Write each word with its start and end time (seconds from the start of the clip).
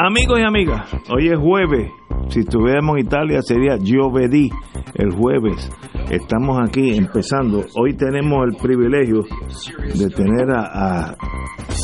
Amigos 0.00 0.38
y 0.38 0.42
amigas, 0.44 0.88
hoy 1.10 1.26
es 1.26 1.36
jueves. 1.40 1.90
Si 2.28 2.40
estuviéramos 2.40 2.98
en 2.98 3.06
Italia 3.06 3.42
sería 3.42 3.76
giovedì, 3.78 4.48
el 4.94 5.10
jueves. 5.10 5.68
Estamos 6.08 6.56
aquí 6.62 6.96
empezando. 6.96 7.64
Hoy 7.74 7.96
tenemos 7.96 8.46
el 8.46 8.56
privilegio 8.62 9.24
de 9.96 10.08
tener 10.10 10.52
a, 10.52 11.08
a 11.10 11.16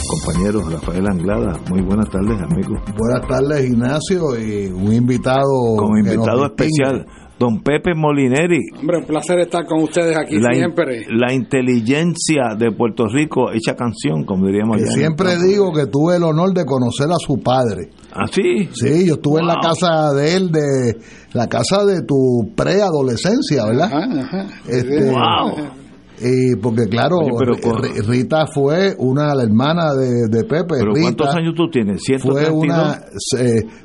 compañero 0.07 0.61
Rafael 0.71 1.09
Anglada. 1.09 1.59
Muy 1.69 1.83
buenas 1.83 2.09
tardes, 2.09 2.41
amigos. 2.41 2.79
Buenas 2.97 3.27
tardes, 3.27 3.69
Ignacio, 3.69 4.39
y 4.39 4.67
un 4.69 4.93
invitado. 4.93 5.75
Como 5.77 5.99
invitado 5.99 6.49
distingue. 6.51 7.05
Don 7.39 7.61
Pepe 7.63 7.95
Molineri. 7.95 8.61
Hombre, 8.79 8.99
un 8.99 9.05
placer 9.05 9.41
estar 9.41 9.65
con 9.67 9.83
ustedes 9.83 10.17
aquí 10.17 10.37
La, 10.39 10.51
in- 10.55 10.61
siempre. 10.61 11.05
la 11.11 11.33
inteligencia 11.33 12.55
de 12.59 12.71
Puerto 12.73 13.07
Rico 13.07 13.51
hecha 13.53 13.75
canción, 13.75 14.25
como 14.25 14.47
diríamos 14.47 14.77
allá 14.77 14.87
siempre 14.93 15.31
digo 15.47 15.73
que 15.73 15.87
tuve 15.87 16.17
el 16.17 16.23
honor 16.23 16.53
de 16.55 16.65
conocer 16.65 17.07
a 17.11 17.17
su 17.19 17.39
padre. 17.43 17.91
¿Ah, 18.13 18.27
sí? 18.31 18.69
Sí, 18.73 19.07
yo 19.07 19.15
estuve 19.15 19.41
en 19.41 19.47
la 19.49 19.57
casa 19.61 20.13
de 20.15 20.37
él, 20.37 20.51
de 20.53 20.97
la 21.33 21.49
casa 21.49 21.85
de 21.85 22.03
tu 22.03 22.53
preadolescencia, 22.57 23.65
¿verdad? 23.67 23.91
Ajá, 23.93 24.21
ajá. 24.23 24.47
Este, 24.69 25.11
Wow. 25.11 25.84
Y 26.27 26.57
porque 26.57 26.87
claro, 26.89 27.19
Oye, 27.19 27.31
pero 27.39 27.55
Ri- 27.55 27.61
con- 27.61 27.83
Ri- 27.83 28.03
Rita 28.07 28.47
fue 28.47 28.95
una 28.99 29.35
la 29.35 29.43
hermana 29.43 29.93
de, 29.95 30.27
de 30.31 30.45
Pepe. 30.45 30.77
¿Pero 30.79 30.95
Rita 30.95 31.03
cuántos 31.03 31.35
años 31.37 31.55
tú 31.55 31.69
tienes? 31.71 32.01
fue 32.21 32.49
¿132? 32.49 32.53
una 32.55 33.01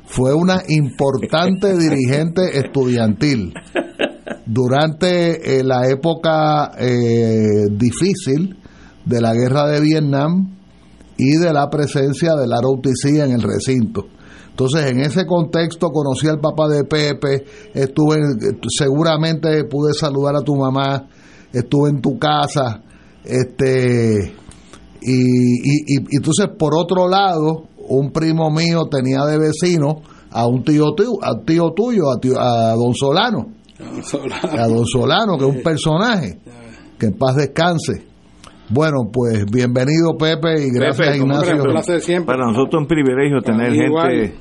fue 0.06 0.32
una 0.34 0.62
importante 0.68 1.76
dirigente 1.78 2.58
estudiantil 2.58 3.52
durante 4.46 5.58
eh, 5.58 5.64
la 5.64 5.88
época 5.88 6.72
eh, 6.78 7.66
difícil 7.70 8.56
de 9.04 9.20
la 9.20 9.32
guerra 9.34 9.66
de 9.68 9.80
Vietnam 9.80 10.56
y 11.16 11.36
de 11.36 11.52
la 11.52 11.68
presencia 11.68 12.34
del 12.34 12.50
ROTC 12.50 13.18
en 13.24 13.32
el 13.32 13.42
recinto. 13.42 14.06
Entonces, 14.50 14.90
en 14.90 15.00
ese 15.00 15.24
contexto 15.26 15.88
conocí 15.88 16.26
al 16.26 16.38
papá 16.40 16.68
de 16.68 16.84
Pepe, 16.84 17.44
estuve, 17.72 18.16
en- 18.16 18.58
seguramente 18.68 19.64
pude 19.64 19.92
saludar 19.94 20.36
a 20.36 20.40
tu 20.42 20.54
mamá, 20.56 21.06
estuve 21.52 21.90
en 21.90 22.00
tu 22.00 22.18
casa, 22.18 22.82
este, 23.24 24.34
y, 25.02 25.12
y, 25.12 25.74
y- 25.86 26.04
y 26.10 26.16
entonces 26.16 26.48
por 26.58 26.74
otro 26.76 27.08
lado, 27.08 27.64
un 27.88 28.12
primo 28.12 28.50
mío 28.50 28.82
tenía 28.90 29.24
de 29.24 29.38
vecino 29.38 30.02
a 30.30 30.46
un 30.46 30.62
tío, 30.62 30.92
tu- 30.96 31.18
a 31.22 31.40
tío 31.44 31.72
tuyo, 31.74 32.10
a, 32.10 32.20
tío- 32.20 32.38
a 32.38 32.72
don 32.74 32.94
Solano, 32.94 33.48
a 34.58 34.66
don 34.68 34.84
Solano, 34.86 35.36
que 35.38 35.48
es 35.48 35.56
un 35.56 35.62
personaje, 35.62 36.38
que 36.98 37.06
en 37.06 37.14
paz 37.14 37.36
descanse. 37.36 38.04
Bueno, 38.68 38.98
pues 39.12 39.44
bienvenido 39.50 40.16
Pepe 40.16 40.62
y 40.64 40.70
gracias 40.70 41.08
Pepe, 41.08 41.18
Ignacio. 41.18 41.62
Placer 41.64 42.00
siempre. 42.00 42.36
Para 42.36 42.46
nosotros 42.46 42.74
es 42.74 42.80
un 42.82 42.86
privilegio 42.86 43.40
tener 43.40 43.74
Igual. 43.74 44.10
gente 44.10 44.34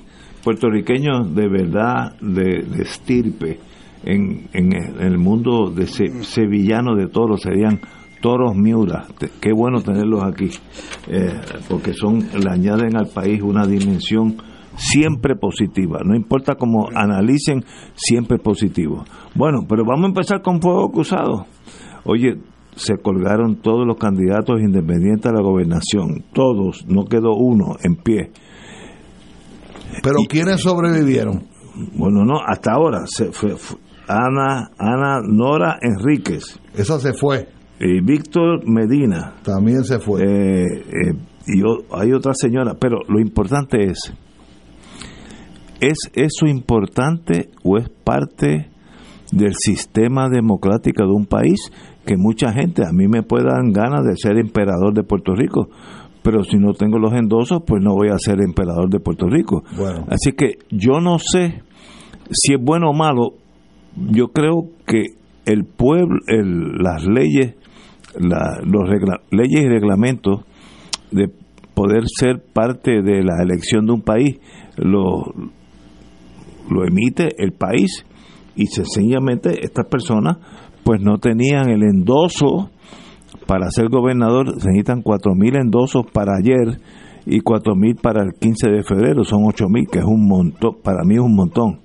puertorriqueños 0.43 1.33
de 1.35 1.47
verdad, 1.49 2.13
de, 2.21 2.63
de 2.63 2.83
estirpe, 2.83 3.59
en, 4.03 4.47
en 4.53 4.73
el 5.01 5.17
mundo 5.17 5.69
de 5.71 5.87
se- 5.87 6.23
sevillano 6.23 6.95
de 6.95 7.07
toros, 7.07 7.41
serían 7.41 7.79
toros 8.21 8.55
miura. 8.55 9.05
Qué 9.39 9.51
bueno 9.53 9.81
tenerlos 9.81 10.23
aquí, 10.23 10.49
eh, 11.07 11.33
porque 11.69 11.93
son 11.93 12.19
le 12.19 12.49
añaden 12.51 12.95
al 12.97 13.07
país 13.07 13.41
una 13.41 13.65
dimensión 13.65 14.35
siempre 14.75 15.35
positiva, 15.35 15.99
no 16.05 16.15
importa 16.15 16.55
cómo 16.55 16.87
analicen, 16.93 17.63
siempre 17.95 18.37
positivo. 18.37 19.03
Bueno, 19.35 19.65
pero 19.67 19.83
vamos 19.85 20.05
a 20.05 20.07
empezar 20.07 20.41
con 20.41 20.61
fuego 20.61 20.89
cruzado. 20.89 21.45
Oye, 22.05 22.37
se 22.75 22.97
colgaron 22.97 23.57
todos 23.57 23.85
los 23.85 23.97
candidatos 23.97 24.61
independientes 24.61 25.25
a 25.25 25.33
la 25.35 25.41
gobernación, 25.41 26.23
todos, 26.33 26.85
no 26.87 27.03
quedó 27.05 27.33
uno 27.35 27.75
en 27.83 27.95
pie. 27.97 28.31
Pero 30.01 30.17
¿quiénes 30.29 30.61
sobrevivieron? 30.61 31.43
Bueno, 31.97 32.23
no, 32.23 32.39
hasta 32.45 32.71
ahora 32.73 33.01
se 33.05 33.31
fue, 33.31 33.55
fue 33.57 33.77
Ana 34.09 34.71
Ana 34.77 35.21
Nora 35.21 35.77
Enríquez 35.81 36.59
Esa 36.75 36.99
se 36.99 37.13
fue, 37.13 37.47
y 37.79 38.01
Víctor 38.01 38.67
Medina 38.67 39.35
también 39.43 39.83
se 39.83 39.99
fue. 39.99 40.23
eh, 40.23 40.65
eh, 40.65 41.13
y 41.47 41.61
hay 41.91 42.11
otra 42.11 42.33
señora, 42.35 42.73
pero 42.79 42.99
lo 43.07 43.19
importante 43.19 43.85
es 43.85 44.13
¿es 45.79 45.97
eso 46.13 46.45
importante 46.45 47.49
o 47.63 47.77
es 47.77 47.89
parte 47.89 48.69
del 49.31 49.53
sistema 49.55 50.29
democrático 50.29 51.05
de 51.05 51.11
un 51.11 51.25
país 51.25 51.71
que 52.05 52.15
mucha 52.17 52.51
gente, 52.51 52.83
a 52.83 52.91
mí 52.91 53.07
me 53.07 53.23
puede 53.23 53.45
dar 53.45 53.61
ganas 53.71 54.03
de 54.03 54.15
ser 54.17 54.37
emperador 54.37 54.93
de 54.93 55.03
Puerto 55.03 55.35
Rico, 55.35 55.69
pero 56.23 56.43
si 56.43 56.57
no 56.57 56.73
tengo 56.73 56.97
los 56.97 57.13
endosos, 57.13 57.61
pues 57.65 57.81
no 57.83 57.93
voy 57.93 58.09
a 58.09 58.17
ser 58.17 58.41
emperador 58.41 58.89
de 58.89 58.99
Puerto 58.99 59.27
Rico. 59.27 59.63
Bueno. 59.77 60.05
Así 60.09 60.31
que 60.33 60.57
yo 60.71 60.99
no 60.99 61.17
sé 61.19 61.61
si 62.31 62.53
es 62.53 62.59
bueno 62.61 62.89
o 62.89 62.93
malo, 62.93 63.33
yo 64.11 64.29
creo 64.29 64.65
que 64.85 65.03
el 65.45 65.65
pueblo, 65.65 66.19
el- 66.27 66.77
las 66.77 67.05
leyes, 67.05 67.55
la- 68.19 68.59
los 68.63 68.89
leyes 69.31 69.61
y 69.61 69.67
reglamentos 69.67 70.41
de 71.11 71.29
poder 71.73 72.03
ser 72.07 72.41
parte 72.53 73.01
de 73.01 73.23
la 73.23 73.41
elección 73.41 73.85
de 73.85 73.93
un 73.93 74.01
país 74.01 74.39
lo, 74.77 75.23
lo 76.69 76.85
emite 76.85 77.29
el 77.37 77.51
país 77.53 78.05
y 78.55 78.67
sencillamente 78.67 79.63
estas 79.63 79.85
personas 79.87 80.37
pues 80.83 81.01
no 81.01 81.17
tenían 81.17 81.69
el 81.69 81.83
endoso 81.83 82.69
para 83.47 83.69
ser 83.71 83.89
gobernador. 83.89 84.59
Se 84.59 84.67
necesitan 84.69 85.01
cuatro 85.01 85.33
mil 85.35 85.55
endosos 85.55 86.05
para 86.11 86.33
ayer 86.37 86.79
y 87.25 87.39
cuatro 87.41 87.75
mil 87.75 87.95
para 87.95 88.23
el 88.23 88.33
15 88.39 88.69
de 88.69 88.83
febrero. 88.83 89.23
Son 89.23 89.43
ocho 89.45 89.67
mil 89.69 89.85
que 89.91 89.99
es 89.99 90.05
un 90.05 90.27
montón 90.27 90.75
para 90.83 91.03
mí 91.03 91.15
es 91.15 91.21
un 91.21 91.35
montón. 91.35 91.79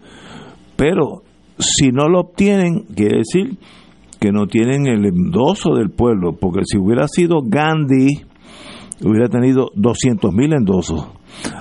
Pero 0.77 1.23
si 1.59 1.91
no 1.91 2.09
lo 2.09 2.21
obtienen 2.21 2.85
quiere 2.95 3.19
decir 3.19 3.59
que 4.21 4.33
no 4.33 4.47
tienen 4.47 4.87
el 4.87 5.05
endoso 5.07 5.75
del 5.75 5.91
pueblo 5.91 6.37
porque 6.41 6.63
si 6.65 6.79
hubiera 6.79 7.07
sido 7.09 7.43
Gandhi 7.45 8.25
hubiera 9.05 9.29
tenido 9.29 9.71
200 9.75 10.33
mil 10.33 10.53
endosos. 10.53 11.07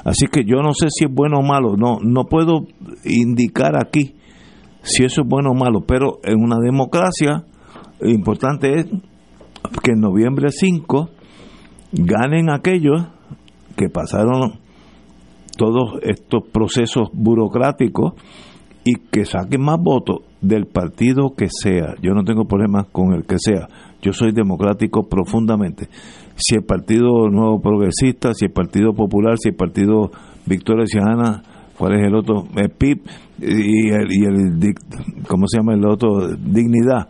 Así 0.05 0.27
que 0.27 0.45
yo 0.45 0.61
no 0.61 0.73
sé 0.73 0.87
si 0.89 1.05
es 1.05 1.11
bueno 1.11 1.39
o 1.39 1.43
malo 1.43 1.75
no 1.77 1.97
no 2.01 2.25
puedo 2.25 2.67
indicar 3.03 3.75
aquí 3.75 4.15
si 4.81 5.03
eso 5.03 5.21
es 5.21 5.27
bueno 5.27 5.51
o 5.51 5.55
malo 5.55 5.81
pero 5.85 6.19
en 6.23 6.41
una 6.41 6.57
democracia 6.59 7.45
lo 7.99 8.09
importante 8.09 8.79
es 8.79 8.85
que 9.81 9.91
en 9.91 10.01
noviembre 10.01 10.49
5 10.49 11.09
ganen 11.93 12.49
aquellos 12.49 13.07
que 13.75 13.89
pasaron 13.89 14.59
todos 15.57 15.99
estos 16.03 16.43
procesos 16.51 17.09
burocráticos 17.13 18.13
y 18.85 18.95
que 19.11 19.25
saquen 19.25 19.61
más 19.61 19.79
votos 19.79 20.19
del 20.41 20.65
partido 20.65 21.33
que 21.35 21.47
sea. 21.49 21.95
Yo 22.01 22.13
no 22.13 22.23
tengo 22.23 22.45
problemas 22.45 22.87
con 22.91 23.13
el 23.13 23.25
que 23.25 23.37
sea. 23.39 23.67
Yo 24.01 24.11
soy 24.11 24.33
democrático 24.33 25.07
profundamente. 25.07 25.87
Si 26.35 26.55
el 26.55 26.63
Partido 26.63 27.29
Nuevo 27.29 27.61
Progresista, 27.61 28.33
si 28.33 28.45
el 28.45 28.51
Partido 28.51 28.93
Popular, 28.93 29.37
si 29.37 29.49
el 29.49 29.55
Partido 29.55 30.11
Victoria 30.45 30.85
Ciudadana, 30.85 31.43
¿cuál 31.77 31.95
es 31.95 32.07
el 32.07 32.15
otro? 32.15 32.43
El 32.55 32.69
PIB 32.69 33.01
y 33.39 33.89
el, 33.89 34.11
y 34.11 34.25
el 34.25 34.73
¿cómo 35.27 35.47
se 35.47 35.57
llama 35.57 35.75
el 35.75 35.85
otro? 35.85 36.35
Dignidad. 36.35 37.07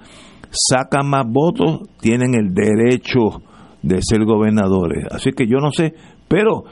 Sacan 0.52 1.10
más 1.10 1.26
votos, 1.28 1.90
tienen 2.00 2.36
el 2.36 2.54
derecho 2.54 3.42
de 3.82 4.00
ser 4.02 4.24
gobernadores. 4.26 5.06
Así 5.12 5.32
que 5.32 5.48
yo 5.48 5.58
no 5.58 5.72
sé, 5.72 5.96
pero 6.28 6.66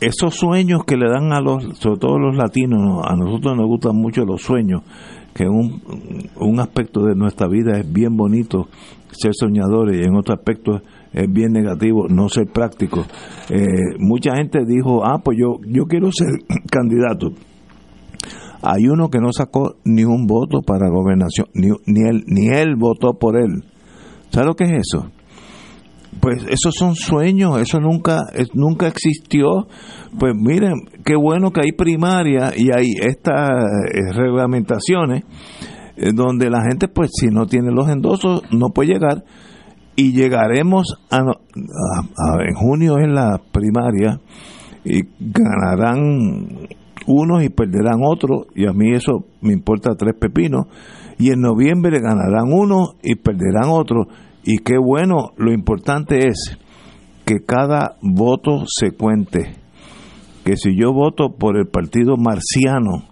esos 0.00 0.34
sueños 0.34 0.84
que 0.84 0.96
le 0.96 1.08
dan 1.08 1.32
a 1.32 1.40
los, 1.40 1.78
sobre 1.78 1.98
todo 1.98 2.18
los 2.18 2.36
latinos, 2.36 3.02
a 3.04 3.16
nosotros 3.16 3.56
nos 3.56 3.66
gustan 3.66 3.96
mucho 3.96 4.24
los 4.24 4.42
sueños, 4.42 4.82
que 5.34 5.44
un, 5.48 5.82
un 6.36 6.60
aspecto 6.60 7.02
de 7.02 7.14
nuestra 7.14 7.48
vida 7.48 7.78
es 7.78 7.92
bien 7.92 8.16
bonito 8.16 8.68
ser 9.10 9.32
soñadores 9.34 9.98
y 9.98 10.04
en 10.04 10.16
otro 10.16 10.34
aspecto 10.34 10.80
es 11.12 11.32
bien 11.32 11.52
negativo 11.52 12.06
no 12.08 12.28
ser 12.28 12.46
práctico. 12.46 13.04
Eh, 13.50 13.96
mucha 13.98 14.36
gente 14.36 14.60
dijo, 14.66 15.04
ah, 15.04 15.20
pues 15.22 15.38
yo, 15.40 15.58
yo 15.66 15.84
quiero 15.84 16.10
ser 16.12 16.28
candidato. 16.70 17.32
Hay 18.62 18.88
uno 18.88 19.08
que 19.08 19.18
no 19.18 19.32
sacó 19.32 19.76
ni 19.84 20.04
un 20.04 20.26
voto 20.26 20.62
para 20.62 20.88
gobernación, 20.88 21.46
ni, 21.54 21.68
ni, 21.86 22.08
él, 22.08 22.24
ni 22.26 22.48
él 22.48 22.74
votó 22.76 23.14
por 23.14 23.36
él. 23.36 23.64
¿Sabe 24.30 24.46
lo 24.46 24.54
que 24.54 24.64
es 24.64 24.72
eso? 24.92 25.10
Pues 26.20 26.42
esos 26.48 26.74
son 26.74 26.94
sueños, 26.94 27.60
eso 27.60 27.80
nunca, 27.80 28.22
nunca 28.54 28.88
existió. 28.88 29.68
Pues 30.18 30.34
miren, 30.34 30.74
qué 31.04 31.16
bueno 31.16 31.52
que 31.52 31.60
hay 31.60 31.72
primaria 31.72 32.52
y 32.56 32.70
hay 32.74 32.92
estas 33.00 33.50
eh, 33.50 34.12
reglamentaciones 34.12 35.24
eh, 35.96 36.12
donde 36.14 36.50
la 36.50 36.62
gente, 36.62 36.88
pues 36.88 37.10
si 37.12 37.28
no 37.28 37.46
tiene 37.46 37.70
los 37.72 37.88
endosos, 37.88 38.42
no 38.50 38.70
puede 38.70 38.94
llegar. 38.94 39.24
Y 39.96 40.12
llegaremos 40.12 40.94
a, 41.10 41.18
en 41.18 42.54
junio 42.54 42.98
en 42.98 43.14
la 43.14 43.40
primaria 43.52 44.20
y 44.84 45.02
ganarán 45.18 46.68
unos 47.06 47.42
y 47.42 47.48
perderán 47.48 48.00
otros 48.04 48.46
y 48.54 48.66
a 48.66 48.72
mí 48.72 48.92
eso 48.92 49.24
me 49.40 49.52
importa 49.52 49.96
tres 49.96 50.14
pepinos. 50.14 50.66
Y 51.18 51.30
en 51.32 51.40
noviembre 51.40 51.98
ganarán 52.00 52.52
unos 52.52 52.94
y 53.02 53.16
perderán 53.16 53.70
otros 53.70 54.06
y 54.48 54.58
qué 54.58 54.78
bueno 54.78 55.32
lo 55.36 55.52
importante 55.52 56.26
es 56.26 56.56
que 57.26 57.40
cada 57.44 57.96
voto 58.00 58.64
se 58.66 58.92
cuente 58.92 59.56
que 60.44 60.56
si 60.56 60.74
yo 60.74 60.92
voto 60.92 61.34
por 61.38 61.58
el 61.58 61.66
partido 61.66 62.16
marciano 62.16 63.04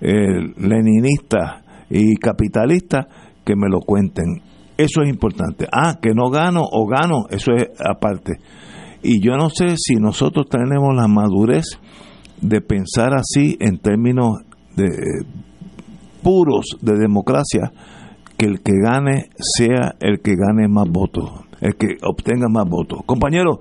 leninista 0.00 1.64
y 1.90 2.14
capitalista 2.16 3.08
que 3.44 3.56
me 3.56 3.68
lo 3.68 3.80
cuenten 3.80 4.42
eso 4.76 5.02
es 5.02 5.08
importante. 5.08 5.66
Ah, 5.72 5.98
que 6.00 6.10
no 6.14 6.30
gano 6.30 6.60
o 6.62 6.86
gano, 6.86 7.26
eso 7.30 7.52
es 7.52 7.68
aparte. 7.80 8.34
Y 9.02 9.20
yo 9.20 9.36
no 9.36 9.48
sé 9.48 9.76
si 9.76 9.94
nosotros 9.94 10.46
tenemos 10.48 10.94
la 10.94 11.08
madurez 11.08 11.64
de 12.40 12.60
pensar 12.60 13.14
así 13.14 13.56
en 13.60 13.78
términos 13.78 14.34
de 14.74 14.90
puros 16.22 16.66
de 16.82 16.98
democracia, 16.98 17.72
que 18.36 18.46
el 18.46 18.60
que 18.62 18.72
gane 18.82 19.30
sea 19.38 19.94
el 20.00 20.20
que 20.20 20.32
gane 20.36 20.68
más 20.68 20.88
votos, 20.88 21.30
el 21.60 21.76
que 21.76 21.96
obtenga 22.02 22.48
más 22.48 22.68
votos. 22.68 23.00
Compañero, 23.06 23.60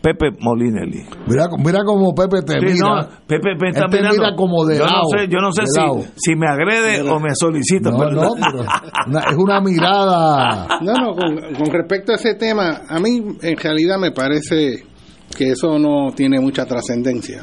Pepe 0.00 0.30
Molinelli. 0.40 1.02
Mira, 1.26 1.48
mira 1.58 1.80
cómo 1.84 2.14
Pepe 2.14 2.42
te 2.42 2.60
mira. 2.60 3.08
Pepe 3.26 3.54
me 3.58 3.70
está 3.70 3.88
mira 3.88 4.34
como 4.36 4.64
de 4.66 4.78
yo 4.78 4.84
lado. 4.84 5.02
No 5.02 5.18
sé, 5.18 5.28
yo 5.28 5.38
no 5.40 5.50
sé 5.50 5.62
si, 5.66 6.12
si, 6.16 6.36
me 6.36 6.46
agrede 6.46 7.02
o 7.08 7.18
me 7.18 7.34
solicita. 7.34 7.90
No, 7.90 8.10
no, 8.10 9.18
es 9.18 9.36
una 9.36 9.60
mirada. 9.60 10.68
No, 10.80 10.92
no, 10.92 11.14
con, 11.14 11.54
con, 11.54 11.66
respecto 11.72 12.12
a 12.12 12.16
ese 12.16 12.34
tema, 12.34 12.82
a 12.88 13.00
mí 13.00 13.20
en 13.42 13.56
realidad 13.56 13.98
me 13.98 14.12
parece 14.12 14.84
que 15.36 15.50
eso 15.52 15.78
no 15.78 16.12
tiene 16.14 16.38
mucha 16.40 16.66
trascendencia. 16.66 17.42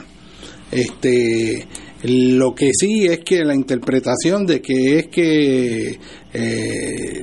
Este, 0.71 1.67
lo 2.03 2.55
que 2.55 2.71
sí 2.73 3.05
es 3.05 3.19
que 3.19 3.43
la 3.43 3.53
interpretación 3.53 4.45
de 4.45 4.61
que 4.61 4.99
es 4.99 5.07
que 5.07 5.99
eh, 6.33 7.21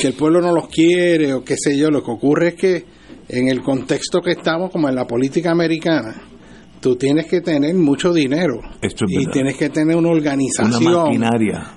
que 0.00 0.06
el 0.06 0.14
pueblo 0.14 0.40
no 0.40 0.52
los 0.52 0.68
quiere 0.68 1.32
o 1.32 1.44
qué 1.44 1.56
sé 1.56 1.76
yo, 1.76 1.90
lo 1.90 2.02
que 2.02 2.10
ocurre 2.10 2.48
es 2.48 2.54
que 2.54 2.84
en 3.28 3.48
el 3.48 3.62
contexto 3.62 4.20
que 4.20 4.32
estamos, 4.32 4.70
como 4.70 4.88
en 4.88 4.94
la 4.94 5.06
política 5.06 5.50
americana, 5.50 6.22
tú 6.86 6.94
tienes 6.94 7.26
que 7.26 7.40
tener 7.40 7.74
mucho 7.74 8.12
dinero 8.12 8.60
y 9.08 9.26
tienes 9.26 9.56
que 9.56 9.70
tener 9.70 9.96
una 9.96 10.10
organización 10.10 11.20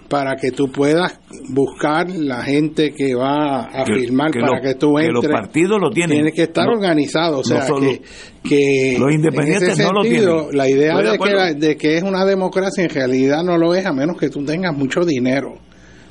para 0.08 0.36
que 0.36 0.52
tú 0.52 0.72
puedas 0.72 1.20
buscar 1.50 2.12
la 2.12 2.44
gente 2.44 2.94
que 2.94 3.16
va 3.16 3.62
a 3.64 3.86
firmar 3.88 4.30
para 4.40 4.62
que 4.62 4.76
tú 4.76 5.00
entres. 5.00 5.22
Que 5.22 5.28
los 5.28 5.42
partidos 5.42 5.82
lo 5.82 5.90
tienen. 5.90 6.18
Tienes 6.18 6.34
que 6.36 6.44
estar 6.44 6.68
organizado, 6.70 7.40
o 7.40 7.44
sea 7.44 7.66
que, 8.44 8.98
los 9.00 9.12
independientes 9.12 9.80
no 9.80 9.94
lo 9.94 10.02
tienen. 10.04 10.56
La 10.56 10.70
idea 10.70 10.96
de, 10.98 11.18
que, 11.18 11.56
de 11.56 11.76
que 11.76 11.98
es 11.98 12.04
una 12.04 12.24
democracia 12.24 12.84
en 12.84 12.92
realidad 12.92 13.44
no 13.44 13.58
lo 13.58 13.74
es 13.74 13.88
a 13.88 13.94
menos 13.94 14.16
que 14.16 14.30
tú 14.30 14.46
tengas 14.46 14.78
mucho 14.78 15.04
dinero. 15.06 15.56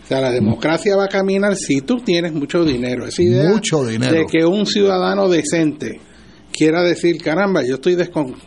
O 0.03 0.07
sea, 0.09 0.21
la 0.21 0.33
democracia 0.33 0.97
va 0.97 1.05
a 1.05 1.09
caminar 1.09 1.55
si 1.55 1.83
tú 1.83 1.99
tienes 1.99 2.33
mucho 2.33 2.65
dinero. 2.65 3.07
Esa 3.07 3.23
idea 3.23 3.49
mucho 3.49 3.85
dinero. 3.85 4.13
de 4.13 4.27
que 4.27 4.45
un 4.45 4.67
ciudadano 4.67 5.29
decente 5.29 6.01
quiera 6.53 6.83
decir, 6.83 7.19
caramba, 7.23 7.63
yo 7.65 7.75
estoy 7.77 7.97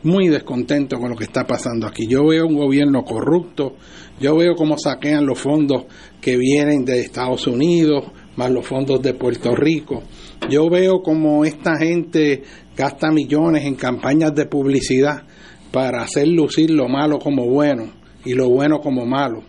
muy 0.04 0.28
descontento 0.28 0.98
con 0.98 1.12
lo 1.12 1.16
que 1.16 1.26
está 1.26 1.46
pasando 1.46 1.88
aquí. 1.88 2.08
Yo 2.08 2.26
veo 2.28 2.46
un 2.46 2.58
gobierno 2.58 3.04
corrupto, 3.04 3.76
yo 4.20 4.36
veo 4.36 4.56
cómo 4.56 4.78
saquean 4.78 5.26
los 5.26 5.40
fondos 5.40 5.86
que 6.20 6.38
vienen 6.38 6.86
de 6.86 7.00
Estados 7.00 7.48
Unidos, 7.48 8.06
más 8.36 8.52
los 8.52 8.66
fondos 8.66 9.02
de 9.02 9.14
Puerto 9.14 9.56
Rico. 9.56 10.04
Yo 10.50 10.70
veo 10.70 11.02
cómo 11.02 11.46
esta 11.46 11.78
gente 11.78 12.44
gasta 12.76 13.12
millones 13.12 13.66
en 13.66 13.76
campañas 13.76 14.34
de 14.34 14.46
publicidad 14.46 15.24
para 15.72 16.04
hacer 16.04 16.28
lucir 16.28 16.72
lo 16.72 16.88
malo 16.88 17.20
como 17.20 17.46
bueno 17.48 17.92
y 18.26 18.34
lo 18.34 18.50
bueno 18.50 18.80
como 18.80 19.06
malo. 19.06 19.44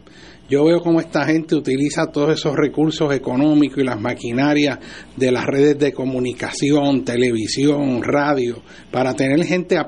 Yo 0.52 0.66
veo 0.66 0.82
cómo 0.82 1.00
esta 1.00 1.24
gente 1.24 1.54
utiliza 1.54 2.08
todos 2.12 2.34
esos 2.34 2.54
recursos 2.54 3.10
económicos 3.14 3.78
y 3.78 3.84
las 3.84 3.98
maquinarias 3.98 4.78
de 5.16 5.32
las 5.32 5.46
redes 5.46 5.78
de 5.78 5.94
comunicación, 5.94 7.06
televisión, 7.06 8.02
radio, 8.02 8.62
para 8.90 9.14
tener 9.14 9.42
gente 9.46 9.78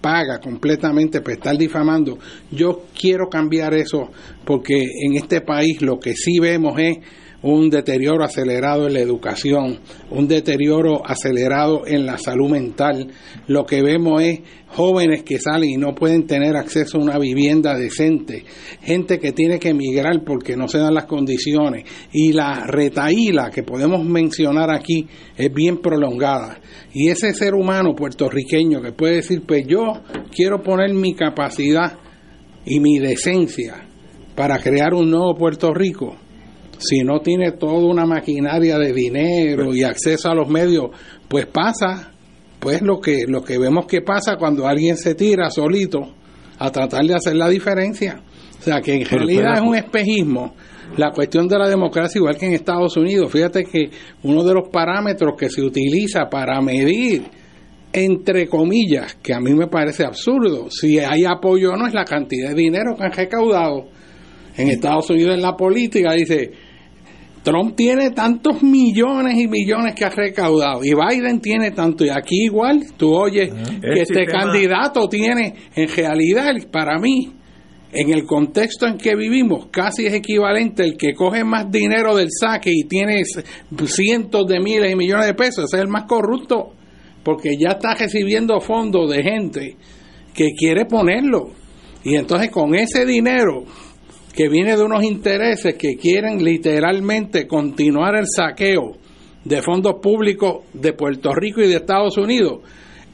paga, 0.00 0.40
completamente 0.42 1.20
para 1.20 1.34
estar 1.34 1.58
difamando. 1.58 2.18
Yo 2.50 2.84
quiero 2.98 3.28
cambiar 3.28 3.74
eso 3.74 4.08
porque 4.46 4.78
en 4.78 5.16
este 5.16 5.42
país 5.42 5.82
lo 5.82 6.00
que 6.00 6.14
sí 6.14 6.38
vemos 6.38 6.78
es 6.78 6.96
un 7.42 7.70
deterioro 7.70 8.24
acelerado 8.24 8.86
en 8.86 8.94
la 8.94 9.00
educación, 9.00 9.78
un 10.10 10.26
deterioro 10.26 11.02
acelerado 11.06 11.86
en 11.86 12.04
la 12.04 12.18
salud 12.18 12.50
mental. 12.50 13.08
Lo 13.46 13.64
que 13.64 13.82
vemos 13.82 14.22
es 14.22 14.40
jóvenes 14.68 15.22
que 15.22 15.38
salen 15.38 15.70
y 15.70 15.76
no 15.76 15.94
pueden 15.94 16.26
tener 16.26 16.56
acceso 16.56 16.98
a 16.98 17.02
una 17.02 17.18
vivienda 17.18 17.76
decente, 17.76 18.44
gente 18.82 19.18
que 19.18 19.32
tiene 19.32 19.58
que 19.58 19.70
emigrar 19.70 20.24
porque 20.24 20.56
no 20.56 20.68
se 20.68 20.78
dan 20.78 20.94
las 20.94 21.06
condiciones 21.06 21.84
y 22.12 22.32
la 22.32 22.66
retaíla 22.66 23.50
que 23.50 23.62
podemos 23.62 24.04
mencionar 24.04 24.70
aquí 24.70 25.06
es 25.36 25.52
bien 25.52 25.78
prolongada. 25.78 26.60
Y 26.92 27.08
ese 27.08 27.32
ser 27.32 27.54
humano 27.54 27.94
puertorriqueño 27.94 28.82
que 28.82 28.92
puede 28.92 29.16
decir, 29.16 29.42
pues 29.46 29.64
yo 29.66 30.02
quiero 30.34 30.62
poner 30.62 30.92
mi 30.92 31.14
capacidad 31.14 31.98
y 32.64 32.80
mi 32.80 32.98
decencia 32.98 33.86
para 34.34 34.58
crear 34.58 34.94
un 34.94 35.10
nuevo 35.10 35.34
Puerto 35.34 35.72
Rico, 35.72 36.16
si 36.78 37.00
no 37.02 37.20
tiene 37.20 37.52
toda 37.52 37.86
una 37.86 38.06
maquinaria 38.06 38.78
de 38.78 38.92
dinero 38.92 39.74
y 39.74 39.82
acceso 39.82 40.30
a 40.30 40.34
los 40.34 40.48
medios, 40.48 40.90
pues 41.28 41.46
pasa, 41.46 42.12
pues 42.58 42.82
lo 42.82 43.00
que, 43.00 43.24
lo 43.26 43.42
que 43.42 43.58
vemos 43.58 43.86
que 43.86 44.02
pasa 44.02 44.36
cuando 44.36 44.66
alguien 44.66 44.96
se 44.96 45.14
tira 45.14 45.50
solito 45.50 46.14
a 46.58 46.70
tratar 46.70 47.04
de 47.04 47.14
hacer 47.14 47.36
la 47.36 47.48
diferencia. 47.48 48.22
O 48.58 48.62
sea, 48.62 48.80
que 48.80 48.94
en 48.94 49.04
realidad 49.04 49.54
es 49.56 49.60
un 49.60 49.76
espejismo 49.76 50.54
la 50.96 51.10
cuestión 51.10 51.46
de 51.48 51.58
la 51.58 51.68
democracia, 51.68 52.18
igual 52.18 52.36
que 52.36 52.46
en 52.46 52.54
Estados 52.54 52.96
Unidos. 52.96 53.30
Fíjate 53.30 53.64
que 53.64 53.90
uno 54.22 54.42
de 54.42 54.54
los 54.54 54.68
parámetros 54.68 55.34
que 55.38 55.50
se 55.50 55.62
utiliza 55.62 56.28
para 56.30 56.60
medir, 56.60 57.24
entre 57.92 58.48
comillas, 58.48 59.16
que 59.16 59.34
a 59.34 59.40
mí 59.40 59.52
me 59.54 59.66
parece 59.66 60.04
absurdo, 60.04 60.70
si 60.70 60.98
hay 60.98 61.24
apoyo 61.24 61.72
o 61.72 61.76
no, 61.76 61.86
es 61.86 61.94
la 61.94 62.04
cantidad 62.04 62.50
de 62.50 62.54
dinero 62.54 62.96
que 62.96 63.04
han 63.04 63.12
recaudado. 63.12 63.88
En 64.56 64.68
Estados 64.68 65.08
Unidos 65.10 65.34
en 65.34 65.42
la 65.42 65.56
política 65.56 66.14
dice, 66.14 66.50
Trump 67.42 67.76
tiene 67.76 68.10
tantos 68.10 68.62
millones 68.62 69.38
y 69.38 69.48
millones 69.48 69.94
que 69.94 70.04
ha 70.04 70.10
recaudado 70.10 70.84
y 70.84 70.92
Biden 70.94 71.40
tiene 71.40 71.70
tanto. 71.70 72.04
Y 72.04 72.10
aquí 72.10 72.44
igual 72.44 72.82
tú 72.96 73.14
oyes 73.14 73.52
que 73.80 74.02
este 74.02 74.26
candidato 74.26 75.08
tiene 75.08 75.54
en 75.74 75.88
realidad 75.88 76.52
para 76.70 76.98
mí 76.98 77.32
en 77.92 78.12
el 78.12 78.24
contexto 78.24 78.86
en 78.86 78.98
que 78.98 79.16
vivimos 79.16 79.68
casi 79.70 80.06
es 80.06 80.12
equivalente 80.12 80.84
el 80.84 80.96
que 80.96 81.14
coge 81.14 81.42
más 81.42 81.70
dinero 81.70 82.14
del 82.14 82.28
saque 82.30 82.70
y 82.70 82.84
tiene 82.84 83.22
cientos 83.86 84.46
de 84.46 84.60
miles 84.60 84.92
y 84.92 84.96
millones 84.96 85.26
de 85.26 85.34
pesos, 85.34 85.64
ese 85.64 85.76
es 85.78 85.82
el 85.82 85.88
más 85.88 86.04
corrupto 86.04 86.74
porque 87.24 87.56
ya 87.58 87.70
está 87.72 87.94
recibiendo 87.94 88.60
fondos 88.60 89.10
de 89.10 89.22
gente 89.22 89.76
que 90.34 90.52
quiere 90.56 90.86
ponerlo. 90.86 91.50
Y 92.04 92.14
entonces 92.14 92.50
con 92.50 92.74
ese 92.74 93.04
dinero 93.04 93.64
que 94.38 94.48
viene 94.48 94.76
de 94.76 94.84
unos 94.84 95.02
intereses 95.02 95.74
que 95.74 95.96
quieren 95.96 96.44
literalmente 96.44 97.48
continuar 97.48 98.14
el 98.14 98.26
saqueo 98.28 98.92
de 99.44 99.62
fondos 99.62 99.96
públicos 100.00 100.58
de 100.72 100.92
Puerto 100.92 101.34
Rico 101.34 101.60
y 101.60 101.66
de 101.66 101.74
Estados 101.74 102.16
Unidos. 102.18 102.60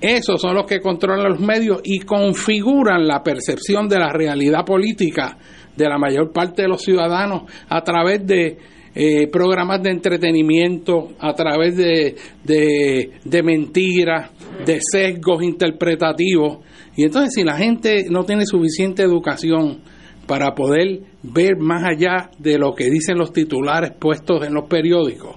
Esos 0.02 0.38
son 0.38 0.54
los 0.54 0.66
que 0.66 0.80
controlan 0.80 1.30
los 1.30 1.40
medios 1.40 1.80
y 1.82 2.00
configuran 2.00 3.08
la 3.08 3.22
percepción 3.22 3.88
de 3.88 4.00
la 4.00 4.12
realidad 4.12 4.66
política 4.66 5.38
de 5.74 5.88
la 5.88 5.96
mayor 5.96 6.30
parte 6.30 6.60
de 6.60 6.68
los 6.68 6.82
ciudadanos 6.82 7.50
a 7.70 7.80
través 7.80 8.26
de 8.26 8.58
eh, 8.94 9.26
programas 9.28 9.82
de 9.82 9.92
entretenimiento, 9.92 11.12
a 11.18 11.32
través 11.32 11.74
de, 11.74 12.16
de, 12.44 13.12
de 13.24 13.42
mentiras, 13.42 14.30
de 14.66 14.78
sesgos 14.78 15.42
interpretativos 15.42 16.58
Y 16.96 17.04
entonces 17.04 17.32
si 17.34 17.44
la 17.44 17.56
gente 17.56 18.04
no 18.10 18.24
tiene 18.24 18.44
suficiente 18.44 19.02
educación 19.02 19.93
para 20.26 20.54
poder 20.54 21.00
ver 21.22 21.56
más 21.58 21.84
allá 21.84 22.30
de 22.38 22.58
lo 22.58 22.74
que 22.74 22.90
dicen 22.90 23.18
los 23.18 23.32
titulares 23.32 23.92
puestos 23.98 24.46
en 24.46 24.54
los 24.54 24.68
periódicos, 24.68 25.36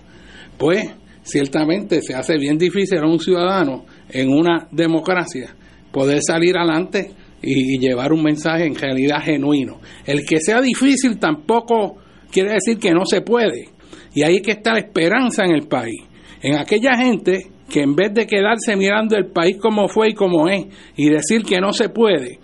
pues 0.58 0.89
ciertamente 1.24 2.01
se 2.01 2.15
hace 2.15 2.38
bien 2.38 2.58
difícil 2.58 3.00
a 3.00 3.08
un 3.08 3.20
ciudadano 3.20 3.86
en 4.10 4.29
una 4.29 4.67
democracia 4.72 5.53
poder 5.91 6.20
salir 6.22 6.58
adelante 6.58 7.12
y, 7.41 7.79
llevar 7.79 8.13
un 8.13 8.24
mensaje 8.24 8.65
en 8.65 8.75
realidad 8.75 9.22
genuino. 9.24 9.79
El 10.06 10.25
que 10.25 10.39
sea 10.39 10.62
difícil 10.62 11.20
tampoco 11.20 11.98
quiere 12.32 12.53
decir 12.53 12.77
que 12.77 12.91
no 12.91 13.06
se 13.06 13.22
puede. 13.22 13.70
Y 14.13 14.24
ahí 14.24 14.41
que 14.41 14.51
está 14.51 14.74
la 14.74 14.79
esperanza 14.79 15.44
en 15.46 15.51
el 15.51 15.67
país. 15.67 16.01
En 16.41 16.56
aquella 16.56 16.96
gente 16.98 17.48
que 17.70 17.82
en 17.82 17.96
vez 17.96 18.13
de 18.13 18.25
quedarse 18.25 18.75
mirando 18.75 19.17
el 19.17 19.27
país 19.27 19.58
como 19.58 19.88
fue 19.88 20.10
y 20.10 20.13
como 20.13 20.48
es 20.48 20.65
y 20.96 21.10
decir 21.10 21.44
que 21.44 21.60
no 21.60 21.74
se 21.74 21.89
puede, 21.89 22.39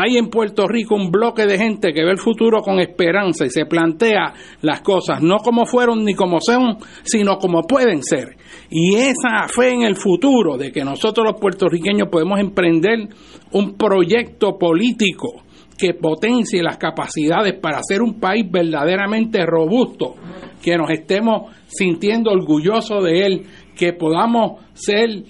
hay 0.00 0.16
en 0.16 0.28
Puerto 0.28 0.66
Rico 0.66 0.94
un 0.94 1.10
bloque 1.10 1.46
de 1.46 1.58
gente 1.58 1.92
que 1.92 2.04
ve 2.04 2.12
el 2.12 2.18
futuro 2.18 2.62
con 2.62 2.78
esperanza 2.80 3.44
y 3.44 3.50
se 3.50 3.66
plantea 3.66 4.32
las 4.62 4.80
cosas 4.80 5.22
no 5.22 5.38
como 5.38 5.66
fueron 5.66 6.04
ni 6.04 6.14
como 6.14 6.38
son, 6.40 6.78
sino 7.02 7.38
como 7.38 7.62
pueden 7.62 8.02
ser. 8.02 8.36
Y 8.70 8.94
esa 8.96 9.48
fe 9.48 9.72
en 9.72 9.82
el 9.82 9.96
futuro 9.96 10.56
de 10.56 10.70
que 10.70 10.84
nosotros 10.84 11.26
los 11.26 11.40
puertorriqueños 11.40 12.08
podemos 12.10 12.38
emprender 12.38 13.08
un 13.52 13.76
proyecto 13.76 14.58
político 14.58 15.42
que 15.78 15.94
potencie 15.94 16.62
las 16.62 16.76
capacidades 16.76 17.54
para 17.60 17.80
ser 17.82 18.02
un 18.02 18.18
país 18.18 18.44
verdaderamente 18.50 19.44
robusto, 19.46 20.16
que 20.62 20.76
nos 20.76 20.90
estemos 20.90 21.54
sintiendo 21.66 22.30
orgullosos 22.30 23.04
de 23.04 23.26
él, 23.26 23.46
que 23.76 23.92
podamos 23.92 24.60
ser 24.74 25.22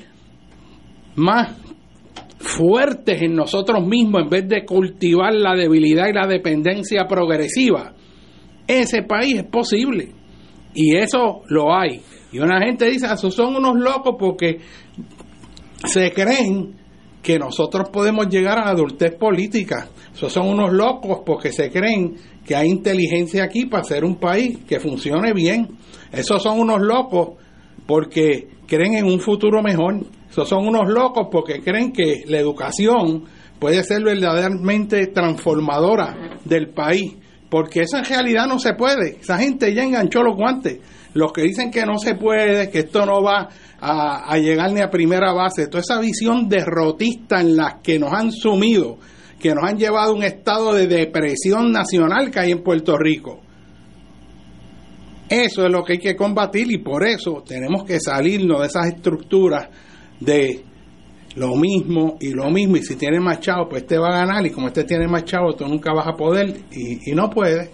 más 1.16 1.67
fuertes 2.49 3.21
en 3.23 3.35
nosotros 3.35 3.87
mismos 3.87 4.23
en 4.23 4.28
vez 4.28 4.49
de 4.49 4.64
cultivar 4.64 5.35
la 5.35 5.55
debilidad 5.55 6.09
y 6.09 6.12
la 6.12 6.26
dependencia 6.26 7.07
progresiva, 7.07 7.95
ese 8.67 9.02
país 9.02 9.37
es 9.38 9.45
posible. 9.45 10.12
Y 10.75 10.97
eso 10.97 11.43
lo 11.49 11.75
hay. 11.75 12.00
Y 12.33 12.38
una 12.38 12.61
gente 12.61 12.88
dice, 12.90 13.07
ah, 13.09 13.14
esos 13.14 13.35
son 13.35 13.57
unos 13.57 13.76
locos 13.76 14.17
porque 14.19 14.59
se 15.85 16.12
creen 16.12 16.76
que 17.23 17.38
nosotros 17.38 17.88
podemos 17.90 18.28
llegar 18.28 18.59
a 18.59 18.67
la 18.67 18.71
adultez 18.71 19.14
política. 19.14 19.88
Esos 20.14 20.33
son 20.33 20.49
unos 20.49 20.73
locos 20.73 21.21
porque 21.25 21.52
se 21.52 21.71
creen 21.71 22.17
que 22.45 22.55
hay 22.55 22.69
inteligencia 22.69 23.45
aquí 23.45 23.67
para 23.67 23.83
hacer 23.83 24.05
un 24.05 24.17
país 24.17 24.59
que 24.67 24.81
funcione 24.81 25.33
bien. 25.33 25.69
Esos 26.12 26.43
son 26.43 26.61
unos 26.61 26.81
locos 26.81 27.37
porque 27.87 28.49
creen 28.67 28.95
en 28.95 29.07
un 29.07 29.21
futuro 29.21 29.62
mejor. 29.62 30.05
Son 30.45 30.66
unos 30.66 30.88
locos 30.88 31.28
porque 31.30 31.61
creen 31.61 31.92
que 31.92 32.25
la 32.26 32.38
educación 32.38 33.25
puede 33.59 33.83
ser 33.83 34.02
verdaderamente 34.02 35.07
transformadora 35.09 36.38
del 36.45 36.68
país, 36.71 37.16
porque 37.50 37.83
esa 37.83 37.99
en 37.99 38.04
realidad 38.04 38.47
no 38.47 38.59
se 38.59 38.75
puede. 38.75 39.18
Esa 39.21 39.38
gente 39.38 39.75
ya 39.75 39.83
enganchó 39.83 40.23
los 40.23 40.37
guantes. 40.37 40.78
Los 41.14 41.33
que 41.33 41.42
dicen 41.42 41.71
que 41.71 41.85
no 41.85 41.99
se 41.99 42.14
puede, 42.14 42.71
que 42.71 42.80
esto 42.80 43.04
no 43.04 43.23
va 43.23 43.49
a, 43.80 44.37
llegar 44.38 44.73
ni 44.73 44.80
a 44.80 44.90
primera 44.90 45.33
base, 45.33 45.66
toda 45.66 45.80
esa 45.80 46.00
visión 46.00 46.49
derrotista 46.49 47.40
en 47.40 47.57
la 47.57 47.80
que 47.83 47.99
nos 47.99 48.12
han 48.12 48.30
sumido, 48.30 48.99
que 49.40 49.54
nos 49.54 49.64
han 49.64 49.78
llevado 49.78 50.12
a 50.12 50.14
un 50.14 50.23
estado 50.23 50.75
de 50.75 50.87
depresión 50.87 51.73
nacional 51.73 52.30
que 52.30 52.40
hay 52.40 52.50
en 52.52 52.62
Puerto 52.62 52.97
Rico. 52.99 53.40
Eso 55.28 55.66
es 55.66 55.73
lo 55.73 55.83
que 55.83 55.95
hay 55.95 55.99
que 55.99 56.16
combatir 56.16 56.71
y 56.71 56.78
por 56.78 57.07
eso 57.07 57.42
tenemos 57.47 57.85
que 57.85 58.00
salirnos 58.00 58.61
de 58.61 58.66
esas 58.66 58.87
estructuras 58.87 59.68
de 60.20 60.64
lo 61.37 61.54
mismo 61.54 62.16
y 62.20 62.30
lo 62.32 62.50
mismo 62.50 62.76
y 62.76 62.82
si 62.82 62.96
tiene 62.96 63.20
más 63.20 63.40
chavo 63.40 63.68
pues 63.68 63.82
este 63.82 63.98
va 63.98 64.08
a 64.08 64.26
ganar 64.26 64.44
y 64.46 64.50
como 64.50 64.68
este 64.68 64.84
tiene 64.84 65.06
más 65.06 65.25
chavo 65.25 65.54
tú 65.54 65.66
nunca 65.66 65.92
vas 65.92 66.06
a 66.08 66.14
poder 66.14 66.54
y, 66.72 67.12
no 67.12 67.30
puede. 67.30 67.70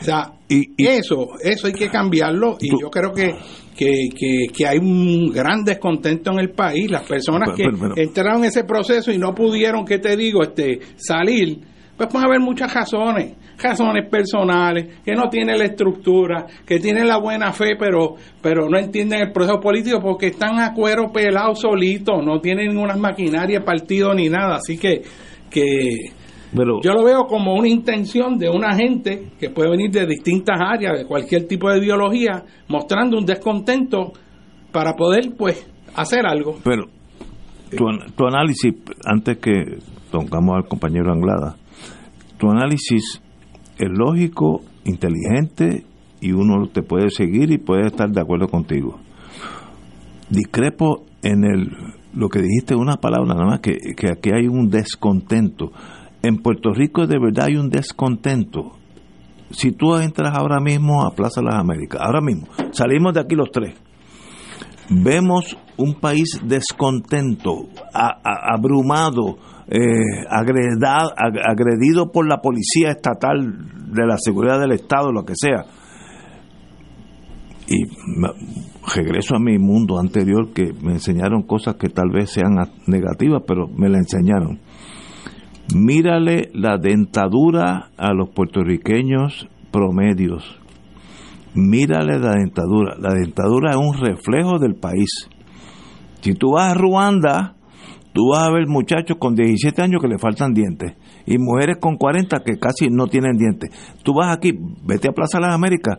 O 0.00 0.04
sea 0.04 0.32
y, 0.48 0.66
eso 0.76 1.28
eso 1.42 1.66
hay 1.66 1.72
que 1.72 1.88
cambiarlo 1.88 2.56
y 2.60 2.70
yo 2.70 2.90
creo 2.90 3.12
que 3.12 3.34
que, 3.76 4.66
hay 4.66 4.76
un 4.76 5.30
gran 5.32 5.64
descontento 5.64 6.32
en 6.32 6.40
el 6.40 6.50
país 6.50 6.90
las 6.90 7.04
personas 7.04 7.56
que 7.56 7.64
entraron 7.96 8.40
en 8.40 8.50
ese 8.50 8.64
proceso 8.64 9.10
y 9.10 9.16
no 9.16 9.34
pudieron 9.34 9.86
qué 9.86 9.98
te 9.98 10.16
digo 10.16 10.42
este 10.42 10.80
salir 10.96 11.60
pues 12.00 12.10
puede 12.10 12.24
haber 12.24 12.40
muchas 12.40 12.72
razones 12.72 13.36
razones 13.62 14.08
personales, 14.08 15.00
que 15.04 15.12
no 15.12 15.28
tienen 15.28 15.58
la 15.58 15.66
estructura, 15.66 16.46
que 16.66 16.78
tienen 16.78 17.06
la 17.06 17.18
buena 17.18 17.52
fe, 17.52 17.76
pero, 17.78 18.14
pero 18.40 18.68
no 18.68 18.78
entienden 18.78 19.20
el 19.20 19.32
proceso 19.32 19.60
político 19.60 20.00
porque 20.00 20.28
están 20.28 20.58
a 20.58 20.72
cuero 20.72 21.12
pelado 21.12 21.54
solitos, 21.54 22.24
no 22.24 22.40
tienen 22.40 22.68
ninguna 22.68 22.96
maquinaria, 22.96 23.60
partido 23.60 24.14
ni 24.14 24.28
nada. 24.28 24.56
Así 24.56 24.78
que, 24.78 25.02
que 25.50 26.12
yo 26.52 26.92
lo 26.92 27.04
veo 27.04 27.26
como 27.26 27.54
una 27.54 27.68
intención 27.68 28.36
de 28.36 28.48
una 28.48 28.74
gente 28.74 29.28
que 29.38 29.50
puede 29.50 29.70
venir 29.70 29.90
de 29.90 30.06
distintas 30.06 30.58
áreas, 30.58 30.98
de 30.98 31.04
cualquier 31.04 31.46
tipo 31.46 31.70
de 31.70 31.78
ideología, 31.78 32.44
mostrando 32.68 33.18
un 33.18 33.24
descontento 33.26 34.12
para 34.72 34.94
poder, 34.94 35.32
pues, 35.36 35.68
hacer 35.94 36.26
algo. 36.26 36.56
Pero 36.64 36.84
tu, 37.76 37.84
tu 38.16 38.26
análisis, 38.26 38.74
antes 39.04 39.38
que 39.38 39.78
tocamos 40.10 40.56
al 40.56 40.66
compañero 40.66 41.12
Anglada, 41.12 41.56
tu 42.40 42.50
análisis 42.50 43.20
es 43.78 43.88
lógico, 43.90 44.62
inteligente 44.84 45.84
y 46.20 46.32
uno 46.32 46.66
te 46.68 46.82
puede 46.82 47.10
seguir 47.10 47.52
y 47.52 47.58
puede 47.58 47.86
estar 47.86 48.10
de 48.10 48.20
acuerdo 48.20 48.48
contigo. 48.48 48.98
Discrepo 50.30 51.04
en 51.22 51.44
el 51.44 51.70
lo 52.12 52.28
que 52.28 52.40
dijiste 52.40 52.74
una 52.74 52.96
palabra 52.96 53.34
nada 53.34 53.46
más 53.46 53.60
que, 53.60 53.76
que 53.96 54.10
aquí 54.10 54.30
hay 54.30 54.48
un 54.48 54.68
descontento. 54.68 55.70
En 56.22 56.38
Puerto 56.38 56.72
Rico 56.72 57.06
de 57.06 57.18
verdad 57.20 57.46
hay 57.48 57.56
un 57.56 57.68
descontento. 57.68 58.72
Si 59.50 59.72
tú 59.72 59.96
entras 59.96 60.36
ahora 60.36 60.60
mismo 60.60 61.04
a 61.04 61.14
Plaza 61.14 61.42
las 61.42 61.56
Américas, 61.56 62.00
ahora 62.02 62.20
mismo, 62.20 62.46
salimos 62.72 63.14
de 63.14 63.20
aquí 63.20 63.34
los 63.34 63.50
tres, 63.52 63.74
vemos 64.88 65.56
un 65.76 65.94
país 65.94 66.40
descontento, 66.44 67.68
abrumado, 67.92 69.38
eh, 69.70 70.26
agredido 70.28 72.10
por 72.10 72.28
la 72.28 72.40
policía 72.40 72.90
estatal 72.90 73.92
de 73.92 74.06
la 74.06 74.16
seguridad 74.18 74.60
del 74.60 74.72
Estado, 74.72 75.12
lo 75.12 75.24
que 75.24 75.34
sea. 75.36 75.64
Y 77.68 77.84
regreso 78.96 79.36
a 79.36 79.38
mi 79.38 79.58
mundo 79.58 80.00
anterior 80.00 80.52
que 80.52 80.72
me 80.82 80.94
enseñaron 80.94 81.44
cosas 81.44 81.76
que 81.76 81.88
tal 81.88 82.10
vez 82.10 82.30
sean 82.30 82.56
negativas, 82.88 83.42
pero 83.46 83.68
me 83.68 83.88
la 83.88 83.98
enseñaron. 83.98 84.58
Mírale 85.72 86.50
la 86.52 86.78
dentadura 86.78 87.90
a 87.96 88.12
los 88.12 88.30
puertorriqueños 88.30 89.48
promedios. 89.70 90.58
Mírale 91.54 92.18
la 92.18 92.32
dentadura. 92.32 92.96
La 92.98 93.14
dentadura 93.14 93.70
es 93.70 93.76
un 93.76 93.94
reflejo 93.94 94.58
del 94.58 94.74
país. 94.74 95.28
Si 96.22 96.34
tú 96.34 96.54
vas 96.54 96.72
a 96.72 96.74
Ruanda, 96.74 97.54
tú 98.12 98.30
vas 98.32 98.46
a 98.46 98.52
ver 98.52 98.66
muchachos 98.66 99.16
con 99.18 99.34
17 99.34 99.82
años 99.82 100.00
que 100.00 100.08
le 100.08 100.18
faltan 100.18 100.52
dientes 100.52 100.94
y 101.26 101.38
mujeres 101.38 101.78
con 101.80 101.96
40 101.96 102.40
que 102.44 102.58
casi 102.58 102.88
no 102.88 103.06
tienen 103.06 103.36
dientes. 103.36 103.70
Tú 104.02 104.14
vas 104.14 104.36
aquí, 104.36 104.52
vete 104.84 105.08
a 105.08 105.12
Plaza 105.12 105.40
las 105.40 105.54
Américas, 105.54 105.98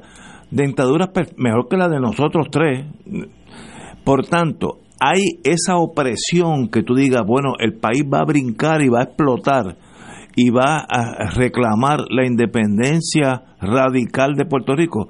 dentaduras 0.50 1.10
mejor 1.38 1.68
que 1.70 1.78
la 1.78 1.88
de 1.88 2.00
nosotros 2.00 2.48
tres. 2.52 2.86
Por 4.04 4.26
tanto, 4.28 4.80
hay 5.00 5.40
esa 5.44 5.78
opresión 5.78 6.70
que 6.70 6.84
tú 6.84 6.96
digas, 6.96 7.24
bueno, 7.26 7.54
el 7.60 7.74
país 7.74 8.04
va 8.04 8.20
a 8.20 8.26
brincar 8.26 8.82
y 8.82 8.90
va 8.90 9.00
a 9.00 9.04
explotar 9.04 9.78
y 10.36 10.50
va 10.50 10.86
a 10.88 11.30
reclamar 11.32 12.02
la 12.10 12.26
independencia 12.26 13.44
radical 13.60 14.36
de 14.36 14.46
Puerto 14.46 14.76
Rico. 14.76 15.10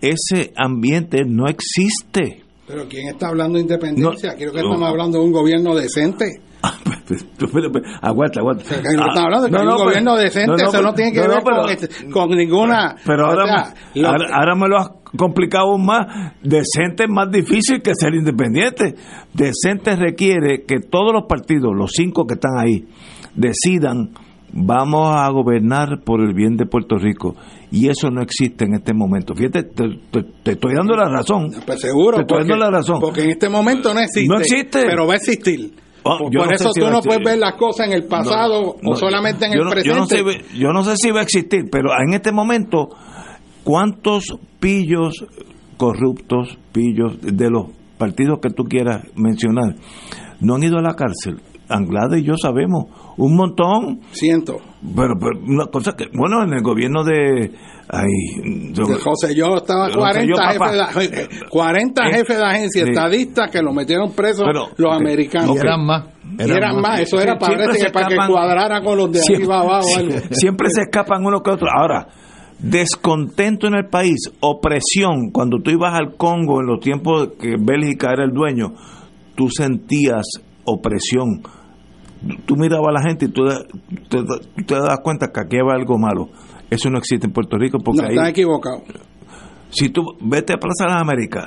Ese 0.00 0.52
ambiente 0.56 1.24
no 1.26 1.46
existe. 1.46 2.44
Pero 2.70 2.88
¿quién 2.88 3.08
está 3.08 3.28
hablando 3.28 3.56
de 3.56 3.62
independencia? 3.62 4.34
Creo 4.36 4.52
que 4.52 4.60
estamos 4.60 4.88
hablando 4.88 5.18
de 5.18 5.24
un 5.24 5.32
gobierno 5.32 5.74
decente. 5.74 6.40
aguanta, 8.02 8.40
aguanta. 8.40 8.64
Ah, 8.70 9.24
hablando 9.24 9.48
de 9.48 9.66
un 9.66 9.76
gobierno 9.76 10.16
decente, 10.16 10.62
eso 10.62 10.80
no 10.80 10.94
tiene 10.94 11.12
que 11.12 11.20
ver 11.20 11.42
este, 11.70 12.10
con, 12.10 12.30
ninguna. 12.30 12.94
Pero 13.04 13.26
ahora, 13.26 13.74
ahora, 14.32 14.54
me 14.54 14.68
lo 14.68 14.78
has 14.78 14.90
complicado 15.16 15.76
más. 15.78 16.34
Decente 16.42 17.04
es 17.04 17.10
más 17.10 17.28
difícil 17.32 17.82
que 17.82 17.92
ser 17.96 18.14
independiente. 18.14 18.94
Decente 19.34 19.96
requiere 19.96 20.64
que 20.64 20.78
todos 20.78 21.12
los 21.12 21.24
partidos, 21.28 21.72
los 21.74 21.90
cinco 21.92 22.24
que 22.24 22.34
están 22.34 22.56
ahí, 22.56 22.86
decidan 23.34 24.10
vamos 24.52 25.14
a 25.14 25.28
gobernar 25.30 26.02
por 26.04 26.20
el 26.20 26.34
bien 26.34 26.56
de 26.56 26.66
Puerto 26.66 26.96
Rico 26.96 27.34
y 27.70 27.88
eso 27.88 28.10
no 28.10 28.22
existe 28.22 28.64
en 28.64 28.74
este 28.74 28.92
momento. 28.92 29.34
Fíjate, 29.34 29.64
te, 29.64 30.50
estoy 30.50 30.74
dando 30.74 30.94
la 30.96 31.08
razón. 31.08 31.50
Pues 31.64 31.80
seguro, 31.80 32.16
te 32.16 32.22
estoy 32.22 32.38
dando 32.40 32.56
la 32.56 32.70
razón. 32.70 33.00
Porque 33.00 33.22
en 33.22 33.30
este 33.30 33.48
momento 33.48 33.94
no 33.94 34.00
existe. 34.00 34.28
No 34.28 34.40
existe. 34.40 34.82
Pero 34.86 35.06
va 35.06 35.14
a 35.14 35.16
existir. 35.16 35.72
Oh, 36.02 36.18
por 36.18 36.54
eso 36.54 36.70
tú 36.74 36.88
no 36.90 37.00
puedes 37.00 37.22
ver 37.24 37.38
las 37.38 37.54
cosas 37.56 37.88
en 37.88 37.92
el 37.92 38.04
pasado 38.04 38.76
o 38.82 38.96
solamente 38.96 39.46
en 39.46 39.52
el 39.52 39.68
presente. 39.68 39.88
Yo 39.88 39.96
no, 39.96 40.06
sé, 40.06 40.44
yo 40.58 40.72
no 40.72 40.82
sé 40.82 40.94
si 40.96 41.10
va 41.10 41.20
a 41.20 41.22
existir, 41.22 41.64
pero 41.70 41.90
en 41.92 42.14
este 42.14 42.32
momento, 42.32 42.88
¿cuántos 43.64 44.24
pillos 44.58 45.24
corruptos, 45.76 46.58
pillos 46.72 47.20
de 47.20 47.50
los 47.50 47.66
partidos 47.98 48.38
que 48.40 48.48
tú 48.48 48.64
quieras 48.64 49.04
mencionar, 49.14 49.76
no 50.40 50.54
han 50.54 50.62
ido 50.62 50.78
a 50.78 50.82
la 50.82 50.94
cárcel? 50.94 51.42
Anglada 51.70 52.18
y 52.18 52.24
yo 52.24 52.34
sabemos, 52.40 52.86
un 53.16 53.36
montón. 53.36 54.00
Ciento. 54.12 54.58
Pero, 54.94 55.14
pero 55.18 55.40
una 55.46 55.66
cosa 55.66 55.92
que, 55.96 56.06
bueno, 56.12 56.42
en 56.42 56.52
el 56.52 56.62
gobierno 56.62 57.04
de... 57.04 57.52
Ay, 57.92 58.72
de 58.72 58.94
José 58.94 59.34
yo 59.34 59.56
estaba 59.56 59.90
40 59.90 60.52
jefes 60.52 61.10
de, 61.10 61.28
40 61.48 62.02
eh, 62.02 62.12
jefes 62.12 62.38
de 62.38 62.44
agencia 62.44 62.84
estadistas 62.84 63.50
que 63.50 63.60
lo 63.60 63.72
metieron 63.72 64.12
preso 64.12 64.44
los 64.76 64.96
americanos. 64.96 65.56
Y 65.56 65.58
eran 65.58 65.84
más. 65.84 66.04
Eran, 66.38 66.80
más, 66.80 67.00
eso 67.00 67.20
era 67.20 67.36
para, 67.36 67.56
que, 67.56 67.90
para 67.90 68.06
que 68.06 68.16
cuadrara 68.16 68.80
con 68.82 68.96
los 68.96 69.10
de 69.10 69.20
arriba 69.20 69.60
abajo. 69.60 69.88
Siempre 70.30 70.68
se 70.70 70.82
escapan 70.82 71.24
uno 71.24 71.42
que 71.42 71.50
otro. 71.50 71.66
Ahora, 71.68 72.06
descontento 72.60 73.66
en 73.66 73.74
el 73.74 73.86
país, 73.86 74.30
opresión, 74.40 75.30
cuando 75.32 75.58
tú 75.62 75.70
ibas 75.70 75.94
al 75.94 76.16
Congo 76.16 76.60
en 76.60 76.66
los 76.66 76.80
tiempos 76.80 77.30
que 77.40 77.56
Bélgica 77.58 78.12
era 78.12 78.24
el 78.24 78.32
dueño, 78.32 78.74
tú 79.34 79.48
sentías 79.48 80.26
opresión. 80.64 81.42
Tú 82.44 82.56
mirabas 82.56 82.88
a 82.88 82.92
la 82.92 83.02
gente 83.02 83.26
y 83.26 83.28
tú 83.28 83.44
te, 84.08 84.74
das 84.74 84.98
cuenta 85.02 85.28
que 85.28 85.40
aquí 85.40 85.56
va 85.56 85.74
algo 85.74 85.98
malo. 85.98 86.28
Eso 86.70 86.90
no 86.90 86.98
existe 86.98 87.26
en 87.26 87.32
Puerto 87.32 87.56
Rico 87.56 87.78
porque 87.78 88.02
no, 88.02 88.08
estás 88.08 88.28
equivocado. 88.28 88.82
Si 89.70 89.88
tú 89.88 90.02
vete 90.20 90.52
a 90.52 90.56
Plaza 90.56 90.84
de 90.84 90.90
las 90.90 91.02
Américas, 91.02 91.46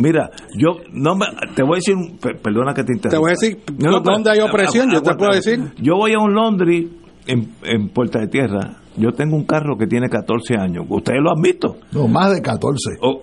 Mira, 0.00 0.30
yo 0.56 0.76
no 0.92 1.18
te 1.56 1.64
voy 1.64 1.72
a 1.72 1.76
decir, 1.78 1.96
perdona 2.40 2.72
que 2.72 2.84
te 2.84 2.92
interrumpa. 2.92 3.10
Te 3.10 3.18
voy 3.18 3.30
a 3.30 3.34
decir 3.34 3.58
dónde 4.04 4.30
hay 4.30 4.38
opresión, 4.38 4.92
yo 4.92 5.02
te 5.02 5.12
puedo 5.16 5.32
decir. 5.32 5.72
Yo 5.82 5.96
voy 5.96 6.12
a 6.12 6.20
un 6.20 6.34
Londres 6.34 6.86
en, 7.26 7.52
en 7.64 7.88
Puerta 7.88 8.20
de 8.20 8.28
Tierra 8.28 8.78
yo 8.98 9.12
tengo 9.12 9.36
un 9.36 9.44
carro 9.44 9.76
que 9.78 9.86
tiene 9.86 10.08
14 10.08 10.56
años. 10.58 10.84
¿Ustedes 10.88 11.20
lo 11.22 11.30
han 11.30 11.40
visto? 11.40 11.76
No, 11.92 12.08
más 12.08 12.34
de 12.34 12.42
14. 12.42 12.98
O, 13.00 13.22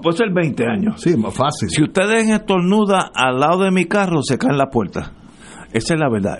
Puede 0.00 0.16
ser 0.16 0.32
20 0.32 0.64
años. 0.64 1.00
Sí, 1.00 1.16
más 1.16 1.34
fácil. 1.34 1.68
Si 1.70 1.82
ustedes 1.82 2.28
estornuda 2.28 3.10
al 3.12 3.40
lado 3.40 3.64
de 3.64 3.72
mi 3.72 3.86
carro, 3.86 4.22
se 4.22 4.38
cae 4.38 4.52
en 4.52 4.58
la 4.58 4.66
puerta. 4.66 5.12
Esa 5.72 5.94
es 5.94 6.00
la 6.00 6.10
verdad. 6.10 6.38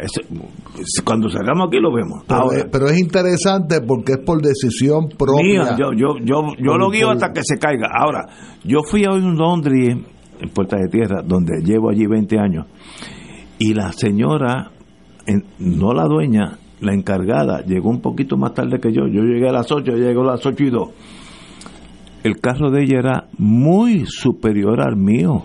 cuando 1.05 1.31
salgamos 1.31 1.69
aquí 1.69 1.79
lo 1.79 1.93
vemos. 1.93 2.25
Pero, 2.27 2.89
es, 2.89 2.99
interesante 2.99 3.81
porque 3.81 4.13
es 4.13 4.19
por 4.19 4.43
decisión 4.43 5.09
propia. 5.09 5.75
yo 5.77 5.93
yo, 5.97 6.19
yo, 6.23 6.43
yo 6.59 6.77
lo 6.77 6.91
guío 6.91 7.11
hasta 7.11 7.33
que 7.33 7.41
se 7.43 7.59
caiga. 7.59 7.89
Ahora, 7.99 8.27
yo 8.65 8.81
fui 8.83 9.05
a 9.05 9.11
un 9.11 9.37
Londres, 9.37 9.97
en 10.39 10.49
Puerta 10.51 10.77
de 10.77 10.89
Tierra, 10.89 11.23
donde 11.25 11.63
llevo 11.65 11.91
allí 11.91 12.07
20 12.07 12.39
años, 12.39 12.67
y 13.59 13.73
la 13.73 13.93
señora, 13.93 14.71
no 15.59 15.93
la 15.95 16.05
dueña, 16.05 16.59
la 16.81 16.93
encargada 16.93 17.63
llegó 17.65 17.89
un 17.89 18.01
poquito 18.01 18.37
más 18.37 18.53
tarde 18.53 18.81
que 18.81 18.93
yo. 18.93 19.07
Yo 19.07 19.23
llegué 19.23 19.49
a 19.49 19.53
las 19.53 19.71
8, 19.71 19.93
llegó 19.93 20.23
a 20.23 20.33
las 20.33 20.45
8 20.45 20.65
y 20.65 20.71
2. 20.71 20.89
El 22.25 22.41
carro 22.41 22.71
de 22.71 22.83
ella 22.83 22.99
era 22.99 23.29
muy 23.39 24.05
superior 24.07 24.81
al 24.81 24.97
mío. 24.97 25.43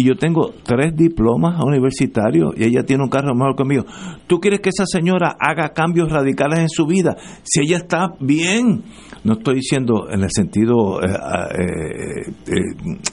Y 0.00 0.02
yo 0.02 0.14
tengo 0.14 0.54
tres 0.62 0.96
diplomas 0.96 1.62
universitarios 1.62 2.54
y 2.56 2.64
ella 2.64 2.84
tiene 2.84 3.02
un 3.02 3.10
carro 3.10 3.34
mejor 3.34 3.54
que 3.54 3.64
mío. 3.64 3.84
¿Tú 4.26 4.40
quieres 4.40 4.60
que 4.60 4.70
esa 4.70 4.86
señora 4.86 5.36
haga 5.38 5.74
cambios 5.74 6.10
radicales 6.10 6.60
en 6.60 6.70
su 6.70 6.86
vida? 6.86 7.18
Si 7.42 7.60
ella 7.60 7.76
está 7.76 8.14
bien, 8.18 8.82
no 9.24 9.34
estoy 9.34 9.56
diciendo 9.56 10.06
en 10.10 10.22
el 10.22 10.30
sentido, 10.30 11.02
eh, 11.02 11.06
eh, 11.06 12.30
eh, 12.46 12.52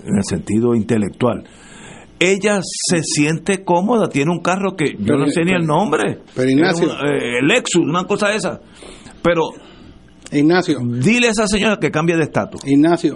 en 0.06 0.18
el 0.18 0.24
sentido 0.24 0.76
intelectual 0.76 1.44
ella 2.20 2.62
se 2.64 3.04
siente 3.04 3.66
cómoda, 3.66 4.08
tiene 4.08 4.32
un 4.32 4.42
carro 4.42 4.78
que 4.78 4.96
yo 4.98 5.18
no 5.18 5.28
sé 5.28 5.44
ni 5.44 5.52
el 5.52 5.68
nombre. 5.68 6.20
Pero 6.34 6.50
Ignacio. 6.50 6.88
Eh, 6.88 7.42
Lexus, 7.44 7.84
una 7.84 8.06
cosa 8.06 8.34
esa. 8.34 8.62
Pero. 9.22 9.42
Ignacio. 10.32 10.80
Dile 10.82 11.28
a 11.28 11.32
esa 11.32 11.48
señora 11.48 11.78
que 11.78 11.90
cambie 11.90 12.16
de 12.16 12.24
estatus. 12.24 12.62
Ignacio. 12.66 13.16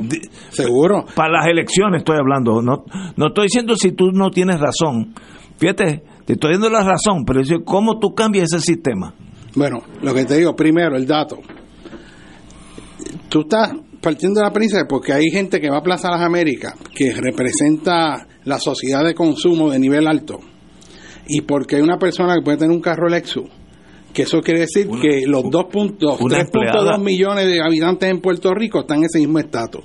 seguro. 0.50 1.06
Para 1.16 1.40
las 1.40 1.48
elecciones 1.48 2.00
estoy 2.00 2.18
hablando. 2.18 2.62
No, 2.62 2.86
no 3.16 3.28
estoy 3.28 3.46
diciendo 3.46 3.76
si 3.76 3.92
tú 3.92 4.12
no 4.12 4.30
tienes 4.30 4.60
razón. 4.60 5.14
Fíjate, 5.58 6.04
te 6.26 6.34
estoy 6.34 6.54
dando 6.54 6.70
la 6.70 6.84
razón, 6.84 7.24
pero 7.26 7.42
es 7.42 7.50
cómo 7.66 8.00
tú 8.00 8.14
cambias 8.16 8.54
ese 8.54 8.62
sistema. 8.62 9.14
Bueno, 9.56 9.80
lo 10.02 10.14
que 10.14 10.26
te 10.26 10.38
digo, 10.38 10.56
primero, 10.56 10.96
el 10.96 11.06
dato. 11.06 11.40
Tú 13.30 13.42
estás 13.42 13.74
partiendo 14.02 14.40
de 14.40 14.46
la 14.46 14.54
premisa 14.54 14.86
porque 14.88 15.14
hay 15.14 15.30
gente 15.30 15.60
que 15.60 15.70
va 15.70 15.78
a 15.78 15.84
Plaza 15.84 16.10
Las 16.10 16.22
Américas 16.22 16.74
que 16.96 17.14
representa 17.14 18.28
la 18.46 18.60
sociedad 18.60 19.04
de 19.04 19.14
consumo 19.14 19.70
de 19.70 19.80
nivel 19.80 20.08
alto 20.08 20.40
y 21.28 21.42
porque 21.42 21.76
hay 21.76 21.82
una 21.82 21.98
persona 21.98 22.36
que 22.36 22.42
puede 22.42 22.58
tener 22.58 22.76
un 22.76 22.82
carro 22.82 23.08
Lexus 23.08 23.46
que 24.14 24.24
eso 24.24 24.42
quiere 24.42 24.62
decir 24.62 24.88
que 25.02 25.26
los 25.26 25.44
3.2 25.44 27.00
millones 27.00 27.48
de 27.48 27.62
habitantes 27.62 28.10
en 28.10 28.20
Puerto 28.22 28.54
Rico 28.54 28.82
están 28.82 29.00
en 29.00 29.06
ese 29.06 29.20
mismo 29.20 29.40
estatus. 29.40 29.84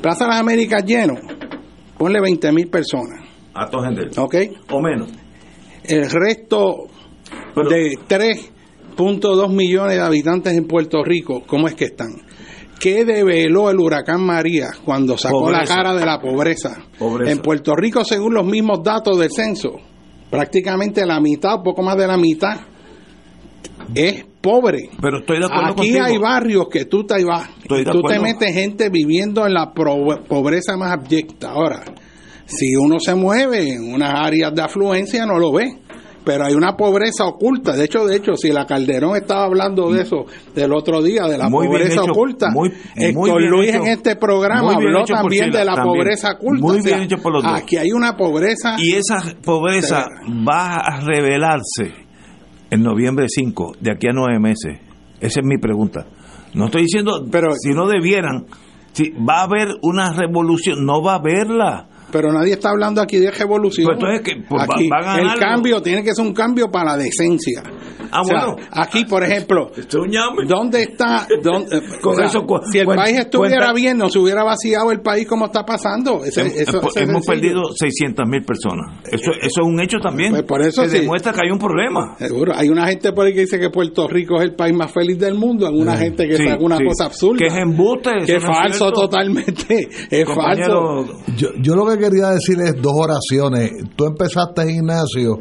Plaza 0.00 0.26
Las 0.26 0.40
Américas 0.40 0.84
lleno, 0.84 1.14
ponle 1.96 2.20
20 2.20 2.52
mil 2.52 2.68
personas. 2.68 3.24
A 3.54 3.68
gente. 3.84 4.20
¿Ok? 4.20 4.34
O 4.70 4.80
menos. 4.80 5.10
El 5.84 6.10
resto 6.10 6.86
de 7.68 7.92
3.2 8.08 9.52
millones 9.52 9.96
de 9.96 10.02
habitantes 10.02 10.54
en 10.54 10.66
Puerto 10.66 11.02
Rico, 11.04 11.42
¿cómo 11.46 11.68
es 11.68 11.74
que 11.74 11.86
están? 11.86 12.22
¿Qué 12.78 13.04
develó 13.04 13.70
el 13.70 13.78
huracán 13.78 14.22
María 14.22 14.70
cuando 14.84 15.16
sacó 15.16 15.50
la 15.50 15.64
cara 15.64 15.94
de 15.94 16.04
la 16.04 16.18
pobreza? 16.18 16.84
En 17.26 17.38
Puerto 17.38 17.74
Rico, 17.76 18.04
según 18.04 18.34
los 18.34 18.44
mismos 18.44 18.82
datos 18.82 19.18
del 19.18 19.30
censo, 19.30 19.76
prácticamente 20.30 21.06
la 21.06 21.20
mitad, 21.20 21.58
un 21.58 21.62
poco 21.62 21.82
más 21.82 21.96
de 21.96 22.06
la 22.08 22.16
mitad, 22.16 22.58
es 23.94 24.24
pobre. 24.40 24.90
Pero 25.00 25.18
estoy 25.18 25.38
de 25.38 25.46
acuerdo 25.46 25.82
Aquí 25.82 25.96
hay 25.98 26.18
barrios 26.18 26.68
que 26.70 26.84
tú 26.84 27.04
te 27.04 27.24
vas, 27.24 27.48
tú 27.66 28.02
te 28.02 28.18
metes 28.18 28.52
gente 28.54 28.88
viviendo 28.90 29.46
en 29.46 29.54
la 29.54 29.72
pobreza 29.72 30.76
más 30.76 30.92
abyecta. 30.92 31.50
Ahora, 31.50 31.84
si 32.46 32.74
uno 32.76 32.98
se 32.98 33.14
mueve 33.14 33.74
en 33.74 33.94
unas 33.94 34.14
áreas 34.14 34.54
de 34.54 34.62
afluencia, 34.62 35.26
no 35.26 35.38
lo 35.38 35.52
ve 35.52 35.78
pero 36.24 36.44
hay 36.44 36.54
una 36.54 36.76
pobreza 36.76 37.24
oculta. 37.24 37.72
De 37.72 37.84
hecho, 37.84 38.06
de 38.06 38.16
hecho, 38.16 38.34
si 38.36 38.50
la 38.50 38.66
Calderón 38.66 39.16
estaba 39.16 39.44
hablando 39.44 39.90
de 39.90 40.02
eso 40.02 40.26
del 40.54 40.72
otro 40.72 41.02
día, 41.02 41.24
de 41.24 41.38
la 41.38 41.48
pobreza 41.48 42.02
oculta, 42.02 42.50
muy, 42.50 42.72
Héctor 42.94 43.42
Luis 43.42 43.74
en 43.74 43.86
este 43.86 44.16
programa 44.16 44.74
habló 44.74 45.04
también 45.04 45.50
de 45.50 45.64
la 45.64 45.82
pobreza 45.82 46.32
oculta. 46.32 46.66
Muy 46.66 46.80
bien 46.82 47.02
hecho 47.02 47.16
por 47.18 47.32
los 47.32 47.42
dos. 47.42 47.52
Aquí 47.54 47.76
hay 47.76 47.92
una 47.92 48.16
pobreza. 48.16 48.76
Y 48.78 48.94
esa 48.94 49.22
pobreza 49.44 50.06
va 50.46 50.76
a 50.76 51.00
revelarse 51.00 52.11
en 52.72 52.82
noviembre 52.82 53.26
5, 53.28 53.74
de 53.80 53.92
aquí 53.92 54.06
a 54.08 54.12
nueve 54.14 54.40
meses. 54.40 54.80
Esa 55.20 55.40
es 55.40 55.46
mi 55.46 55.58
pregunta. 55.58 56.06
No 56.54 56.66
estoy 56.66 56.84
diciendo, 56.84 57.28
pero 57.30 57.52
si 57.52 57.74
no 57.74 57.86
debieran, 57.86 58.46
si 58.92 59.10
va 59.10 59.40
a 59.40 59.42
haber 59.42 59.74
una 59.82 60.14
revolución, 60.14 60.86
no 60.86 61.02
va 61.02 61.12
a 61.12 61.16
haberla 61.16 61.90
pero 62.12 62.32
nadie 62.32 62.52
está 62.52 62.70
hablando 62.70 63.00
aquí 63.00 63.18
de 63.18 63.30
revolución. 63.30 63.96
Pues 63.98 64.20
que, 64.20 64.36
pues, 64.48 64.62
aquí, 64.62 64.88
el 65.18 65.34
cambio 65.40 65.82
tiene 65.82 66.04
que 66.04 66.14
ser 66.14 66.24
un 66.24 66.34
cambio 66.34 66.70
para 66.70 66.92
la 66.92 66.96
decencia. 66.98 67.62
Ah, 68.12 68.22
bueno. 68.22 68.56
Aquí, 68.70 69.06
por 69.06 69.24
ejemplo, 69.24 69.70
¿dónde 70.46 70.82
está? 70.82 71.26
Dónde, 71.42 71.80
Con 72.02 72.22
eso, 72.22 72.44
si 72.70 72.78
el 72.78 72.86
país 72.86 73.18
estuviera 73.18 73.72
bien, 73.72 73.96
no 73.96 74.10
se 74.10 74.18
hubiera 74.18 74.44
vaciado 74.44 74.92
el 74.92 75.00
país 75.00 75.26
como 75.26 75.46
está 75.46 75.64
pasando. 75.64 76.20
hemos 76.24 77.26
perdido 77.26 77.62
600 77.74 78.28
mil 78.28 78.42
personas. 78.42 79.00
Eso, 79.10 79.30
eso 79.32 79.62
es 79.62 79.66
un 79.66 79.80
hecho 79.80 79.98
también. 79.98 80.32
Pues 80.32 80.42
por 80.42 80.62
eso 80.62 80.84
se 80.84 81.00
demuestra 81.00 81.32
que 81.32 81.40
hay 81.46 81.50
un 81.50 81.58
problema. 81.58 82.16
Seguro. 82.18 82.52
Hay 82.54 82.68
una 82.68 82.86
gente 82.86 83.12
por 83.12 83.26
ahí 83.26 83.32
que 83.32 83.40
dice 83.40 83.58
que 83.58 83.70
Puerto 83.70 84.06
Rico 84.06 84.36
es 84.36 84.42
el 84.42 84.54
país 84.54 84.74
más 84.74 84.92
feliz 84.92 85.18
del 85.18 85.34
mundo. 85.34 85.66
Hay 85.66 85.80
una 85.80 85.96
gente 85.96 86.28
que 86.28 86.34
está 86.34 86.58
una 86.58 86.78
cosa 86.84 87.06
absurda. 87.06 87.38
Que 87.38 87.46
es 87.46 87.54
embuste. 87.54 88.10
Que 88.26 88.36
es 88.36 88.44
falso 88.44 88.92
totalmente. 88.92 89.88
Es 90.10 90.28
falso. 90.28 91.06
Yo, 91.36 91.48
yo 91.60 91.74
lo 91.74 91.86
que 91.86 91.96
quería 92.02 92.30
decir 92.30 92.60
es 92.60 92.74
dos 92.80 92.92
oraciones. 92.94 93.72
Tú 93.96 94.06
empezaste, 94.06 94.70
Ignacio, 94.70 95.40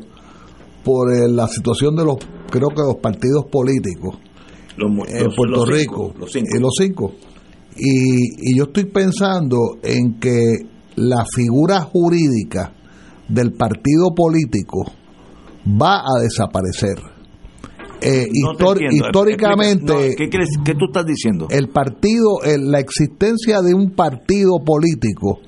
por 0.84 1.12
eh, 1.12 1.28
la 1.30 1.48
situación 1.48 1.96
de 1.96 2.06
los, 2.06 2.18
creo 2.50 2.70
que 2.70 2.82
los 2.82 2.96
partidos 3.02 3.46
políticos 3.52 4.18
en 4.78 5.32
Puerto 5.36 5.66
Rico, 5.66 6.14
los 6.18 6.32
cinco. 6.32 6.58
los 6.60 6.74
cinco. 6.78 7.12
Y, 7.76 8.52
y 8.52 8.58
yo 8.58 8.66
estoy 8.66 8.86
pensando 8.86 9.78
en 9.84 10.20
que 10.20 10.40
la 10.96 11.26
figura 11.26 11.82
jurídica 11.82 12.74
del 13.28 13.54
partido 13.54 14.14
político 14.16 14.84
va 15.66 16.00
a 16.00 16.22
desaparecer. 16.22 16.98
Eh, 18.04 18.28
históricamente, 18.32 20.16
¿qué, 20.18 20.28
¿qué, 20.28 20.74
tú 20.74 20.86
estás 20.88 21.06
diciendo? 21.06 21.48
El 21.52 21.70
partido, 21.70 22.40
la 22.58 22.80
existencia 22.80 23.62
de 23.62 23.76
un 23.76 23.92
partido 23.92 24.58
político 24.66 25.40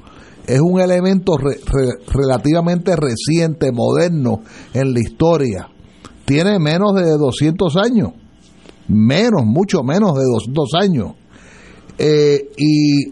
es 0.48 0.60
un 0.60 0.80
elemento 0.80 1.38
relativamente 1.38 2.96
reciente, 2.96 3.72
moderno 3.72 4.42
en 4.74 4.94
la 4.94 5.00
historia. 5.00 5.70
Tiene 6.26 6.60
menos 6.60 6.94
de 6.96 7.18
200 7.18 7.78
años, 7.78 8.10
menos, 8.88 9.44
mucho 9.46 9.84
menos 9.84 10.14
de 10.16 10.24
200 10.24 10.70
años. 10.82 11.12
Eh, 11.98 12.50
y 12.58 13.12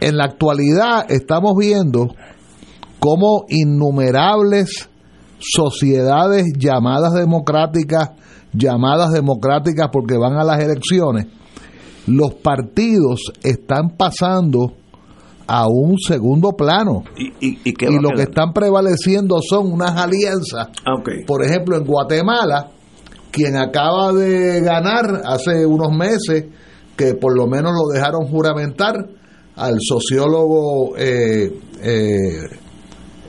en 0.00 0.16
la 0.16 0.24
actualidad 0.24 1.10
estamos 1.10 1.52
viendo 1.56 2.08
cómo 2.98 3.44
innumerables 3.48 4.88
sociedades 5.38 6.46
llamadas 6.58 7.14
democráticas, 7.14 8.10
llamadas 8.52 9.12
democráticas 9.12 9.88
porque 9.92 10.16
van 10.18 10.34
a 10.34 10.44
las 10.44 10.62
elecciones, 10.62 11.26
los 12.06 12.34
partidos 12.34 13.32
están 13.42 13.96
pasando 13.96 14.74
a 15.52 15.66
un 15.66 15.98
segundo 15.98 16.52
plano. 16.52 17.02
¿Y, 17.18 17.26
y, 17.44 17.58
y 17.64 17.72
qué 17.72 17.86
lo 17.90 18.10
que 18.10 18.22
están 18.22 18.52
prevaleciendo 18.52 19.40
son 19.42 19.72
unas 19.72 19.96
alianzas. 19.96 20.68
Ah. 20.86 21.02
Por 21.26 21.44
ejemplo, 21.44 21.76
en 21.76 21.84
Guatemala, 21.84 22.68
quien 23.32 23.56
acaba 23.56 24.12
de 24.12 24.60
ganar 24.60 25.22
hace 25.24 25.66
unos 25.66 25.90
meses, 25.90 26.44
que 26.96 27.14
por 27.14 27.36
lo 27.36 27.48
menos 27.48 27.72
lo 27.72 27.92
dejaron 27.92 28.28
juramentar, 28.28 28.94
al 29.56 29.74
sociólogo, 29.80 30.96
eh, 30.96 31.50
eh, 31.82 32.30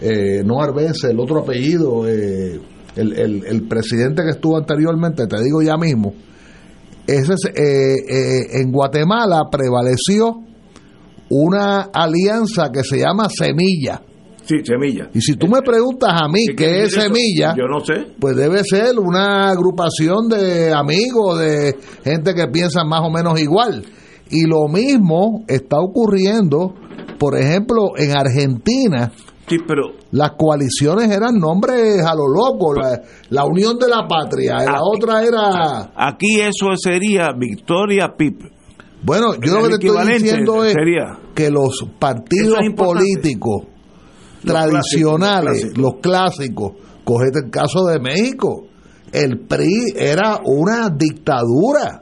eh, 0.02 0.44
no 0.46 0.62
Arbense, 0.62 1.10
el 1.10 1.20
otro 1.20 1.40
apellido, 1.40 2.08
eh, 2.08 2.60
el, 2.96 3.14
el- 3.20 3.46
el 3.48 3.68
presidente 3.68 4.22
que 4.24 4.30
estuvo 4.30 4.58
anteriormente, 4.58 5.26
te 5.26 5.42
digo 5.42 5.62
ya 5.64 5.76
mismo, 5.78 6.14
ese 7.08 7.34
es, 7.34 7.46
eh, 7.46 7.96
eh, 8.08 8.62
en 8.62 8.72
Guatemala 8.72 9.46
prevaleció 9.52 10.44
una 11.34 11.90
alianza 11.94 12.72
que 12.74 12.84
se 12.84 13.00
llama 13.00 13.30
Semilla. 13.30 14.02
Sí, 14.44 14.56
semilla. 14.66 15.10
Y 15.14 15.22
si 15.22 15.36
tú 15.36 15.48
me 15.48 15.62
preguntas 15.62 16.10
a 16.14 16.28
mí 16.28 16.48
¿Qué 16.58 16.84
es? 16.84 16.94
Semilla, 16.94 17.56
Yo 17.56 17.68
no 17.68 17.80
sé. 17.86 18.16
pues 18.20 18.36
debe 18.36 18.64
ser 18.66 19.00
una 19.00 19.50
agrupación 19.50 20.28
de 20.28 20.74
amigos, 20.74 21.40
de 21.40 21.76
gente 22.04 22.34
que 22.34 22.48
piensa 22.48 22.84
más 22.84 23.02
o 23.02 23.10
menos 23.10 23.40
igual. 23.40 23.86
Y 24.30 24.46
lo 24.48 24.68
mismo 24.68 25.46
está 25.48 25.78
ocurriendo, 25.80 26.74
por 27.18 27.38
ejemplo, 27.38 27.92
en 27.96 28.18
Argentina. 28.18 29.12
Sí, 29.48 29.58
pero 29.66 29.92
Las 30.12 30.32
coaliciones 30.38 31.10
eran 31.12 31.38
nombres 31.40 32.04
a 32.04 32.14
lo 32.16 32.28
loco. 32.28 32.74
La, 32.74 33.00
la 33.30 33.46
Unión 33.46 33.78
de 33.78 33.88
la 33.88 34.06
Patria, 34.08 34.56
la 34.66 34.80
otra 34.82 35.24
era... 35.24 35.92
aquí 35.96 36.42
eso 36.42 36.68
sería 36.76 37.32
Victoria 37.38 38.14
Pip. 38.18 38.42
Bueno, 39.04 39.34
yo 39.44 39.56
lo 39.62 39.64
que 39.70 39.78
te 39.80 39.88
estoy 39.88 40.14
diciendo 40.14 40.64
es 40.64 40.74
sería- 40.74 41.18
que 41.34 41.50
los 41.50 41.86
partidos 42.00 42.58
es 42.62 42.74
políticos 42.76 43.64
Los 44.44 44.54
tradicionales, 44.56 45.62
clásicos, 45.66 45.78
los 45.78 45.94
clásicos, 46.02 46.72
cogete 47.04 47.40
el 47.46 47.50
caso 47.52 47.86
de 47.86 48.00
México, 48.00 48.68
el 49.12 49.40
PRI 49.40 49.94
era 49.96 50.40
una 50.46 50.90
dictadura 50.90 52.02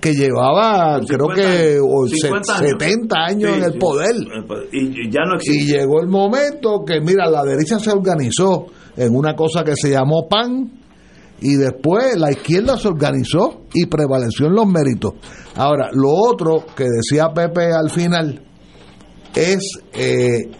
que 0.00 0.12
llevaba, 0.12 1.00
creo 1.06 1.28
50 1.28 1.34
que 1.34 1.46
años. 1.72 1.86
o 1.90 2.06
se- 2.08 2.16
50 2.16 2.56
años. 2.58 2.70
70 2.70 3.16
años 3.24 3.50
Sí, 3.52 3.58
en 3.58 3.64
el 3.64 3.78
poder. 3.78 4.14
Y, 4.72 4.78
y 5.06 5.10
ya 5.10 5.20
no 5.24 5.34
Y 5.34 5.36
existe. 5.36 5.78
llegó 5.78 6.00
el 6.02 6.08
momento 6.08 6.84
que, 6.86 7.00
mira, 7.00 7.26
la 7.30 7.42
derecha 7.42 7.78
se 7.78 7.90
organizó 7.90 8.66
en 8.96 9.16
una 9.16 9.34
cosa 9.34 9.64
que 9.64 9.74
se 9.76 9.90
llamó 9.90 10.28
PAN 10.28 10.70
y 11.44 11.56
después 11.56 12.16
la 12.16 12.32
izquierda 12.32 12.78
se 12.78 12.88
organizó 12.88 13.66
y 13.74 13.84
prevaleció 13.84 14.46
en 14.46 14.54
los 14.54 14.66
méritos. 14.66 15.12
Ahora, 15.56 15.90
lo 15.92 16.10
otro 16.10 16.64
que 16.74 16.84
decía 16.84 17.34
Pepe 17.34 17.70
al 17.70 17.90
final 17.90 18.42
es 19.34 19.78
eh, 19.92 20.50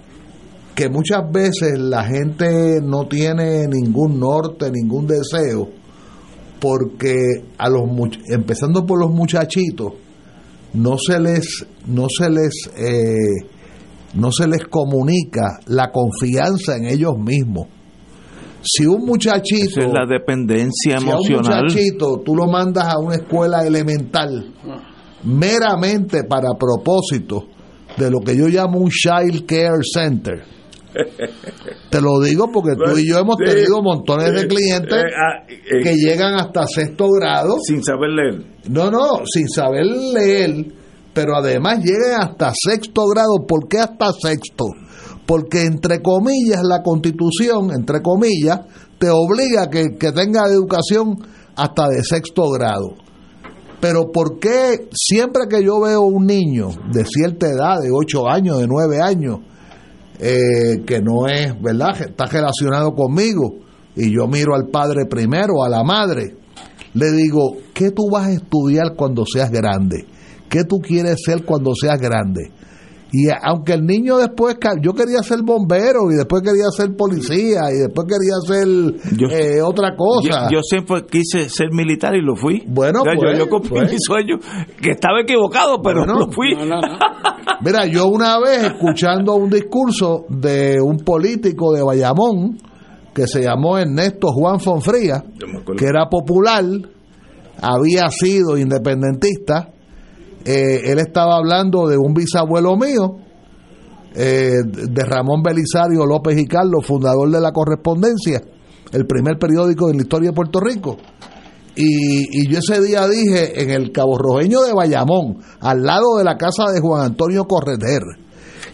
que 0.75 0.91
muchas 0.91 1.23
veces 1.33 1.79
la 1.79 2.05
gente 2.05 2.83
no 2.83 3.09
tiene 3.09 3.67
ningún 3.67 4.21
norte, 4.21 4.71
ningún 4.71 5.07
deseo, 5.07 5.71
porque 6.61 7.17
a 7.57 7.71
los 7.71 7.85
empezando 8.29 8.85
por 8.85 9.01
los 9.01 9.11
muchachitos 9.11 9.95
no 10.75 10.99
se 10.99 11.19
les 11.19 11.67
no 11.87 12.09
se 12.11 12.29
les 12.29 12.71
eh, 12.77 13.49
no 14.13 14.31
se 14.31 14.47
les 14.47 14.65
comunica 14.69 15.61
la 15.67 15.91
confianza 15.91 16.77
en 16.77 16.85
ellos 16.85 17.15
mismos. 17.17 17.69
Si 18.65 18.87
un 18.87 19.05
muchachito, 19.05 19.81
Esa 19.81 19.89
es 19.89 19.93
la 19.93 20.07
dependencia 20.07 20.73
si 20.73 20.91
a 20.93 20.99
un 20.99 21.09
emocional. 21.09 21.65
muchachito 21.65 22.23
tú 22.25 22.35
lo 22.35 22.47
mandas 22.47 22.89
a 22.89 22.99
una 22.99 23.17
escuela 23.17 23.67
elemental 23.67 24.53
meramente 25.25 26.25
para 26.25 26.49
propósito 26.59 27.45
de 27.97 28.11
lo 28.11 28.21
que 28.21 28.37
yo 28.37 28.47
llamo 28.49 28.79
un 28.79 28.91
child 28.91 29.47
care 29.47 29.83
center. 29.83 30.43
Te 31.91 32.01
lo 32.01 32.21
digo 32.21 32.51
porque 32.53 32.77
tú 32.77 32.97
y 32.97 33.09
yo 33.09 33.19
hemos 33.19 33.37
tenido 33.37 33.83
montones 33.83 34.33
de 34.33 34.47
clientes 34.47 34.95
eh, 34.95 35.15
ah, 35.17 35.45
eh, 35.49 35.83
que 35.83 35.95
llegan 35.95 36.35
hasta 36.35 36.67
sexto 36.67 37.09
grado 37.11 37.57
sin 37.67 37.83
saber 37.83 38.11
leer. 38.11 38.45
no, 38.69 38.91
no, 38.91 39.25
sin 39.27 39.49
saber 39.49 39.85
leer, 39.87 40.67
pero 41.13 41.37
además 41.37 41.83
llegan 41.83 42.21
hasta 42.21 42.53
sexto 42.55 43.07
grado. 43.09 43.45
¿Por 43.47 43.69
qué 43.69 43.79
hasta 43.79 44.13
sexto? 44.13 44.67
Porque 45.27 45.65
entre 45.65 46.03
comillas 46.03 46.63
la 46.63 46.83
constitución, 46.83 47.71
entre 47.73 48.03
comillas, 48.03 48.61
te 48.99 49.09
obliga 49.11 49.65
a 49.65 49.71
que, 49.71 49.97
que 49.97 50.13
tenga 50.13 50.47
educación 50.49 51.17
hasta 51.57 51.89
de 51.89 52.03
sexto 52.03 52.51
grado. 52.51 52.97
Pero 53.81 54.11
¿por 54.13 54.39
qué 54.39 54.89
siempre 54.93 55.43
que 55.49 55.63
yo 55.63 55.81
veo 55.81 56.03
un 56.03 56.27
niño 56.27 56.69
de 56.93 57.05
cierta 57.05 57.47
edad, 57.49 57.81
de 57.83 57.91
8 57.91 58.29
años, 58.29 58.59
de 58.59 58.67
9 58.67 59.01
años, 59.01 59.41
eh, 60.19 60.83
que 60.87 61.01
no 61.01 61.27
es, 61.27 61.61
¿verdad? 61.61 62.01
Está 62.01 62.27
relacionado 62.27 62.95
conmigo, 62.95 63.57
y 63.97 64.15
yo 64.15 64.27
miro 64.27 64.55
al 64.55 64.69
padre 64.69 65.07
primero, 65.07 65.63
a 65.65 65.69
la 65.69 65.83
madre, 65.85 66.37
le 66.95 67.11
digo, 67.13 67.57
¿qué 67.75 67.91
tú 67.91 68.09
vas 68.11 68.29
a 68.29 68.33
estudiar 68.33 68.95
cuando 68.97 69.25
seas 69.31 69.51
grande? 69.51 70.07
¿Qué 70.49 70.65
tú 70.65 70.79
quieres 70.79 71.17
ser 71.25 71.45
cuando 71.45 71.73
seas 71.75 72.01
grande? 72.01 72.53
Y 73.17 73.29
aunque 73.43 73.75
el 73.75 73.87
niño 73.87 74.17
después, 74.17 74.57
yo 74.83 74.93
quería 74.93 75.23
ser 75.23 75.43
bombero 75.45 76.11
y 76.11 76.17
después 76.17 76.43
quería 76.43 76.65
ser 76.77 76.97
policía 76.97 77.61
y 77.71 77.79
después 77.87 78.09
quería 78.09 78.35
ser 78.45 78.67
Yo- 79.17 79.29
eh, 79.31 79.63
otra 79.63 79.95
cosa. 79.97 80.49
Yo, 80.51 80.57
yo 80.57 80.63
siempre 80.65 81.07
quise 81.09 81.49
ser 81.49 81.69
militar 81.71 82.17
y 82.17 82.23
lo 82.23 82.35
fui. 82.35 82.65
Bueno, 82.67 83.03
O 83.03 83.05
sea, 83.05 83.13
pues, 83.15 83.39
yo, 83.39 83.45
yo 83.45 83.49
cumplí 83.49 83.69
pues. 83.71 83.93
mi 83.93 83.99
sueño, 84.01 84.37
que 84.83 84.91
estaba 84.91 85.21
equivocado, 85.21 85.81
pero 85.81 86.01
Bueno, 86.01 86.19
lo 86.27 86.33
fui. 86.33 86.55
No, 86.57 86.65
no, 86.67 86.81
no. 86.81 86.99
Mira, 87.65 87.87
yo 87.87 88.09
una 88.09 88.41
vez 88.41 88.65
escuchando 88.65 89.37
un 89.37 89.49
discurso 89.49 90.25
de 90.29 90.81
un 90.81 90.97
político 90.99 91.73
de 91.73 91.85
Bayamón 91.85 92.59
que 93.15 93.29
se 93.29 93.43
llamó 93.45 93.79
Ernesto 93.79 94.33
Juan 94.33 94.59
Fonfría, 94.59 95.23
que 95.79 95.85
era 95.87 96.09
popular, 96.11 96.65
había 97.63 98.09
sido 98.11 98.59
independentista, 98.59 99.69
eh, 100.45 100.91
él 100.91 100.99
estaba 100.99 101.37
hablando 101.37 101.87
de 101.87 101.97
un 101.97 102.13
bisabuelo 102.13 102.77
mío, 102.77 103.17
eh, 104.15 104.63
de 104.63 105.05
Ramón 105.05 105.43
Belisario 105.43 106.07
López 106.07 106.39
y 106.39 106.47
Carlos, 106.47 106.87
fundador 106.87 107.31
de 107.31 107.41
La 107.41 107.53
Correspondencia, 107.53 108.43
el 108.93 109.07
primer 109.07 109.39
periódico 109.39 109.89
de 109.89 109.95
la 109.95 110.03
historia 110.03 110.31
de 110.31 110.37
Puerto 110.37 110.61
Rico. 110.61 110.97
Y, 111.77 112.49
yo 112.49 112.59
ese 112.59 112.81
día 112.81 113.09
dije 113.09 113.61
en 113.61 113.71
el 113.71 113.91
Cabo 113.91 114.17
Rojeño 114.17 114.63
de 114.63 114.73
Bayamón, 114.73 115.39
al 115.61 115.83
lado 115.83 116.19
de 116.19 116.25
la 116.25 116.37
casa 116.37 116.71
de 116.73 116.81
Juan 116.81 117.07
Antonio 117.07 117.45
Correter, 117.47 118.03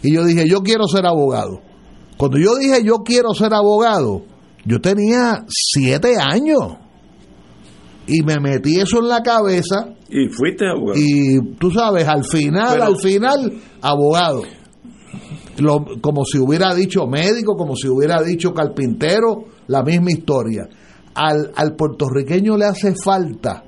y 0.02 0.14
yo 0.14 0.24
dije, 0.24 0.46
yo 0.46 0.60
quiero 0.60 0.86
ser 0.86 1.06
abogado. 1.06 1.60
Cuando 2.18 2.38
yo 2.38 2.56
dije, 2.56 2.84
yo 2.84 2.96
quiero 3.04 3.32
ser 3.32 3.54
abogado, 3.54 4.22
yo 4.66 4.80
tenía 4.80 5.44
siete 5.48 6.16
años. 6.20 6.76
Y 8.12 8.22
me 8.22 8.36
metí 8.40 8.78
eso 8.80 8.98
en 8.98 9.08
la 9.08 9.22
cabeza 9.22 9.94
Y 10.08 10.28
fuiste 10.28 10.66
abogado. 10.68 10.98
y 10.98 11.54
tú 11.58 11.70
sabes, 11.70 12.06
al 12.08 12.24
final, 12.24 12.68
Pero- 12.72 12.84
al 12.84 12.96
final, 12.98 13.52
abogado. 13.80 14.42
Lo- 15.58 15.84
como 16.00 16.24
si 16.24 16.38
hubiera 16.38 16.74
dicho 16.74 17.06
médico, 17.06 17.54
como 17.56 17.74
si 17.76 17.88
hubiera 17.88 18.22
dicho 18.22 18.52
carpintero, 18.54 19.44
la 19.66 19.82
misma 19.82 20.10
historia. 20.10 20.68
Al, 21.14 21.50
al 21.56 21.74
puertorriqueño 21.76 22.56
le 22.56 22.64
hace 22.66 22.94
falta 22.94 23.64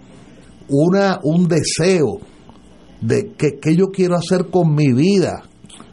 una, 0.68 1.18
un 1.22 1.48
deseo 1.48 2.18
de 3.00 3.32
que, 3.36 3.58
que 3.60 3.76
yo 3.76 3.86
quiero 3.92 4.16
hacer 4.16 4.46
con 4.50 4.74
mi 4.74 4.92
vida 4.92 5.42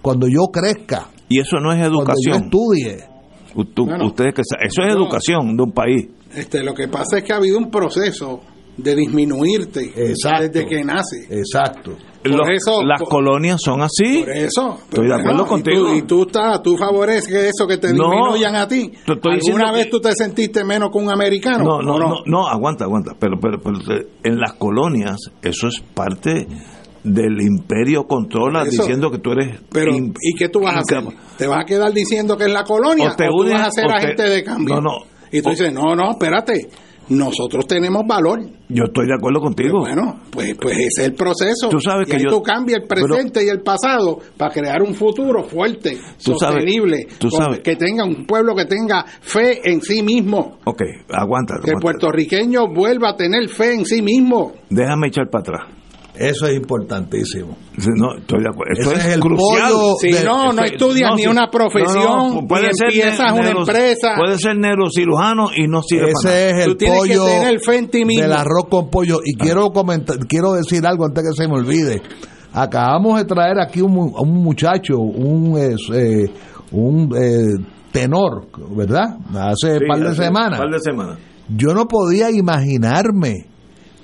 cuando 0.02 0.28
yo 0.28 0.46
crezca, 0.54 1.08
Y 1.28 1.40
eso 1.40 1.58
no 1.60 1.74
es 1.74 1.80
cuando 1.80 2.04
yo 2.26 2.34
educación. 2.36 2.44
estudie. 2.46 3.09
Bueno. 3.56 4.06
ustedes 4.08 4.34
que 4.34 4.42
eso 4.42 4.56
es 4.84 4.96
No. 4.96 5.04
educación 5.04 5.58
de 5.58 5.64
un 5.64 5.72
país. 5.72 6.08
Este, 6.36 6.64
lo 6.64 6.74
que 6.74 6.88
pasa 6.88 7.18
es 7.18 7.24
que 7.24 7.34
ha 7.34 7.38
habido 7.38 7.58
un 7.58 7.70
proceso 7.72 8.42
de 8.78 8.96
disminuirte 8.96 9.92
Exacto. 9.96 10.44
desde 10.44 10.66
que 10.68 10.84
nace. 10.84 11.28
Exacto. 11.30 11.98
Por 12.24 12.32
Los- 12.36 12.50
eso- 12.50 12.84
las 12.84 13.00
por- 13.00 13.10
colonias 13.10 13.60
son 13.64 13.82
así. 13.82 14.20
Por 14.20 14.30
eso. 14.32 14.78
Estoy 14.90 15.08
de 15.08 15.14
acuerdo 15.16 15.36
y 15.42 15.44
tú- 15.44 15.48
contigo. 15.50 15.96
Y 15.96 16.02
tú, 16.04 16.22
estás, 16.24 16.62
tú 16.62 16.76
favoreces 16.78 17.54
eso 17.56 17.66
que 17.66 17.78
te 17.78 17.94
No, 17.94 18.10
disminuyan 18.12 18.56
a 18.56 18.68
ti. 18.68 18.92
¿Alguna 19.08 19.72
vez 19.72 19.86
que- 19.86 19.92
tú 19.92 20.00
te 20.02 20.12
sentiste 20.14 20.64
menos 20.66 20.90
que 20.92 20.98
un 20.98 21.10
americano? 21.10 21.64
No, 21.64 21.82
no, 21.82 21.96
¿O 21.96 22.00
no, 22.00 22.16
no, 22.26 22.48
aguanta, 22.48 22.84
aguanta. 22.86 23.14
Pero, 23.20 23.38
pero, 23.42 23.58
pero 23.62 23.78
en 24.24 24.38
las 24.38 24.54
colonias 24.54 25.18
eso 25.42 25.68
es 25.70 25.80
parte 25.94 26.46
del 27.04 27.42
imperio 27.42 28.06
controla 28.06 28.64
Eso. 28.64 28.82
diciendo 28.84 29.10
que 29.12 29.20
tú 29.20 29.32
eres. 29.32 29.60
Pero, 29.72 29.96
in- 29.96 30.14
¿y 30.22 30.36
qué 30.36 30.50
tú 30.50 30.62
vas 30.62 30.76
a 30.76 30.80
hacer? 30.80 31.04
¿Te 31.38 31.48
vas 31.48 31.62
a 31.62 31.66
quedar 31.66 31.94
diciendo 31.94 32.36
que 32.38 32.46
es 32.46 32.52
la 32.54 32.64
colonia? 32.64 33.12
O 33.12 33.16
te 33.16 33.28
tú 33.28 33.42
unes, 33.42 33.54
vas 33.54 33.68
a 33.68 33.72
ser 33.72 33.88
te- 33.88 33.94
agente 33.94 34.24
de 34.24 34.44
cambio? 34.44 34.76
No, 34.76 34.82
no. 34.82 34.92
Y 35.32 35.42
tú 35.42 35.50
O- 35.50 35.52
dices, 35.52 35.72
no, 35.74 35.96
no, 35.96 36.12
espérate. 36.12 36.68
Nosotros 37.10 37.66
tenemos 37.66 38.04
valor. 38.06 38.40
Yo 38.68 38.84
estoy 38.84 39.08
de 39.08 39.16
acuerdo 39.16 39.40
contigo. 39.40 39.80
Bueno, 39.80 40.20
pues, 40.30 40.56
pues 40.62 40.76
ese 40.78 40.86
es 41.02 41.08
el 41.08 41.14
proceso. 41.16 41.68
Tú 41.70 41.80
sabes 41.80 42.08
y 42.08 42.12
que 42.12 42.18
ahí 42.18 42.24
yo- 42.24 42.30
tú 42.30 42.44
cambias 42.44 42.82
el 42.84 42.88
presente 42.88 43.44
y 43.44 43.48
el 43.50 43.62
pasado 43.62 44.20
para 44.38 44.54
crear 44.54 44.84
un 44.84 44.94
futuro 44.94 45.44
fuerte, 45.44 45.98
Tú 46.24 46.36
sabes- 46.40 46.62
sostenible, 46.64 47.08
tú 47.18 47.30
con- 47.30 47.42
sabes- 47.46 47.62
que 47.62 47.76
tenga 47.78 48.04
un 48.04 48.28
pueblo 48.28 48.54
que 48.56 48.66
tenga 48.66 49.04
fe 49.22 49.60
en 49.72 49.82
sí 49.82 50.04
mismo, 50.04 50.60
Ok, 50.66 50.84
aguanta. 51.12 51.56
que 51.64 51.72
el 51.72 51.78
puertorriqueño 51.82 52.68
vuelva 52.72 53.10
a 53.10 53.16
tener 53.16 53.50
fe 53.50 53.74
en 53.74 53.86
sí 53.86 54.04
mismo. 54.04 54.52
Déjame 54.70 55.08
echar 55.08 55.32
para 55.32 55.42
atrás. 55.42 55.62
Eso 56.20 56.48
es 56.48 56.56
importantísimo. 56.58 57.56
No, 57.96 58.18
estoy 58.18 58.44
de 58.44 58.50
acuerdo. 58.50 58.74
Esto 58.78 58.92
Ese 58.92 59.00
es, 59.00 59.06
es 59.08 59.14
el 59.14 59.20
crucial. 59.22 59.72
pollo 59.72 59.94
Si 60.02 60.12
de- 60.12 60.24
no, 60.26 60.52
no 60.52 60.64
estudias 60.64 61.10
no, 61.12 61.16
ni 61.16 61.28
una 61.28 61.50
profesión, 61.50 61.94
No, 61.96 62.34
no, 62.42 62.48
puede 62.48 62.68
ni 62.68 62.74
ser 62.74 62.88
empiezas 62.88 63.34
ne- 63.34 63.40
una 63.40 63.50
empresa. 63.52 64.16
Puede 64.18 64.38
ser 64.38 64.58
neurocirujano 64.58 65.50
y 65.56 65.68
no 65.68 65.82
sirve 65.82 66.12
para 66.22 66.36
nada. 66.36 66.50
Ese 66.50 66.60
es 66.60 66.66
Tú 66.66 66.72
el 66.72 66.78
que 66.78 66.88
pollo 66.88 67.26
tener 67.26 67.60
del 67.62 68.34
arroz 68.34 68.66
con 68.70 68.90
pollo. 68.90 69.20
Y 69.24 69.34
quiero 69.38 69.70
comentar, 69.70 70.18
quiero 70.28 70.52
decir 70.54 70.86
algo 70.86 71.06
antes 71.06 71.24
que 71.24 71.42
se 71.42 71.48
me 71.48 71.56
olvide. 71.58 72.02
Acabamos 72.52 73.18
de 73.20 73.26
traer 73.26 73.60
aquí 73.60 73.80
un, 73.82 73.92
mu- 73.94 74.14
un 74.20 74.44
muchacho, 74.44 74.98
un, 74.98 75.58
eh, 75.94 76.26
un 76.72 77.16
eh, 77.16 77.64
tenor, 77.94 78.48
¿verdad? 78.76 79.06
Hace 79.34 79.78
Sí, 79.78 79.84
un 79.84 79.88
par 79.88 80.00
de 80.00 80.16
semanas. 80.16 80.60
par 80.60 80.70
de 80.70 80.80
semanas. 80.80 81.18
Yo 81.48 81.74
no 81.74 81.86
podía 81.88 82.30
imaginarme 82.30 83.46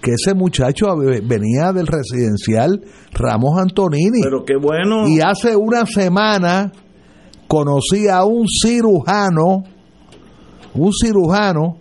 que 0.05 0.11
ese 0.11 0.35
muchacho 0.35 0.95
venía 1.23 1.73
del 1.73 1.87
residencial 1.87 2.79
Ramos 3.11 3.59
Antonini. 3.59 4.21
Pero 4.21 4.45
qué 4.45 4.55
bueno. 4.55 5.07
Y 5.07 5.19
hace 5.19 5.55
una 5.55 5.87
semana 5.87 6.71
conocí 7.47 8.07
a 8.07 8.23
un 8.23 8.45
cirujano, 8.47 9.63
un 10.75 10.93
cirujano 10.93 11.79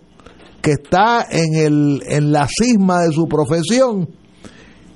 que 0.59 0.71
está 0.71 1.27
en, 1.29 1.53
el, 1.53 2.01
en 2.07 2.31
la 2.31 2.47
cisma 2.47 3.01
de 3.01 3.11
su 3.11 3.27
profesión 3.27 4.09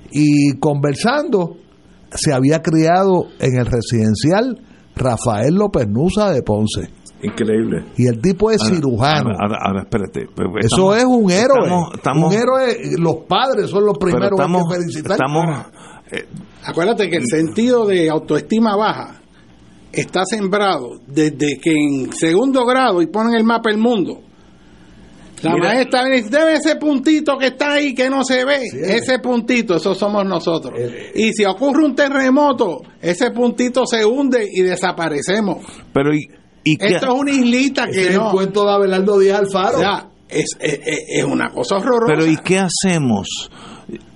y 0.09 0.57
conversando, 0.57 1.57
se 2.09 2.33
había 2.33 2.63
criado 2.63 3.27
en 3.39 3.59
el 3.59 3.67
residencial 3.67 4.59
Rafael 4.95 5.53
López 5.53 5.87
Nusa 5.87 6.31
de 6.31 6.41
Ponce. 6.41 6.89
Increíble. 7.21 7.83
Y 7.97 8.07
el 8.07 8.21
tipo 8.21 8.49
es 8.51 8.61
Ahora, 8.61 8.75
cirujano. 8.75 9.29
Ahora, 9.31 9.37
ahora, 9.41 9.57
ahora, 9.65 9.81
espérate. 9.81 10.27
Pero 10.35 10.49
Eso 10.59 10.93
estamos- 10.93 10.97
es 10.97 11.03
un 11.05 11.31
héroe. 11.31 11.63
Estamos, 11.63 11.89
estamos- 11.95 12.33
un 12.33 12.39
héroe, 12.39 12.77
los 12.97 13.15
padres 13.27 13.69
son 13.69 13.85
los 13.85 13.97
primeros 13.97 14.31
estamos, 14.31 14.63
que 14.69 14.75
felicitar. 14.79 15.11
estamos 15.13 15.45
eh, 16.11 16.25
Acuérdate 16.65 17.09
que 17.09 17.17
el 17.17 17.25
sentido 17.27 17.85
de 17.85 18.09
autoestima 18.09 18.75
baja 18.75 19.15
está 19.91 20.23
sembrado 20.25 20.99
desde 21.07 21.57
que 21.59 21.71
en 21.71 22.11
segundo 22.13 22.65
grado 22.65 23.01
y 23.01 23.07
ponen 23.07 23.33
el 23.35 23.43
mapa 23.43 23.69
del 23.69 23.79
mundo. 23.79 24.21
La 25.41 25.53
Mira. 25.53 25.69
maestra 25.69 26.03
dice, 26.05 26.29
debe 26.29 26.55
ese 26.55 26.75
puntito 26.75 27.37
que 27.37 27.47
está 27.47 27.73
ahí 27.73 27.93
que 27.95 28.09
no 28.09 28.25
se 28.25 28.43
ve. 28.43 28.59
ese 28.73 29.19
puntito, 29.19 29.75
eso 29.77 29.95
somos 29.95 30.25
nosotros. 30.25 30.73
y 31.15 31.31
si 31.31 31.45
ocurre 31.45 31.85
un 31.85 31.95
terremoto, 31.95 32.81
ese 33.01 33.31
puntito 33.31 33.85
se 33.85 34.03
hunde 34.05 34.45
y 34.51 34.61
desaparecemos. 34.63 35.59
pero 35.93 36.13
y, 36.13 36.27
y 36.63 36.73
Esto 36.83 37.07
es 37.07 37.13
una 37.13 37.31
islita 37.31 37.85
que 37.87 38.01
es 38.09 38.15
el 38.15 38.21
cuento 38.31 38.65
de 38.65 38.71
Abelardo 38.71 39.19
Díaz 39.19 39.39
Alfaro. 39.39 39.77
O 39.77 39.79
sea, 39.79 40.05
es, 40.27 40.45
es- 40.59 41.25
una 41.25 41.49
cosa 41.49 41.77
horrorosa. 41.77 42.13
pero 42.13 42.25
y 42.25 42.37
qué 42.37 42.59
hacemos 42.59 43.49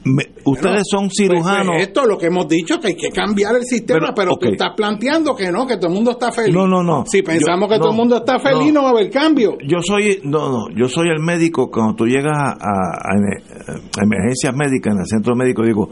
Me- 0.03 0.25
ustedes 0.45 0.83
son 0.87 1.05
Pues, 1.07 1.13
cirujanos 1.17 1.67
pues, 1.75 1.87
esto 1.87 2.01
es 2.01 2.07
lo 2.07 2.17
que 2.19 2.25
hemos 2.27 2.47
dicho, 2.47 2.77
que 2.79 2.87
hay 2.89 2.95
que 2.95 3.09
cambiar 3.09 3.55
el 3.55 3.63
sistema, 3.63 3.99
Pero, 4.13 4.13
pero, 4.13 4.37
tú 4.37 4.49
estás 4.49 4.71
planteando 4.75 5.33
que 5.35 5.49
no, 5.51 5.65
que 5.65 5.77
todo 5.77 5.87
el 5.87 5.93
mundo 5.95 6.11
está 6.11 6.31
feliz. 6.31 6.53
No, 6.53 6.67
no, 6.67 6.83
no. 6.83 7.03
Si 7.07 7.23
pensamos 7.23 7.67
Yo- 7.67 7.73
que 7.73 7.79
todo 7.79 7.89
el 7.91 7.95
mundo 7.95 8.17
está 8.17 8.37
feliz, 8.37 8.67
no. 8.73 8.81
no, 8.81 8.83
va 8.83 8.89
a 8.89 8.91
haber 8.91 9.09
cambio. 9.09 9.57
yo 9.65 9.77
soy 9.81 10.19
no 10.23 10.49
no 10.51 10.65
yo 10.77 10.87
soy 10.89 11.07
el 11.09 11.19
médico 11.23 11.71
cuando 11.71 11.95
tú 11.95 12.05
llegas 12.05 12.37
a, 12.37 12.49
a- 12.49 13.13
a 13.15 14.03
emergencias 14.03 14.53
médicas 14.53 14.93
en 14.93 14.99
el 14.99 15.07
centro 15.07 15.35
médico 15.35 15.63
digo 15.63 15.89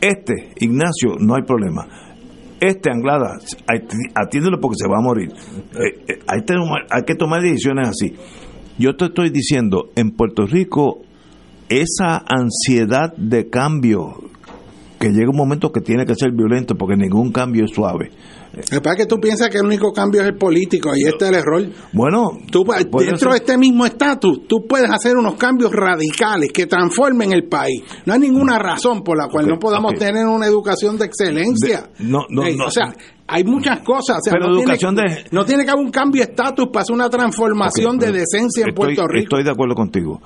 este 0.00 0.50
Ignacio 0.56 1.14
no 1.18 1.36
hay 1.36 1.42
problema 1.42 1.86
este 2.60 2.90
Anglada 2.90 3.36
ati- 3.66 4.10
atiéndelo 4.14 4.58
porque 4.60 4.76
se 4.78 4.88
va 4.88 4.98
a 4.98 5.02
morir. 5.02 5.30
Eh, 5.32 6.04
eh, 6.08 6.18
hay, 6.26 6.40
que 6.40 6.54
tomar- 6.54 6.86
hay 6.90 7.02
que 7.04 7.14
tomar 7.14 7.42
decisiones 7.42 7.88
así. 7.88 8.14
Yo 8.78 8.96
te 8.96 9.06
estoy 9.06 9.30
diciendo 9.30 9.90
en 9.96 10.10
Puerto 10.10 10.46
Rico 10.46 10.98
esa 11.68 12.22
ansiedad 12.28 13.12
de 13.16 13.48
cambio 13.48 14.14
que 14.98 15.08
llega 15.10 15.30
un 15.30 15.36
momento 15.36 15.70
que 15.70 15.80
tiene 15.80 16.04
que 16.06 16.14
ser 16.14 16.32
violento 16.32 16.74
porque 16.74 16.96
ningún 16.96 17.30
cambio 17.32 17.64
es 17.64 17.70
suave 17.72 18.10
pasa 18.82 18.92
es 18.92 18.96
que 18.96 19.06
tú 19.06 19.16
piensas 19.20 19.50
que 19.50 19.58
el 19.58 19.66
único 19.66 19.92
cambio 19.92 20.22
es 20.22 20.28
el 20.28 20.36
político, 20.36 20.90
y 20.96 21.02
este 21.04 21.26
es 21.26 21.30
el 21.30 21.34
error. 21.36 21.62
bueno 21.92 22.38
Tú, 22.50 22.64
pues, 22.64 22.86
dentro 23.04 23.18
ser- 23.18 23.30
de 23.32 23.36
este 23.36 23.58
mismo 23.58 23.84
estatus, 23.84 24.46
tú 24.48 24.64
puedes 24.66 24.90
hacer 24.90 25.14
unos 25.16 25.34
cambios 25.34 25.72
radicales 25.72 26.50
que 26.52 26.64
transformen 26.66 27.32
el 27.32 27.44
país. 27.48 27.82
No 28.06 28.14
hay 28.14 28.20
ninguna 28.20 28.58
razón 28.58 29.02
por 29.02 29.18
la 29.18 29.28
cual 29.28 29.46
no 29.46 29.58
podamos 29.58 29.92
tener 29.94 30.26
una 30.26 30.46
educación 30.46 30.96
de 30.96 31.04
excelencia. 31.04 31.90
De- 31.98 32.04
no, 32.06 32.20
no, 32.30 32.44
Ey, 32.44 32.56
no. 32.56 32.66
o 32.66 32.70
sea, 32.70 32.94
hay 33.26 33.44
muchas 33.44 33.80
cosas. 33.80 34.18
o 34.18 34.20
sea, 34.22 34.32
Pero 34.32 34.46
no 34.46 34.56
tiene- 34.56 34.62
educación 34.72 34.94
de- 34.94 35.24
No 35.32 35.44
tiene 35.44 35.64
que 35.66 35.70
haber 35.72 35.84
un 35.84 35.90
cambio 35.90 36.22
de 36.24 36.30
estatus 36.30 36.68
para 36.72 36.82
hacer 36.82 36.94
una 36.94 37.10
transformación 37.10 37.98
de 37.98 38.06
decencia 38.12 38.62
en 38.62 38.68
estoy- 38.70 38.72
Puerto 38.74 39.06
Rico. 39.06 39.22
Estoy 39.24 39.44
de 39.44 39.50
acuerdo 39.50 39.74
contigo. 39.74 40.22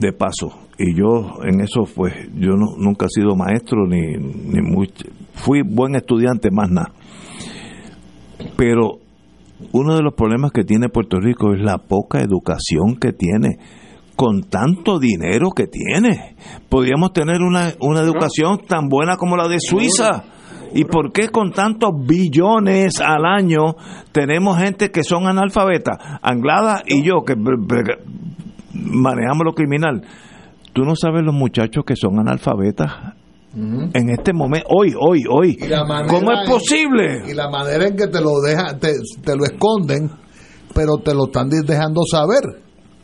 De 0.00 0.14
paso, 0.14 0.50
y 0.78 0.94
yo 0.94 1.42
en 1.44 1.60
eso, 1.60 1.82
pues, 1.94 2.14
yo 2.34 2.52
no, 2.52 2.74
nunca 2.78 3.04
he 3.04 3.10
sido 3.10 3.36
maestro 3.36 3.86
ni, 3.86 4.16
ni 4.16 4.62
muy. 4.62 4.90
Fui 5.34 5.60
buen 5.62 5.94
estudiante, 5.94 6.50
más 6.50 6.70
nada. 6.70 6.92
Pero 8.56 8.98
uno 9.72 9.94
de 9.94 10.02
los 10.02 10.14
problemas 10.14 10.52
que 10.52 10.64
tiene 10.64 10.88
Puerto 10.88 11.18
Rico 11.20 11.52
es 11.52 11.60
la 11.60 11.78
poca 11.78 12.20
educación 12.20 12.96
que 12.98 13.12
tiene. 13.12 13.58
Con 14.16 14.42
tanto 14.42 14.98
dinero 14.98 15.50
que 15.50 15.66
tiene, 15.66 16.36
podríamos 16.68 17.12
tener 17.14 17.40
una, 17.40 17.72
una 17.80 18.00
educación 18.00 18.60
tan 18.66 18.88
buena 18.88 19.16
como 19.16 19.36
la 19.36 19.48
de 19.48 19.60
Suiza. 19.60 20.24
¿Y 20.74 20.84
por 20.84 21.12
qué 21.12 21.28
con 21.28 21.52
tantos 21.52 21.90
billones 22.06 23.00
al 23.00 23.24
año 23.24 23.76
tenemos 24.12 24.58
gente 24.58 24.90
que 24.90 25.02
son 25.04 25.26
analfabetas? 25.26 25.96
Anglada 26.22 26.82
y 26.86 27.02
yo, 27.02 27.22
que 27.24 27.34
manejamos 28.82 29.44
lo 29.44 29.52
criminal. 29.52 30.02
Tú 30.72 30.82
no 30.84 30.94
sabes 30.94 31.22
los 31.24 31.34
muchachos 31.34 31.84
que 31.86 31.96
son 31.96 32.18
analfabetas 32.18 32.92
en 33.52 34.10
este 34.10 34.32
momento, 34.32 34.68
hoy, 34.70 34.94
hoy, 34.96 35.24
hoy. 35.28 35.56
¿Cómo 36.08 36.30
es 36.32 36.38
en- 36.44 36.46
posible? 36.52 37.22
Y 37.28 37.34
la 37.34 37.50
manera 37.50 37.88
en 37.88 37.96
que 37.96 38.06
te 38.06 38.20
lo 38.20 38.40
dejan, 38.40 38.78
te, 38.78 38.92
te 39.24 39.36
lo 39.36 39.44
esconden, 39.44 40.08
pero 40.72 40.98
te 40.98 41.12
lo 41.14 41.24
están 41.24 41.48
dejando 41.48 42.02
saber. 42.08 42.62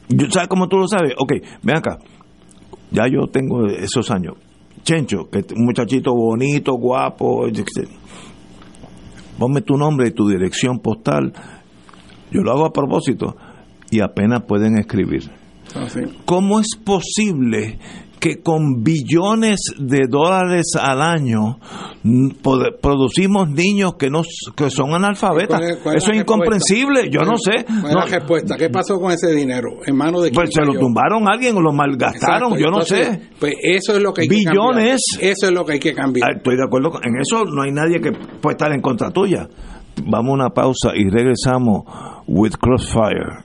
Yo- 0.09 0.31
¿Sabes 0.31 0.49
cómo 0.49 0.69
tú 0.69 0.77
lo 0.77 0.87
sabes? 0.87 1.15
Ok, 1.19 1.33
ven 1.63 1.77
acá. 1.79 1.99
Ya 2.93 3.09
yo 3.09 3.27
tengo 3.33 3.67
esos 3.67 4.09
años. 4.13 4.35
Chencho, 4.85 5.29
que 5.29 5.39
un 5.57 5.65
muchachito 5.65 6.13
bonito, 6.15 6.75
guapo. 6.75 7.47
Ponme 9.37 9.61
tu 9.63 9.75
nombre 9.77 10.09
y 10.09 10.11
tu 10.13 10.29
dirección 10.29 10.79
postal. 10.79 11.33
Yo 12.31 12.43
lo 12.43 12.53
hago 12.53 12.67
a 12.67 12.73
propósito. 12.73 13.35
Y 13.91 14.01
apenas 14.01 14.43
pueden 14.47 14.79
escribir. 14.79 15.25
Así. 15.75 16.01
¿Cómo 16.25 16.61
es 16.61 16.69
posible 16.83 17.79
que 18.19 18.41
con 18.43 18.83
billones 18.83 19.61
de 19.79 20.07
dólares 20.09 20.73
al 20.81 21.03
año 21.03 21.59
producimos 22.81 23.51
niños 23.51 23.95
que 23.99 24.09
no 24.09 24.23
que 24.57 24.71
son 24.71 24.95
analfabetas? 24.95 25.59
¿Cuál 25.61 25.71
es- 25.71 25.77
cuál 25.83 25.97
es 25.97 26.03
Eso 26.03 26.13
es 26.13 26.19
incomprensible, 26.21 27.11
yo 27.11 27.21
no 27.21 27.37
sé. 27.37 27.65
¿Cuál 27.81 27.91
es 27.91 27.95
la 27.95 28.05
respuesta? 28.19 28.57
¿Qué 28.57 28.71
pasó 28.71 28.99
con 28.99 29.13
ese 29.13 29.33
dinero? 29.33 29.69
¿En 29.87 29.97
manos 29.97 30.23
de 30.23 30.31
quién 30.31 30.35
pues 30.43 30.51
se 30.55 30.63
lo 30.65 30.73
tumbaron 30.79 31.29
a 31.29 31.33
alguien 31.33 31.57
o 31.57 31.61
lo 31.61 31.73
malgastaron, 31.73 32.55
Exacto. 32.55 32.65
yo 32.65 32.71
no 32.71 32.83
sé. 32.83 33.21
Pues 33.39 33.55
eso 33.63 33.97
es 33.97 34.03
lo 34.03 34.13
que 34.15 34.23
hay 34.23 34.29
Billones. 34.29 35.03
que 35.13 35.17
cambiar. 35.19 35.33
Eso 35.33 35.47
es 35.47 35.53
lo 35.53 35.65
que 35.65 35.73
hay 35.75 35.79
que 35.81 35.95
cambiar. 35.95 36.31
Ah, 36.31 36.35
Estoy 36.37 36.57
de 36.57 36.65
acuerdo 36.65 36.91
con 36.91 37.03
en 37.05 37.15
eso, 37.21 37.45
no 37.45 37.63
hay 37.63 37.73
nadie 37.73 38.01
que 38.01 38.13
pueda 38.13 38.53
estar 38.55 38.73
en 38.73 38.81
contra 38.81 39.11
tuya. 39.11 39.47
Vamos 40.05 40.31
a 40.31 40.35
una 40.35 40.51
pausa 40.51 40.93
y 40.95 41.09
regresamos 41.11 41.83
with 42.27 42.53
Crossfire. 42.61 43.45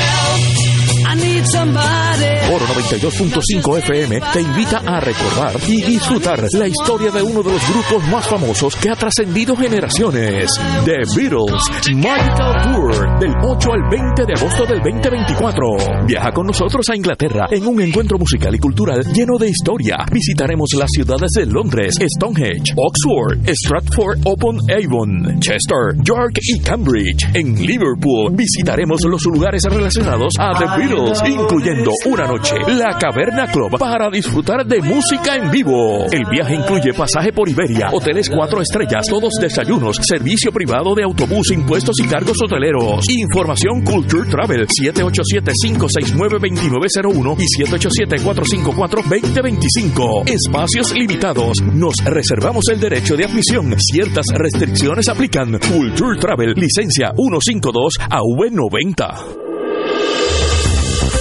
Oro 1.39 2.67
92.5 2.67 3.79
FM 3.79 4.21
te 4.33 4.41
invita 4.41 4.79
a 4.79 4.99
recordar 4.99 5.55
y 5.69 5.83
disfrutar 5.83 6.45
la 6.53 6.67
historia 6.67 7.13
de 7.13 7.23
uno 7.23 7.43
de 7.43 7.53
los 7.53 7.63
grupos 7.71 8.09
más 8.09 8.27
famosos 8.27 8.75
que 8.75 8.91
ha 8.91 8.97
trascendido 8.97 9.55
generaciones, 9.55 10.51
The 10.85 10.97
Beatles 11.15 11.63
Magical 11.95 12.63
Tour, 12.63 13.21
del 13.21 13.35
8 13.45 13.73
al 13.73 13.89
20 13.89 14.25
de 14.27 14.33
agosto 14.35 14.67
del 14.67 14.79
2024. 14.79 16.07
Viaja 16.07 16.33
con 16.33 16.47
nosotros 16.47 16.89
a 16.89 16.97
Inglaterra 16.97 17.47
en 17.51 17.67
un 17.67 17.83
encuentro 17.83 18.19
musical 18.19 18.55
y 18.55 18.59
cultural 18.59 19.05
lleno 19.13 19.39
de 19.39 19.51
historia. 19.51 19.99
Visitaremos 20.11 20.71
las 20.77 20.91
ciudades 20.91 21.31
de 21.37 21.47
Londres, 21.47 21.95
Stonehenge, 22.17 22.75
Oxford, 22.77 23.47
Stratford 23.47 24.21
upon 24.25 24.59
Avon, 24.71 25.39
Chester, 25.39 25.95
York 26.03 26.39
y 26.43 26.59
Cambridge. 26.61 27.29
En 27.35 27.55
Liverpool 27.55 28.35
visitaremos 28.35 29.03
los 29.05 29.23
lugares 29.27 29.63
relacionados 29.65 30.33
a 30.39 30.59
The 30.59 30.65
Beatles, 30.79 31.28
incluyendo 31.31 31.93
una 32.07 32.27
noche 32.27 32.57
la 32.67 32.99
Caverna 32.99 33.47
Club 33.47 33.79
para 33.79 34.11
disfrutar 34.11 34.67
de 34.67 34.81
música 34.81 35.37
en 35.37 35.51
vivo. 35.51 36.07
El 36.11 36.25
viaje 36.31 36.55
incluye 36.55 36.95
pasaje 36.95 37.31
por 37.33 37.47
Iberia, 37.49 37.91
hoteles 37.93 38.31
cuatro 38.31 38.61
estrellas, 38.61 39.07
todos 39.09 39.33
desayunos, 39.41 39.99
servicio 40.03 40.53
privado 40.53 40.95
de 40.95 41.05
autobús, 41.05 41.51
impuestos 41.53 41.97
y 42.03 42.07
cargos 42.07 42.37
hoteleros. 42.43 43.07
Información 43.09 43.83
Culture 43.83 44.29
Travel 44.29 44.67
787-569-2901 44.67 47.37
y 47.39 47.47
787-454-2025. 47.65 50.29
Espacios 50.29 50.93
limitados. 50.95 51.63
Nos 51.63 51.95
reservamos 52.05 52.65
el 52.71 52.81
derecho 52.81 53.17
de 53.17 53.25
admisión. 53.25 53.75
Ciertas 53.79 54.27
restricciones 54.35 55.09
aplican. 55.09 55.59
Culture 55.59 56.19
Travel, 56.19 56.53
licencia 56.55 57.13
152 57.17 57.95
a 58.01 58.19
V90. 58.21 59.48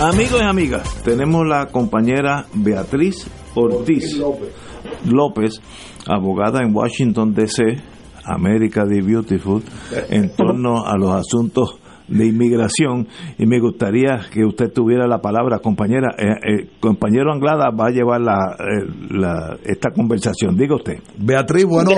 Amigos 0.00 0.40
y 0.40 0.44
amigas, 0.44 1.02
tenemos 1.02 1.44
la 1.44 1.66
compañera 1.66 2.46
Beatriz 2.54 3.26
Ortiz 3.56 4.16
López. 5.04 5.60
abogada 6.06 6.60
en 6.62 6.72
Washington, 6.72 7.34
D.C., 7.34 7.64
América 8.24 8.84
the 8.88 9.02
Beautiful, 9.02 9.60
en 10.08 10.30
torno 10.36 10.86
a 10.86 10.96
los 10.96 11.10
asuntos 11.10 11.80
de 12.06 12.26
inmigración 12.26 13.08
y 13.38 13.46
me 13.46 13.58
gustaría 13.58 14.20
que 14.32 14.44
usted 14.44 14.72
tuviera 14.72 15.08
la 15.08 15.18
palabra, 15.18 15.58
compañera. 15.58 16.14
Eh, 16.16 16.26
eh, 16.26 16.70
compañero 16.78 17.32
Anglada 17.32 17.70
va 17.70 17.88
a 17.88 17.90
llevar 17.90 18.20
la, 18.20 18.56
eh, 18.56 19.58
esta 19.64 19.90
conversación. 19.90 20.56
Diga 20.56 20.76
usted. 20.76 20.98
Beatriz, 21.18 21.64
buenos, 21.64 21.94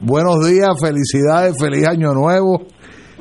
buenos 0.00 0.44
días, 0.48 0.70
felicidades, 0.80 1.54
feliz 1.60 1.86
año 1.86 2.12
nuevo. 2.12 2.66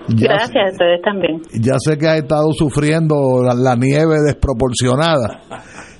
Gracias 0.07 0.55
a 0.55 0.71
ustedes 0.71 1.01
también. 1.01 1.41
Ya 1.53 1.75
sé 1.77 1.97
que 1.97 2.07
ha 2.07 2.17
estado 2.17 2.51
sufriendo 2.53 3.43
la, 3.43 3.75
nieve 3.75 4.15
desproporcionada. 4.25 5.41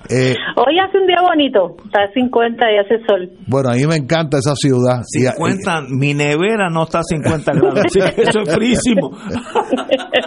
Eh, 0.10 0.36
Hoy 0.56 0.78
hace 0.80 1.00
un 1.00 1.08
día 1.08 1.18
bonito, 1.22 1.78
está 1.84 2.04
a 2.04 2.14
50 2.14 2.64
y 2.72 2.78
hace 2.78 3.06
sol. 3.08 3.32
Bueno, 3.48 3.70
a 3.70 3.74
mí 3.74 3.88
me 3.88 3.96
encanta 3.96 4.38
esa 4.38 4.54
ciudad. 4.56 5.02
50, 5.04 5.82
mi 5.98 6.14
nevera 6.14 6.70
no 6.70 6.84
está 6.84 7.00
a 7.00 7.04
50 7.04 7.52
grados, 7.54 7.86
eso 7.96 8.42
es 8.42 8.54
frísimo. 8.54 9.10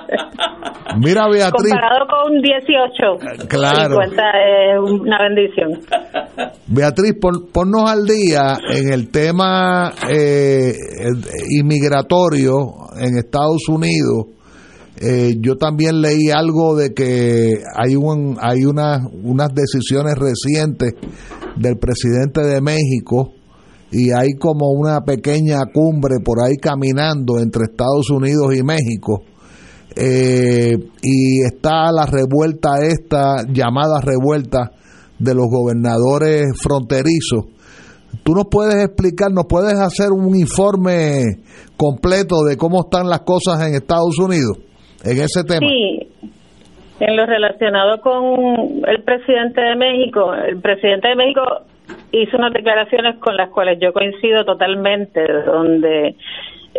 Mira, 1.00 1.28
Beatriz. 1.28 1.72
Comparado 1.72 2.06
con 2.08 2.40
18, 2.42 3.46
claro. 3.48 3.94
50 3.94 4.22
es 4.66 4.78
una 4.80 5.18
bendición. 5.22 5.80
Beatriz, 6.66 7.14
ponnos 7.52 7.90
al 7.90 8.04
día 8.04 8.58
en 8.74 8.92
el 8.92 9.10
tema 9.10 9.92
eh, 10.10 10.74
inmigratorio 11.50 12.56
en 12.98 13.18
Estados 13.18 13.68
Unidos. 13.68 14.26
Eh, 15.00 15.36
yo 15.38 15.56
también 15.56 16.00
leí 16.00 16.30
algo 16.34 16.74
de 16.74 16.92
que 16.92 17.62
hay 17.76 17.94
un 17.94 18.36
hay 18.40 18.64
unas 18.64 19.00
unas 19.22 19.54
decisiones 19.54 20.14
recientes 20.18 20.94
del 21.54 21.78
presidente 21.78 22.42
de 22.42 22.60
México 22.60 23.32
y 23.92 24.10
hay 24.10 24.32
como 24.40 24.70
una 24.70 25.02
pequeña 25.02 25.58
cumbre 25.72 26.16
por 26.24 26.38
ahí 26.44 26.56
caminando 26.56 27.38
entre 27.38 27.66
Estados 27.70 28.10
Unidos 28.10 28.56
y 28.56 28.64
México 28.64 29.22
eh, 30.00 30.76
y 31.02 31.42
está 31.44 31.90
la 31.90 32.06
revuelta 32.06 32.78
esta 32.82 33.42
llamada 33.48 34.00
revuelta 34.00 34.70
de 35.18 35.34
los 35.34 35.46
gobernadores 35.50 36.44
fronterizos 36.62 37.46
¿Tú 38.24 38.32
nos 38.34 38.46
puedes 38.50 38.76
explicar, 38.84 39.30
nos 39.32 39.46
puedes 39.48 39.78
hacer 39.80 40.12
un 40.12 40.36
informe 40.36 41.44
completo 41.76 42.44
de 42.44 42.56
cómo 42.56 42.80
están 42.84 43.08
las 43.08 43.20
cosas 43.20 43.60
en 43.66 43.74
Estados 43.74 44.18
Unidos 44.18 44.58
en 45.04 45.16
ese 45.20 45.44
tema? 45.44 45.64
Sí, 45.64 46.08
en 47.00 47.16
lo 47.16 47.26
relacionado 47.26 48.00
con 48.00 48.84
el 48.86 49.02
presidente 49.04 49.60
de 49.60 49.76
México, 49.76 50.32
el 50.34 50.60
presidente 50.60 51.08
de 51.08 51.16
México 51.16 51.42
hizo 52.12 52.36
unas 52.36 52.52
declaraciones 52.52 53.16
con 53.18 53.36
las 53.36 53.50
cuales 53.50 53.78
yo 53.80 53.92
coincido 53.92 54.44
totalmente, 54.44 55.20
donde 55.46 56.16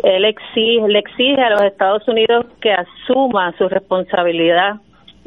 él 0.03 0.25
exige, 0.25 0.87
le 0.87 0.99
exige 0.99 1.41
a 1.41 1.49
los 1.51 1.61
Estados 1.61 2.07
Unidos 2.07 2.45
que 2.61 2.71
asuma 2.71 3.53
su 3.57 3.67
responsabilidad 3.67 4.75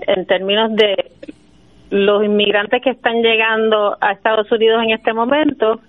en 0.07 0.27
términos 0.27 0.75
de 0.75 1.11
los 1.91 2.25
inmigrantes 2.25 2.83
que 2.83 2.91
están 2.91 3.23
llegando 3.23 3.97
a 4.01 4.13
Estados 4.13 4.51
Unidos 4.51 4.83
en 4.83 4.91
este 4.93 5.13
momento 5.13 5.81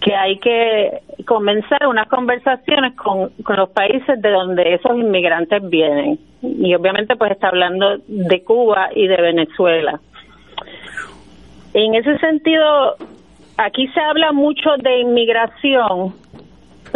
que 0.00 0.14
hay 0.14 0.38
que 0.38 1.00
comenzar 1.26 1.86
unas 1.86 2.08
conversaciones 2.08 2.94
con, 2.94 3.30
con 3.42 3.56
los 3.56 3.70
países 3.70 4.20
de 4.20 4.30
donde 4.30 4.74
esos 4.74 4.96
inmigrantes 4.96 5.68
vienen. 5.68 6.18
Y 6.42 6.74
obviamente 6.74 7.16
pues 7.16 7.32
está 7.32 7.48
hablando 7.48 7.96
de 8.06 8.44
Cuba 8.44 8.90
y 8.94 9.06
de 9.06 9.16
Venezuela. 9.16 9.98
En 11.74 11.94
ese 11.94 12.18
sentido, 12.18 12.96
aquí 13.56 13.88
se 13.88 14.00
habla 14.00 14.32
mucho 14.32 14.70
de 14.78 15.00
inmigración, 15.00 16.14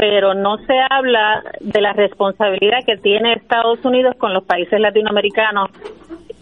pero 0.00 0.32
no 0.32 0.56
se 0.56 0.72
habla 0.88 1.44
de 1.60 1.78
la 1.82 1.92
responsabilidad 1.92 2.78
que 2.86 2.96
tiene 2.96 3.34
Estados 3.34 3.84
Unidos 3.84 4.16
con 4.16 4.32
los 4.32 4.44
países 4.44 4.80
latinoamericanos 4.80 5.68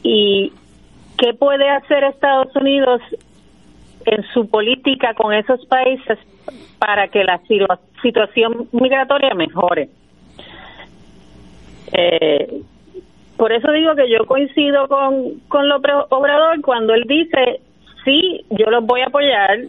y 0.05 0.53
qué 1.19 1.35
puede 1.35 1.69
hacer 1.69 2.05
Estados 2.05 2.55
Unidos 2.55 3.01
en 4.05 4.23
su 4.33 4.49
política 4.49 5.13
con 5.15 5.35
esos 5.35 5.67
países 5.67 6.21
para 6.79 7.09
que 7.09 7.25
la 7.25 7.41
situación 8.01 8.69
migratoria 8.71 9.35
mejore. 9.35 9.89
Eh, 11.95 12.63
por 13.37 13.51
eso 13.51 13.73
digo 13.73 13.97
que 13.97 14.09
yo 14.09 14.25
coincido 14.25 14.87
con, 14.87 15.41
con 15.49 15.69
López 15.69 15.95
Obrador 16.11 16.61
cuando 16.61 16.95
él 16.95 17.03
dice, 17.09 17.61
sí, 18.05 18.45
yo 18.51 18.71
los 18.71 18.87
voy 18.87 19.01
a 19.01 19.07
apoyar, 19.07 19.63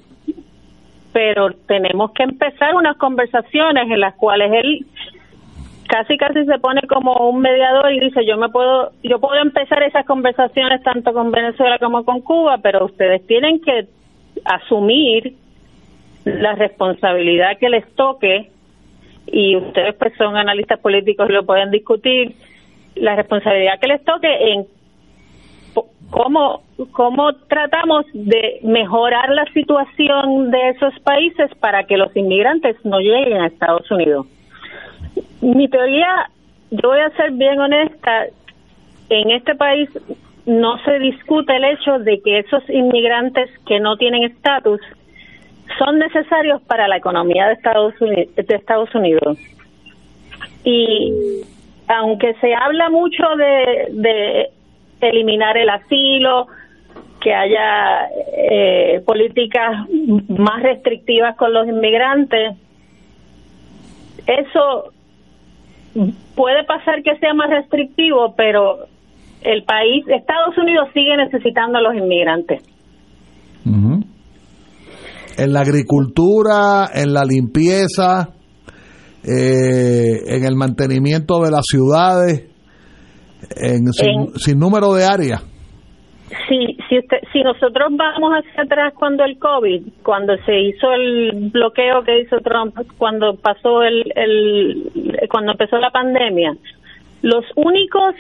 pero 1.20 1.50
tenemos 1.68 2.12
que 2.14 2.24
empezar 2.24 2.74
unas 2.76 2.96
conversaciones 2.96 3.92
en 3.92 4.00
las 4.00 4.16
cuales 4.16 4.54
él 4.54 4.86
casi 5.86 6.16
casi 6.16 6.46
se 6.46 6.60
pone 6.60 6.80
como 6.88 7.12
un 7.30 7.42
mediador 7.42 7.92
y 7.92 8.00
dice 8.00 8.26
yo 8.26 8.38
me 8.38 8.48
puedo 8.48 8.92
yo 9.04 9.20
puedo 9.20 9.36
empezar 9.42 9.84
esas 9.84 10.06
conversaciones 10.06 10.82
tanto 10.82 11.12
con 11.12 11.30
Venezuela 11.30 11.78
como 11.78 12.06
con 12.06 12.22
Cuba 12.22 12.60
pero 12.64 12.86
ustedes 12.86 13.28
tienen 13.28 13.60
que 13.60 13.88
asumir 14.46 15.34
la 16.24 16.56
responsabilidad 16.56 17.58
que 17.60 17.68
les 17.68 17.86
toque 17.96 18.50
y 19.28 19.58
ustedes 19.58 19.96
pues 19.96 20.14
son 20.18 20.38
analistas 20.38 20.80
políticos 20.80 21.28
y 21.30 21.34
lo 21.34 21.46
pueden 21.46 21.70
discutir 21.70 22.34
la 22.96 23.18
responsabilidad 23.18 23.78
que 23.82 23.88
les 23.88 24.02
toque 24.06 24.54
en 24.54 24.68
cómo 26.10 26.62
cómo 26.92 27.34
tratamos 27.48 28.06
de 28.14 28.60
mejorar 28.64 29.30
la 29.30 29.46
situación 29.54 30.50
de 30.52 30.70
esos 30.70 30.98
países 31.02 31.54
para 31.60 31.84
que 31.84 31.98
los 31.98 32.16
inmigrantes 32.16 32.78
no 32.86 33.00
lleguen 33.00 33.42
a 33.42 33.48
Estados 33.48 33.90
Unidos. 33.92 34.28
Mi 35.42 35.68
teoría, 35.68 36.30
yo 36.72 36.90
voy 36.90 37.00
a 37.00 37.10
ser 37.12 37.32
bien 37.32 37.60
honesta, 37.60 38.28
en 39.10 39.32
este 39.32 39.56
país 39.56 39.90
no 40.46 40.78
se 40.84 41.00
discute 41.00 41.56
el 41.56 41.64
hecho 41.66 42.00
de 42.00 42.22
que 42.22 42.40
esos 42.40 42.68
inmigrantes 42.70 43.50
que 43.68 43.80
no 43.80 43.98
tienen 43.98 44.24
estatus 44.24 44.80
son 45.78 46.00
necesarios 46.00 46.62
para 46.64 46.88
la 46.88 46.98
economía 46.98 47.48
de 47.48 47.54
Estados 47.54 47.94
Unidos, 48.02 48.36
de 48.36 48.56
Estados 48.56 48.94
Unidos. 48.96 49.38
Y 50.64 51.14
aunque 51.88 52.34
se 52.36 52.54
habla 52.54 52.90
mucho 52.90 53.24
de, 53.36 53.88
de 53.92 54.50
eliminar 55.02 55.58
el 55.58 55.70
asilo, 55.70 56.48
que 57.22 57.34
haya 57.34 58.08
eh, 58.38 59.02
políticas 59.06 59.88
más 60.30 60.64
restrictivas 60.64 61.36
con 61.38 61.54
los 61.54 61.68
inmigrantes, 61.68 62.58
eso 64.26 64.94
puede 66.36 66.64
pasar 66.66 67.02
que 67.04 67.18
sea 67.20 67.34
más 67.34 67.50
restrictivo, 67.50 68.34
pero 68.38 68.86
el 69.42 69.64
país, 69.64 70.06
Estados 70.08 70.58
Unidos 70.58 70.90
sigue 70.94 71.18
necesitando 71.18 71.78
a 71.78 71.82
los 71.82 71.96
inmigrantes. 71.96 72.62
En 75.38 75.54
la 75.54 75.62
agricultura, 75.62 76.90
en 76.94 77.14
la 77.14 77.24
limpieza, 77.24 78.30
eh, 79.24 80.36
en 80.36 80.44
el 80.44 80.56
mantenimiento 80.56 81.40
de 81.42 81.52
las 81.52 81.66
ciudades, 81.66 82.50
en, 83.58 83.88
sin, 83.94 84.60
número 84.60 84.94
de 84.94 85.06
áreas. 85.06 85.46
Sí, 86.48 86.78
si, 86.88 87.00
si 87.34 87.42
nosotros 87.42 87.90
vamos 87.92 88.34
hacia 88.34 88.64
atrás 88.64 88.94
cuando 88.94 89.24
el 89.24 89.40
COVID, 89.40 89.82
cuando 90.04 90.36
se 90.46 90.60
hizo 90.60 90.92
el 90.92 91.50
bloqueo 91.52 92.04
que 92.04 92.22
hizo 92.22 92.38
Trump, 92.42 92.76
cuando 92.98 93.36
pasó 93.36 93.82
el, 93.82 94.12
el 94.16 95.28
cuando 95.30 95.54
empezó 95.54 95.78
la 95.78 95.90
pandemia, 95.90 96.56
los 97.22 97.46
únicos 97.56 98.16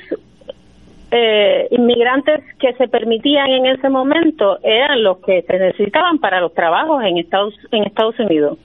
eh, 1.11 1.67
inmigrantes 1.72 2.41
que 2.59 2.74
se 2.74 2.88
permitían 2.88 3.49
en 3.49 3.65
ese 3.65 3.89
momento 3.89 4.59
eran 4.63 5.03
los 5.03 5.20
que 5.20 5.41
se 5.43 5.57
necesitaban 5.57 6.20
para 6.20 6.39
los 6.39 6.53
trabajos 6.53 7.03
en 7.03 7.17
Estados 7.17 7.53
en 7.72 7.84
Estados 7.84 8.20
Unidos. 8.20 8.57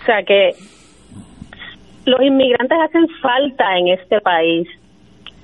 O 0.00 0.04
sea 0.04 0.22
que 0.22 0.52
los 2.06 2.20
inmigrantes 2.22 2.78
hacen 2.78 3.06
falta 3.20 3.76
en 3.76 3.88
este 3.88 4.20
país 4.20 4.68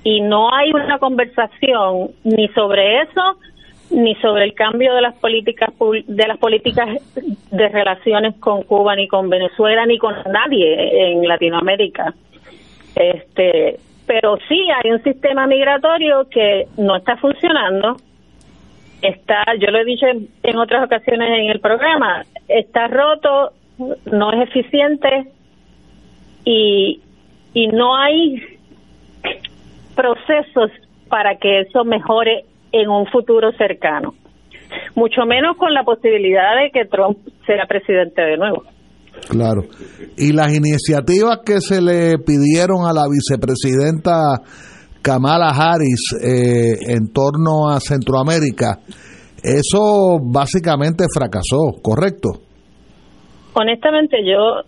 y 0.07 0.21
no 0.21 0.55
hay 0.55 0.71
una 0.71 0.99
conversación 0.99 2.11
ni 2.23 2.47
sobre 2.49 3.01
eso 3.01 3.37
ni 3.89 4.15
sobre 4.15 4.45
el 4.45 4.53
cambio 4.53 4.93
de 4.95 5.01
las 5.01 5.15
políticas 5.15 5.69
de 6.07 6.27
las 6.27 6.37
políticas 6.37 6.87
de 7.51 7.67
relaciones 7.67 8.35
con 8.39 8.63
Cuba 8.63 8.95
ni 8.95 9.09
con 9.09 9.29
Venezuela 9.29 9.85
ni 9.85 9.97
con 9.97 10.15
nadie 10.31 11.11
en 11.11 11.27
Latinoamérica. 11.27 12.13
Este, 12.95 13.79
pero 14.05 14.37
sí 14.47 14.69
hay 14.71 14.91
un 14.91 15.03
sistema 15.03 15.45
migratorio 15.45 16.29
que 16.29 16.67
no 16.77 16.95
está 16.95 17.17
funcionando. 17.17 17.97
Está, 19.01 19.43
yo 19.59 19.71
lo 19.71 19.79
he 19.79 19.85
dicho 19.85 20.05
en, 20.07 20.57
otras 20.57 20.85
ocasiones 20.85 21.27
en 21.37 21.49
el 21.49 21.59
programa, 21.59 22.23
está 22.47 22.87
roto, 22.87 23.51
no 24.05 24.31
es 24.31 24.49
eficiente 24.49 25.25
y, 26.45 27.01
y 27.53 27.67
no 27.67 27.93
hay 27.95 28.56
procesos 29.97 30.71
para 31.09 31.37
que 31.37 31.61
eso 31.61 31.83
mejore 31.83 32.45
en 32.71 32.89
un 32.89 33.07
futuro 33.07 33.51
cercano. 33.57 34.13
Mucho 34.95 35.25
menos 35.25 35.57
con 35.57 35.73
la 35.73 35.83
posibilidad 35.83 36.55
de 36.61 36.69
que 36.71 36.85
Trump 36.85 37.17
sea 37.45 37.65
presidente 37.67 38.21
de 38.21 38.37
nuevo. 38.37 38.63
Claro. 39.29 39.63
Y 40.17 40.31
las 40.33 40.53
iniciativas 40.55 41.39
que 41.45 41.59
se 41.59 41.81
le 41.81 42.19
pidieron 42.19 42.85
a 42.85 42.93
la 42.93 43.07
vicepresidenta 43.09 44.13
Kamala 45.01 45.49
Harris 45.49 46.13
eh, 46.21 46.93
en 46.93 47.11
torno 47.11 47.69
a 47.69 47.79
Centroamérica, 47.79 48.79
eso 49.41 50.19
básicamente 50.21 51.05
fracasó, 51.13 51.81
¿correcto? 51.81 52.29
Honestamente, 53.53 54.17
yo 54.23 54.61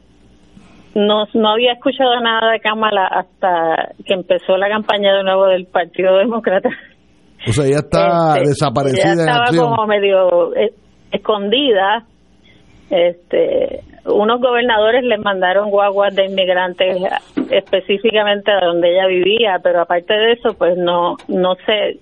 no, 0.96 1.26
no 1.34 1.50
había 1.50 1.74
escuchado 1.74 2.20
nada 2.22 2.52
de 2.52 2.60
Kamala 2.60 3.06
hasta 3.08 3.94
que 4.06 4.14
empezó 4.14 4.58
la 4.58 4.70
campaña 4.70 5.16
de 5.16 5.24
nuevo 5.24 5.46
del 5.48 5.66
Partido 5.66 6.18
Demócrata. 6.18 6.70
O 7.48 7.52
sea, 7.52 7.66
ella 7.66 7.80
está 7.80 8.38
este, 8.38 8.50
desaparecida. 8.50 9.14
Ella 9.14 9.22
estaba 9.22 9.66
como 9.66 9.88
medio 9.88 10.56
eh, 10.56 10.74
escondida. 11.12 12.06
Este, 12.90 13.82
unos 14.06 14.42
gobernadores 14.42 15.04
le 15.04 15.18
mandaron 15.20 15.70
guaguas 15.70 16.16
de 16.16 16.26
inmigrantes 16.26 16.98
específicamente 17.52 18.52
a 18.52 18.66
donde 18.66 18.92
ella 18.92 19.08
vivía, 19.08 19.60
pero 19.62 19.82
aparte 19.82 20.14
de 20.14 20.34
eso, 20.34 20.54
pues 20.58 20.78
no, 20.78 21.16
no 21.28 21.56
sé. 21.66 22.00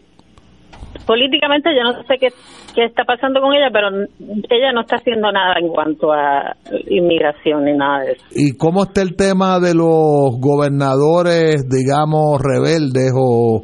Políticamente 1.05 1.69
yo 1.75 1.83
no 1.83 2.03
sé 2.03 2.17
qué, 2.19 2.27
qué 2.75 2.85
está 2.85 3.03
pasando 3.03 3.39
con 3.39 3.53
ella, 3.53 3.69
pero 3.71 3.89
ella 3.89 4.71
no 4.73 4.81
está 4.81 4.97
haciendo 4.97 5.31
nada 5.31 5.55
en 5.59 5.69
cuanto 5.69 6.11
a 6.11 6.55
inmigración 6.89 7.65
ni 7.65 7.73
nada 7.73 8.03
de 8.03 8.11
eso. 8.13 8.25
¿Y 8.31 8.57
cómo 8.57 8.83
está 8.83 9.01
el 9.01 9.15
tema 9.15 9.59
de 9.59 9.73
los 9.73 10.39
gobernadores, 10.39 11.67
digamos, 11.69 12.41
rebeldes 12.41 13.11
o, 13.15 13.63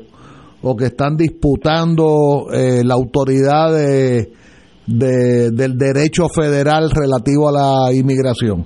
o 0.61 0.75
que 0.75 0.85
están 0.85 1.17
disputando 1.17 2.47
eh, 2.53 2.81
la 2.83 2.93
autoridad 2.93 3.73
de 3.73 4.43
de, 4.87 5.51
del 5.51 5.77
derecho 5.77 6.27
federal 6.29 6.91
relativo 6.91 7.49
a 7.49 7.51
la 7.51 7.95
inmigración? 7.95 8.65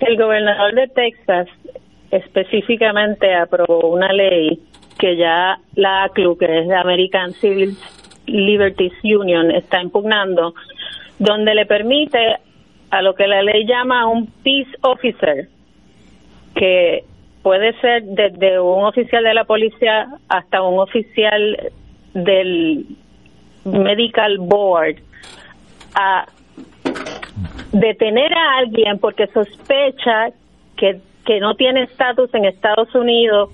El 0.00 0.16
gobernador 0.16 0.74
de 0.74 0.86
Texas 0.88 1.48
específicamente 2.10 3.34
aprobó 3.34 3.90
una 3.90 4.12
ley 4.12 4.60
que 4.98 5.16
ya 5.16 5.58
la 5.74 6.04
ACLU, 6.04 6.36
que 6.38 6.60
es 6.60 6.66
la 6.66 6.80
American 6.80 7.32
Civil 7.34 7.76
Liberties 8.26 8.92
Union, 9.04 9.50
está 9.50 9.80
impugnando, 9.80 10.54
donde 11.18 11.54
le 11.54 11.66
permite 11.66 12.38
a 12.90 13.02
lo 13.02 13.14
que 13.14 13.26
la 13.26 13.42
ley 13.42 13.66
llama 13.66 14.06
un 14.06 14.26
peace 14.42 14.70
officer, 14.82 15.48
que 16.54 17.04
puede 17.42 17.78
ser 17.80 18.02
desde 18.04 18.58
un 18.58 18.84
oficial 18.84 19.22
de 19.22 19.34
la 19.34 19.44
policía 19.44 20.08
hasta 20.28 20.62
un 20.62 20.80
oficial 20.80 21.72
del 22.14 22.86
medical 23.64 24.38
board, 24.38 24.96
a 25.94 26.26
detener 27.72 28.32
a 28.32 28.58
alguien 28.58 28.98
porque 28.98 29.26
sospecha 29.28 30.30
que, 30.76 31.00
que 31.24 31.40
no 31.40 31.54
tiene 31.54 31.82
estatus 31.82 32.32
en 32.34 32.46
Estados 32.46 32.94
Unidos 32.94 33.50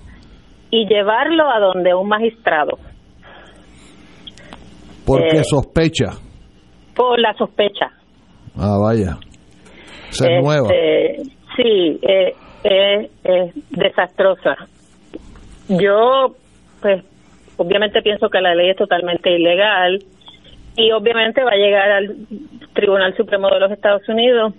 y 0.73 0.87
llevarlo 0.87 1.51
a 1.51 1.59
donde 1.59 1.93
un 1.93 2.07
magistrado. 2.07 2.79
Porque 5.05 5.37
eh, 5.37 5.43
sospecha. 5.43 6.13
Por 6.95 7.19
la 7.19 7.31
sospecha. 7.35 7.91
Ah, 8.57 8.79
vaya. 8.81 9.19
Se 10.09 10.25
este, 10.25 10.41
nueva. 10.41 10.69
Sí, 11.55 11.99
eh, 12.01 12.33
es 13.23 13.53
desastrosa. 13.69 14.55
Yo, 15.69 16.33
pues, 16.81 17.03
obviamente 17.57 18.01
pienso 18.01 18.29
que 18.29 18.41
la 18.41 18.55
ley 18.55 18.71
es 18.71 18.77
totalmente 18.77 19.29
ilegal 19.29 19.99
y 20.75 20.91
obviamente 20.91 21.43
va 21.43 21.51
a 21.51 21.55
llegar 21.55 21.91
al 21.91 22.15
Tribunal 22.73 23.15
Supremo 23.15 23.47
de 23.49 23.59
los 23.59 23.71
Estados 23.71 24.09
Unidos, 24.09 24.55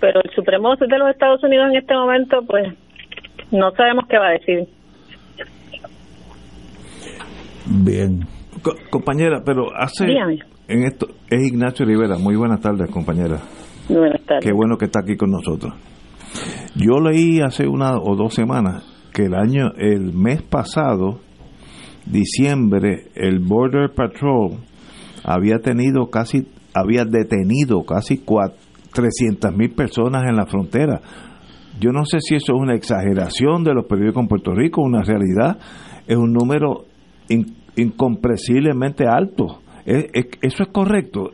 pero 0.00 0.20
el 0.24 0.30
Supremo 0.34 0.74
de 0.74 0.98
los 0.98 1.08
Estados 1.08 1.40
Unidos 1.44 1.68
en 1.70 1.76
este 1.76 1.94
momento, 1.94 2.42
pues 2.44 2.66
no 3.52 3.70
sabemos 3.76 4.06
qué 4.08 4.18
va 4.18 4.30
a 4.30 4.32
decir. 4.32 4.75
Bien. 7.66 8.26
compañera, 8.90 9.42
pero 9.44 9.74
hace 9.76 10.04
en 10.68 10.82
esto 10.82 11.06
es 11.30 11.46
Ignacio 11.46 11.86
Rivera. 11.86 12.18
Muy 12.18 12.36
buenas 12.36 12.60
tardes, 12.60 12.90
compañera. 12.90 13.40
Buenas 13.88 14.22
tardes. 14.26 14.44
Qué 14.44 14.52
bueno 14.52 14.76
que 14.76 14.86
está 14.86 15.00
aquí 15.00 15.16
con 15.16 15.30
nosotros. 15.30 15.74
Yo 16.74 17.00
leí 17.00 17.40
hace 17.40 17.66
una 17.68 17.98
o 17.98 18.16
dos 18.16 18.34
semanas 18.34 18.84
que 19.12 19.26
el 19.26 19.34
año, 19.34 19.70
el 19.78 20.12
mes 20.12 20.42
pasado, 20.42 21.20
diciembre, 22.04 23.08
el 23.14 23.38
Border 23.38 23.90
Patrol 23.94 24.58
había 25.24 25.58
tenido 25.58 26.10
casi, 26.10 26.46
había 26.74 27.04
detenido 27.04 27.84
casi 27.84 28.22
300 28.92 29.56
mil 29.56 29.70
personas 29.70 30.24
en 30.28 30.36
la 30.36 30.46
frontera. 30.46 31.00
Yo 31.80 31.92
no 31.92 32.04
sé 32.04 32.18
si 32.20 32.34
eso 32.34 32.54
es 32.54 32.60
una 32.60 32.74
exageración 32.74 33.62
de 33.62 33.74
los 33.74 33.86
periódicos 33.86 34.22
en 34.22 34.28
Puerto 34.28 34.52
Rico, 34.52 34.82
una 34.82 35.02
realidad, 35.02 35.58
es 36.06 36.16
un 36.16 36.32
número 36.32 36.86
incomprensiblemente 37.76 39.04
alto 39.06 39.60
eso 39.86 40.62
es 40.64 40.68
correcto. 40.72 41.30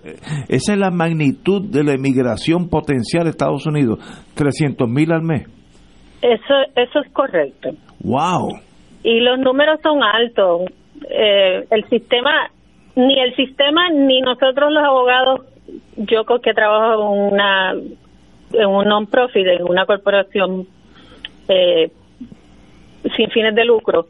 Esa 0.49 0.73
es 0.75 0.79
la 0.79 0.91
magnitud 0.91 1.63
de 1.71 1.85
la 1.85 1.95
emigración 1.95 2.69
potencial 2.69 3.25
de 3.25 3.31
Estados 3.31 3.67
Unidos. 3.67 3.99
300 4.35 4.89
mil 4.89 5.11
al 5.11 5.23
mes. 5.23 5.47
Eso, 6.21 6.55
eso 6.77 7.01
es 7.01 7.13
correcto. 7.13 7.71
¡Wow! 8.05 8.61
Y 9.03 9.21
los 9.21 9.39
números 9.39 9.81
son 9.83 10.03
altos. 10.03 10.71
Eh, 11.09 11.65
el 11.71 11.89
sistema, 11.89 12.51
ni 12.95 13.19
el 13.21 13.35
sistema, 13.35 13.89
ni 13.91 14.21
nosotros 14.21 14.71
los 14.71 14.85
abogados, 14.85 15.41
yo 15.97 16.25
que 16.43 16.53
trabajo 16.53 17.15
en 17.15 17.33
una 17.33 17.73
en 17.73 18.67
un 18.69 18.85
non-profit, 18.85 19.47
en 19.47 19.63
una 19.63 19.87
corporación 19.87 20.67
eh, 21.49 21.91
sin 23.17 23.31
fines 23.31 23.55
de 23.55 23.65
lucro, 23.65 24.09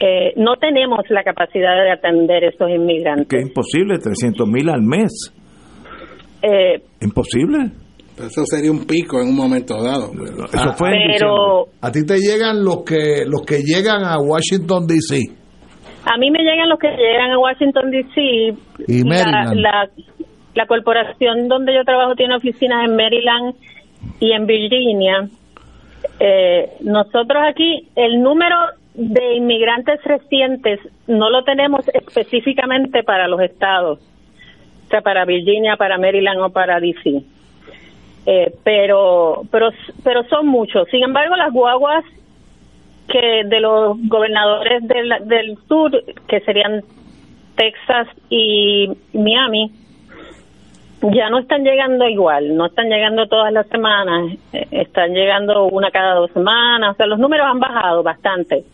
eh, 0.00 0.32
no 0.36 0.56
tenemos 0.56 1.00
la 1.10 1.22
capacidad 1.22 1.76
de 1.84 1.92
atender 1.92 2.44
esos 2.44 2.70
inmigrantes. 2.70 3.28
Que 3.28 3.36
es 3.36 3.48
imposible, 3.48 3.98
300 3.98 4.48
mil 4.48 4.70
al 4.70 4.80
mes. 4.82 5.12
Eh, 6.42 6.82
imposible. 7.02 7.70
Eso 8.16 8.44
sería 8.44 8.70
un 8.70 8.86
pico 8.86 9.20
en 9.20 9.28
un 9.28 9.36
momento 9.36 9.74
dado. 9.82 10.10
Eso 10.52 10.72
fue 10.74 10.90
pero 11.18 11.66
a 11.80 11.90
ti 11.90 12.04
te 12.04 12.16
llegan 12.18 12.64
los 12.64 12.82
que 12.84 13.24
los 13.26 13.42
que 13.42 13.60
llegan 13.60 14.04
a 14.04 14.18
Washington 14.18 14.86
D.C. 14.86 15.20
A 16.04 16.18
mí 16.18 16.30
me 16.30 16.40
llegan 16.40 16.68
los 16.68 16.78
que 16.78 16.88
llegan 16.88 17.30
a 17.32 17.38
Washington 17.38 17.90
D.C. 17.90 18.20
Y 18.88 19.04
Maryland. 19.04 19.60
La, 19.60 19.88
la 20.54 20.66
corporación 20.66 21.48
donde 21.48 21.74
yo 21.74 21.84
trabajo 21.84 22.14
tiene 22.14 22.36
oficinas 22.36 22.88
en 22.88 22.96
Maryland 22.96 23.54
y 24.18 24.32
en 24.32 24.46
Virginia. 24.46 25.28
Eh, 26.18 26.72
nosotros 26.80 27.42
aquí 27.48 27.88
el 27.96 28.22
número 28.22 28.56
de 28.94 29.34
inmigrantes 29.34 30.02
recientes 30.04 30.80
no 31.06 31.30
lo 31.30 31.44
tenemos 31.44 31.86
específicamente 31.94 33.02
para 33.02 33.28
los 33.28 33.40
estados, 33.40 34.00
o 34.86 34.88
sea, 34.88 35.00
para 35.00 35.24
Virginia, 35.24 35.76
para 35.76 35.98
Maryland 35.98 36.40
o 36.40 36.50
para 36.50 36.80
DC. 36.80 37.22
Eh, 38.26 38.52
pero, 38.64 39.42
pero, 39.50 39.70
pero 40.04 40.24
son 40.24 40.46
muchos. 40.46 40.88
Sin 40.90 41.02
embargo, 41.02 41.36
las 41.36 41.52
guaguas 41.52 42.04
que 43.08 43.42
de 43.44 43.60
los 43.60 43.96
gobernadores 44.08 44.86
del, 44.86 45.12
del 45.24 45.58
sur, 45.66 45.90
que 46.28 46.40
serían 46.40 46.82
Texas 47.56 48.08
y 48.28 48.88
Miami, 49.12 49.72
ya 51.02 51.30
no 51.30 51.38
están 51.38 51.64
llegando 51.64 52.06
igual, 52.08 52.56
no 52.56 52.66
están 52.66 52.88
llegando 52.88 53.26
todas 53.26 53.52
las 53.52 53.66
semanas, 53.68 54.36
eh, 54.52 54.66
están 54.70 55.12
llegando 55.12 55.64
una 55.66 55.90
cada 55.90 56.14
dos 56.14 56.30
semanas, 56.32 56.92
o 56.92 56.94
sea, 56.94 57.06
los 57.06 57.18
números 57.18 57.46
han 57.48 57.58
bajado 57.58 58.02
bastante. 58.02 58.64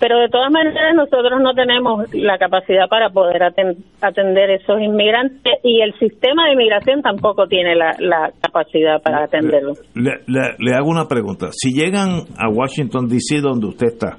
Pero 0.00 0.18
de 0.18 0.28
todas 0.30 0.50
maneras 0.50 0.94
nosotros 0.96 1.40
no 1.42 1.52
tenemos 1.52 2.12
la 2.14 2.38
capacidad 2.38 2.88
para 2.88 3.10
poder 3.10 3.42
atender 3.42 4.50
esos 4.50 4.80
inmigrantes 4.80 5.52
y 5.62 5.82
el 5.82 5.92
sistema 5.98 6.46
de 6.46 6.54
inmigración 6.54 7.02
tampoco 7.02 7.46
tiene 7.46 7.76
la, 7.76 8.32
capacidad 8.40 9.02
para 9.02 9.24
atenderlo. 9.24 9.74
Le, 9.94 10.74
hago 10.74 10.88
una 10.88 11.06
pregunta. 11.06 11.48
Si 11.52 11.72
llegan 11.72 12.22
a 12.38 12.48
Washington, 12.48 13.08
D.C., 13.08 13.42
donde 13.42 13.66
usted 13.66 13.88
está, 13.88 14.18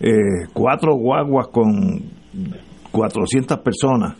eh, 0.00 0.48
cuatro 0.52 0.94
guaguas 0.94 1.48
con 1.48 1.72
400 2.92 3.58
personas, 3.60 4.16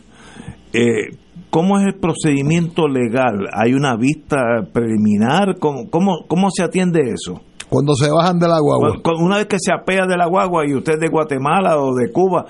eh, 0.73 1.15
¿cómo 1.51 1.77
es 1.77 1.85
el 1.85 1.99
procedimiento 1.99 2.87
legal? 2.87 3.47
¿Hay 3.53 3.73
una 3.73 3.95
vista 3.95 4.37
preliminar? 4.73 5.59
¿Cómo, 5.59 5.89
cómo, 5.91 6.25
cómo 6.27 6.49
se 6.49 6.63
atiende 6.63 7.01
eso? 7.01 7.41
Cuando 7.69 7.93
se 7.95 8.09
bajan 8.11 8.39
de 8.39 8.47
la 8.47 8.59
guagua. 8.59 8.95
Una 9.19 9.37
vez 9.37 9.47
que 9.47 9.59
se 9.59 9.73
apea 9.73 10.05
de 10.05 10.17
la 10.17 10.27
guagua 10.27 10.65
y 10.65 10.73
usted 10.73 10.93
es 10.93 10.99
de 10.99 11.09
Guatemala 11.09 11.77
o 11.77 11.93
de 11.93 12.11
Cuba, 12.11 12.45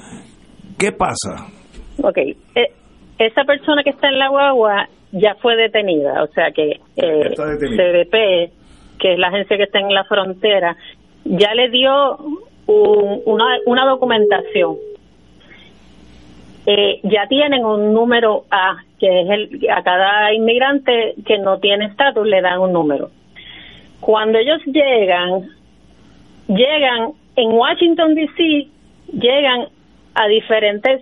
¿qué 0.78 0.92
pasa? 0.92 1.48
Ok, 2.04 2.18
eh, 2.18 2.74
esa 3.18 3.44
persona 3.44 3.84
que 3.84 3.90
está 3.90 4.10
en 4.10 4.20
la 4.20 4.30
guagua 4.30 4.88
ya 5.12 5.36
fue 5.42 5.56
detenida, 5.56 6.24
o 6.24 6.28
sea 6.28 6.52
que 6.52 6.80
eh, 6.96 7.34
CDP, 7.36 8.52
que 9.00 9.14
es 9.14 9.20
la 9.20 9.30
agencia 9.30 9.58
que 9.58 9.64
está 9.64 9.80
en 9.80 9.94
la 9.94 10.04
frontera, 10.04 10.76
ya 11.24 11.54
le 11.56 11.70
dio 11.70 12.18
una, 12.68 13.46
una 13.66 13.86
documentación. 13.86 14.76
Eh, 16.66 17.00
ya 17.04 17.28
tienen 17.30 17.64
un 17.64 17.94
número 17.94 18.44
A, 18.52 18.76
que 19.00 19.22
es 19.22 19.30
el 19.30 19.70
a 19.70 19.82
cada 19.84 20.34
inmigrante 20.34 21.16
que 21.26 21.38
no 21.38 21.60
tiene 21.60 21.86
estatus 21.86 22.28
le 22.28 22.42
dan 22.42 22.60
un 22.60 22.74
número. 22.74 23.10
Cuando 24.00 24.38
ellos 24.38 24.62
llegan, 24.66 25.50
llegan 26.48 27.14
en 27.36 27.52
Washington, 27.52 28.16
D.C., 28.16 28.68
llegan 29.14 29.68
a 30.14 30.28
diferentes 30.28 31.02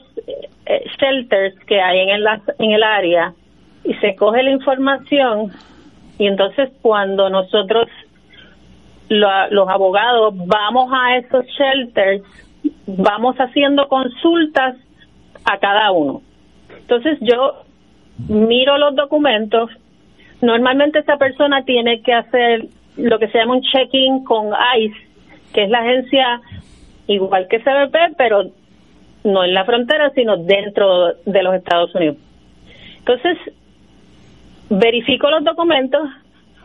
eh, 0.65 0.83
shelters 0.99 1.57
que 1.65 1.81
hay 1.81 1.99
en 1.99 2.09
el, 2.09 2.27
en 2.59 2.71
el 2.71 2.83
área 2.83 3.33
y 3.83 3.93
se 3.95 4.15
coge 4.15 4.43
la 4.43 4.51
información 4.51 5.51
y 6.17 6.27
entonces 6.27 6.69
cuando 6.81 7.29
nosotros 7.29 7.87
los 9.09 9.69
abogados 9.69 10.33
vamos 10.35 10.91
a 10.91 11.17
esos 11.17 11.45
shelters, 11.45 12.23
vamos 12.87 13.35
haciendo 13.37 13.87
consultas 13.87 14.75
a 15.43 15.57
cada 15.59 15.91
uno. 15.91 16.21
Entonces 16.79 17.19
yo 17.21 17.63
miro 18.27 18.77
los 18.77 18.95
documentos, 18.95 19.69
normalmente 20.41 20.99
esa 20.99 21.17
persona 21.17 21.63
tiene 21.65 22.01
que 22.01 22.13
hacer 22.13 22.67
lo 22.97 23.19
que 23.19 23.27
se 23.27 23.37
llama 23.37 23.55
un 23.55 23.61
check-in 23.61 24.23
con 24.23 24.51
ICE, 24.77 24.95
que 25.53 25.63
es 25.63 25.69
la 25.69 25.79
agencia 25.79 26.41
igual 27.07 27.47
que 27.49 27.59
CBP, 27.59 28.15
pero 28.17 28.43
no 29.23 29.43
en 29.43 29.53
la 29.53 29.65
frontera, 29.65 30.11
sino 30.13 30.37
dentro 30.37 31.13
de 31.25 31.43
los 31.43 31.55
Estados 31.55 31.93
Unidos. 31.95 32.17
Entonces, 32.99 33.37
verifico 34.69 35.29
los 35.29 35.43
documentos, 35.43 36.01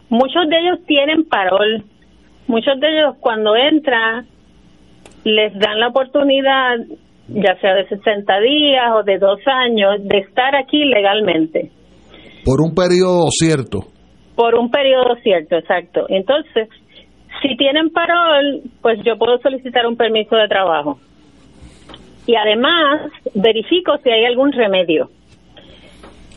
muchos 0.08 0.48
de 0.48 0.58
ellos 0.58 0.78
tienen 0.86 1.24
parol, 1.24 1.84
muchos 2.46 2.78
de 2.80 2.88
ellos 2.88 3.16
cuando 3.20 3.56
entran 3.56 4.26
les 5.24 5.52
dan 5.58 5.78
la 5.78 5.88
oportunidad, 5.88 6.78
ya 7.28 7.58
sea 7.60 7.74
de 7.74 7.88
60 7.88 8.40
días 8.40 8.84
o 8.94 9.02
de 9.02 9.18
dos 9.18 9.38
años, 9.46 9.96
de 10.02 10.18
estar 10.18 10.56
aquí 10.56 10.84
legalmente. 10.84 11.70
Por 12.44 12.60
un 12.62 12.74
periodo 12.74 13.26
cierto. 13.30 13.80
Por 14.40 14.54
un 14.54 14.70
periodo 14.70 15.16
cierto, 15.16 15.56
exacto. 15.56 16.06
Entonces, 16.08 16.66
si 17.42 17.58
tienen 17.58 17.90
parol, 17.90 18.62
pues 18.80 18.98
yo 19.04 19.18
puedo 19.18 19.36
solicitar 19.40 19.86
un 19.86 19.98
permiso 19.98 20.34
de 20.34 20.48
trabajo. 20.48 20.98
Y 22.26 22.36
además, 22.36 23.02
verifico 23.34 23.98
si 23.98 24.08
hay 24.08 24.24
algún 24.24 24.52
remedio. 24.52 25.10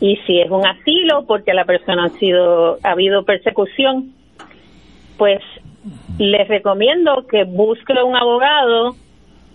Y 0.02 0.16
si 0.26 0.38
es 0.38 0.50
un 0.50 0.66
asilo, 0.66 1.24
porque 1.26 1.54
la 1.54 1.64
persona 1.64 2.04
ha 2.04 2.18
sido 2.18 2.76
ha 2.82 2.90
habido 2.90 3.24
persecución, 3.24 4.12
pues 5.16 5.40
les 6.18 6.46
recomiendo 6.46 7.26
que 7.26 7.44
busque 7.44 7.94
un 7.94 8.16
abogado 8.16 8.96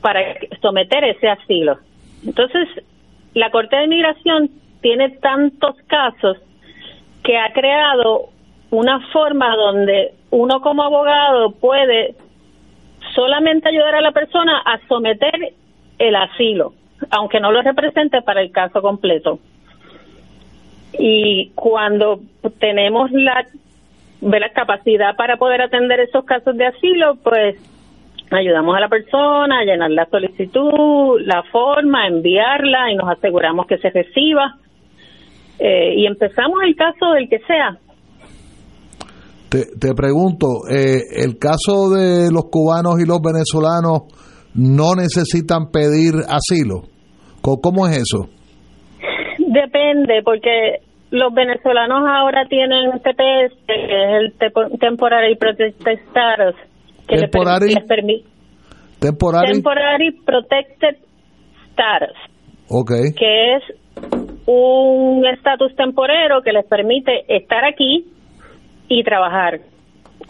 para 0.01 0.21
someter 0.59 1.03
ese 1.03 1.29
asilo. 1.29 1.77
Entonces, 2.25 2.67
la 3.35 3.51
Corte 3.51 3.75
de 3.75 3.83
Inmigración 3.83 4.49
tiene 4.81 5.09
tantos 5.21 5.75
casos 5.85 6.37
que 7.23 7.37
ha 7.37 7.53
creado 7.53 8.31
una 8.71 8.99
forma 9.11 9.55
donde 9.55 10.13
uno 10.31 10.61
como 10.61 10.83
abogado 10.83 11.51
puede 11.51 12.15
solamente 13.15 13.69
ayudar 13.69 13.95
a 13.95 14.01
la 14.01 14.11
persona 14.11 14.61
a 14.65 14.79
someter 14.87 15.53
el 15.97 16.15
asilo, 16.15 16.73
aunque 17.09 17.39
no 17.39 17.51
lo 17.51 17.61
represente 17.61 18.21
para 18.21 18.41
el 18.41 18.51
caso 18.51 18.81
completo. 18.81 19.39
Y 20.93 21.51
cuando 21.55 22.19
tenemos 22.59 23.11
la, 23.11 23.45
la 24.21 24.49
capacidad 24.49 25.15
para 25.15 25.37
poder 25.37 25.61
atender 25.61 25.99
esos 25.99 26.25
casos 26.25 26.55
de 26.57 26.67
asilo, 26.67 27.15
pues 27.23 27.55
ayudamos 28.31 28.75
a 28.75 28.79
la 28.79 28.89
persona 28.89 29.59
a 29.59 29.63
llenar 29.63 29.91
la 29.91 30.05
solicitud, 30.05 31.21
la 31.21 31.43
forma, 31.43 32.07
enviarla 32.07 32.91
y 32.91 32.95
nos 32.95 33.09
aseguramos 33.09 33.65
que 33.67 33.77
se 33.77 33.89
reciba. 33.89 34.55
Eh, 35.59 35.95
y 35.97 36.05
empezamos 36.05 36.61
el 36.63 36.75
caso 36.75 37.11
del 37.11 37.27
que 37.27 37.39
sea, 37.39 37.77
te, 39.49 39.65
te 39.79 39.93
pregunto, 39.95 40.45
eh, 40.69 41.01
¿el 41.23 41.37
caso 41.37 41.89
de 41.89 42.31
los 42.31 42.45
cubanos 42.51 42.99
y 43.01 43.05
los 43.05 43.19
venezolanos 43.21 44.03
no 44.53 44.93
necesitan 44.95 45.71
pedir 45.71 46.13
asilo? 46.29 46.83
¿Cómo 47.41 47.87
es 47.87 47.97
eso? 47.97 48.29
Depende, 49.39 50.21
porque 50.23 50.81
los 51.09 51.33
venezolanos 51.33 52.03
ahora 52.07 52.45
tienen 52.47 52.91
TPS, 53.01 53.57
que 53.65 53.73
es 53.73 54.21
el 54.21 54.79
Temporary 54.79 55.35
Protected 55.35 55.99
Status, 56.09 56.55
que 57.07 57.17
temporary, 57.17 57.73
les, 57.73 57.87
permite... 57.87 58.29
Temporary, 58.99 59.53
temporary 59.53 60.11
Protected 60.23 60.97
Status. 61.71 62.17
Okay. 62.69 63.13
Que 63.17 63.55
es 63.55 63.63
un 64.45 65.25
estatus 65.25 65.75
temporero 65.75 66.41
que 66.43 66.51
les 66.51 66.65
permite 66.67 67.23
estar 67.27 67.65
aquí 67.65 68.05
y 68.89 69.03
trabajar. 69.03 69.61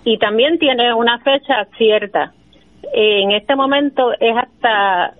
Y 0.03 0.17
también 0.19 0.59
tiene 0.59 0.93
una 0.93 1.17
fecha 1.19 1.65
cierta. 1.77 2.33
En 2.93 3.31
este 3.31 3.55
momento 3.55 4.11
es 4.19 4.35
hasta 4.37 5.15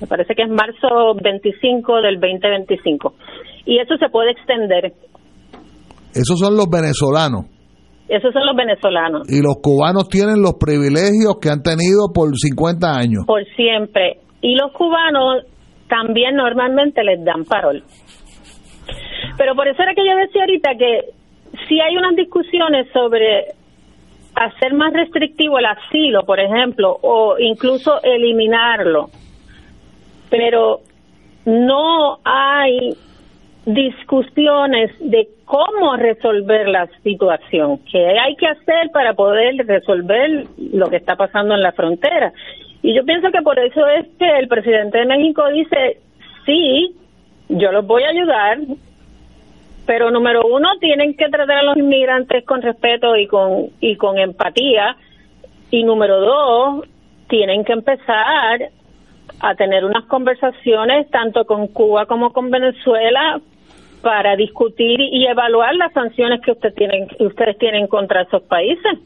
Me 0.00 0.06
parece 0.06 0.34
que 0.34 0.42
es 0.42 0.48
marzo 0.48 1.14
25 1.20 2.00
del 2.02 2.20
2025. 2.20 3.14
Y 3.64 3.78
eso 3.78 3.96
se 3.96 4.08
puede 4.08 4.30
extender. 4.32 4.92
Esos 6.14 6.38
son 6.38 6.56
los 6.56 6.68
venezolanos. 6.70 7.46
Esos 8.08 8.32
son 8.32 8.46
los 8.46 8.54
venezolanos. 8.54 9.28
Y 9.28 9.42
los 9.42 9.56
cubanos 9.60 10.08
tienen 10.08 10.40
los 10.40 10.54
privilegios 10.54 11.38
que 11.40 11.50
han 11.50 11.62
tenido 11.62 12.12
por 12.14 12.30
50 12.36 12.86
años. 12.86 13.24
Por 13.26 13.44
siempre. 13.56 14.20
Y 14.40 14.54
los 14.54 14.70
cubanos 14.72 15.44
también 15.88 16.36
normalmente 16.36 17.02
les 17.02 17.24
dan 17.24 17.44
parol. 17.44 17.82
Pero 19.36 19.54
por 19.54 19.66
eso 19.66 19.82
era 19.82 19.94
que 19.94 20.06
yo 20.06 20.16
decía 20.16 20.42
ahorita 20.42 20.70
que 20.78 21.15
si 21.68 21.80
hay 21.80 21.96
unas 21.96 22.16
discusiones 22.16 22.88
sobre 22.92 23.46
hacer 24.34 24.74
más 24.74 24.92
restrictivo 24.92 25.58
el 25.58 25.66
asilo, 25.66 26.24
por 26.24 26.40
ejemplo, 26.40 26.98
o 27.02 27.36
incluso 27.38 28.02
eliminarlo, 28.02 29.08
pero 30.28 30.80
no 31.46 32.18
hay 32.24 32.94
discusiones 33.64 34.92
de 35.00 35.28
cómo 35.44 35.96
resolver 35.96 36.68
la 36.68 36.86
situación, 37.02 37.78
que 37.90 38.18
hay 38.18 38.36
que 38.36 38.46
hacer 38.46 38.90
para 38.92 39.14
poder 39.14 39.56
resolver 39.66 40.46
lo 40.72 40.88
que 40.88 40.96
está 40.96 41.16
pasando 41.16 41.54
en 41.54 41.62
la 41.62 41.72
frontera. 41.72 42.32
Y 42.82 42.94
yo 42.94 43.04
pienso 43.04 43.30
que 43.32 43.42
por 43.42 43.58
eso 43.58 43.86
es 43.88 44.06
que 44.18 44.38
el 44.38 44.48
presidente 44.48 44.98
de 44.98 45.06
México 45.06 45.48
dice, 45.48 45.98
sí, 46.44 46.94
yo 47.48 47.72
los 47.72 47.86
voy 47.86 48.02
a 48.04 48.10
ayudar, 48.10 48.58
pero 49.86 50.10
número 50.10 50.42
uno, 50.46 50.68
tienen 50.80 51.14
que 51.14 51.28
tratar 51.28 51.58
a 51.58 51.62
los 51.62 51.76
inmigrantes 51.76 52.44
con 52.44 52.60
respeto 52.60 53.16
y 53.16 53.26
con, 53.26 53.70
y 53.80 53.96
con 53.96 54.18
empatía. 54.18 54.96
Y 55.70 55.84
número 55.84 56.20
dos, 56.20 56.88
tienen 57.28 57.64
que 57.64 57.72
empezar 57.72 58.70
a 59.40 59.54
tener 59.54 59.84
unas 59.84 60.04
conversaciones 60.06 61.08
tanto 61.10 61.44
con 61.44 61.68
Cuba 61.68 62.06
como 62.06 62.32
con 62.32 62.50
Venezuela 62.50 63.40
para 64.02 64.36
discutir 64.36 65.00
y 65.00 65.26
evaluar 65.26 65.74
las 65.74 65.92
sanciones 65.92 66.40
que 66.44 66.52
usted 66.52 66.72
tienen, 66.74 67.08
ustedes 67.20 67.58
tienen 67.58 67.86
contra 67.86 68.22
esos 68.22 68.42
países. 68.42 68.98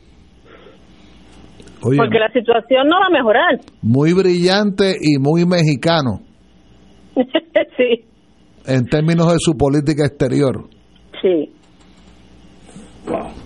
Porque 1.81 2.19
la 2.19 2.31
situación 2.33 2.89
no 2.89 3.01
va 3.01 3.07
a 3.07 3.11
mejorar. 3.11 3.59
Muy 3.81 4.13
brillante 4.13 4.97
y 5.01 5.19
muy 5.19 5.47
mexicano. 5.47 6.21
sí. 7.77 8.05
En 8.71 8.87
términos 8.87 9.33
de 9.33 9.39
su 9.41 9.57
política 9.57 10.07
exterior. 10.07 10.69
Sí. 11.21 11.53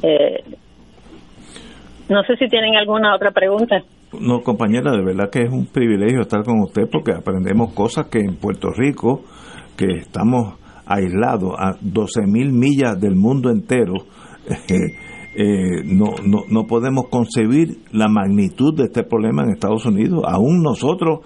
Eh, 0.02 0.44
no 2.10 2.22
sé 2.24 2.36
si 2.36 2.46
tienen 2.48 2.76
alguna 2.76 3.14
otra 3.16 3.30
pregunta. 3.30 3.82
No, 4.20 4.42
compañera, 4.42 4.92
de 4.92 5.02
verdad 5.02 5.30
que 5.30 5.44
es 5.44 5.50
un 5.50 5.66
privilegio 5.66 6.20
estar 6.20 6.44
con 6.44 6.60
usted 6.60 6.82
porque 6.92 7.12
aprendemos 7.12 7.72
cosas 7.72 8.08
que 8.08 8.18
en 8.18 8.36
Puerto 8.36 8.68
Rico, 8.70 9.22
que 9.78 9.86
estamos 10.00 10.58
aislados 10.84 11.54
a 11.58 11.76
12 11.80 12.26
mil 12.26 12.52
millas 12.52 13.00
del 13.00 13.16
mundo 13.16 13.50
entero, 13.50 13.94
eh, 14.68 14.76
eh, 15.36 15.82
no, 15.84 16.10
no, 16.22 16.42
no 16.48 16.66
podemos 16.66 17.08
concebir 17.08 17.78
la 17.92 18.08
magnitud 18.08 18.76
de 18.76 18.84
este 18.84 19.04
problema 19.04 19.42
en 19.42 19.52
Estados 19.52 19.86
Unidos. 19.86 20.22
Aún 20.28 20.62
nosotros, 20.62 21.20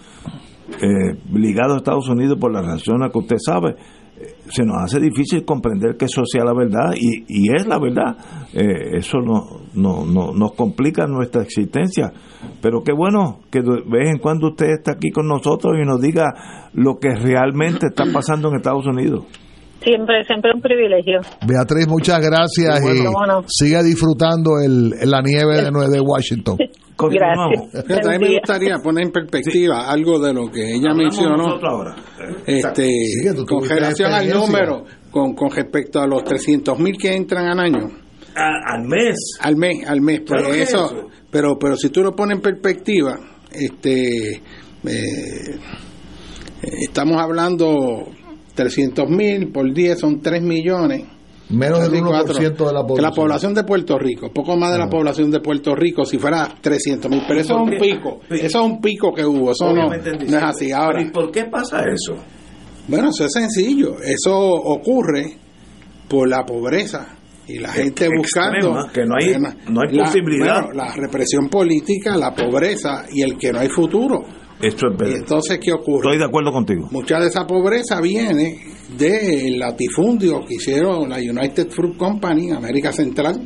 eh, 0.80 1.60
a 1.60 1.76
Estados 1.76 2.08
Unidos 2.08 2.38
por 2.38 2.52
la 2.52 2.62
razón 2.62 3.00
que 3.10 3.18
usted 3.18 3.36
sabe, 3.38 3.76
eh, 4.20 4.36
se 4.50 4.64
nos 4.64 4.82
hace 4.82 5.00
difícil 5.00 5.44
comprender 5.44 5.96
que 5.96 6.06
eso 6.06 6.22
sea 6.24 6.44
la 6.44 6.52
verdad 6.52 6.92
y, 6.96 7.24
y 7.28 7.54
es 7.54 7.66
la 7.66 7.78
verdad. 7.78 8.16
Eh, 8.52 8.96
eso 8.98 9.18
no, 9.18 9.60
no, 9.74 10.04
no, 10.04 10.32
nos 10.32 10.52
complica 10.54 11.06
nuestra 11.06 11.42
existencia. 11.42 12.12
Pero 12.60 12.82
qué 12.82 12.92
bueno 12.92 13.40
que 13.50 13.62
de 13.62 13.82
vez 13.86 14.10
en 14.10 14.18
cuando 14.18 14.48
usted 14.48 14.70
está 14.70 14.92
aquí 14.92 15.10
con 15.10 15.26
nosotros 15.28 15.74
y 15.80 15.86
nos 15.86 16.00
diga 16.00 16.70
lo 16.74 16.98
que 16.98 17.14
realmente 17.14 17.86
está 17.86 18.04
pasando 18.12 18.48
en 18.48 18.56
Estados 18.56 18.86
Unidos. 18.86 19.24
Siempre, 19.82 20.24
siempre 20.26 20.50
un 20.54 20.60
privilegio. 20.60 21.20
Beatriz, 21.46 21.86
muchas 21.86 22.18
gracias 22.20 22.80
Bueno, 22.82 23.10
y 23.24 23.28
no. 23.28 23.42
siga 23.46 23.82
disfrutando 23.82 24.58
el, 24.64 24.90
la 25.08 25.22
nieve 25.22 25.62
de, 25.62 25.70
de 25.88 26.00
Washington. 26.00 26.56
Gracias. 27.00 28.04
A 28.04 28.10
mí 28.10 28.18
me 28.18 28.34
gustaría 28.34 28.76
poner 28.78 29.04
en 29.06 29.12
perspectiva 29.12 29.88
algo 29.88 30.18
de 30.18 30.34
lo 30.34 30.50
que 30.50 30.62
ella 30.74 30.90
Hablamos 30.90 31.16
mencionó. 31.16 31.44
ahora. 31.62 31.94
Este, 32.44 32.86
Sí, 32.88 33.22
que 33.22 33.34
tú 33.34 33.44
con 33.46 33.68
relación 33.68 34.12
al 34.12 34.28
número, 34.28 34.82
con, 35.08 35.32
con 35.36 35.48
respecto 35.48 36.00
a 36.00 36.08
los 36.08 36.24
300 36.24 36.76
mil 36.80 36.96
que 36.98 37.14
entran 37.14 37.46
al 37.46 37.60
año, 37.60 37.88
al 38.34 38.82
mes. 38.88 39.14
al 39.40 39.54
mes, 39.56 39.86
al 39.86 40.00
mes, 40.00 40.22
pues 40.26 40.40
Claro 40.40 40.52
que 40.52 40.62
eso, 40.62 40.86
eso. 40.86 41.08
pero 41.30 41.56
pero 41.56 41.76
si 41.76 41.88
tú 41.90 42.02
lo 42.02 42.16
pones 42.16 42.38
en 42.38 42.42
perspectiva, 42.42 43.16
este, 43.52 44.32
eh, 44.84 45.58
estamos 46.82 47.22
hablando 47.22 48.08
300 48.62 49.08
mil 49.08 49.52
por 49.52 49.72
10 49.72 49.98
son 50.00 50.20
3 50.20 50.42
millones. 50.42 51.04
Menos 51.50 51.80
del 51.80 51.92
24. 51.92 52.34
1% 52.34 52.66
de 52.66 52.72
la 52.72 52.80
Que 52.80 52.86
población. 52.86 53.02
la 53.02 53.10
población 53.12 53.54
de 53.54 53.64
Puerto 53.64 53.98
Rico, 53.98 54.30
poco 54.34 54.56
más 54.56 54.72
de 54.72 54.78
la 54.78 54.84
Ah. 54.84 54.90
población 54.90 55.30
de 55.30 55.40
Puerto 55.40 55.74
Rico, 55.74 56.04
si 56.04 56.18
fuera 56.18 56.46
300 56.60 57.10
mil, 57.10 57.22
pero 57.26 57.40
eso 57.40 57.54
es 57.54 57.60
un 57.62 57.78
pico, 57.78 58.20
eso 58.28 58.44
es 58.46 58.54
un 58.66 58.80
pico 58.80 59.14
que 59.14 59.24
hubo, 59.24 59.52
eso 59.52 59.72
no, 59.72 59.92
es 59.94 60.34
así. 60.34 60.72
Ahora, 60.72 61.00
¿Y 61.00 61.10
por 61.10 61.30
qué 61.30 61.44
pasa 61.44 61.78
eso? 61.90 62.16
bueno, 62.88 63.08
eso 63.10 63.24
es 63.24 63.32
sencillo. 63.32 63.96
Eso 64.02 64.36
ocurre 64.38 65.36
por 66.08 66.28
la 66.28 66.44
pobreza 66.44 67.14
y 67.46 67.58
la 67.60 67.72
gente 67.72 68.04
Extrema, 68.06 68.18
buscando 68.18 68.92
que 68.92 69.04
no 69.06 69.14
hay- 69.18 69.36
no 69.72 69.80
hay 69.80 69.98
posibilidad. 69.98 70.64
bueno, 70.64 70.74
la 70.74 70.92
represión 70.94 71.48
política, 71.48 72.14
la 72.16 72.34
pobreza 72.34 73.04
y 73.10 73.22
el 73.22 73.38
que 73.38 73.52
no 73.52 73.60
hay 73.60 73.68
futuro. 73.68 74.22
Esto 74.60 74.88
es 74.88 74.94
Y 74.94 74.96
verdad. 74.96 75.16
entonces, 75.18 75.58
¿qué 75.62 75.72
ocurre? 75.72 76.08
Estoy 76.08 76.18
de 76.18 76.24
acuerdo 76.24 76.52
contigo. 76.52 76.88
Mucha 76.90 77.18
de 77.20 77.28
esa 77.28 77.46
pobreza 77.46 78.00
viene 78.00 78.58
del 78.96 79.58
latifundio 79.58 80.44
que 80.46 80.54
hicieron 80.54 81.08
la 81.08 81.18
United 81.18 81.68
Fruit 81.70 81.96
Company, 81.96 82.50
América 82.50 82.92
Central, 82.92 83.40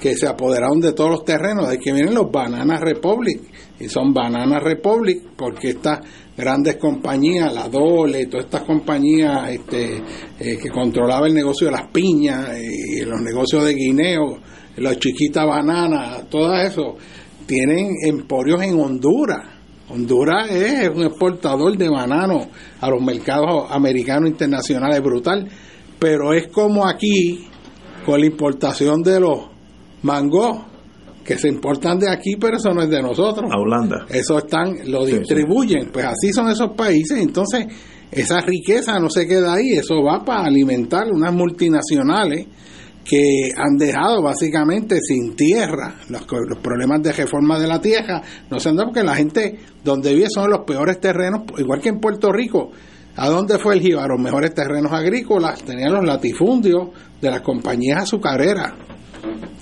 que 0.00 0.16
se 0.16 0.26
apoderaron 0.26 0.80
de 0.80 0.92
todos 0.94 1.10
los 1.10 1.24
terrenos, 1.24 1.68
de 1.68 1.78
que 1.78 1.92
vienen 1.92 2.14
los 2.14 2.28
Banana 2.30 2.80
Republic, 2.80 3.40
y 3.78 3.88
son 3.88 4.12
Banana 4.12 4.58
Republic 4.58 5.22
porque 5.36 5.70
estas 5.70 6.00
grandes 6.36 6.76
compañías, 6.76 7.54
la 7.54 7.68
Dole, 7.68 8.26
todas 8.26 8.46
estas 8.46 8.62
compañías 8.62 9.50
este, 9.50 10.02
eh, 10.40 10.58
que 10.60 10.70
controlaban 10.70 11.28
el 11.28 11.34
negocio 11.34 11.66
de 11.68 11.72
las 11.72 11.86
piñas 11.92 12.48
y 12.58 13.04
los 13.04 13.20
negocios 13.20 13.64
de 13.64 13.74
guineo, 13.74 14.38
las 14.78 14.98
chiquitas 14.98 15.46
bananas, 15.46 16.28
todo 16.28 16.56
eso, 16.56 16.96
tienen 17.46 17.90
emporios 18.04 18.60
en 18.62 18.80
Honduras. 18.80 19.51
Honduras 19.92 20.50
es 20.50 20.88
un 20.88 21.04
exportador 21.04 21.76
de 21.76 21.88
bananos 21.88 22.46
a 22.80 22.88
los 22.88 23.02
mercados 23.02 23.66
americanos 23.70 24.30
internacionales 24.30 25.02
brutal, 25.02 25.48
pero 25.98 26.32
es 26.32 26.48
como 26.48 26.86
aquí 26.86 27.46
con 28.06 28.20
la 28.20 28.26
importación 28.26 29.02
de 29.02 29.20
los 29.20 29.38
mangos 30.02 30.58
que 31.24 31.38
se 31.38 31.48
importan 31.48 31.98
de 31.98 32.10
aquí, 32.10 32.36
pero 32.36 32.56
eso 32.56 32.70
no 32.70 32.82
es 32.82 32.90
de 32.90 33.02
nosotros. 33.02 33.50
A 33.52 33.58
Holanda. 33.58 34.06
Eso 34.08 34.38
están, 34.38 34.74
lo 34.86 35.04
Sí, 35.06 35.18
distribuyen, 35.18 35.90
pues 35.92 36.06
así 36.06 36.32
son 36.32 36.48
esos 36.48 36.70
países, 36.76 37.18
entonces 37.20 37.66
esa 38.10 38.40
riqueza 38.40 38.98
no 38.98 39.08
se 39.08 39.26
queda 39.26 39.54
ahí, 39.54 39.72
eso 39.72 40.02
va 40.02 40.24
para 40.24 40.46
alimentar 40.46 41.06
unas 41.12 41.32
multinacionales 41.32 42.46
que 43.04 43.50
han 43.56 43.76
dejado 43.76 44.22
básicamente 44.22 44.98
sin 45.00 45.34
tierra. 45.34 45.96
Los, 46.08 46.26
los 46.48 46.58
problemas 46.58 47.02
de 47.02 47.12
reforma 47.12 47.58
de 47.58 47.66
la 47.66 47.80
tierra 47.80 48.22
no 48.50 48.60
se 48.60 48.68
han 48.68 48.76
dado 48.76 48.88
porque 48.88 49.02
la 49.02 49.16
gente 49.16 49.58
donde 49.82 50.14
vive 50.14 50.28
son 50.32 50.50
los 50.50 50.60
peores 50.66 51.00
terrenos 51.00 51.42
igual 51.58 51.80
que 51.80 51.88
en 51.88 52.00
Puerto 52.00 52.32
Rico. 52.32 52.70
¿a 53.16 53.28
dónde 53.28 53.58
fue 53.58 53.74
el 53.74 53.80
jíbaro? 53.80 54.16
mejores 54.18 54.54
terrenos 54.54 54.92
agrícolas 54.92 55.62
tenían 55.62 55.92
los 55.92 56.04
latifundios 56.04 56.88
de 57.20 57.30
las 57.30 57.42
compañías 57.42 58.04
azucareras 58.04 58.72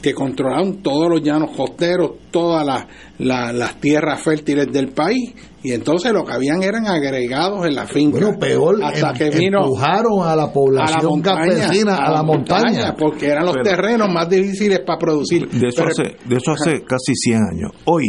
que 0.03 0.15
controlaban 0.15 0.77
todos 0.83 1.11
los 1.11 1.23
llanos 1.23 1.51
costeros, 1.57 2.13
todas 2.31 2.65
las, 2.67 2.87
las, 3.19 3.55
las 3.55 3.75
tierras 3.81 4.21
fértiles 4.23 4.73
del 4.73 4.89
país, 4.89 5.35
y 5.63 5.73
entonces 5.73 6.11
lo 6.13 6.25
que 6.25 6.33
habían 6.33 6.63
eran 6.63 6.87
agregados 6.87 7.67
en 7.67 7.75
la 7.75 7.87
finca. 7.87 8.19
Bueno, 8.19 8.39
peor, 8.39 8.83
hasta 8.83 9.11
em- 9.11 9.17
que 9.17 9.31
vino 9.39 9.59
empujaron 9.61 10.23
a 10.23 10.27
la 10.29 10.33
a 10.33 10.37
la 10.47 10.53
población 10.53 11.05
montaña, 11.05 11.39
campesina 11.45 11.97
a 11.97 12.11
la 12.13 12.23
montaña. 12.23 12.95
porque 12.99 13.27
eran 13.27 13.45
los 13.45 13.55
Pero- 13.55 13.65
terrenos 13.77 14.09
más 14.11 14.29
difíciles 14.31 14.81
para 14.87 14.99
producir. 14.99 15.49
De 15.51 15.69
eso, 15.69 15.83
Pero- 15.85 15.89
hace, 15.91 16.17
de 16.27 16.37
eso 16.37 16.53
hace 16.53 16.83
casi 16.85 17.15
100 17.15 17.41
años. 17.53 17.73
Hoy, 17.85 18.07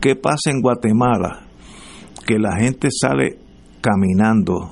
¿qué 0.00 0.14
pasa 0.14 0.50
en 0.52 0.60
Guatemala? 0.62 1.46
Que 2.24 2.38
la 2.38 2.56
gente 2.56 2.88
sale 2.92 3.38
caminando. 3.80 4.70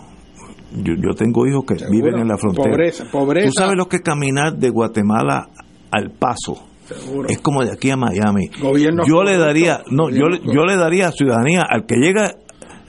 Yo, 0.77 0.95
yo 0.95 1.15
tengo 1.17 1.47
hijos 1.47 1.65
que 1.67 1.79
Seguro. 1.79 1.97
viven 1.97 2.21
en 2.21 2.29
la 2.29 2.37
frontera. 2.37 2.69
Pobreza, 2.71 3.05
pobreza. 3.11 3.47
¿Tú 3.47 3.53
sabes 3.57 3.77
lo 3.77 3.87
que 3.89 3.97
es 3.97 4.03
caminar 4.03 4.57
de 4.57 4.71
Guatemala 4.71 5.49
al 5.95 6.11
paso? 6.11 6.63
Seguro. 6.87 7.29
Es 7.29 7.39
como 7.41 7.63
de 7.65 7.73
aquí 7.73 7.91
a 7.91 7.97
Miami. 7.97 8.49
Gobierno 8.61 9.05
yo 9.07 9.23
le 9.23 9.39
daría, 9.39 9.83
no, 9.91 10.11
yo, 10.11 10.27
yo 10.53 10.65
le 10.67 10.77
daría 10.77 11.11
ciudadanía 11.13 11.63
al 11.69 11.87
que 11.87 11.97
llega 11.97 12.35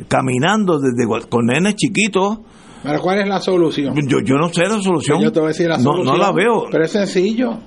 caminando 0.07 0.79
desde 0.79 1.07
con 1.29 1.45
nenes 1.45 1.75
chiquitos. 1.75 2.39
Pero 2.83 2.99
¿cuál 3.01 3.19
es 3.21 3.27
la 3.27 3.39
solución? 3.39 3.95
Yo, 4.07 4.19
yo 4.23 4.35
no 4.35 4.49
sé 4.49 4.63
la 4.63 4.79
solución. 4.81 5.21
Yo 5.21 5.31
te 5.31 5.39
voy 5.39 5.47
a 5.47 5.49
decir 5.49 5.67
la 5.69 5.77
no, 5.77 5.83
solución. 5.83 6.17
no 6.17 6.21
la 6.21 6.31
veo. 6.31 6.65
Pero 6.69 6.83
es 6.85 6.91
sencillo. 6.91 7.57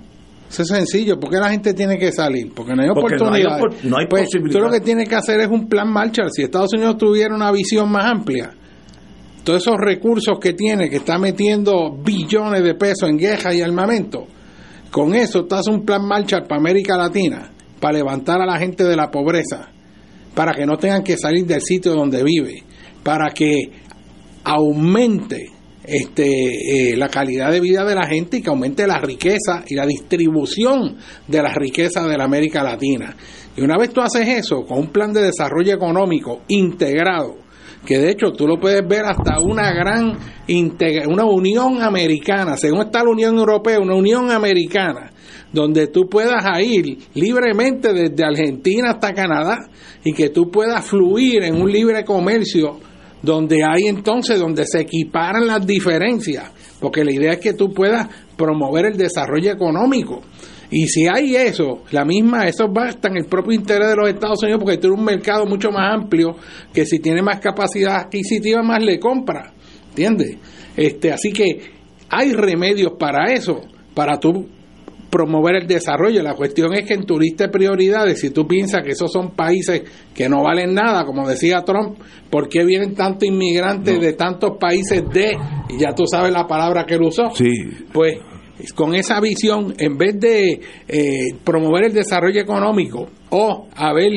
Eso 0.48 0.62
es 0.62 0.68
sencillo. 0.68 1.18
¿Por 1.18 1.30
qué 1.30 1.38
la 1.38 1.50
gente 1.50 1.74
tiene 1.74 1.98
que 1.98 2.12
salir? 2.12 2.52
Porque 2.54 2.74
no 2.74 2.82
hay 2.82 2.88
Porque 2.94 3.16
no 3.16 3.32
hay 3.32 3.42
oportunidad. 3.44 3.60
opor- 3.60 3.84
no 3.90 3.96
hay 3.98 4.06
pues, 4.06 4.24
posibilidad. 4.24 4.58
Tú 4.60 4.64
lo 4.66 4.70
que 4.72 4.80
tienes 4.80 5.08
que 5.08 5.14
hacer 5.16 5.40
es 5.40 5.48
un 5.48 5.68
plan 5.68 5.90
Marshall. 5.92 6.30
Si 6.30 6.42
Estados 6.42 6.70
Unidos 6.74 6.96
tuviera 6.98 7.34
una 7.34 7.50
visión 7.52 7.90
más 7.90 8.04
amplia, 8.04 8.50
todos 9.44 9.60
esos 9.62 9.76
recursos 9.78 10.38
que 10.40 10.52
tiene, 10.52 10.88
que 10.88 10.96
está 10.96 11.18
metiendo 11.18 11.90
billones 12.02 12.62
de 12.62 12.74
pesos 12.74 13.08
en 13.10 13.18
guerra 13.18 13.52
y 13.54 13.60
armamento, 13.60 14.26
con 14.90 15.14
eso 15.14 15.44
tú 15.44 15.54
haces 15.54 15.72
un 15.72 15.84
plan 15.84 16.06
Marshall 16.06 16.46
para 16.46 16.60
América 16.60 16.96
Latina, 16.96 17.50
para 17.80 17.98
levantar 17.98 18.40
a 18.40 18.46
la 18.46 18.58
gente 18.58 18.84
de 18.84 18.96
la 18.96 19.10
pobreza, 19.10 19.70
para 20.34 20.52
que 20.52 20.66
no 20.66 20.76
tengan 20.76 21.02
que 21.02 21.16
salir 21.16 21.46
del 21.46 21.60
sitio 21.60 21.94
donde 21.94 22.22
vive, 22.22 22.62
para 23.02 23.30
que 23.30 23.70
aumente 24.44 25.52
este, 25.84 26.92
eh, 26.92 26.96
la 26.96 27.08
calidad 27.08 27.50
de 27.50 27.60
vida 27.60 27.84
de 27.84 27.94
la 27.94 28.06
gente 28.06 28.38
y 28.38 28.42
que 28.42 28.50
aumente 28.50 28.86
la 28.86 28.98
riqueza 28.98 29.64
y 29.66 29.74
la 29.74 29.86
distribución 29.86 30.96
de 31.26 31.42
la 31.42 31.54
riqueza 31.54 32.06
de 32.06 32.16
la 32.16 32.24
América 32.24 32.62
Latina. 32.62 33.16
Y 33.56 33.62
una 33.62 33.76
vez 33.78 33.90
tú 33.90 34.00
haces 34.00 34.28
eso 34.28 34.64
con 34.66 34.78
un 34.78 34.92
plan 34.92 35.12
de 35.12 35.22
desarrollo 35.22 35.74
económico 35.74 36.42
integrado, 36.48 37.36
que 37.84 37.98
de 37.98 38.10
hecho 38.10 38.32
tú 38.32 38.46
lo 38.46 38.58
puedes 38.58 38.86
ver 38.86 39.04
hasta 39.04 39.40
una 39.40 39.72
gran 39.72 40.16
una 41.08 41.24
unión 41.24 41.82
americana, 41.82 42.56
según 42.56 42.82
está 42.82 43.04
la 43.04 43.10
Unión 43.10 43.36
Europea, 43.36 43.78
una 43.80 43.94
unión 43.94 44.30
americana, 44.30 45.10
donde 45.52 45.88
tú 45.88 46.08
puedas 46.08 46.44
ir 46.62 46.98
libremente 47.14 47.92
desde 47.92 48.24
Argentina 48.24 48.90
hasta 48.90 49.12
Canadá 49.12 49.58
y 50.04 50.12
que 50.12 50.30
tú 50.30 50.50
puedas 50.50 50.84
fluir 50.86 51.42
en 51.42 51.60
un 51.60 51.70
libre 51.70 52.04
comercio 52.04 52.78
donde 53.22 53.58
hay 53.64 53.86
entonces 53.86 54.38
donde 54.38 54.64
se 54.66 54.80
equiparan 54.80 55.46
las 55.46 55.66
diferencias, 55.66 56.50
porque 56.80 57.04
la 57.04 57.12
idea 57.12 57.32
es 57.32 57.40
que 57.40 57.54
tú 57.54 57.72
puedas 57.72 58.08
promover 58.36 58.86
el 58.86 58.96
desarrollo 58.96 59.50
económico. 59.50 60.22
Y 60.70 60.86
si 60.88 61.06
hay 61.06 61.34
eso, 61.34 61.84
la 61.90 62.04
misma, 62.04 62.46
eso 62.46 62.70
va 62.72 62.88
hasta 62.88 63.08
en 63.08 63.16
el 63.16 63.24
propio 63.24 63.52
interés 63.52 63.88
de 63.88 63.96
los 63.96 64.08
Estados 64.08 64.42
Unidos, 64.42 64.60
porque 64.62 64.78
tiene 64.78 64.96
un 64.96 65.04
mercado 65.04 65.46
mucho 65.46 65.70
más 65.70 65.94
amplio, 65.94 66.36
que 66.72 66.84
si 66.84 66.98
tiene 66.98 67.22
más 67.22 67.40
capacidad 67.40 67.96
adquisitiva, 67.96 68.62
más 68.62 68.82
le 68.82 68.98
compra. 68.98 69.52
¿Entiendes? 69.90 70.36
Este, 70.76 71.10
así 71.10 71.32
que 71.32 71.60
hay 72.10 72.32
remedios 72.32 72.92
para 72.98 73.32
eso, 73.32 73.60
para 73.94 74.20
tú 74.20 74.46
promover 75.10 75.56
el 75.56 75.66
desarrollo. 75.66 76.22
La 76.22 76.34
cuestión 76.34 76.74
es 76.74 76.86
que 76.86 76.94
en 76.94 77.04
tu 77.04 77.18
lista 77.18 77.44
de 77.44 77.50
prioridades, 77.50 78.20
si 78.20 78.30
tú 78.30 78.46
piensas 78.46 78.82
que 78.84 78.90
esos 78.90 79.10
son 79.10 79.30
países 79.30 79.82
que 80.14 80.28
no 80.28 80.42
valen 80.42 80.74
nada, 80.74 81.04
como 81.04 81.28
decía 81.28 81.62
Trump, 81.64 81.98
¿por 82.30 82.48
qué 82.48 82.64
vienen 82.64 82.94
tantos 82.94 83.28
inmigrantes 83.28 84.00
de 84.00 84.12
tantos 84.12 84.52
países 84.58 85.02
de, 85.12 85.32
y 85.70 85.78
ya 85.78 85.94
tú 85.94 86.04
sabes 86.06 86.32
la 86.32 86.46
palabra 86.46 86.84
que 86.84 86.94
él 86.94 87.02
usó? 87.02 87.30
Sí. 87.34 87.48
Pues 87.92 88.18
con 88.74 88.94
esa 88.94 89.20
visión, 89.20 89.74
en 89.78 89.96
vez 89.96 90.18
de 90.18 90.60
eh, 90.88 91.34
promover 91.44 91.84
el 91.84 91.92
desarrollo 91.92 92.40
económico 92.40 93.08
o 93.30 93.68
haber 93.76 94.12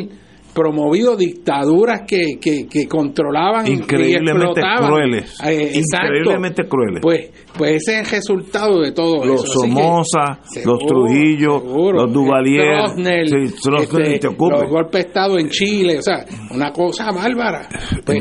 promovido 0.53 1.15
dictaduras 1.15 2.01
que, 2.05 2.37
que, 2.41 2.67
que 2.67 2.85
controlaban 2.85 3.65
y 3.67 3.71
Increíblemente 3.71 4.59
explotaban. 4.59 4.89
crueles. 4.89 5.37
Eh. 5.45 5.71
Increíblemente 5.75 6.63
crueles. 6.67 6.99
Pues, 7.01 7.29
pues 7.57 7.71
ese 7.87 7.93
es 7.93 7.99
el 7.99 8.15
resultado 8.17 8.81
de 8.81 8.91
todo 8.91 9.23
los 9.25 9.45
eso. 9.45 9.61
Que- 9.61 9.67
Somoza, 9.69 10.39
Seguro, 10.43 10.73
los 10.73 10.85
Trujillo, 10.87 11.59
seguro. 11.61 12.01
los 12.05 12.13
Duvalier, 12.13 12.79
Stroessner, 12.81 13.27
sí, 13.29 13.35
este, 13.45 14.27
los 14.27 14.69
golpes 14.69 14.91
de 14.91 14.99
Estado 15.07 15.39
en 15.39 15.49
Chile, 15.49 15.99
o 15.99 16.01
sea, 16.01 16.25
una 16.53 16.73
cosa 16.73 17.11
bárbara. 17.13 17.69
Pues, 18.05 18.19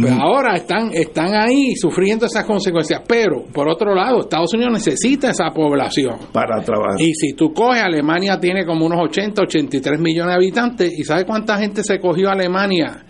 pues 0.00 0.12
ahora 0.12 0.56
están, 0.56 0.90
están 0.92 1.34
ahí 1.34 1.74
sufriendo 1.76 2.26
esas 2.26 2.44
consecuencias, 2.44 3.02
pero 3.06 3.44
por 3.52 3.68
otro 3.68 3.94
lado, 3.94 4.20
Estados 4.20 4.52
Unidos 4.54 4.72
necesita 4.74 5.30
esa 5.30 5.50
población. 5.50 6.16
para 6.32 6.60
trabajar. 6.62 7.00
Y 7.00 7.12
si 7.14 7.32
tú 7.34 7.52
coges, 7.52 7.82
Alemania 7.82 8.38
tiene 8.40 8.64
como 8.64 8.86
unos 8.86 8.98
80, 9.02 9.42
83 9.42 10.00
millones 10.00 10.32
de 10.32 10.36
habitantes, 10.36 10.98
¿y 10.98 11.04
sabes 11.04 11.24
cuánta 11.24 11.58
gente 11.58 11.82
se 11.82 11.98
cogió 11.98 12.28
a 12.28 12.32
Alemania 12.32 13.04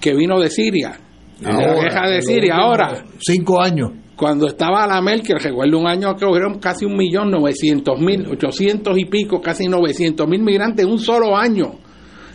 que 0.00 0.14
vino 0.14 0.38
de 0.40 0.50
Siria? 0.50 0.98
de 1.40 1.52
la 1.52 1.54
Ahora, 1.58 1.80
guerra 1.82 2.08
de 2.10 2.22
Siria, 2.22 2.54
ahora 2.56 3.04
Cinco 3.18 3.60
años. 3.60 3.90
cuando 4.16 4.46
estaba 4.46 4.86
la 4.86 5.02
Merkel, 5.02 5.38
recuerdo 5.38 5.78
un 5.78 5.86
año 5.86 6.14
que 6.16 6.24
hubieron 6.24 6.58
casi 6.58 6.86
un 6.86 6.96
millón 6.96 7.30
novecientos 7.30 8.00
mil, 8.00 8.26
ochocientos 8.26 8.96
y 8.98 9.04
pico, 9.04 9.40
casi 9.42 9.66
novecientos 9.68 10.26
mil 10.26 10.42
migrantes 10.42 10.86
en 10.86 10.92
un 10.92 10.98
solo 10.98 11.36
año. 11.36 11.72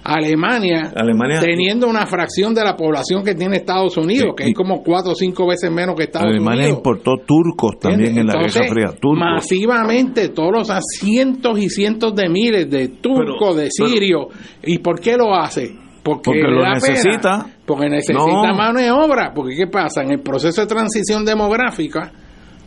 Alemania, 0.03 0.91
Alemania- 0.95 1.39
teniendo 1.39 1.87
una 1.87 2.05
fracción 2.07 2.53
de 2.53 2.63
la 2.63 2.75
población 2.75 3.23
que 3.23 3.35
tiene 3.35 3.57
Estados 3.57 3.95
Unidos, 3.97 4.33
que 4.35 4.45
es 4.45 4.53
como 4.55 4.81
cuatro 4.83 5.11
o 5.11 5.15
cinco 5.15 5.47
veces 5.47 5.71
menos 5.71 5.95
que 5.95 6.03
Estados 6.03 6.27
Alemania 6.29 6.63
Unidos. 6.63 6.77
importó 6.77 7.11
turcos 7.25 7.79
también 7.79 8.17
en 8.17 8.27
la 8.27 8.33
Guerra 8.33 8.67
Fría. 8.67 8.87
Turcos. 8.99 9.19
Masivamente, 9.19 10.29
todos 10.29 10.51
los 10.51 10.71
cientos 10.99 11.59
y 11.59 11.69
cientos 11.69 12.15
de 12.15 12.29
miles 12.29 12.69
de 12.69 12.87
turcos, 12.87 13.53
Pero- 13.53 13.55
de 13.55 13.69
sirios. 13.69 14.25
¿Y 14.63 14.79
por 14.79 14.99
qué 14.99 15.17
lo 15.17 15.35
hace? 15.35 15.75
Porque, 16.03 16.31
lo 16.33 16.61
pena. 16.61 16.73
necesita. 16.73 17.45
Porque 17.63 17.87
necesita 17.87 18.17
No. 18.17 18.55
mano 18.55 18.79
de 18.79 18.89
obra. 18.89 19.31
Porque 19.35 19.55
¿qué 19.55 19.67
pasa? 19.67 20.01
En 20.01 20.11
el 20.11 20.19
proceso 20.21 20.61
de 20.61 20.67
transición 20.67 21.23
demográfica, 21.23 22.11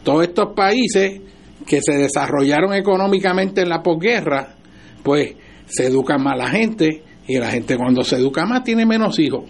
todos 0.05 0.22
estos 0.22 0.55
países 0.55 1.20
que 1.66 1.80
se 1.82 1.95
desarrollaron 1.97 2.74
económicamente 2.74 3.62
en 3.62 3.70
la 3.70 3.82
posguerra, 3.82 4.55
pues 5.03 5.35
se 5.66 5.87
educan 5.87 6.22
más 6.22 6.39
la 6.39 6.49
gente 6.49 7.03
y 7.27 7.39
la 7.39 7.51
gente 7.51 7.77
cuando 7.77 8.05
se 8.05 8.16
educa 8.16 8.45
más 8.47 8.64
tiene 8.64 8.87
menos 8.87 9.18
hijos. 9.18 9.45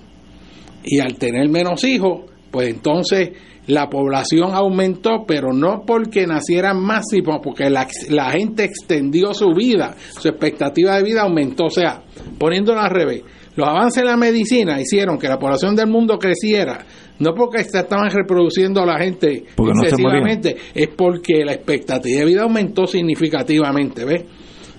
Y 0.85 1.01
al 1.01 1.16
tener 1.16 1.49
menos 1.49 1.83
hijos, 1.85 2.31
pues 2.51 2.68
entonces 2.68 3.31
la 3.66 3.89
población 3.89 4.51
aumentó, 4.53 5.25
pero 5.27 5.53
no 5.53 5.85
porque 5.87 6.27
nacieran 6.27 6.81
más, 6.83 7.05
sino 7.11 7.41
porque 7.41 7.70
la, 7.70 7.87
la 8.11 8.31
gente 8.31 8.64
extendió 8.64 9.33
su 9.33 9.53
vida, 9.57 9.95
su 10.20 10.29
expectativa 10.29 10.97
de 10.97 11.03
vida 11.03 11.22
aumentó. 11.22 11.66
O 11.66 11.70
sea, 11.70 12.03
poniéndolo 12.39 12.81
al 12.81 12.91
revés, 12.91 13.22
los 13.57 13.66
avances 13.66 14.03
en 14.03 14.09
la 14.09 14.16
medicina 14.16 14.81
hicieron 14.81 15.18
que 15.18 15.29
la 15.29 15.39
población 15.39 15.75
del 15.75 15.87
mundo 15.87 16.18
creciera, 16.18 16.85
no 17.18 17.35
porque 17.35 17.61
estaban 17.61 18.11
reproduciendo 18.11 18.85
la 18.85 18.99
gente 18.99 19.45
Porque 19.55 19.72
no 19.72 19.81
se 19.81 19.87
excesivamente, 19.87 20.57
es 20.75 20.89
porque 20.89 21.45
la 21.45 21.53
expectativa 21.53 22.20
de 22.20 22.27
vida 22.27 22.43
aumentó 22.43 22.87
significativamente, 22.87 24.05
¿ves? 24.05 24.25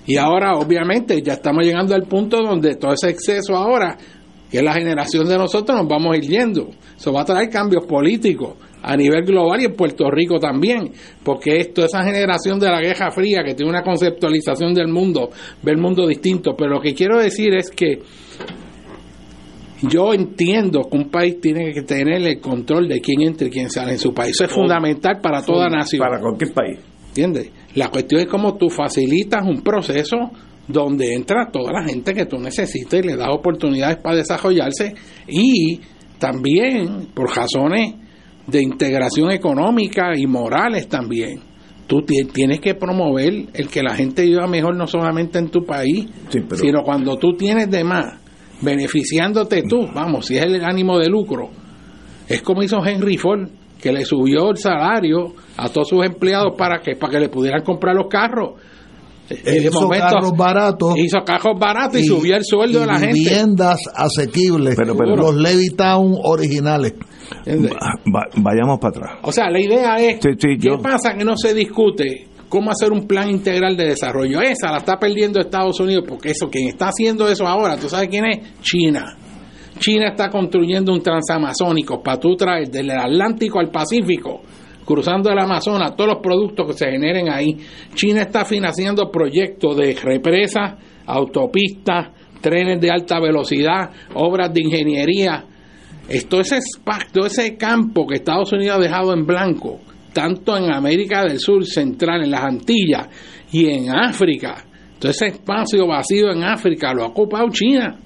Y 0.06 0.18
ahora, 0.18 0.54
obviamente, 0.54 1.22
ya 1.22 1.34
estamos 1.34 1.66
llegando 1.66 1.96
al 1.96 2.04
punto 2.04 2.42
donde 2.42 2.76
todo 2.76 2.94
ese 2.94 3.10
exceso 3.10 3.56
ahora, 3.56 3.98
que 4.50 4.58
es 4.58 4.64
la 4.64 4.74
generación 4.74 5.28
de 5.28 5.38
nosotros, 5.38 5.78
nos 5.78 5.88
vamos 5.88 6.14
a 6.14 6.18
ir 6.18 6.24
yendo. 6.24 6.70
Eso 6.96 7.12
va 7.12 7.22
a 7.22 7.26
traer 7.26 7.50
cambios 7.50 7.86
políticos 7.86 8.54
a 8.84 8.96
nivel 8.96 9.26
global 9.26 9.62
y 9.62 9.66
en 9.66 9.74
Puerto 9.74 10.12
Rico 10.12 10.40
también, 10.40 10.92
porque 11.24 11.58
esto, 11.58 11.84
esa 11.84 12.04
generación 12.04 12.60
de 12.60 12.68
la 12.68 12.80
Guerra 12.80 13.10
Fría 13.10 13.44
que 13.44 13.56
tiene 13.56 13.72
una 13.72 13.82
conceptualización 13.82 14.76
del 14.76 14.90
mundo, 14.90 15.32
ve 15.64 15.72
el 15.72 15.80
mundo 15.80 16.08
distinto. 16.08 16.56
Pero 16.56 16.76
lo 16.76 16.82
que 16.82 16.94
quiero 16.94 17.18
decir 17.18 17.56
es 17.56 17.72
que 17.72 18.00
yo 19.82 20.14
entiendo 20.14 20.84
que 20.90 20.98
un 20.98 21.10
país 21.10 21.42
tiene 21.42 21.74
que 21.74 21.82
tener 21.82 22.22
el 22.22 22.40
control 22.40 22.88
de 22.88 23.02
quién 23.02 23.22
entra 23.24 23.48
y 23.48 23.50
quién 23.50 23.72
sale 23.72 23.94
en 23.94 24.00
su 24.00 24.14
país. 24.14 24.32
Eso 24.32 24.46
es 24.46 24.52
fundamental 24.52 25.20
para 25.20 25.44
toda 25.44 25.68
nación. 25.68 26.00
Para 26.00 26.20
cualquier 26.20 26.54
país. 26.54 26.80
¿Entiendes? 27.08 27.50
La 27.76 27.90
cuestión 27.90 28.22
es 28.22 28.28
cómo 28.28 28.56
tú 28.58 28.70
facilitas 28.70 29.46
un 29.46 29.62
proceso 29.62 30.16
donde 30.68 31.14
entra 31.14 31.50
toda 31.52 31.72
la 31.74 31.84
gente 31.88 32.14
que 32.14 32.26
tú 32.26 32.38
necesitas 32.40 33.00
y 33.00 33.08
le 33.08 33.16
das 33.16 33.30
oportunidades 33.32 33.98
para 33.98 34.18
desarrollarse 34.18 34.94
y 35.28 35.80
también 36.18 37.08
por 37.14 37.36
razones 37.36 37.94
de 38.48 38.62
integración 38.62 39.32
económica 39.32 40.12
y 40.16 40.26
morales 40.28 40.88
también. 40.88 41.40
Tú 41.88 42.02
ti- 42.02 42.26
tienes 42.34 42.60
que 42.62 42.74
promover 42.76 43.46
el 43.54 43.68
que 43.68 43.84
la 43.84 43.96
gente 43.96 44.24
viva 44.24 44.48
mejor 44.48 44.76
no 44.76 44.88
solamente 44.88 45.38
en 45.38 45.50
tu 45.50 45.64
país, 45.66 46.06
Sí, 46.30 46.40
pero- 46.48 46.62
sino 46.62 46.82
cuando 46.84 47.18
tú 47.18 47.34
tienes 47.38 47.70
de 47.70 47.84
más, 47.84 48.20
beneficiándote 48.62 49.64
tú, 49.70 49.88
vamos, 49.94 50.26
si 50.26 50.38
es 50.38 50.46
el 50.46 50.64
ánimo 50.64 50.98
de 50.98 51.10
lucro. 51.10 51.50
Es 52.28 52.42
como 52.42 52.64
hizo 52.64 52.84
Henry 52.84 53.18
Ford, 53.18 53.48
que 53.82 53.92
le 53.92 54.04
subió 54.06 54.50
el 54.52 54.58
salario 54.58 55.34
a 55.58 55.70
todos 55.70 55.90
sus 55.90 56.06
empleados 56.06 56.54
para 56.58 56.80
que 56.82 56.96
para 56.96 57.14
que 57.14 57.20
le 57.20 57.30
pudieran 57.30 57.64
comprar 57.64 57.96
los 57.96 58.08
carros. 58.10 58.54
Hizo 59.28 59.82
momento 59.82 60.06
carros 60.12 60.32
baratos. 60.38 60.94
hizo 60.98 61.18
carros 61.26 61.60
baratos 61.60 62.00
y, 62.00 62.04
subió 62.06 62.36
el 62.36 62.44
sueldo 62.46 62.78
y 62.78 62.82
de 62.82 62.88
la 62.88 63.00
gente. 63.00 63.14
viviendas 63.16 63.80
asequibles. 63.96 64.76
Pero, 64.76 64.96
pero- 64.96 65.16
los 65.16 65.36
Levittown 65.36 66.16
originales. 66.24 66.94
¿Entiendes? 67.44 67.72
Va- 67.74 68.00
va- 68.14 68.30
vayamos 68.38 68.78
para 68.80 68.90
atrás. 68.90 69.20
O 69.24 69.32
sea, 69.32 69.50
la 69.50 69.60
idea 69.60 69.96
es, 69.98 70.18
Sí, 70.22 70.30
sí, 70.38 70.48
¿qué 70.62 70.68
yo- 70.70 70.80
pasa 70.80 71.16
que 71.18 71.26
no 71.26 71.36
se 71.36 71.56
discute 71.56 72.28
cómo 72.50 72.70
hacer 72.70 72.92
un 72.92 73.08
plan 73.08 73.30
integral 73.32 73.76
de 73.76 73.86
desarrollo? 73.86 74.42
Esa 74.42 74.72
la 74.72 74.78
está 74.78 74.98
perdiendo 75.00 75.40
Estados 75.40 75.80
Unidos, 75.80 76.06
porque 76.08 76.30
eso, 76.30 76.48
quien 76.48 76.68
está 76.68 76.90
haciendo 76.90 77.28
eso 77.28 77.48
ahora, 77.48 77.78
¿tú 77.78 77.90
sabes 77.90 78.10
quién 78.10 78.26
es? 78.26 78.62
China. 78.62 79.18
China 79.80 80.10
está 80.10 80.30
construyendo 80.30 80.94
un 80.94 81.02
transamazónico 81.02 82.02
para 82.02 82.20
tú 82.20 82.36
traer 82.36 82.70
del 82.70 82.92
Atlántico 82.92 83.60
al 83.60 83.70
Pacífico, 83.70 84.42
cruzando 84.86 85.30
el 85.30 85.40
Amazonas, 85.40 85.96
todos 85.96 86.12
los 86.12 86.22
productos 86.22 86.68
que 86.68 86.74
se 86.74 86.92
generen 86.92 87.30
ahí. 87.30 87.58
China 87.94 88.22
está 88.22 88.46
financiando 88.46 89.12
proyectos 89.12 89.76
de 89.78 89.94
represas, 89.94 90.76
autopistas, 91.06 92.10
trenes 92.42 92.80
de 92.80 92.92
alta 92.92 93.20
velocidad, 93.20 93.90
obras 94.14 94.54
de 94.54 94.62
ingeniería. 94.62 95.46
Esto 96.08 96.40
ese 96.40 96.58
espacio, 96.58 97.26
ese 97.26 97.58
campo 97.58 98.06
que 98.06 98.16
Estados 98.16 98.54
Unidos 98.54 98.78
ha 98.78 98.82
dejado 98.82 99.14
en 99.14 99.26
blanco 99.26 99.80
tanto 100.16 100.56
en 100.56 100.72
América 100.72 101.24
del 101.24 101.40
Sur, 101.40 101.66
Central, 101.66 102.24
en 102.24 102.32
las 102.32 102.46
Antillas 102.46 103.10
y 103.52 103.68
en 103.68 103.94
África. 103.94 104.64
Todo 104.98 105.12
ese 105.12 105.28
espacio 105.28 105.86
vacío 105.86 106.32
en 106.32 106.42
África 106.42 106.94
lo 106.94 107.04
ha 107.04 107.08
ocupado 107.08 107.50
China. 107.50 107.98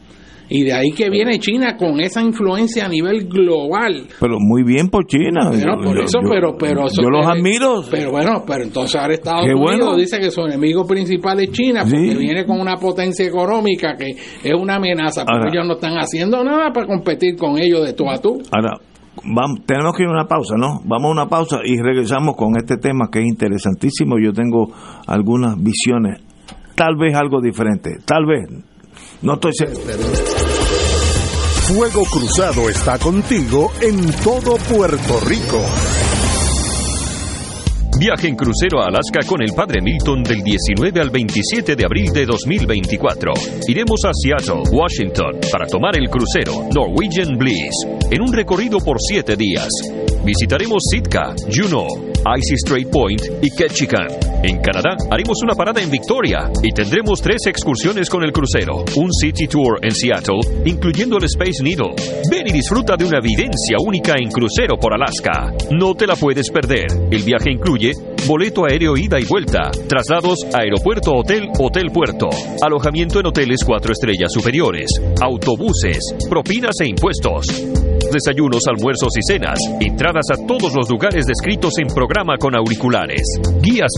Y 0.49 0.63
de 0.63 0.73
ahí 0.73 0.91
que 0.91 1.09
viene 1.11 1.37
China 1.39 1.77
con 1.77 1.99
esa 1.99 2.21
influencia 2.23 2.85
a 2.85 2.89
nivel 2.89 3.27
global. 3.27 4.07
Pero 4.19 4.37
muy 4.39 4.63
bien 4.63 4.89
por 4.89 5.05
China. 5.05 5.51
Pero 5.51 5.77
por 5.77 5.95
Yo- 5.97 6.03
eso, 6.03 6.19
yo- 6.23 6.29
pero, 6.29 6.55
pero 6.57 6.87
eso 6.87 7.01
yo 7.03 7.09
los 7.09 7.25
admiro. 7.27 7.83
Pero 7.91 8.11
bueno, 8.11 8.43
pero 8.47 8.63
entonces 8.63 8.99
ahora 8.99 9.13
Estados 9.13 9.45
Qué 9.45 9.53
Unidos 9.53 9.77
bueno. 9.79 9.95
dice 9.95 10.19
que 10.19 10.31
su 10.31 10.41
enemigo 10.41 10.85
principal 10.87 11.39
es 11.39 11.51
China 11.51 11.81
porque 11.83 12.11
Sí. 12.13 12.17
viene 12.17 12.45
con 12.45 12.59
una 12.59 12.77
potencia 12.77 13.25
económica 13.27 13.95
que 13.95 14.07
es 14.09 14.53
una 14.59 14.75
amenaza. 14.77 15.21
Porque 15.23 15.37
Ahora- 15.37 15.51
ellos 15.53 15.67
no 15.67 15.73
están 15.75 15.93
haciendo 15.99 16.43
nada 16.43 16.71
para 16.73 16.87
competir 16.87 17.35
con 17.37 17.59
ellos 17.59 17.85
de 17.85 17.93
tú 17.93 18.09
a 18.09 18.17
tú. 18.17 18.41
Ahora, 18.51 18.73
vamos, 19.23 19.59
tenemos 19.67 19.95
que 19.95 20.01
ir 20.03 20.09
a 20.09 20.13
una 20.13 20.25
pausa, 20.27 20.55
¿no? 20.57 20.79
Vamos 20.85 21.09
a 21.09 21.11
una 21.11 21.27
pausa 21.27 21.59
y 21.63 21.77
regresamos 21.79 22.35
con 22.35 22.57
este 22.57 22.77
tema 22.77 23.09
que 23.11 23.19
es 23.19 23.27
interesantísimo. 23.27 24.15
Yo 24.19 24.33
tengo 24.33 24.71
algunas 25.05 25.61
visiones, 25.61 26.21
tal 26.75 26.95
vez 26.97 27.13
algo 27.15 27.39
diferente, 27.39 27.97
tal 28.03 28.25
vez. 28.25 28.47
No 29.21 29.33
estoy 29.33 29.51
seguro. 29.53 30.38
Fuego 31.69 32.03
Cruzado 32.05 32.67
está 32.67 32.97
contigo 32.97 33.71
en 33.79 34.11
todo 34.23 34.55
Puerto 34.55 35.19
Rico. 35.19 35.63
Viaje 37.99 38.27
en 38.27 38.35
crucero 38.35 38.81
a 38.81 38.87
Alaska 38.87 39.19
con 39.27 39.43
el 39.43 39.53
Padre 39.53 39.79
Milton 39.79 40.23
del 40.23 40.41
19 40.41 40.99
al 40.99 41.11
27 41.11 41.75
de 41.75 41.85
abril 41.85 42.11
de 42.11 42.25
2024. 42.25 43.33
Iremos 43.67 43.99
a 44.03 44.11
Seattle, 44.13 44.63
Washington, 44.71 45.37
para 45.51 45.67
tomar 45.67 45.95
el 45.95 46.09
crucero 46.09 46.67
Norwegian 46.73 47.37
Bliss 47.37 47.75
en 48.09 48.21
un 48.23 48.33
recorrido 48.33 48.79
por 48.79 48.97
siete 48.99 49.35
días. 49.35 49.69
Visitaremos 50.23 50.83
Sitka, 50.91 51.33
Juneau, 51.51 51.87
Icy 52.37 52.55
Strait 52.57 52.89
Point 52.89 53.21
y 53.41 53.49
Ketchikan. 53.49 54.07
En 54.43 54.61
Canadá 54.61 54.95
haremos 55.09 55.37
una 55.43 55.55
parada 55.55 55.81
en 55.81 55.89
Victoria 55.89 56.49
y 56.61 56.71
tendremos 56.71 57.21
tres 57.21 57.47
excursiones 57.47 58.09
con 58.09 58.23
el 58.23 58.31
crucero. 58.31 58.83
Un 58.95 59.11
City 59.13 59.47
Tour 59.47 59.79
en 59.81 59.91
Seattle, 59.91 60.39
incluyendo 60.65 61.17
el 61.17 61.23
Space 61.25 61.63
Needle. 61.63 61.95
Ven 62.29 62.47
y 62.47 62.51
disfruta 62.51 62.95
de 62.95 63.05
una 63.05 63.19
vivencia 63.19 63.77
única 63.85 64.15
en 64.17 64.29
crucero 64.29 64.77
por 64.77 64.93
Alaska. 64.93 65.53
No 65.71 65.95
te 65.95 66.07
la 66.07 66.15
puedes 66.15 66.49
perder. 66.49 66.87
El 67.11 67.23
viaje 67.23 67.51
incluye 67.51 67.91
boleto 68.27 68.65
aéreo 68.65 68.97
ida 68.97 69.19
y 69.19 69.25
vuelta, 69.25 69.71
traslados 69.87 70.39
aeropuerto 70.53 71.13
hotel 71.13 71.49
hotel 71.59 71.91
puerto, 71.91 72.29
alojamiento 72.61 73.19
en 73.19 73.27
hoteles 73.27 73.63
cuatro 73.65 73.91
estrellas 73.91 74.31
superiores, 74.31 74.89
autobuses, 75.21 75.99
propinas 76.29 76.75
e 76.81 76.89
impuestos. 76.89 77.45
Desayunos, 78.11 78.63
almuerzos 78.67 79.15
y 79.17 79.21
cenas. 79.21 79.59
Entradas 79.79 80.25
a 80.33 80.47
todos 80.47 80.73
los 80.73 80.89
lugares 80.89 81.25
descritos 81.27 81.73
en 81.77 81.87
programa 81.87 82.37
con 82.37 82.55
auriculares. 82.55 83.21
Guías. 83.61 83.91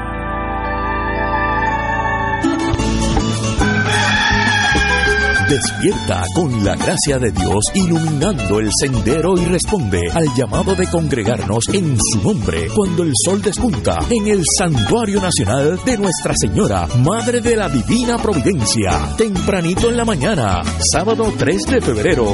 Despierta 5.51 6.23
con 6.33 6.63
la 6.63 6.77
gracia 6.77 7.19
de 7.19 7.29
Dios 7.29 7.61
iluminando 7.73 8.61
el 8.61 8.69
sendero 8.79 9.37
y 9.37 9.43
responde 9.43 9.99
al 10.13 10.33
llamado 10.33 10.73
de 10.75 10.87
congregarnos 10.87 11.65
en 11.73 11.97
su 11.99 12.21
nombre 12.23 12.69
cuando 12.73 13.03
el 13.03 13.11
sol 13.25 13.41
despunta 13.41 13.99
en 14.09 14.27
el 14.27 14.43
Santuario 14.57 15.19
Nacional 15.19 15.77
de 15.83 15.97
Nuestra 15.97 16.33
Señora, 16.39 16.87
Madre 17.03 17.41
de 17.41 17.57
la 17.57 17.67
Divina 17.67 18.17
Providencia, 18.17 19.13
tempranito 19.17 19.89
en 19.89 19.97
la 19.97 20.05
mañana, 20.05 20.61
sábado 20.89 21.33
3 21.37 21.65
de 21.65 21.81
febrero. 21.81 22.33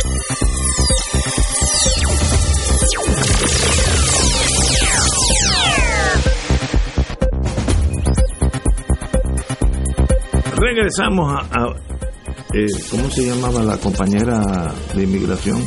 Regresamos 10.73 11.33
a, 11.33 11.39
a, 11.63 11.67
eh, 12.53 12.65
¿cómo 12.89 13.03
se 13.09 13.25
llamaba 13.25 13.61
la 13.61 13.75
compañera 13.77 14.71
de 14.95 15.03
inmigración? 15.03 15.57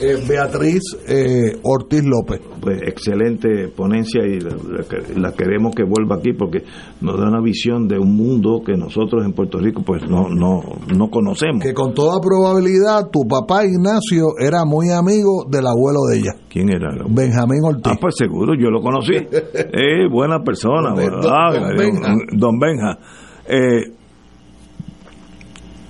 Eh, 0.00 0.16
Beatriz 0.26 0.80
eh, 1.06 1.58
Ortiz 1.62 2.02
López. 2.02 2.40
Pues 2.62 2.80
excelente 2.82 3.68
ponencia 3.68 4.22
y 4.26 4.40
la, 4.40 4.50
la- 4.52 5.20
la 5.20 5.32
queremos 5.32 5.74
que 5.74 5.82
vuelva 5.84 6.16
aquí 6.16 6.32
porque 6.32 6.64
nos 7.02 7.20
da 7.20 7.28
una 7.28 7.42
visión 7.42 7.86
de 7.88 7.98
un 7.98 8.16
mundo 8.16 8.62
que 8.64 8.72
nosotros 8.72 9.22
en 9.24 9.34
Puerto 9.34 9.58
Rico 9.58 9.82
pues 9.84 10.02
no 10.08 10.30
no 10.30 10.62
no 10.96 11.10
conocemos. 11.10 11.62
Que 11.62 11.74
con 11.74 11.92
toda 11.92 12.18
probabilidad 12.22 13.10
tu 13.12 13.28
papá 13.28 13.64
Ignacio 13.66 14.28
era 14.40 14.64
muy 14.64 14.88
amigo 14.90 15.44
del 15.48 15.66
abuelo 15.66 16.00
de 16.10 16.16
ella, 16.20 16.32
¿Quién 16.48 16.70
era? 16.70 16.88
Benjamín 17.06 17.60
Ortiz. 17.64 17.92
Ah, 17.92 17.98
pues 18.00 18.14
seguro, 18.16 18.54
yo 18.54 18.70
lo 18.70 18.80
conocí. 18.80 19.12
Eh, 19.76 20.08
buena 20.10 20.42
persona. 20.42 20.94
Don- 20.94 21.20
don- 21.20 21.20
don 21.20 21.76
Benja. 21.76 22.14
don 22.32 22.58
Benja. 22.58 22.98
Eh, 23.46 23.92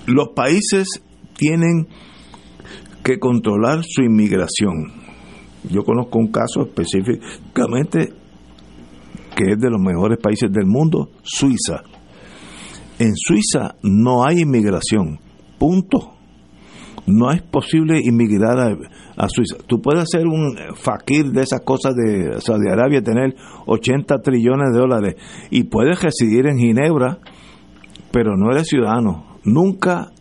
los 0.07 0.29
países 0.29 1.01
tienen 1.37 1.87
que 3.03 3.19
controlar 3.19 3.83
su 3.83 4.01
inmigración. 4.01 4.91
Yo 5.69 5.83
conozco 5.83 6.19
un 6.19 6.31
caso 6.31 6.63
específicamente 6.63 8.13
que 9.35 9.51
es 9.51 9.59
de 9.59 9.69
los 9.69 9.81
mejores 9.81 10.17
países 10.17 10.51
del 10.51 10.65
mundo, 10.65 11.09
Suiza. 11.21 11.83
En 12.97 13.13
Suiza 13.15 13.75
no 13.83 14.25
hay 14.25 14.41
inmigración, 14.41 15.19
punto. 15.59 16.13
No 17.07 17.29
es 17.31 17.43
posible 17.43 17.99
inmigrar 18.03 18.57
a, 19.17 19.29
Suiza. 19.29 19.57
Tú 19.67 19.81
puedes 19.81 20.05
ser 20.09 20.25
un 20.25 20.57
fakir 20.75 21.25
de 21.31 21.41
esas 21.41 21.61
cosas 21.61 21.93
de 21.95 22.39
Saudi 22.39 22.67
Arabia, 22.67 23.03
tener 23.03 23.35
80 23.67 24.21
trillones 24.23 24.71
de 24.73 24.79
dólares 24.79 25.15
y 25.51 25.65
puedes 25.65 26.01
residir 26.01 26.47
en 26.47 26.57
Ginebra, 26.57 27.19
pero 28.11 28.35
no 28.35 28.51
eres 28.51 28.67
ciudadano. 28.67 29.34
Nunca 29.45 30.11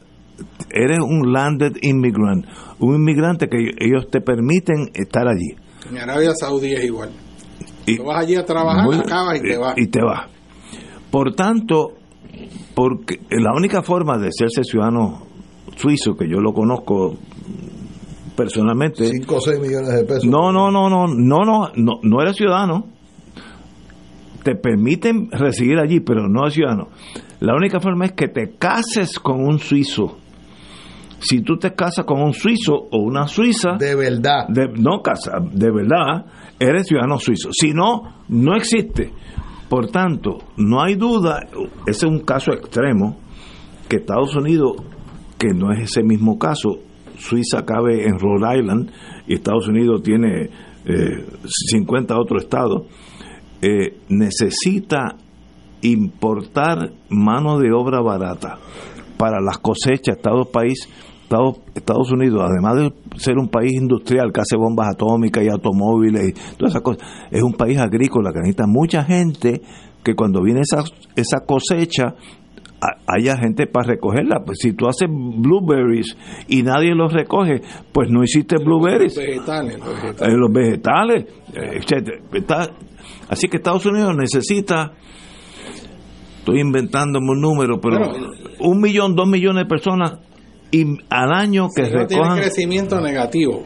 eres 0.70 0.98
un 1.00 1.32
landed 1.32 1.76
immigrant, 1.82 2.44
un 2.78 2.94
inmigrante 2.96 3.48
que 3.48 3.56
ellos 3.78 4.08
te 4.10 4.20
permiten 4.20 4.90
estar 4.94 5.26
allí. 5.28 5.54
En 5.90 5.98
Arabia 5.98 6.32
Saudí 6.38 6.72
es 6.72 6.84
igual. 6.84 7.10
Y- 7.86 7.96
Tú 7.96 8.04
vas 8.04 8.20
allí 8.24 8.36
a 8.36 8.44
trabajar, 8.44 8.84
Muy- 8.86 8.96
acabas 8.96 9.38
y 9.38 9.42
te 9.42 9.56
vas. 9.58 9.74
Y 9.78 9.86
te 9.88 10.00
vas. 10.02 10.28
Por 11.10 11.34
tanto, 11.34 11.92
porque 12.74 13.20
la 13.30 13.52
única 13.54 13.82
forma 13.82 14.18
de 14.18 14.30
serse 14.32 14.64
ciudadano 14.64 15.22
suizo, 15.76 16.16
que 16.16 16.28
yo 16.28 16.38
lo 16.40 16.52
conozco 16.52 17.16
personalmente, 18.36 19.06
5 19.06 19.36
o 19.36 19.40
6 19.40 19.60
millones 19.60 19.92
de 19.94 20.04
pesos. 20.04 20.24
no, 20.24 20.50
no, 20.52 20.70
no, 20.70 20.88
no, 20.90 21.06
no, 21.06 21.44
no, 21.44 21.68
no, 21.76 21.92
no 22.02 22.22
eres 22.22 22.36
ciudadano. 22.36 22.86
Te 24.42 24.56
permiten 24.56 25.30
residir 25.30 25.78
allí, 25.78 26.00
pero 26.00 26.28
no 26.28 26.42
eres 26.42 26.54
ciudadano. 26.54 26.88
La 27.40 27.54
única 27.54 27.80
forma 27.80 28.06
es 28.06 28.12
que 28.12 28.28
te 28.28 28.56
cases 28.56 29.18
con 29.18 29.40
un 29.44 29.58
suizo. 29.58 30.18
Si 31.20 31.40
tú 31.40 31.56
te 31.56 31.74
casas 31.74 32.04
con 32.04 32.20
un 32.20 32.34
suizo 32.34 32.74
o 32.74 32.98
una 32.98 33.26
suiza, 33.26 33.76
De 33.78 33.94
verdad. 33.94 34.46
de, 34.48 34.68
no 34.68 35.00
casa, 35.00 35.38
de 35.40 35.70
verdad, 35.70 36.26
eres 36.58 36.86
ciudadano 36.86 37.18
suizo. 37.18 37.50
Si 37.52 37.72
no, 37.72 38.24
no 38.28 38.54
existe. 38.56 39.10
Por 39.68 39.90
tanto, 39.90 40.38
no 40.58 40.82
hay 40.82 40.94
duda, 40.94 41.40
ese 41.86 42.06
es 42.06 42.12
un 42.12 42.20
caso 42.20 42.52
extremo, 42.52 43.18
que 43.88 43.96
Estados 43.96 44.36
Unidos, 44.36 44.76
que 45.38 45.48
no 45.54 45.72
es 45.72 45.90
ese 45.90 46.02
mismo 46.02 46.38
caso, 46.38 46.78
Suiza 47.16 47.64
cabe 47.64 48.06
en 48.06 48.18
Rhode 48.18 48.58
Island 48.58 48.90
y 49.26 49.34
Estados 49.34 49.68
Unidos 49.68 50.02
tiene 50.02 50.50
eh, 50.84 51.24
50 51.44 52.18
otros 52.18 52.42
estados, 52.42 52.82
eh, 53.62 53.98
necesita 54.08 55.16
importar 55.88 56.90
mano 57.08 57.58
de 57.58 57.72
obra 57.72 58.00
barata 58.00 58.58
para 59.16 59.40
las 59.40 59.58
cosechas. 59.58 60.16
Estados, 60.16 60.48
país, 60.48 60.88
Estados, 61.22 61.60
Estados 61.74 62.10
Unidos, 62.12 62.42
además 62.42 62.76
de 62.76 63.18
ser 63.18 63.38
un 63.38 63.48
país 63.48 63.72
industrial 63.72 64.32
que 64.32 64.40
hace 64.40 64.56
bombas 64.56 64.88
atómicas 64.94 65.44
y 65.44 65.48
automóviles 65.48 66.28
y 66.28 66.32
todas 66.56 66.72
esas 66.72 66.82
cosas, 66.82 67.02
es 67.30 67.42
un 67.42 67.52
país 67.54 67.78
agrícola 67.78 68.32
que 68.32 68.40
necesita 68.40 68.64
mucha 68.66 69.04
gente 69.04 69.62
que 70.02 70.14
cuando 70.14 70.42
viene 70.42 70.60
esa, 70.60 70.84
esa 71.16 71.40
cosecha 71.46 72.14
haya 73.06 73.38
gente 73.38 73.66
para 73.66 73.88
recogerla. 73.88 74.42
Pues 74.44 74.58
si 74.60 74.72
tú 74.74 74.86
haces 74.86 75.08
blueberries 75.08 76.16
y 76.48 76.62
nadie 76.62 76.94
los 76.94 77.12
recoge, 77.12 77.62
pues 77.92 78.10
no 78.10 78.22
hiciste 78.22 78.56
blueberries. 78.62 79.16
Vegetales, 79.16 79.78
los 79.78 79.94
vegetales. 80.02 80.34
Eh, 80.34 80.36
los 80.36 80.52
vegetales, 80.52 81.24
eh, 81.54 81.78
etcétera. 81.80 82.18
Está- 82.34 82.70
así 83.30 83.48
que 83.48 83.56
Estados 83.56 83.86
Unidos 83.86 84.14
necesita, 84.16 84.92
estoy 86.44 86.60
inventándome 86.60 87.30
un 87.30 87.40
número, 87.40 87.80
pero 87.80 87.98
Bueno, 87.98 88.26
un 88.60 88.80
millón, 88.80 89.14
dos 89.16 89.26
millones 89.26 89.64
de 89.64 89.68
personas 89.68 90.12
y 90.70 90.84
al 91.08 91.32
año 91.32 91.68
que 91.74 91.84
Si 91.86 91.92
no 91.92 92.06
tiene 92.06 92.22
recojan. 92.22 92.38
crecimiento 92.42 93.00
negativo. 93.00 93.62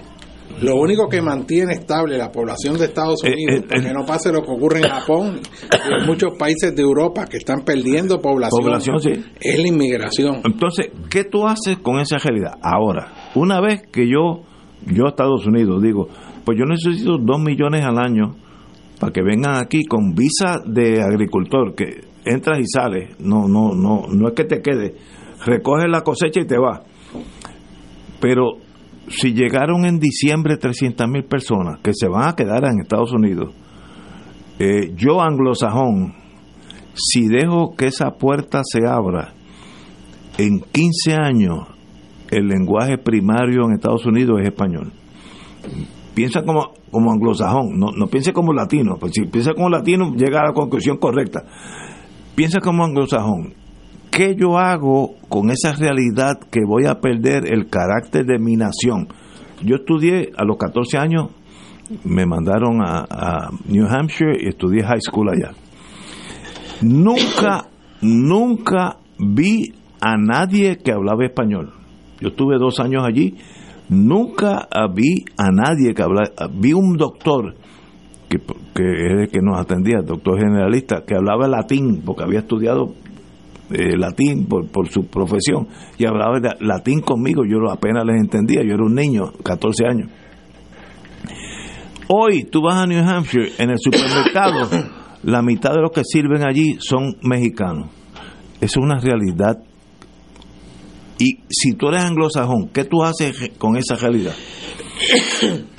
Lo 0.63 0.77
único 0.77 1.09
que 1.09 1.21
mantiene 1.21 1.75
estable 1.75 2.17
la 2.17 2.31
población 2.33 2.79
de 2.79 2.87
Estados 2.87 3.23
Eh, 3.25 3.33
Unidos, 3.33 3.61
eh, 3.65 3.67
para 3.69 3.81
eh. 3.81 3.85
que 3.85 3.93
no 3.93 4.05
pase 4.07 4.33
lo 4.33 4.43
que 4.43 4.51
ocurre 4.51 4.79
en 4.79 4.89
Japón 4.89 5.41
y 5.41 6.01
en 6.01 6.07
muchos 6.07 6.37
países 6.39 6.75
de 6.75 6.83
Europa 6.83 7.27
que 7.27 7.37
están 7.37 7.61
perdiendo 7.65 8.19
población, 8.21 8.63
Población, 8.63 8.99
sí. 9.01 9.11
es 9.41 9.59
la 9.59 9.69
inmigración. 9.69 10.41
Entonces, 10.45 10.87
¿qué 11.11 11.25
tú 11.25 11.47
haces 11.47 11.79
con 11.79 12.01
esa 12.01 12.17
realidad? 12.19 12.53
Ahora, 12.63 13.31
una 13.35 13.61
vez 13.61 13.83
que 13.93 14.07
yo, 14.09 14.43
yo 14.87 15.07
a 15.07 15.11
Estados 15.11 15.47
Unidos 15.47 15.83
digo, 15.83 16.09
pues 16.45 16.59
yo 16.59 16.65
necesito 16.65 17.19
dos 17.21 17.41
millones 17.41 17.83
al 17.85 17.99
año 17.99 18.35
para 18.99 19.13
que 19.13 19.23
vengan 19.23 19.57
aquí 19.57 19.85
con 19.85 20.15
visa 20.15 20.61
de 20.67 21.03
agricultor, 21.03 21.75
que 21.77 22.08
entras 22.29 22.59
y 22.61 22.67
sales, 22.67 23.19
no, 23.21 23.49
no, 23.49 23.75
no, 23.75 24.07
no 24.09 24.29
es 24.29 24.35
que 24.35 24.45
te 24.45 24.61
quede, 24.61 24.95
recoges 25.45 25.89
la 25.89 26.03
cosecha 26.03 26.41
y 26.41 26.47
te 26.47 26.59
vas. 26.59 26.81
Pero 28.21 28.59
si 29.09 29.33
llegaron 29.33 29.85
en 29.85 29.99
diciembre 29.99 30.57
300 30.57 31.09
mil 31.09 31.25
personas 31.25 31.81
que 31.81 31.93
se 31.95 32.09
van 32.09 32.29
a 32.29 32.37
quedar 32.37 32.65
en 32.65 32.81
Estados 32.81 33.13
Unidos, 33.13 33.55
eh, 34.59 34.93
yo 34.95 35.21
anglosajón, 35.21 36.15
si 36.95 37.29
dejo 37.29 37.75
que 37.77 37.87
esa 37.87 38.11
puerta 38.11 38.63
se 38.65 38.87
abra, 38.87 39.33
en 40.37 40.61
15 40.61 41.15
años 41.15 41.69
el 42.31 42.47
lenguaje 42.49 42.99
primario 42.99 43.65
en 43.65 43.75
Estados 43.75 44.05
Unidos 44.05 44.41
es 44.41 44.49
español. 44.49 44.93
Piensa 46.15 46.43
como, 46.43 46.73
como 46.91 47.13
anglosajón, 47.13 47.79
no, 47.79 47.93
no 47.93 48.07
piense 48.09 48.33
como 48.33 48.53
latino, 48.53 48.97
pues 48.99 49.13
si 49.15 49.27
piensa 49.27 49.55
como 49.55 49.69
latino 49.71 50.15
llega 50.15 50.41
a 50.41 50.49
la 50.49 50.53
conclusión 50.53 50.99
correcta. 50.99 51.45
Piensa 52.39 52.61
como 52.61 52.85
anglosajón. 52.85 53.53
¿Qué 54.13 54.37
yo 54.37 54.59
hago 54.59 55.17
con 55.29 55.51
esa 55.51 55.73
realidad 55.73 56.39
que 56.53 56.61
voy 56.65 56.87
a 56.87 57.01
perder 57.01 57.53
el 57.53 57.69
carácter 57.69 58.27
de 58.27 58.39
mi 58.39 58.55
nación? 58.55 59.09
Yo 59.65 59.75
estudié 59.75 60.31
a 60.37 60.45
los 60.45 60.57
14 60.57 60.99
años, 60.99 61.31
me 62.05 62.27
mandaron 62.27 62.81
a, 62.81 63.51
New 63.67 63.89
Hampshire 63.89 64.39
y 64.41 64.51
estudié 64.51 64.85
high 64.85 65.01
school 65.01 65.31
allá. 65.31 65.51
Nunca, 66.81 67.67
nunca 68.03 68.99
vi 69.19 69.75
a 70.01 70.17
nadie 70.17 70.77
que 70.77 70.93
hablaba 70.93 71.25
español. 71.25 71.73
Yo 72.21 72.29
estuve 72.29 72.57
dos 72.59 72.79
años 72.79 73.03
allí, 73.05 73.35
nunca 73.89 74.69
vi 74.95 75.25
a 75.37 75.51
nadie 75.51 75.93
que 75.93 76.03
hablaba. 76.03 76.31
Vi 76.55 76.73
un 76.73 76.97
doctor 76.97 77.57
que, 78.29 78.39
que 78.39 78.83
es 78.83 79.21
el 79.21 79.29
que 79.29 79.41
nos 79.41 79.59
atendía, 79.59 79.99
el 79.99 80.07
doctor 80.07 80.39
generalista, 80.39 81.03
que 81.07 81.15
hablaba 81.15 81.49
latín, 81.49 82.03
porque 82.05 82.25
había 82.25 82.41
estudiado 82.41 82.95
eh, 83.71 83.97
latín 83.97 84.47
por, 84.47 84.69
por 84.69 84.89
su 84.89 85.07
profesión, 85.07 85.69
y 85.99 86.07
hablaba 86.07 86.39
latín 86.61 87.01
conmigo, 87.01 87.43
yo 87.45 87.71
apenas 87.71 88.05
les 88.05 88.21
entendía, 88.21 88.63
yo 88.63 88.75
era 88.75 88.85
un 88.85 88.95
niño, 88.95 89.33
14 89.43 89.87
años. 89.87 90.11
Hoy 92.09 92.45
tú 92.45 92.63
vas 92.63 92.77
a 92.77 92.87
New 92.87 93.03
Hampshire, 93.07 93.53
en 93.59 93.71
el 93.71 93.77
supermercado, 93.79 94.69
la 95.23 95.43
mitad 95.43 95.73
de 95.73 95.83
los 95.83 95.91
que 95.91 96.03
sirven 96.05 96.47
allí 96.47 96.77
son 96.81 97.17
mexicanos. 97.23 97.91
Es 98.61 98.77
una 98.77 98.99
realidad. 98.99 99.59
Y 101.19 101.41
si 101.51 101.73
tú 101.73 101.89
eres 101.89 102.03
anglosajón, 102.03 102.69
¿qué 102.73 102.85
tú 102.85 103.03
haces 103.03 103.53
con 103.59 103.77
esa 103.77 103.97
realidad? 103.97 104.35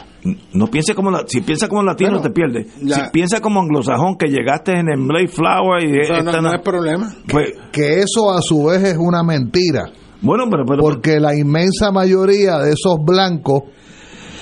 No 0.54 0.68
pienses 0.68 0.96
como 0.96 1.12
la, 1.12 1.24
si 1.28 1.42
piensas 1.42 1.70
como 1.70 1.82
latino 1.84 2.12
Bueno, 2.12 2.24
te 2.24 2.30
pierdes. 2.32 2.68
la- 2.84 2.96
Si 2.96 3.02
piensas 3.12 3.40
como 3.40 3.62
anglosajón 3.62 4.16
que 4.18 4.28
llegaste 4.28 4.74
en 4.74 4.90
el 4.90 4.98
Mayflower 5.00 5.84
y 5.84 6.00
Eso 6.02 6.22
no, 6.24 6.42
no 6.42 6.54
es 6.54 6.62
problema. 6.62 7.14
pues, 7.28 7.54
Que 7.72 8.00
eso 8.02 8.32
a 8.32 8.42
su 8.42 8.66
vez 8.66 8.84
es 8.84 8.98
una 9.00 9.24
mentira. 9.24 9.86
bueno, 10.22 10.44
pero, 10.52 10.66
pero 10.68 10.82
Porque 10.82 11.20
la 11.20 11.36
inmensa 11.38 11.92
mayoría 11.92 12.58
de 12.58 12.72
esos 12.72 12.98
blancos 13.06 13.64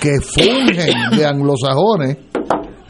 que 0.00 0.16
fungen 0.20 0.94
de 1.16 1.24
anglosajones 1.26 2.18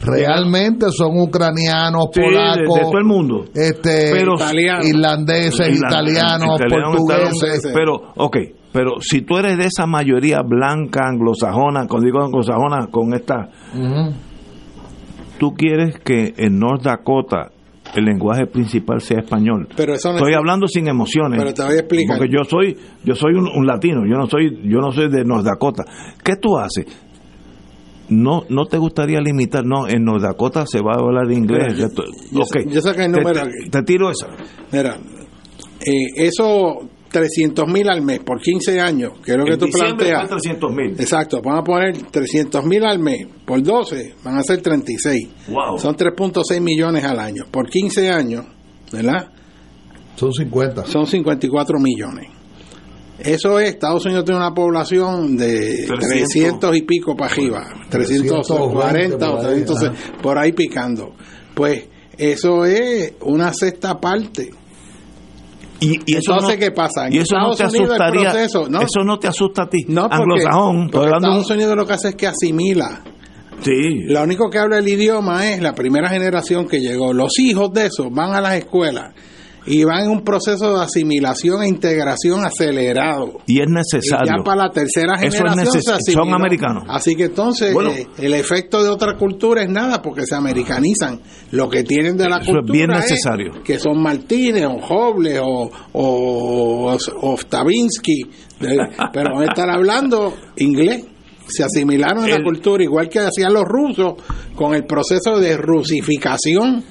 realmente 0.01 0.87
son 0.91 1.19
ucranianos, 1.19 2.05
Sí, 2.13 2.21
polacos, 2.21 2.75
de 2.75 2.81
todo 2.81 2.97
el 2.97 3.05
mundo. 3.05 3.45
este, 3.53 4.11
Pero- 4.11 4.35
irlandeses, 4.83 5.69
Irland- 5.69 5.87
italianos, 5.89 6.55
italiano, 6.59 6.91
portugueses. 6.97 7.71
Pero, 7.73 7.93
ok, 8.15 8.37
pero 8.71 8.95
si 9.01 9.21
tú 9.21 9.37
eres 9.37 9.57
de 9.57 9.65
esa 9.65 9.85
mayoría 9.85 10.41
blanca, 10.41 11.07
anglosajona, 11.07 11.87
cuando 11.87 12.05
digo 12.05 12.21
anglosajona, 12.23 12.87
con 12.91 13.13
esta, 13.13 13.49
Ujú. 13.73 14.13
tú 15.39 15.53
quieres 15.55 15.99
que 15.99 16.33
en 16.37 16.59
North 16.59 16.83
Dakota 16.83 17.51
el 17.95 18.05
lenguaje 18.05 18.45
principal 18.45 19.01
sea 19.01 19.19
español. 19.19 19.67
Pero 19.75 19.93
eso 19.95 20.09
no 20.09 20.17
Estoy 20.17 20.33
es- 20.33 20.37
hablando 20.37 20.67
sin 20.67 20.87
emociones. 20.87 21.39
Pero 21.39 21.53
te 21.53 21.63
voy 21.63 21.71
a 21.73 21.79
explicar. 21.79 22.17
Porque 22.19 22.31
yo 22.31 22.43
soy, 22.43 22.77
yo 23.03 23.15
soy 23.15 23.33
un, 23.33 23.47
un 23.47 23.65
latino, 23.65 24.01
yo 24.05 24.15
no 24.15 24.27
soy, 24.27 24.59
yo 24.63 24.77
no 24.79 24.91
soy 24.91 25.09
de 25.09 25.23
North 25.25 25.45
Dakota. 25.45 25.85
¿Qué 26.23 26.35
tú 26.35 26.57
haces? 26.57 26.85
No, 28.09 28.43
no 28.49 28.65
te 28.65 28.77
gustaría 28.77 29.19
limitar, 29.21 29.63
no, 29.65 29.87
en 29.87 30.03
North 30.03 30.23
Dakota 30.23 30.65
se 30.67 30.81
va 30.81 30.93
a 30.93 30.99
hablar 30.99 31.31
inglés. 31.31 31.73
Mira, 31.75 31.87
yo- 32.31 32.41
ok. 32.41 32.67
yo 32.71 32.81
saqué 32.81 33.05
el 33.05 33.11
Te- 33.11 33.19
número 33.19 33.41
te 33.71 33.83
tiro 33.83 34.09
esa. 34.09 34.27
Mira, 34.71 34.95
eh, 35.85 36.07
eso 36.15 36.79
300 37.11 37.67
mil 37.67 37.89
al 37.89 38.01
mes 38.01 38.19
por 38.19 38.39
15 38.41 38.79
años, 38.79 39.13
que 39.23 39.31
es 39.31 39.37
lo 39.37 39.45
que 39.45 39.53
En 39.53 39.59
tú 39.59 39.67
planteas. 39.71 40.21
fue 40.21 40.29
300 40.29 40.71
mil. 40.71 40.91
Exacto, 40.99 41.41
vamos 41.43 41.61
a 41.61 41.63
poner 41.63 41.97
300 41.97 42.65
mil 42.65 42.83
al 42.85 42.99
mes 42.99 43.27
por 43.45 43.61
12, 43.61 44.15
van 44.23 44.37
a 44.37 44.43
ser 44.43 44.61
36. 44.61 45.27
Wow. 45.49 45.79
Son 45.79 45.95
3.6 45.95 46.61
millones 46.61 47.03
al 47.03 47.19
año. 47.19 47.45
Por 47.49 47.69
15 47.69 48.09
años, 48.09 48.45
¿verdad? 48.91 49.29
Son 50.15 50.31
50. 50.33 50.85
Son 50.85 51.07
54 51.07 51.79
millones. 51.79 52.27
Eso 53.19 53.59
es, 53.59 53.71
Estados 53.71 54.05
Unidos 54.05 54.23
tiene 54.23 54.39
una 54.39 54.53
población 54.53 55.35
de 55.35 55.85
300. 55.87 55.99
300 56.07 56.77
y 56.77 56.81
pico 56.83 57.15
para 57.17 57.31
arriba, 57.33 57.67
340 57.89 59.31
o 59.31 59.39
300, 59.41 59.77
por 59.77 59.87
ahí, 59.87 59.95
por 60.21 60.37
ahí 60.37 60.51
picando. 60.53 61.15
Pues 61.53 61.87
eso 62.17 62.63
es 62.65 63.13
una 63.21 63.53
sexta 63.53 63.99
parte. 63.99 64.51
Y, 65.81 65.99
y 66.05 66.17
eso 66.17 66.33
Entonces, 66.33 66.59
no, 66.59 66.65
¿qué 66.65 66.71
pasa? 66.71 67.07
En 67.07 67.13
y 67.13 67.17
eso 67.19 67.35
no 67.37 67.55
te 67.55 67.63
Unidos 67.65 67.89
asustaría. 67.89 68.31
proceso- 68.31 68.69
no. 68.69 68.81
Eso 68.81 69.03
no 69.05 69.17
te 69.19 69.27
asusta 69.27 69.63
a 69.63 69.69
ti. 69.69 69.85
No, 69.87 70.03
porque, 70.09 70.15
Anglosajón, 70.23 70.89
porque. 70.89 71.11
Estados 71.15 71.49
Unidos 71.51 71.75
lo 71.75 71.85
que 71.85 71.93
hace 71.93 72.09
es 72.09 72.15
que 72.15 72.27
asimila. 72.27 73.01
Sí. 73.61 74.03
Lo 74.07 74.23
único 74.23 74.49
que 74.49 74.57
habla 74.57 74.77
el 74.79 74.87
idioma 74.87 75.49
es 75.49 75.61
la 75.61 75.73
primera 75.75 76.09
generación 76.09 76.67
que 76.67 76.79
llegó. 76.79 77.13
Los 77.13 77.37
hijos 77.39 77.71
de 77.73 77.87
esos 77.87 78.07
van 78.11 78.33
a 78.33 78.41
las 78.41 78.55
escuelas 78.55 79.13
y 79.65 79.83
van 79.83 80.05
en 80.05 80.11
un 80.11 80.23
proceso 80.23 80.73
de 80.77 80.83
asimilación 80.83 81.61
e 81.63 81.67
integración 81.67 82.43
acelerado. 82.45 83.39
Y 83.45 83.61
es 83.61 83.67
Y 83.67 83.71
necesario. 83.71 84.33
ya 84.37 84.43
para 84.43 84.67
la 84.67 84.69
tercera 84.71 85.13
Eso 85.15 85.25
es 85.27 85.35
generación 85.35 85.81
se 86.05 86.11
son 86.13 86.33
americanos. 86.33 86.83
Así 86.87 87.15
que 87.15 87.25
entonces 87.25 87.73
Bueno. 87.73 87.91
eh, 87.91 88.07
el 88.17 88.33
efecto 88.33 88.83
de 88.83 88.89
otra 88.89 89.15
cultura 89.17 89.61
es 89.63 89.69
nada 89.69 90.01
porque 90.01 90.21
se 90.25 90.35
americanizan. 90.35 91.19
Lo 91.51 91.69
que 91.69 91.83
tienen 91.83 92.17
de 92.17 92.29
la 92.29 92.37
Eso 92.37 92.51
es 92.51 92.55
cultura 92.57 92.73
bien 92.73 92.89
necesario. 92.89 93.51
que 93.63 93.77
son 93.79 94.01
Martínez 94.01 94.65
o 94.65 94.79
Jobles 94.79 95.39
o, 95.43 95.69
o, 95.93 96.91
de- 98.59 98.77
pero 99.13 99.33
van 99.35 99.43
a 99.43 99.45
estar 99.45 99.69
hablando 99.69 100.33
inglés. 100.57 101.05
Se 101.47 101.63
asimilaron 101.63 102.25
en 102.25 102.29
la 102.31 102.43
cultura, 102.43 102.83
igual 102.83 103.09
que 103.09 103.17
hacían 103.19 103.53
los 103.53 103.63
rusos 103.65 104.13
con 104.55 104.75
el 104.75 104.85
proceso 104.85 105.39
de 105.39 105.57
rusificación 105.57 106.83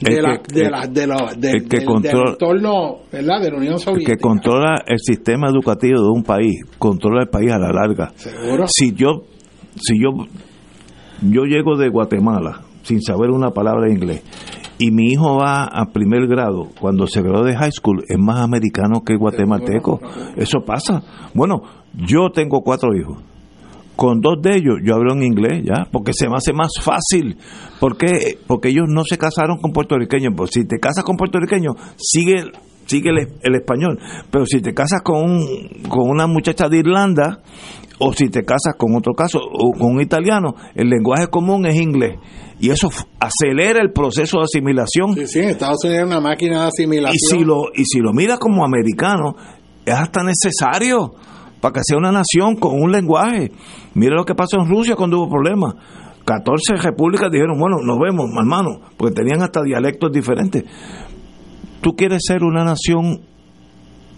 de 0.00 0.16
El 0.16 0.22
la, 0.22 0.38
que- 0.38 0.54
de 0.54 0.60
el- 0.66 0.70
la- 0.70 0.86
de 0.86 1.06
lo- 1.06 1.16
de- 1.36 1.50
el 1.50 1.68
que 1.68 1.76
del- 1.78 1.86
controla- 1.86 2.24
del 2.24 2.32
entorno 2.32 2.96
¿verdad? 3.12 3.40
de 3.42 3.50
la 3.50 3.56
Unión 3.56 3.72
El 3.74 3.78
Soviética. 3.80 4.12
que 4.12 4.18
controla 4.20 4.82
el 4.86 4.98
sistema 4.98 5.48
educativo 5.48 6.00
de 6.02 6.08
un 6.10 6.22
país, 6.22 6.54
controla 6.78 7.22
el 7.22 7.28
país 7.28 7.50
a 7.52 7.58
la 7.58 7.72
larga. 7.72 8.12
Seguro. 8.16 8.64
Si 8.68 8.92
yo, 8.94 9.22
si 9.76 9.94
yo, 10.00 10.10
yo 11.22 11.42
llego 11.44 11.76
de 11.76 11.88
Guatemala 11.88 12.60
sin 12.82 13.00
saber 13.02 13.30
una 13.30 13.50
palabra 13.50 13.86
de 13.86 13.92
inglés 13.92 14.22
y 14.78 14.92
mi 14.92 15.08
hijo 15.08 15.36
va 15.36 15.64
a 15.64 15.86
primer 15.92 16.28
grado, 16.28 16.68
cuando 16.80 17.06
se 17.08 17.20
graduó 17.20 17.42
de 17.44 17.56
high 17.56 17.72
school, 17.72 18.04
es 18.08 18.16
más 18.18 18.40
americano 18.40 19.02
que 19.04 19.16
guatemalteco. 19.16 20.00
Eso 20.36 20.60
pasa. 20.64 21.02
Bueno, 21.34 21.60
yo 22.06 22.30
tengo 22.32 22.60
cuatro 22.62 22.90
hijos. 22.96 23.18
Con 23.98 24.20
dos 24.20 24.36
de 24.40 24.54
ellos 24.58 24.76
yo 24.84 24.94
hablo 24.94 25.12
en 25.12 25.24
inglés, 25.24 25.64
ya, 25.64 25.88
porque 25.90 26.12
se 26.14 26.28
me 26.28 26.36
hace 26.36 26.52
más 26.52 26.70
fácil. 26.80 27.36
¿Por 27.80 27.96
qué? 27.96 28.38
Porque 28.46 28.68
ellos 28.68 28.84
no 28.88 29.02
se 29.02 29.18
casaron 29.18 29.58
con 29.60 29.72
puertorriqueños. 29.72 30.34
Pues 30.36 30.50
si 30.52 30.64
te 30.68 30.78
casas 30.78 31.02
con 31.02 31.16
puertorriqueños, 31.16 31.74
sigue, 31.96 32.44
sigue 32.86 33.10
el, 33.10 33.26
el 33.42 33.54
español. 33.56 33.98
Pero 34.30 34.46
si 34.46 34.60
te 34.60 34.72
casas 34.72 35.02
con, 35.02 35.16
un- 35.24 35.82
con 35.88 36.08
una 36.08 36.28
muchacha 36.28 36.68
de 36.68 36.78
Irlanda, 36.78 37.40
o 37.98 38.12
si 38.12 38.28
te 38.28 38.44
casas 38.44 38.74
con 38.78 38.94
otro 38.96 39.14
caso, 39.14 39.40
o 39.40 39.72
con 39.76 39.96
un 39.96 40.00
italiano, 40.00 40.54
el 40.76 40.88
lenguaje 40.88 41.26
común 41.26 41.66
es 41.66 41.74
inglés. 41.74 42.20
Y 42.60 42.70
eso 42.70 42.90
acelera 43.18 43.80
el 43.82 43.90
proceso 43.92 44.38
de 44.38 44.44
asimilación. 44.44 45.14
Sí, 45.14 45.26
sí, 45.26 45.40
Estados 45.40 45.82
Unidos 45.82 46.02
es 46.02 46.06
una 46.06 46.20
máquina 46.20 46.62
de 46.62 46.68
asimilación. 46.68 47.14
Y 47.16 47.18
si 47.18 47.44
lo, 47.44 47.56
y 47.74 47.84
si 47.84 47.98
lo 47.98 48.12
miras 48.12 48.38
como 48.38 48.64
americano, 48.64 49.34
es 49.84 49.94
hasta 49.94 50.22
necesario 50.22 51.14
para 51.60 51.72
que 51.72 51.80
sea 51.82 51.98
una 51.98 52.12
nación 52.12 52.56
con 52.56 52.80
un 52.80 52.92
lenguaje. 52.92 53.50
Mira 53.94 54.14
lo 54.16 54.24
que 54.24 54.34
pasó 54.34 54.58
en 54.60 54.68
Rusia 54.68 54.96
cuando 54.96 55.18
hubo 55.18 55.30
problemas. 55.30 55.74
14 56.24 56.76
repúblicas 56.82 57.30
dijeron, 57.30 57.58
bueno, 57.58 57.78
nos 57.82 57.98
vemos, 57.98 58.26
hermano, 58.38 58.80
porque 58.96 59.14
tenían 59.14 59.42
hasta 59.42 59.62
dialectos 59.62 60.12
diferentes. 60.12 60.64
Tú 61.80 61.92
quieres 61.96 62.22
ser 62.26 62.44
una 62.44 62.64
nación, 62.64 63.22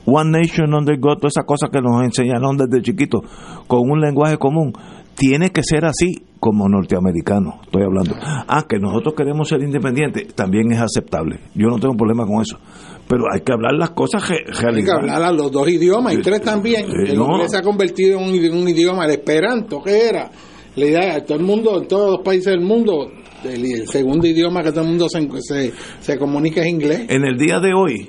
one 0.07 0.31
nation 0.41 0.75
under 0.75 0.99
God, 0.99 1.19
todas 1.19 1.35
esas 1.37 1.47
cosas 1.47 1.71
que 1.71 1.81
nos 1.81 2.03
enseñaron 2.03 2.57
desde 2.57 2.83
chiquitos, 2.83 3.21
con 3.69 3.89
un 3.89 4.01
lenguaje 4.01 4.39
común. 4.39 4.73
Tiene 5.15 5.51
que 5.51 5.63
ser 5.63 5.85
así 5.85 6.25
como 6.41 6.69
norteamericano, 6.69 7.61
estoy 7.63 7.83
hablando. 7.83 8.15
Ah, 8.19 8.65
que 8.69 8.79
nosotros 8.79 9.15
queremos 9.15 9.47
ser 9.49 9.63
independientes, 9.63 10.35
también 10.35 10.73
es 10.73 10.81
aceptable. 10.81 11.39
Yo 11.55 11.69
no 11.69 11.79
tengo 11.79 11.95
problema 11.95 12.25
con 12.27 12.41
eso. 12.43 12.59
Pero 13.07 13.25
hay 13.33 13.41
que 13.43 13.53
hablar 13.53 13.75
las 13.75 13.91
cosas 13.91 14.27
re- 14.29 14.45
Hay 14.49 14.83
que 14.83 14.91
hablar 14.91 15.23
a 15.23 15.33
los 15.33 15.53
dos 15.53 15.69
idiomas, 15.69 16.15
y 16.15 16.23
tres 16.23 16.41
también. 16.41 16.87
Sí, 16.87 17.13
el 17.13 17.19
no. 17.19 17.27
inglés 17.33 17.51
se 17.51 17.59
ha 17.59 17.63
convertido 17.63 18.19
en 18.19 18.25
un, 18.29 18.35
idi- 18.35 18.51
un 18.51 18.69
idioma, 18.69 19.05
el 19.05 19.11
esperanto, 19.13 19.83
¿qué 19.85 20.09
era? 20.09 20.31
La 20.77 20.85
idea 20.87 21.15
de 21.17 21.21
todo 21.23 21.37
el 21.39 21.45
mundo, 21.45 21.79
en 21.83 21.89
todos 21.89 22.11
los 22.13 22.21
países 22.25 22.47
del 22.55 22.61
mundo, 22.63 23.09
el, 23.45 23.65
el 23.67 23.89
segundo 23.89 24.27
idioma 24.27 24.63
que 24.63 24.71
todo 24.71 24.83
el 24.83 24.89
mundo 24.91 25.09
se, 25.09 25.29
se, 25.43 25.73
se 26.01 26.19
comunica 26.19 26.63
es 26.63 26.69
inglés. 26.69 27.07
En 27.09 27.25
el 27.25 27.37
día 27.37 27.59
de 27.61 27.73
hoy, 27.75 28.09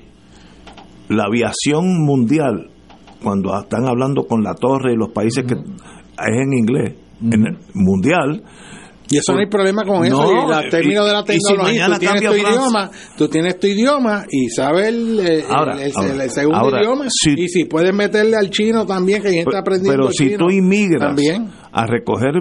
la 1.10 1.24
aviación 1.26 2.06
mundial, 2.06 2.70
cuando 3.22 3.60
están 3.60 3.86
hablando 3.88 4.26
con 4.26 4.42
la 4.44 4.54
torre 4.54 4.94
y 4.94 4.96
los 4.96 5.10
países 5.10 5.44
que 5.46 5.56
es 5.56 5.60
en 6.40 6.54
inglés, 6.54 6.94
en 7.22 7.46
el 7.48 7.58
mundial, 7.74 8.44
Y 9.10 9.18
eso 9.18 9.34
no 9.34 9.40
hay 9.40 9.48
problema 9.48 9.84
con 9.84 10.06
eso. 10.06 10.16
No, 10.22 10.62
y 10.66 10.70
términos 10.70 11.06
de 11.06 11.12
la 11.12 11.22
si 11.24 11.28
tecnología, 11.38 11.88
mañana 11.88 11.96
tú 11.96 12.00
tienes 12.00 12.22
tu 12.22 12.28
Francia. 12.32 12.50
idioma, 12.50 12.92
tú 13.18 13.28
tienes 13.28 13.60
tu 13.60 13.68
idioma 13.68 14.26
y 14.32 14.50
sabes 14.50 14.88
el, 14.88 15.20
el- 15.20 15.44
Ahora, 15.50 15.74
el- 15.74 15.80
el- 15.82 15.92
ahora, 15.96 16.24
el 16.24 16.30
segundo 16.32 16.58
ahora, 16.60 16.80
idioma. 16.82 17.06
si- 17.10 17.34
y 17.38 17.48
si 17.50 17.66
puedes 17.66 17.94
meterle 17.94 18.38
al 18.38 18.50
chino 18.50 18.86
también, 18.86 19.22
que 19.22 19.28
hay 19.28 19.34
gente 19.36 19.58
aprendiendo 19.58 20.04
pero 20.04 20.12
si 20.14 20.30
chino 20.30 20.38
tú 20.38 20.50
inmigras 20.50 21.02
También. 21.02 21.50
a 21.74 21.86
recoger 21.86 22.36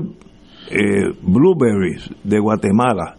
eh, 0.71 1.11
blueberries 1.23 2.09
de 2.23 2.39
Guatemala, 2.39 3.17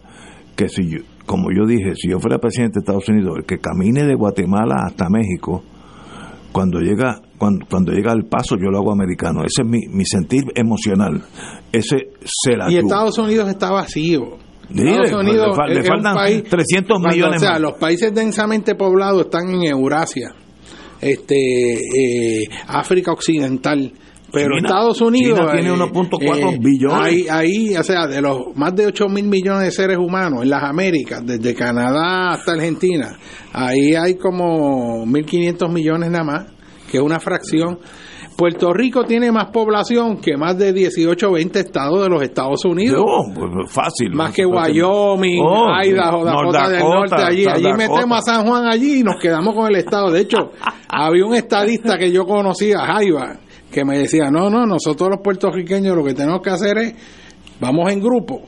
que 0.56 0.68
si 0.70 0.88
yo, 0.88 0.98
como 1.26 1.50
yo 1.54 1.66
dije, 1.66 1.94
si 1.94 2.08
yo 2.08 2.18
fuera 2.20 2.38
presidente 2.38 2.78
de 2.78 2.80
Estados 2.80 3.06
Unidos, 3.10 3.34
el 3.40 3.44
que 3.44 3.58
camine 3.58 4.04
de 4.04 4.14
Guatemala 4.14 4.76
hasta 4.86 5.10
México, 5.10 5.62
cuando 6.52 6.78
llega 6.80 7.20
cuando, 7.42 7.66
cuando 7.68 7.92
llega 7.92 8.12
al 8.12 8.24
paso 8.26 8.54
yo 8.56 8.70
lo 8.70 8.78
hago 8.78 8.92
americano. 8.92 9.40
Ese 9.40 9.62
es 9.62 9.68
mi, 9.68 9.80
mi 9.88 10.04
sentir 10.04 10.44
emocional. 10.54 11.20
Ese 11.72 12.10
se 12.24 12.56
la 12.56 12.70
Y. 12.70 12.76
Estados 12.76 13.18
Unidos 13.18 13.48
está 13.48 13.70
vacío. 13.72 14.38
Dile, 14.68 14.92
Estados 15.02 15.24
Unidos 15.24 15.58
le 15.68 15.82
faltan 15.82 16.14
país- 16.14 16.44
300 16.48 16.98
cuando, 17.00 17.08
millones 17.08 17.42
O 17.42 17.44
sea, 17.44 17.58
los 17.58 17.74
países 17.74 18.14
densamente 18.14 18.74
poblados 18.76 19.22
están 19.22 19.50
en 19.54 19.64
Eurasia, 19.64 20.32
este, 21.00 21.74
eh, 21.74 22.44
África 22.68 23.12
Occidental. 23.12 23.92
Pero 24.32 24.54
China- 24.56 24.68
Estados 24.68 25.00
Unidos 25.02 25.40
China 25.40 25.52
tiene 25.52 25.68
eh, 25.68 25.72
1.4 25.76 26.58
billones. 26.58 26.98
Ahí, 26.98 27.26
ahí, 27.28 27.76
o 27.76 27.82
sea, 27.82 28.06
de 28.06 28.22
los 28.22 28.38
más 28.54 28.74
de 28.74 28.86
8 28.86 29.08
mil 29.08 29.26
millones 29.28 29.64
de 29.64 29.70
seres 29.72 29.98
humanos 29.98 30.42
en 30.42 30.48
las 30.50 30.62
Américas, 30.62 31.20
desde 31.26 31.54
Canadá 31.54 32.30
hasta 32.32 32.52
Argentina, 32.52 33.18
ahí 33.52 33.94
hay 33.94 34.14
como 34.14 35.04
1.500 35.04 35.70
millones 35.70 36.10
nada 36.10 36.24
más, 36.24 36.46
que 36.92 36.98
es 36.98 37.02
una 37.02 37.18
fracción. 37.18 37.78
Puerto 38.36 38.70
Rico 38.74 39.04
tiene 39.04 39.32
más 39.32 39.46
población 39.50 40.18
que 40.18 40.36
más 40.36 40.58
de 40.58 40.74
18 40.74 41.26
o 41.26 41.32
20 41.32 41.58
estados 41.58 42.02
de 42.02 42.08
los 42.10 42.22
Estados 42.22 42.62
Unidos. 42.66 43.02
No, 43.02 43.34
pues, 43.34 43.72
fácil. 43.72 44.12
Más 44.12 44.34
que 44.34 44.44
Wyoming, 44.44 45.42
Oh, 45.42 45.70
Idaho, 45.82 46.22
Dakota 46.22 46.68
del 46.68 46.80
Norte, 46.80 47.14
allí. 47.16 47.46
Allí 47.48 47.62
Dakota. 47.62 47.76
metemos 47.94 48.18
a 48.18 48.20
San 48.32 48.46
Juan 48.46 48.66
allí 48.66 49.00
y 49.00 49.02
nos 49.02 49.16
quedamos 49.18 49.54
con 49.54 49.68
el 49.68 49.76
estado. 49.76 50.10
De 50.10 50.20
hecho, 50.20 50.50
había 50.88 51.24
un 51.24 51.34
estadista 51.34 51.96
que 51.96 52.12
yo 52.12 52.26
conocía, 52.26 52.80
Jaiba, 52.80 53.38
que 53.70 53.86
me 53.86 53.96
decía, 53.96 54.30
no, 54.30 54.50
no, 54.50 54.66
nosotros 54.66 55.08
los 55.08 55.20
puertorriqueños 55.24 55.96
lo 55.96 56.04
que 56.04 56.12
tenemos 56.12 56.42
que 56.42 56.50
hacer 56.50 56.76
es, 56.76 56.94
vamos 57.58 57.90
en 57.90 58.00
grupo 58.00 58.42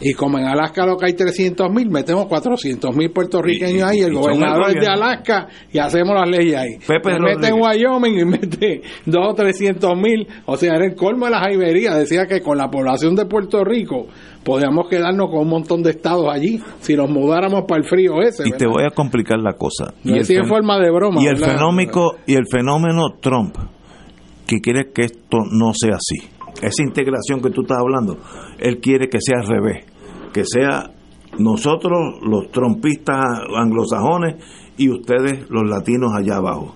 Y 0.00 0.14
como 0.14 0.38
en 0.38 0.46
Alaska 0.46 0.86
lo 0.86 0.96
que 0.96 1.06
hay 1.06 1.12
300 1.14 1.70
mil, 1.70 1.90
metemos 1.90 2.26
400 2.26 2.94
mil 2.96 3.10
puertorriqueños 3.10 3.82
ahí, 3.82 4.00
el 4.00 4.12
y 4.12 4.16
gobernador 4.16 4.70
el 4.70 4.76
es 4.78 4.86
de. 4.86 4.92
Alaska 4.92 5.48
y 5.72 5.78
hacemos 5.78 6.14
las 6.14 6.28
leyes 6.28 6.56
ahí. 6.56 6.78
Pepe 6.86 7.18
mete 7.20 7.48
en. 7.48 7.60
Wyoming 7.60 8.18
y 8.18 8.24
mete 8.24 8.82
2 9.06 9.26
o 9.30 9.34
300 9.34 9.96
mil, 9.96 10.26
o 10.46 10.56
sea, 10.56 10.74
era 10.74 10.86
el 10.86 10.94
colmo 10.94 11.26
de 11.26 11.32
las 11.32 11.42
jaiberías. 11.42 11.96
Decía 11.96 12.26
que 12.26 12.40
con 12.40 12.58
la 12.58 12.70
población 12.70 13.14
de 13.14 13.26
Puerto 13.26 13.64
Rico 13.64 14.06
podíamos 14.44 14.88
quedarnos 14.88 15.30
con 15.30 15.40
un 15.40 15.48
montón 15.48 15.82
de 15.82 15.90
estados 15.90 16.26
allí 16.28 16.60
si 16.80 16.94
nos 16.94 17.10
mudáramos 17.10 17.64
para 17.68 17.82
el 17.82 17.88
frío 17.88 18.20
ese. 18.20 18.48
Y 18.48 18.52
te 18.52 18.66
voy 18.66 18.84
a 18.84 18.90
complicar 18.90 19.38
la 19.38 19.54
cosa. 19.54 19.94
Lo 20.04 20.12
el 20.14 20.20
decía 20.20 20.40
en 20.40 20.48
forma 20.48 20.78
de 20.78 20.90
broma. 20.90 21.22
y 21.22 21.26
el 21.26 21.36
fenómeno 21.36 22.12
y 22.26 22.34
el 22.34 22.46
fenómeno 22.50 23.16
Trump 23.20 23.56
que 24.46 24.60
quiere 24.60 24.90
que 24.92 25.02
esto 25.02 25.38
no 25.50 25.72
sea 25.74 25.96
así 25.96 26.31
esa 26.60 26.82
integración 26.82 27.40
que 27.40 27.50
tú 27.50 27.62
estás 27.62 27.78
hablando 27.78 28.18
él 28.58 28.78
quiere 28.80 29.08
que 29.08 29.18
sea 29.20 29.40
al 29.40 29.46
revés 29.48 29.84
que 30.32 30.44
sea 30.44 30.90
nosotros 31.38 32.18
los 32.22 32.50
trompistas 32.50 33.24
anglosajones 33.56 34.36
y 34.76 34.90
ustedes 34.90 35.48
los 35.50 35.62
latinos 35.68 36.10
allá 36.14 36.36
abajo 36.36 36.74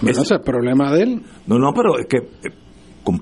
Bueno, 0.00 0.10
ese 0.10 0.22
es 0.22 0.30
el 0.30 0.40
problema 0.40 0.92
de 0.92 1.02
él. 1.02 1.22
no 1.46 1.58
no 1.58 1.72
pero 1.74 1.98
es 1.98 2.06
que 2.06 2.18
eh, 2.18 2.52
con, 3.04 3.18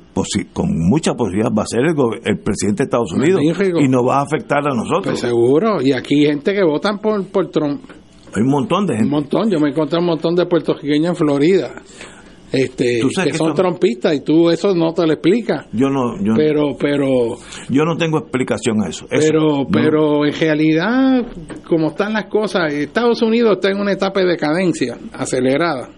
con 0.52 0.68
mucha 0.88 1.12
posibilidad 1.12 1.50
va 1.50 1.62
a 1.64 1.66
ser 1.66 1.80
el, 1.80 1.94
el 2.24 2.38
presidente 2.38 2.82
de 2.82 2.84
Estados 2.84 3.12
Unidos 3.12 3.42
y 3.42 3.88
nos 3.88 4.02
va 4.08 4.20
a 4.20 4.22
afectar 4.22 4.60
a 4.60 4.74
nosotros 4.74 5.04
Pues 5.04 5.20
seguro. 5.20 5.82
Y 5.82 5.92
aquí 5.92 6.20
hay 6.20 6.30
gente 6.32 6.54
que 6.54 6.64
votan 6.64 6.98
por, 7.00 7.22
por 7.26 7.50
Trump. 7.50 7.82
hay 8.34 8.42
un 8.42 8.50
montón 8.50 8.86
de 8.86 8.94
Un 8.94 8.98
gente 9.00 9.10
montón. 9.10 9.50
Yo 9.50 9.60
me 9.60 9.68
encontré 9.68 9.98
un 9.98 10.06
montón 10.06 10.34
de 10.36 10.46
puertorriqueños 10.46 11.10
en 11.10 11.16
Florida. 11.16 11.74
Este, 12.54 13.00
Tú 13.00 13.08
sabes 13.10 13.32
que 13.32 13.32
que 13.32 13.38
son 13.38 13.54
trompistas 13.54 14.14
y 14.14 14.20
tú 14.20 14.48
eso 14.50 14.74
no 14.74 14.92
te 14.92 15.06
lo 15.06 15.12
explicas. 15.12 15.66
yo 15.72 15.88
no 15.90 16.16
yo, 16.22 16.34
Pero, 16.36 16.76
pero, 16.78 17.36
yo 17.68 17.84
no 17.84 17.96
tengo 17.96 18.18
explicación 18.18 18.82
a 18.84 18.88
eso, 18.88 19.06
Eso, 19.10 19.20
pero, 19.20 19.40
no. 19.40 19.66
pero 19.70 20.24
en 20.26 20.32
realidad, 20.32 21.26
como 21.66 21.88
están 21.88 22.12
las 22.12 22.26
cosas, 22.26 22.72
Estados 22.72 23.20
Unidos 23.22 23.54
está 23.54 23.70
en 23.70 23.80
una 23.80 23.92
etapa 23.92 24.20
de 24.20 24.26
decadencia 24.26 24.96
acelerada. 25.12 25.90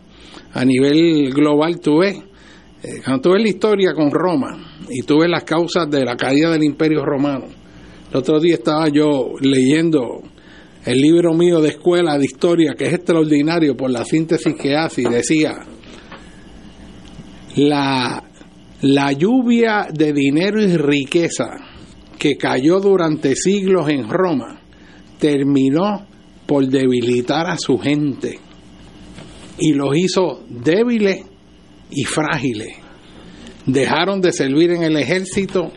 A 0.54 0.64
nivel 0.64 1.32
global, 1.34 1.78
tú 1.80 1.98
ves, 1.98 2.16
eh, 2.82 3.00
cuando 3.04 3.22
tú 3.22 3.30
ves 3.32 3.42
la 3.42 3.48
historia 3.48 3.92
con 3.92 4.10
Roma 4.10 4.56
y 4.88 5.02
tú 5.02 5.18
ves 5.20 5.28
las 5.28 5.44
causas 5.44 5.90
de 5.90 6.04
la 6.04 6.16
caída 6.16 6.50
del 6.50 6.64
Imperio 6.64 7.04
Romano. 7.04 7.44
El 8.10 8.16
otro 8.16 8.40
día 8.40 8.54
estaba 8.54 8.88
yo 8.88 9.32
leyendo 9.40 10.22
el 10.86 11.00
libro 11.00 11.34
mío 11.34 11.60
de 11.60 11.70
escuela 11.70 12.16
de 12.16 12.24
historia, 12.24 12.74
que 12.78 12.86
es 12.86 12.94
extraordinario 12.94 13.76
por 13.76 13.90
la 13.90 14.04
síntesis 14.04 14.54
que 14.54 14.76
hace, 14.76 15.02
y 15.02 15.06
decía, 15.06 15.58
la, 17.56 18.22
la 18.82 19.12
lluvia 19.12 19.88
de 19.92 20.12
dinero 20.12 20.62
y 20.62 20.76
riqueza 20.76 21.46
que 22.18 22.36
cayó 22.36 22.80
durante 22.80 23.34
siglos 23.34 23.88
en 23.88 24.08
Roma 24.08 24.60
terminó 25.18 26.06
por 26.46 26.66
debilitar 26.66 27.46
a 27.48 27.56
su 27.58 27.78
gente 27.78 28.38
y 29.58 29.72
los 29.72 29.96
hizo 29.96 30.44
débiles 30.48 31.24
y 31.90 32.04
frágiles. 32.04 32.76
Dejaron 33.64 34.20
de 34.20 34.32
servir 34.32 34.70
en 34.70 34.82
el 34.82 34.96
ejército, 34.96 35.72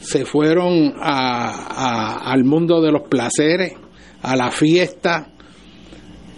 se 0.00 0.24
fueron 0.24 0.94
al 1.00 2.44
mundo 2.44 2.80
de 2.80 2.92
los 2.92 3.08
placeres, 3.08 3.72
a 4.20 4.36
la 4.36 4.50
fiesta, 4.50 5.31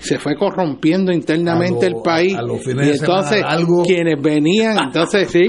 se 0.05 0.19
fue 0.19 0.37
corrompiendo 0.37 1.13
internamente 1.13 1.91
lo- 1.91 1.97
el 1.97 2.03
país. 2.05 2.35
a 2.37 2.43
los 2.43 2.63
fines 2.63 2.87
y 2.87 2.91
de 2.91 2.97
semana 2.99 3.19
entonces 3.21 3.41
largos. 3.43 3.87
quienes 3.87 4.23
venían 4.23 4.79
entonces 4.85 5.31
sí 5.31 5.47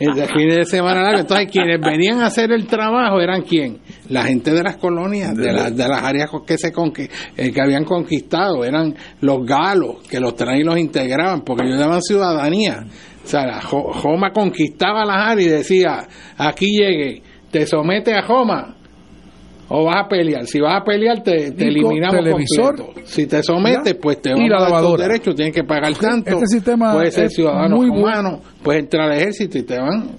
en 0.00 0.16
los 0.16 0.30
fines 0.32 0.56
de 0.56 0.64
semana 0.64 1.02
largos 1.02 1.20
entonces 1.22 1.48
quienes 1.52 1.80
venían 1.80 2.20
a 2.22 2.26
hacer 2.26 2.50
el 2.52 2.66
trabajo 2.66 3.20
eran 3.20 3.42
quién 3.42 3.78
la 4.08 4.24
gente 4.24 4.52
de 4.52 4.62
las 4.62 4.76
colonias 4.78 5.34
de, 5.36 5.52
las 5.52 5.76
de 5.76 5.86
las 5.88 6.02
áreas 6.02 6.30
que 6.46 6.56
se 6.56 6.72
conqui- 6.72 7.10
eh, 7.36 7.52
que 7.52 7.60
habían 7.60 7.84
conquistado. 7.84 8.64
Eran 8.64 8.94
los 9.20 9.44
galos 9.44 9.96
que 10.08 10.18
los 10.18 10.34
traían 10.34 10.60
y 10.60 10.64
los 10.64 10.78
integraban 10.78 11.42
porque 11.42 11.66
ellos 11.66 11.78
daban 11.78 12.00
ciudadanía. 12.00 12.86
O 13.22 13.26
sea 13.28 13.60
Joma 13.60 14.32
conquistaba 14.32 15.04
las 15.04 15.32
áreas 15.32 15.46
y 15.46 15.50
decía 15.50 16.08
aquí 16.38 16.68
llegue 16.78 17.22
te 17.50 17.66
sometes 17.66 18.14
a 18.16 18.22
Joma 18.22 18.76
o 19.68 19.84
vas 19.84 20.04
a 20.04 20.08
pelear. 20.08 20.46
Si 20.46 20.60
vas 20.60 20.80
a 20.80 20.84
pelear, 20.84 21.22
te, 21.22 21.48
eliminamos 21.48 22.16
televisor, 22.16 22.76
completo. 22.76 23.00
Si 23.08 23.26
te 23.26 23.42
sometes, 23.42 23.94
pues 24.00 24.20
te 24.22 24.30
vamos 24.32 24.48
la 24.48 24.56
a 24.66 24.70
dar 24.70 24.82
tus 24.82 24.98
derechos, 24.98 25.34
tienes 25.34 25.54
que 25.54 25.64
pagar 25.64 25.94
tanto. 25.94 26.30
Este 26.30 26.46
sistema 26.46 26.92
puedes 26.94 27.14
ser 27.14 27.30
ciudadano 27.30 27.76
muy 27.76 27.88
bueno. 27.88 28.02
humano, 28.02 28.40
puedes 28.62 28.82
entrar 28.84 29.10
al 29.10 29.18
ejército 29.18 29.58
y 29.58 29.62
te 29.64 29.78
van 29.78 30.10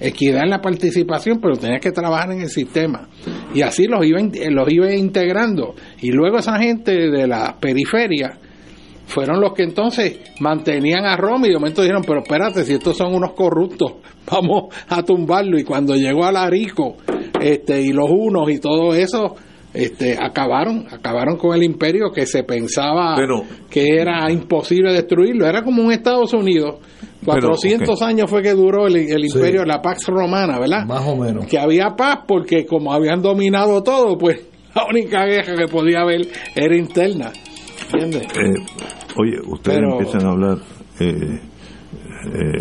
equidad 0.00 0.42
en 0.42 0.50
la 0.50 0.60
participación, 0.60 1.38
pero 1.40 1.54
tenías 1.56 1.80
que 1.80 1.92
trabajar 1.92 2.32
en 2.32 2.40
el 2.40 2.48
sistema. 2.48 3.08
Y 3.54 3.62
así 3.62 3.86
los 3.86 4.04
iba, 4.04 4.20
in- 4.20 4.32
los 4.54 4.70
iba 4.72 4.92
integrando. 4.92 5.74
Y 6.02 6.10
luego 6.10 6.38
esa 6.38 6.58
gente 6.58 6.92
de 7.10 7.26
la 7.26 7.56
periferia 7.60 8.38
fueron 9.06 9.40
los 9.40 9.52
que 9.52 9.62
entonces 9.64 10.18
mantenían 10.40 11.04
a 11.04 11.16
Roma 11.16 11.46
y 11.46 11.50
de 11.50 11.56
momento 11.56 11.82
dijeron, 11.82 12.02
pero 12.06 12.20
espérate, 12.20 12.64
si 12.64 12.74
estos 12.74 12.96
son 12.96 13.14
unos 13.14 13.32
corruptos, 13.34 13.94
vamos 14.30 14.74
a 14.88 15.02
tumbarlo. 15.02 15.58
Y 15.58 15.64
cuando 15.64 15.94
llegó 15.94 16.24
a 16.24 16.32
Larico 16.32 16.96
este, 17.40 17.80
y 17.82 17.92
los 17.92 18.08
unos 18.10 18.50
y 18.50 18.58
todo 18.58 18.94
eso, 18.94 19.36
este, 19.72 20.16
acabaron, 20.20 20.86
acabaron 20.90 21.36
con 21.36 21.54
el 21.54 21.62
imperio 21.64 22.10
que 22.14 22.26
se 22.26 22.44
pensaba 22.44 23.14
Pero- 23.16 23.42
que 23.70 23.84
era 23.98 24.30
imposible 24.30 24.92
destruirlo. 24.92 25.46
Era 25.46 25.62
como 25.62 25.82
un 25.82 25.92
Estados 25.92 26.32
Unidos. 26.32 26.76
400 27.24 28.02
años 28.02 28.28
fue 28.30 28.42
que 28.42 28.52
duró 28.52 28.86
el, 28.86 28.96
el 28.96 29.22
Sí. 29.30 29.36
imperio, 29.38 29.64
la 29.64 29.80
Pax 29.80 30.06
Romana, 30.08 30.58
¿verdad? 30.58 30.84
Más 30.86 31.06
o 31.08 31.16
menos. 31.16 31.46
que 31.46 31.58
había 31.58 31.90
paz 31.96 32.18
porque 32.28 32.66
como 32.66 32.92
habían 32.92 33.22
dominado 33.22 33.82
todo, 33.82 34.16
pues 34.18 34.40
la 34.74 34.84
única 34.86 35.24
guerra 35.24 35.54
que 35.56 35.66
podía 35.66 36.00
haber 36.00 36.20
era 36.54 36.76
interna. 36.76 37.32
¿Entiendes? 37.94 38.22
Eh, 38.36 38.66
oye, 39.16 39.36
ustedes 39.46 39.78
Pero- 39.78 39.92
empiezan 39.98 40.26
a 40.26 40.30
hablar. 40.30 40.58
Eh, 41.00 41.40
eh, 42.26 42.60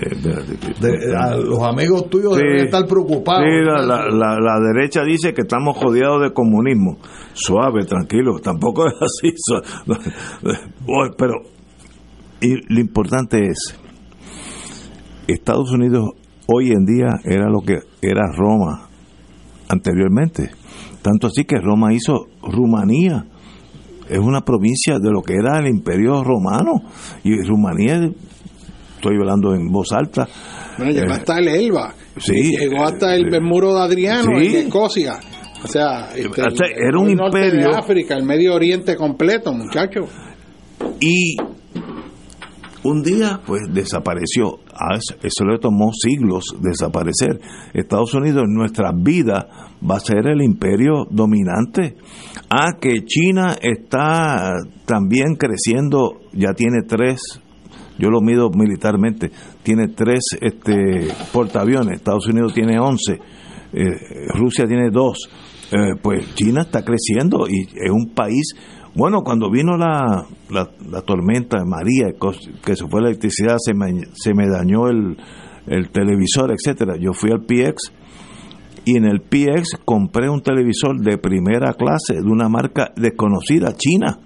que- 0.79 0.87
De- 0.87 1.15
a 1.15 1.35
los 1.37 1.59
amigos 1.63 2.09
tuyos 2.09 2.35
Sí. 2.35 2.41
deben 2.43 2.65
estar 2.65 2.85
preocupados. 2.87 3.43
Sí, 3.45 3.65
la, 3.65 3.81
la- 3.81 4.09
la- 4.09 4.39
la 4.39 4.59
derecha 4.73 5.03
dice 5.03 5.33
que 5.33 5.41
estamos 5.41 5.79
rodeados 5.81 6.21
de 6.21 6.33
comunismo. 6.33 6.97
Suave, 7.33 7.85
tranquilo, 7.85 8.39
tampoco 8.39 8.85
es 8.87 8.93
así. 9.01 9.33
Pero 11.17 11.33
y 12.41 12.73
lo 12.73 12.79
importante 12.81 13.47
es, 13.47 13.79
Estados 15.27 15.71
Unidos 15.71 16.09
hoy 16.47 16.71
en 16.71 16.85
día 16.85 17.07
era 17.23 17.49
lo 17.49 17.61
que 17.61 17.79
era 18.01 18.23
Roma 18.35 18.89
anteriormente. 19.69 20.51
Tanto 21.01 21.27
así 21.27 21.45
que 21.45 21.57
Roma 21.59 21.93
hizo 21.93 22.25
Rumanía. 22.41 23.25
Es 24.09 24.19
una 24.19 24.41
provincia 24.41 24.99
de 24.99 25.09
lo 25.11 25.21
que 25.21 25.33
era 25.35 25.59
el 25.59 25.67
imperio 25.67 26.23
romano. 26.23 26.71
Y 27.23 27.41
Rumanía, 27.41 28.01
estoy 28.95 29.15
hablando 29.19 29.53
en 29.55 29.67
voz 29.71 29.91
alta. 29.93 30.27
Bueno, 30.77 30.91
llegó 30.91 31.11
eh, 31.11 31.15
hasta 31.15 31.37
el 31.39 31.47
Elba, 31.47 31.93
sí, 32.17 32.57
llegó 32.57 32.83
hasta 32.83 33.15
el 33.15 33.33
eh, 33.33 33.39
muro 33.41 33.73
de 33.75 33.81
Adriano 33.81 34.31
sí. 34.39 34.47
en 34.47 34.55
Escocia. 34.67 35.13
O 35.63 35.67
sea, 35.67 36.09
este, 36.15 36.27
O 36.27 36.33
sea, 36.33 36.67
el- 36.67 36.87
era 36.89 36.99
un 36.99 37.09
el 37.09 37.15
norte 37.15 37.45
imperio. 37.45 37.69
de 37.69 37.75
África, 37.77 38.15
el 38.17 38.23
Medio 38.25 38.53
Oriente 38.55 38.95
completo, 38.95 39.53
muchachos. 39.53 40.09
y 40.99 41.35
un 42.83 43.01
día 43.03 43.39
pues 43.45 43.61
desapareció 43.71 44.59
eso, 44.95 45.15
eso 45.21 45.45
le 45.45 45.59
tomó 45.59 45.91
siglos 45.93 46.43
desaparecer. 46.59 47.39
Estados 47.73 48.13
Unidos 48.13 48.43
en 48.47 48.53
nuestras 48.53 48.93
vidas 48.95 49.45
va 49.89 49.97
a 49.97 49.99
ser 49.99 50.27
el 50.27 50.41
imperio 50.41 51.05
dominante. 51.09 51.95
Ah 52.49 52.73
que 52.79 53.05
China 53.05 53.55
está 53.61 54.53
también 54.85 55.35
creciendo 55.35 56.21
ya 56.33 56.53
tiene 56.53 56.83
tres 56.87 57.41
yo 57.99 58.09
lo 58.09 58.21
mido 58.21 58.49
militarmente 58.49 59.31
tiene 59.61 59.89
tres 59.89 60.21
este 60.41 61.07
portaaviones. 61.31 61.97
Estados 61.97 62.27
Unidos 62.27 62.53
tiene 62.53 62.79
once 62.79 63.19
eh, 63.73 64.27
Rusia 64.35 64.65
tiene 64.67 64.89
dos. 64.91 65.29
Eh, 65.71 65.95
pues 66.01 66.35
China 66.35 66.61
está 66.61 66.83
creciendo 66.83 67.47
y 67.49 67.63
es 67.63 67.91
un 67.91 68.13
país 68.13 68.53
bueno, 68.95 69.23
cuando 69.23 69.49
vino 69.49 69.75
la, 69.75 70.25
la, 70.49 70.69
la 70.89 71.01
tormenta 71.01 71.57
de 71.57 71.65
María, 71.65 72.13
que 72.63 72.75
se 72.75 72.87
fue 72.87 73.01
la 73.01 73.09
electricidad, 73.09 73.55
se 73.57 73.73
me, 73.73 74.05
se 74.13 74.33
me 74.33 74.47
dañó 74.47 74.87
el, 74.87 75.17
el 75.67 75.89
televisor, 75.89 76.51
etcétera. 76.51 76.95
Yo 76.99 77.13
fui 77.13 77.31
al 77.31 77.41
PX 77.41 77.91
y 78.85 78.97
en 78.97 79.05
el 79.05 79.21
PX 79.21 79.79
compré 79.83 80.29
un 80.29 80.41
televisor 80.41 80.99
de 80.99 81.17
primera 81.17 81.73
clase 81.73 82.21
de 82.21 82.29
una 82.29 82.49
marca 82.49 82.91
desconocida, 82.95 83.73
china, 83.75 84.19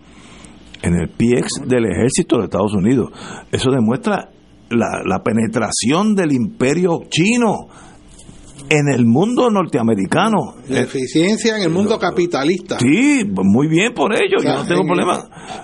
en 0.81 0.95
el 0.95 1.09
PX 1.09 1.67
del 1.67 1.85
ejército 1.85 2.37
de 2.37 2.45
Estados 2.45 2.73
Unidos. 2.73 3.11
Eso 3.51 3.71
demuestra 3.71 4.29
la, 4.69 5.01
la 5.05 5.23
penetración 5.23 6.13
del 6.13 6.33
imperio 6.33 7.03
chino 7.09 7.67
en 8.69 8.89
el 8.93 9.05
mundo 9.05 9.49
norteamericano. 9.49 10.55
La 10.69 10.81
eficiencia 10.81 11.57
en 11.57 11.63
el 11.63 11.69
mundo 11.69 11.97
capitalista. 11.97 12.77
Sí, 12.79 13.23
muy 13.25 13.67
bien 13.67 13.93
por 13.93 14.13
ello, 14.13 14.37
yo 14.43 14.53
no 14.55 14.65
tengo 14.65 14.83
problema. 14.85 15.19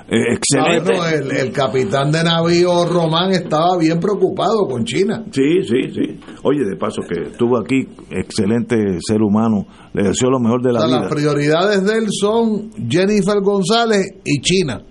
Eh, 0.10 0.34
excelente. 0.34 0.94
El, 1.16 1.32
el 1.48 1.52
capitán 1.52 2.12
de 2.12 2.24
navío 2.24 2.86
Román 2.86 3.32
estaba 3.32 3.78
bien 3.80 4.00
preocupado 4.00 4.66
con 4.70 4.84
China. 4.86 5.24
Sí, 5.32 5.64
sí, 5.64 5.92
sí. 5.94 6.20
Oye, 6.44 6.64
de 6.64 6.76
paso 6.78 7.02
que 7.08 7.30
estuvo 7.30 7.58
aquí, 7.60 7.88
excelente 8.10 8.76
ser 9.06 9.22
humano, 9.22 9.66
le 9.94 10.04
deseo 10.04 10.30
lo 10.30 10.40
mejor 10.40 10.62
de 10.62 10.70
O 10.70 10.74
la 10.74 10.80
sea, 10.80 10.88
vida. 10.88 11.00
las 11.02 11.12
prioridades 11.12 11.84
de 11.84 11.98
él 11.98 12.06
son 12.10 12.72
Jennifer 12.90 13.40
González 13.42 14.02
y 14.24 14.42
China. 14.42 14.82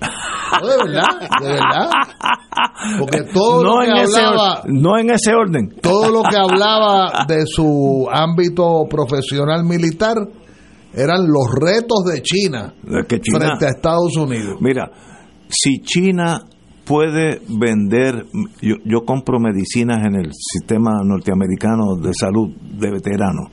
No, 0.00 0.66
de 0.66 0.76
verdad, 0.84 1.28
de 1.40 1.46
verdad. 1.48 1.90
Porque 2.98 3.22
todo 3.32 3.62
no, 3.62 3.76
lo 3.76 3.80
que 3.84 3.90
en 3.90 3.96
ese, 4.04 4.20
hablaba, 4.20 4.60
or- 4.62 4.70
no 4.72 4.98
en 4.98 5.10
ese 5.10 5.34
orden. 5.34 5.68
todo 5.82 6.10
lo 6.10 6.22
que 6.22 6.36
hablaba 6.36 7.24
de 7.26 7.44
su 7.46 8.08
ámbito 8.10 8.84
profesional 8.88 9.64
militar 9.64 10.16
eran 10.94 11.26
los 11.28 11.46
retos 11.60 12.04
de 12.12 12.22
China 12.22 12.72
Que 13.08 13.20
China- 13.20 13.38
frente 13.40 13.66
a 13.66 13.68
Estados 13.70 14.16
Unidos. 14.16 14.56
Mira, 14.60 14.90
si 15.48 15.80
China 15.82 16.40
puede 16.84 17.40
vender, 17.48 18.24
yo, 18.62 18.76
yo 18.84 19.00
compro 19.04 19.38
medicinas 19.38 19.98
en 20.06 20.14
el 20.16 20.30
sistema 20.32 20.92
norteamericano 21.04 21.96
de 22.02 22.14
salud 22.14 22.48
de 22.56 22.90
veteranos, 22.90 23.50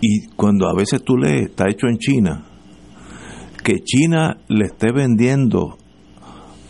y 0.00 0.26
cuando 0.34 0.68
a 0.68 0.74
veces 0.74 1.02
tú 1.04 1.16
lees, 1.16 1.50
está 1.50 1.68
hecho 1.68 1.86
en 1.86 1.98
China, 1.98 2.44
que 3.62 3.80
China 3.80 4.38
le 4.48 4.66
esté 4.66 4.92
vendiendo 4.92 5.76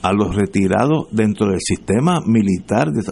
a 0.03 0.13
los 0.13 0.35
retirados 0.35 1.07
dentro 1.11 1.49
del 1.49 1.61
sistema 1.61 2.21
militar 2.27 2.91
de 2.91 3.03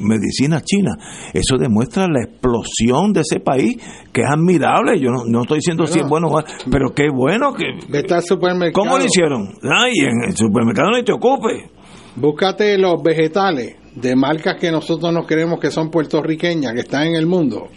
medicina 0.00 0.60
china, 0.60 0.96
eso 1.32 1.56
demuestra 1.58 2.06
la 2.08 2.22
explosión 2.22 3.12
de 3.12 3.20
ese 3.20 3.40
país, 3.40 3.76
que 4.12 4.22
es 4.22 4.28
admirable, 4.28 4.98
yo 4.98 5.10
no, 5.10 5.24
no 5.26 5.42
estoy 5.42 5.58
diciendo 5.58 5.86
si 5.86 6.00
es 6.00 6.08
bueno, 6.08 6.28
o 6.28 6.42
pero 6.70 6.94
qué 6.94 7.08
bueno 7.12 7.52
que... 7.52 7.64
Vete 7.88 8.14
al 8.14 8.22
supermercado. 8.22 8.84
¿Cómo 8.84 8.98
lo 8.98 9.04
hicieron? 9.04 9.48
Ay, 9.62 9.92
en 10.00 10.28
el 10.28 10.36
supermercado 10.36 10.90
no 10.90 11.04
te 11.04 11.12
ocupe. 11.12 11.70
Búscate 12.16 12.78
los 12.78 13.02
vegetales 13.02 13.76
de 13.94 14.16
marcas 14.16 14.56
que 14.60 14.70
nosotros 14.70 15.12
nos 15.12 15.26
creemos 15.26 15.60
que 15.60 15.70
son 15.70 15.90
puertorriqueñas, 15.90 16.72
que 16.72 16.80
están 16.80 17.08
en 17.08 17.14
el 17.16 17.26
mundo. 17.26 17.68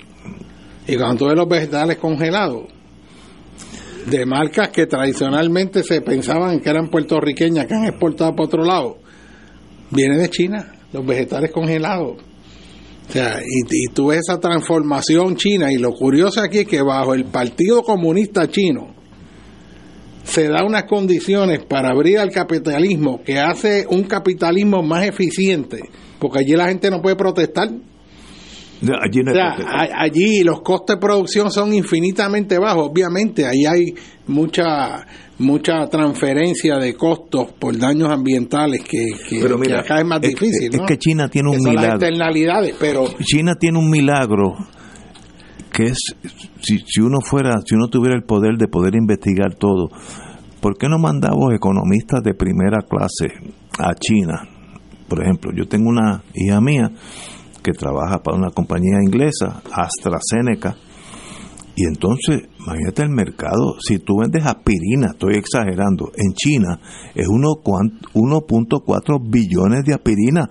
Y 0.88 0.96
cuando 0.96 1.18
tú 1.18 1.26
ves 1.28 1.36
los 1.36 1.48
vegetales 1.48 1.98
congelados, 1.98 2.64
de 4.06 4.26
marcas 4.26 4.70
que 4.70 4.86
tradicionalmente 4.86 5.84
se 5.84 6.02
pensaban 6.02 6.60
que 6.60 6.70
eran 6.70 6.90
puertorriqueñas, 6.90 7.66
que 7.66 7.74
han 7.74 7.86
exportado 7.86 8.36
para 8.36 8.46
otro 8.46 8.64
lado, 8.64 8.98
viene 9.90 10.18
de 10.18 10.30
China, 10.30 10.74
los 10.92 11.06
vegetales 11.06 11.52
congelados. 11.52 12.18
O 13.10 13.12
sea, 13.12 13.40
y, 13.42 13.66
y 13.70 13.94
tú 13.94 14.08
ves 14.08 14.22
esa 14.28 14.40
transformación 14.40 15.36
china, 15.36 15.72
y 15.72 15.78
lo 15.78 15.92
curioso 15.92 16.42
aquí 16.42 16.60
es 16.60 16.68
que 16.68 16.82
bajo 16.82 17.14
el 17.14 17.26
Partido 17.26 17.84
Comunista 17.84 18.50
Chino, 18.50 18.94
se 20.24 20.48
da 20.48 20.64
unas 20.64 20.86
condiciones 20.86 21.60
para 21.66 21.90
abrir 21.90 22.18
al 22.18 22.32
capitalismo 22.32 23.22
que 23.24 23.40
hace 23.40 23.86
un 23.90 24.04
capitalismo 24.04 24.82
más 24.82 25.06
eficiente, 25.06 25.82
porque 26.20 26.40
allí 26.40 26.54
la 26.54 26.70
gente 26.70 26.90
no 26.90 27.02
puede 27.02 27.16
protestar. 27.16 27.70
Allí 29.02 29.22
no 29.24 29.32
O 29.32 29.34
hay 29.34 29.40
sea, 29.40 29.56
protesta. 29.56 29.72
a- 29.98 30.02
allí 30.04 30.44
los 30.44 30.62
costes 30.62 30.96
de 30.96 31.00
producción 31.02 31.52
son 31.52 31.74
infinitamente 31.74 32.58
bajos. 32.60 32.90
Obviamente, 32.90 33.46
ahí 33.46 33.66
hay 33.66 33.94
mucha 34.28 35.06
mucha 35.40 35.88
transferencia 35.90 36.78
de 36.78 36.94
costos 36.94 37.52
por 37.60 37.76
daños 37.78 38.10
ambientales 38.12 38.82
que, 38.84 39.08
que- 39.28 39.40
Pero 39.42 39.56
que 39.60 39.68
mira, 39.68 39.80
acá 39.82 40.00
es 40.00 40.06
más 40.06 40.20
es- 40.22 40.30
difícil. 40.30 40.70
es 40.74 40.80
¿no? 40.80 40.86
que 40.86 40.98
China 40.98 41.28
tiene 41.28 41.50
un 41.50 41.56
las 41.56 41.64
milagro. 41.66 41.92
externalidades, 41.96 42.76
pero 42.80 43.06
China 43.24 43.56
tiene 43.60 43.80
un 43.80 43.90
milagro 43.90 44.54
que 45.72 45.86
es 45.88 45.98
si, 46.62 46.80
si 46.86 47.02
uno 47.02 47.20
fuera, 47.20 47.56
si 47.66 47.74
uno 47.76 47.88
tuviera 47.88 48.16
el 48.16 48.24
poder 48.24 48.58
de 48.58 48.68
poder 48.68 48.96
investigar 48.96 49.56
todo, 49.56 49.90
¿por 50.62 50.78
qué 50.78 50.88
no 50.88 51.00
mandamos 51.00 51.52
economistas 51.54 52.22
de 52.24 52.36
primera 52.36 52.80
clase 52.88 53.34
a 53.80 53.96
China? 53.96 54.48
Por 55.10 55.24
ejemplo, 55.24 55.52
yo 55.56 55.68
tengo 55.68 55.90
una 55.90 56.24
hija 56.36 56.62
mía 56.62 56.92
que 57.64 57.72
trabaja 57.72 58.22
para 58.22 58.38
una 58.38 58.52
compañía 58.52 59.00
inglesa, 59.04 59.62
AstraZeneca, 59.72 60.76
y 61.76 61.86
entonces, 61.86 62.50
imagínate 62.60 63.02
el 63.02 63.10
mercado, 63.10 63.76
si 63.80 63.98
tú 63.98 64.18
vendes 64.22 64.46
aspirina, 64.46 65.08
estoy 65.14 65.38
exagerando, 65.38 66.12
en 66.16 66.34
China 66.34 66.80
es 67.16 67.28
uno 67.28 67.56
cuan- 67.64 68.00
1.4 68.14 69.20
billones 69.20 69.84
de 69.84 69.96
aspirina. 69.96 70.48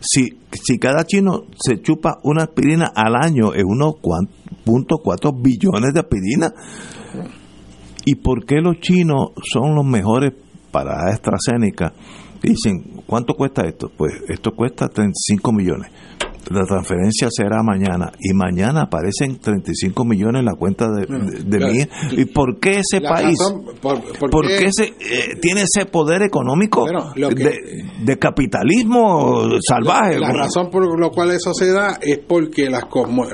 Si, 0.00 0.38
si 0.50 0.78
cada 0.78 1.04
chino 1.04 1.44
se 1.64 1.80
chupa 1.80 2.18
una 2.24 2.42
aspirina 2.44 2.86
al 2.92 3.14
año, 3.14 3.52
es 3.54 3.62
1.4 3.64 5.32
billones 5.40 5.94
de 5.94 6.00
aspirina. 6.00 6.52
¿Y 8.04 8.16
por 8.16 8.44
qué 8.44 8.56
los 8.60 8.80
chinos 8.80 9.30
son 9.52 9.74
los 9.76 9.84
mejores 9.84 10.32
para 10.72 11.08
AstraZeneca? 11.12 11.92
Dicen, 12.42 13.02
¿cuánto 13.06 13.34
cuesta 13.34 13.62
esto? 13.66 13.90
Pues 13.96 14.12
esto 14.28 14.52
cuesta 14.56 14.88
35 14.88 15.52
millones. 15.52 15.90
La 16.50 16.64
transferencia 16.64 17.28
será 17.30 17.62
mañana 17.62 18.10
y 18.18 18.32
mañana 18.34 18.82
aparecen 18.82 19.38
35 19.38 20.04
millones 20.04 20.40
en 20.40 20.46
la 20.46 20.54
cuenta 20.54 20.86
de, 20.90 21.06
de, 21.06 21.58
de 21.58 21.72
hija. 21.76 21.88
¿Y 22.12 22.24
por 22.26 22.58
qué 22.58 22.80
ese 22.80 23.00
país? 23.02 23.38
razón 23.38 23.64
por- 23.82 24.00
por 24.18 24.30
¿Por 24.30 24.46
qué- 24.46 24.56
qué 24.58 24.64
ese, 24.66 24.84
eh, 25.00 25.36
tiene 25.40 25.62
ese 25.62 25.84
poder 25.86 26.22
económico 26.22 26.80
Bueno, 26.82 27.12
lo 27.16 27.28
que- 27.30 27.44
de, 27.44 27.58
de 28.04 28.18
capitalismo 28.18 29.48
salvaje? 29.66 30.18
La, 30.18 30.28
la 30.28 30.34
razón 30.34 30.70
por 30.70 30.98
la 31.00 31.10
cual 31.10 31.30
eso 31.32 31.52
se 31.54 31.70
da 31.72 31.98
es 32.00 32.18
porque 32.26 32.70
las, 32.70 32.84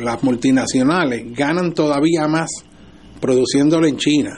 las 0.03 0.23
multinacionales 0.24 1.24
ganan 1.36 1.73
todavía 1.73 2.27
más 2.28 2.51
produciéndolo 3.20 3.86
en 3.86 3.97
China. 3.97 4.31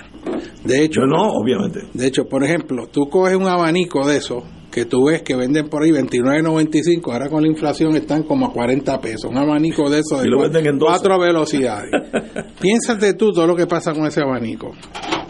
De 0.65 0.85
hecho, 0.85 1.01
Yo 1.03 1.07
no, 1.07 1.23
obviamente. 1.33 1.81
De 1.95 2.07
hecho, 2.07 2.25
por 2.29 2.43
ejemplo, 2.45 2.89
tú 2.89 3.09
coges 3.09 3.37
un 3.37 3.47
abanico 3.49 4.07
de 4.07 4.17
esos 4.19 4.43
que 4.77 4.85
tú 4.85 5.07
ves 5.07 5.23
que 5.23 5.35
venden 5.35 5.71
por 5.71 5.83
ahí 5.83 5.91
29.95, 5.91 7.11
ahora 7.11 7.31
con 7.31 7.41
la 7.43 7.49
inflación 7.49 7.97
están 7.97 8.25
como 8.25 8.45
a 8.47 8.53
40 8.53 9.01
pesos. 9.01 9.31
Un 9.31 9.39
abanico 9.39 9.89
de 9.89 10.01
esos 10.01 10.21
de 10.21 10.27
Y 10.29 10.31
lo 10.31 10.37
cua- 10.37 10.43
venden 10.53 10.67
en 10.67 10.79
12. 10.79 10.91
cuatro 10.93 11.19
velocidades. 11.19 11.91
Piénsate 12.61 13.15
tú 13.15 13.33
todo 13.33 13.47
lo 13.47 13.57
que 13.57 13.67
pasa 13.67 13.95
con 13.95 14.05
ese 14.07 14.21
abanico. 14.21 14.73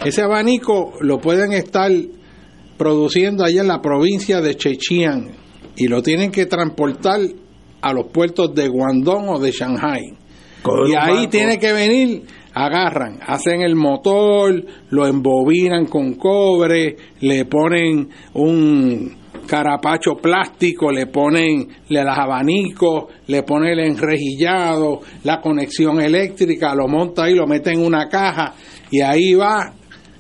Ese 0.05 0.20
abanico 0.23 0.94
lo 1.01 1.18
pueden 1.18 1.52
estar 1.52 1.93
produciendo 2.77 3.44
allá 3.44 3.60
en 3.60 3.68
la 3.68 3.81
provincia 3.81 4.40
de 4.40 4.56
Chechiang 4.56 5.31
y 5.77 5.86
lo 5.86 6.02
tienen 6.02 6.32
que 6.32 6.47
transportar 6.47 7.20
a 7.82 7.93
los 7.93 8.06
puertos 8.09 8.52
de 8.52 8.66
Guangdong 8.66 9.28
o 9.28 9.39
de 9.39 9.52
Shanghai. 9.52 10.02
Y 10.89 10.94
ahí 10.98 11.28
tiene 11.28 11.60
que 11.60 11.73
venir, 11.73 12.24
agarran, 12.52 13.20
hacen 13.24 13.60
el 13.62 13.77
motor, 13.77 14.64
lo 14.90 15.06
embobinan 15.06 15.86
con 15.86 16.14
cobre, 16.14 16.97
le 17.20 17.44
ponen 17.44 18.09
un 18.35 19.16
carapacho 19.47 20.14
plástico, 20.14 20.90
le 20.90 21.06
ponen 21.06 21.68
le 21.89 22.05
las 22.05 22.18
abanicos, 22.18 23.05
le 23.28 23.43
ponen 23.43 23.78
el 23.78 23.81
enrejillado, 23.81 25.01
la 25.24 25.40
conexión 25.40 26.01
eléctrica, 26.01 26.74
lo 26.74 26.89
monta 26.89 27.24
ahí, 27.24 27.35
lo 27.35 27.47
mete 27.47 27.73
en 27.73 27.85
una 27.85 28.09
caja 28.09 28.55
y 28.90 29.01
ahí 29.01 29.35
va. 29.35 29.73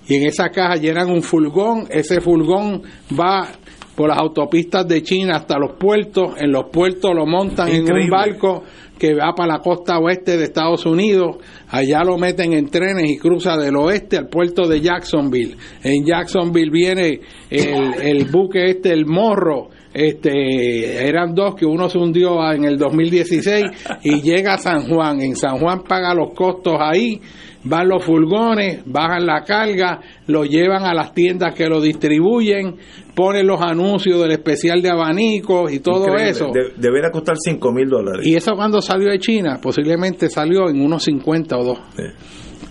Y 0.08 0.14
en 0.14 0.26
esa 0.26 0.50
caja 0.50 0.76
llenan 0.76 1.10
un 1.10 1.22
furgón, 1.22 1.86
ese 1.90 2.20
furgón 2.20 2.82
va 3.18 3.48
por 3.96 4.08
las 4.08 4.18
autopistas 4.18 4.86
de 4.86 5.02
China 5.02 5.36
hasta 5.36 5.58
los 5.58 5.76
puertos, 5.78 6.34
en 6.38 6.52
los 6.52 6.66
puertos 6.70 7.12
lo 7.14 7.26
montan 7.26 7.68
en 7.68 7.90
un 7.90 8.08
barco 8.08 8.62
que 8.98 9.14
va 9.14 9.34
para 9.34 9.54
la 9.54 9.58
costa 9.60 9.98
oeste 9.98 10.36
de 10.36 10.44
Estados 10.44 10.86
Unidos, 10.86 11.36
allá 11.68 12.02
lo 12.04 12.16
meten 12.16 12.52
en 12.52 12.68
trenes 12.68 13.10
y 13.10 13.18
cruza 13.18 13.56
del 13.56 13.76
oeste 13.76 14.16
al 14.16 14.28
puerto 14.28 14.66
de 14.66 14.80
Jacksonville. 14.80 15.56
En 15.82 16.04
Jacksonville 16.04 16.70
viene 16.70 17.20
el, 17.50 18.24
buque 18.30 18.64
este, 18.64 18.92
el 18.92 19.06
Morro, 19.06 19.68
este, 19.92 21.08
eran 21.08 21.34
dos 21.34 21.54
que 21.54 21.66
uno 21.66 21.88
se 21.88 21.98
hundió 21.98 22.52
en 22.52 22.64
el 22.64 22.76
2016 22.76 23.64
y 24.02 24.20
llega 24.20 24.54
a 24.54 24.58
San 24.58 24.88
Juan. 24.88 25.20
En 25.20 25.36
San 25.36 25.58
Juan 25.58 25.82
paga 25.84 26.14
los 26.14 26.34
costos 26.34 26.76
ahí, 26.78 27.20
van 27.68 27.88
los 27.88 28.04
furgones, 28.04 28.82
bajan 28.86 29.26
la 29.26 29.42
carga, 29.44 30.00
lo 30.26 30.44
llevan 30.44 30.84
a 30.84 30.94
las 30.94 31.12
tiendas 31.12 31.54
que 31.54 31.66
lo 31.68 31.80
distribuyen, 31.80 32.76
ponen 33.14 33.46
los 33.46 33.60
anuncios 33.60 34.20
del 34.20 34.32
especial 34.32 34.80
de 34.82 34.90
abanicos 34.90 35.72
y 35.72 35.80
todo 35.80 36.06
Increíble. 36.06 36.30
eso. 36.30 36.46
De- 36.52 36.72
debería 36.76 37.10
costar 37.10 37.36
5 37.38 37.72
mil 37.72 37.88
dólares. 37.88 38.26
Y 38.26 38.34
eso 38.36 38.52
cuando 38.56 38.80
salió 38.80 39.10
de 39.10 39.18
China, 39.18 39.58
posiblemente 39.60 40.28
salió 40.28 40.68
en 40.68 40.80
unos 40.80 41.02
50 41.04 41.56
o 41.58 41.64
2. 41.64 41.78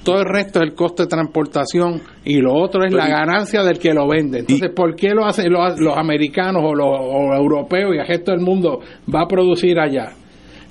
Todo 0.04 0.20
el 0.20 0.26
resto 0.26 0.60
es 0.60 0.70
el 0.70 0.76
costo 0.76 1.02
de 1.04 1.10
transportación 1.10 2.00
y 2.24 2.40
lo 2.40 2.54
otro 2.54 2.84
es 2.86 2.94
la 2.94 3.08
ganancia 3.08 3.64
del 3.64 3.80
que 3.80 3.92
lo 3.92 4.08
vende. 4.08 4.40
Entonces, 4.40 4.70
¿por 4.76 4.96
qué 4.96 5.10
lo 5.10 5.26
hacen 5.26 5.52
los, 5.52 5.80
los 5.80 5.98
americanos 5.98 6.62
o 6.64 6.76
los 6.76 6.88
o 6.88 7.34
europeos 7.36 7.96
y 7.96 7.98
el 8.00 8.08
resto 8.08 8.32
del 8.32 8.42
mundo 8.42 8.80
va 9.14 9.22
a 9.24 9.28
producir 9.28 9.80
allá? 9.80 10.12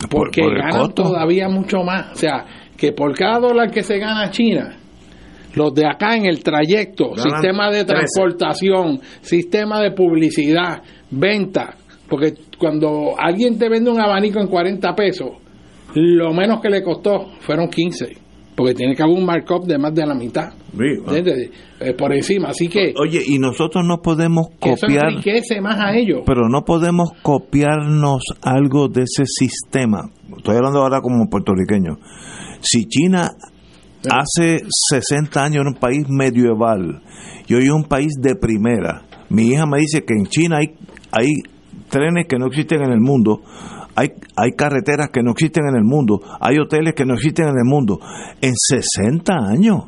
Por- 0.08 0.10
Porque 0.28 0.42
por 0.42 0.54
ganan 0.56 0.80
costo. 0.82 1.02
todavía 1.04 1.48
mucho 1.48 1.78
más. 1.82 2.12
O 2.12 2.16
sea, 2.16 2.44
que 2.76 2.92
por 2.92 3.16
cada 3.16 3.38
dólar 3.38 3.70
que 3.70 3.82
se 3.82 3.98
gana 3.98 4.30
China, 4.30 4.76
los 5.54 5.72
de 5.74 5.86
acá 5.86 6.16
en 6.16 6.26
el 6.26 6.42
trayecto, 6.42 7.10
Ganan 7.10 7.30
sistema 7.30 7.70
de 7.70 7.84
13. 7.84 7.86
transportación, 7.86 9.00
sistema 9.20 9.80
de 9.80 9.92
publicidad, 9.92 10.82
venta, 11.10 11.76
porque 12.08 12.34
cuando 12.58 13.14
alguien 13.18 13.58
te 13.58 13.68
vende 13.68 13.90
un 13.90 14.00
abanico 14.00 14.40
en 14.40 14.48
40 14.48 14.94
pesos 14.94 15.30
lo 15.94 16.32
menos 16.32 16.60
que 16.60 16.68
le 16.68 16.82
costó 16.82 17.30
fueron 17.40 17.68
15, 17.68 18.16
porque 18.56 18.74
tiene 18.74 18.94
que 18.94 19.02
haber 19.02 19.16
un 19.16 19.24
markup 19.24 19.64
de 19.64 19.78
más 19.78 19.94
de 19.94 20.06
la 20.06 20.14
mitad. 20.14 20.52
¿entiendes? 20.76 21.50
Eh, 21.80 21.94
por 21.94 22.12
encima, 22.12 22.48
así 22.48 22.68
que... 22.68 22.92
Oye, 23.00 23.20
y 23.24 23.38
nosotros 23.38 23.84
no 23.86 23.98
podemos 24.02 24.48
que 24.60 24.70
eso 24.70 24.86
copiar, 24.86 25.10
enriquece 25.10 25.60
más 25.60 25.78
a 25.78 25.94
ellos. 25.94 26.22
pero 26.26 26.48
no 26.48 26.62
podemos 26.62 27.12
copiarnos 27.22 28.22
algo 28.42 28.88
de 28.88 29.02
ese 29.02 29.24
sistema. 29.24 30.10
Estoy 30.36 30.56
hablando 30.56 30.80
ahora 30.80 31.00
como 31.00 31.28
puertorriqueño. 31.30 31.96
Si 32.64 32.86
China 32.86 33.30
hace 34.10 34.58
60 34.90 35.44
años 35.44 35.60
era 35.60 35.68
un 35.68 35.76
país 35.76 36.06
medieval 36.08 37.02
y 37.46 37.54
hoy 37.54 37.64
es 37.64 37.70
un 37.70 37.84
país 37.84 38.14
de 38.20 38.34
primera, 38.34 39.02
mi 39.28 39.48
hija 39.48 39.66
me 39.66 39.78
dice 39.78 40.02
que 40.04 40.14
en 40.14 40.26
China 40.26 40.58
hay, 40.58 40.74
hay 41.12 41.28
trenes 41.90 42.26
que 42.26 42.38
no 42.38 42.46
existen 42.46 42.82
en 42.82 42.90
el 42.90 43.00
mundo, 43.00 43.42
hay, 43.94 44.08
hay 44.36 44.52
carreteras 44.52 45.10
que 45.12 45.22
no 45.22 45.32
existen 45.32 45.64
en 45.68 45.76
el 45.76 45.84
mundo, 45.84 46.20
hay 46.40 46.58
hoteles 46.58 46.94
que 46.94 47.04
no 47.04 47.14
existen 47.14 47.48
en 47.48 47.58
el 47.58 47.64
mundo. 47.64 48.00
En 48.40 48.54
60 48.56 49.32
años. 49.32 49.84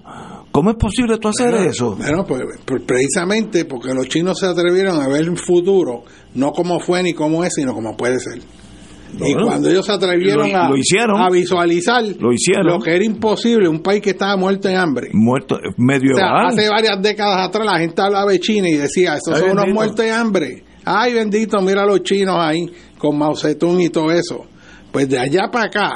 ¿Cómo 0.52 0.70
es 0.70 0.76
posible 0.76 1.18
tú 1.18 1.28
hacer 1.28 1.50
Bueno, 1.50 1.70
eso? 1.70 1.96
Bueno, 1.96 2.24
pues, 2.24 2.42
pues 2.64 2.82
precisamente 2.82 3.64
porque 3.66 3.92
los 3.92 4.08
chinos 4.08 4.38
se 4.38 4.46
atrevieron 4.46 5.00
a 5.02 5.08
ver 5.08 5.28
un 5.28 5.36
futuro, 5.36 6.04
no 6.34 6.52
como 6.52 6.80
fue 6.80 7.02
ni 7.02 7.12
como 7.12 7.44
es, 7.44 7.52
sino 7.54 7.74
como 7.74 7.96
puede 7.96 8.18
ser. 8.18 8.40
Y 9.16 9.32
Bueno, 9.32 9.46
cuando 9.46 9.70
ellos 9.70 9.86
se 9.86 9.92
atrevieron 9.92 10.52
lo- 10.52 10.58
a, 10.58 10.68
lo 10.68 10.76
hicieron. 10.76 11.20
a 11.22 11.30
visualizar 11.30 12.04
Lo 12.20 12.32
hicieron. 12.32 12.66
lo 12.66 12.78
que 12.80 12.94
era 12.94 13.04
imposible, 13.04 13.68
un 13.68 13.80
país 13.80 14.02
que 14.02 14.10
estaba 14.10 14.36
muerto 14.36 14.68
en 14.68 14.76
hambre. 14.76 15.08
Muerto, 15.12 15.54
O 15.54 15.58
sea, 15.58 15.70
medieval. 15.78 16.46
hace 16.48 16.68
varias 16.68 17.00
décadas 17.02 17.48
atrás 17.48 17.66
la 17.66 17.78
gente 17.78 18.02
hablaba 18.02 18.30
de 18.30 18.38
China 18.40 18.68
y 18.68 18.74
decía, 18.76 19.14
estos 19.14 19.38
son 19.38 19.50
unos 19.52 19.66
muertos 19.72 20.04
de 20.04 20.10
hambre. 20.12 20.64
Ay, 20.84 21.14
bendito, 21.14 21.60
mira 21.62 21.82
a 21.82 21.86
los 21.86 22.02
chinos 22.02 22.36
ahí 22.38 22.66
con 22.98 23.18
Mao 23.18 23.34
Zedong 23.34 23.80
y 23.80 23.88
todo 23.88 24.10
eso. 24.12 24.44
Pues 24.92 25.08
de 25.08 25.18
allá 25.18 25.48
para 25.50 25.66
acá 25.66 25.90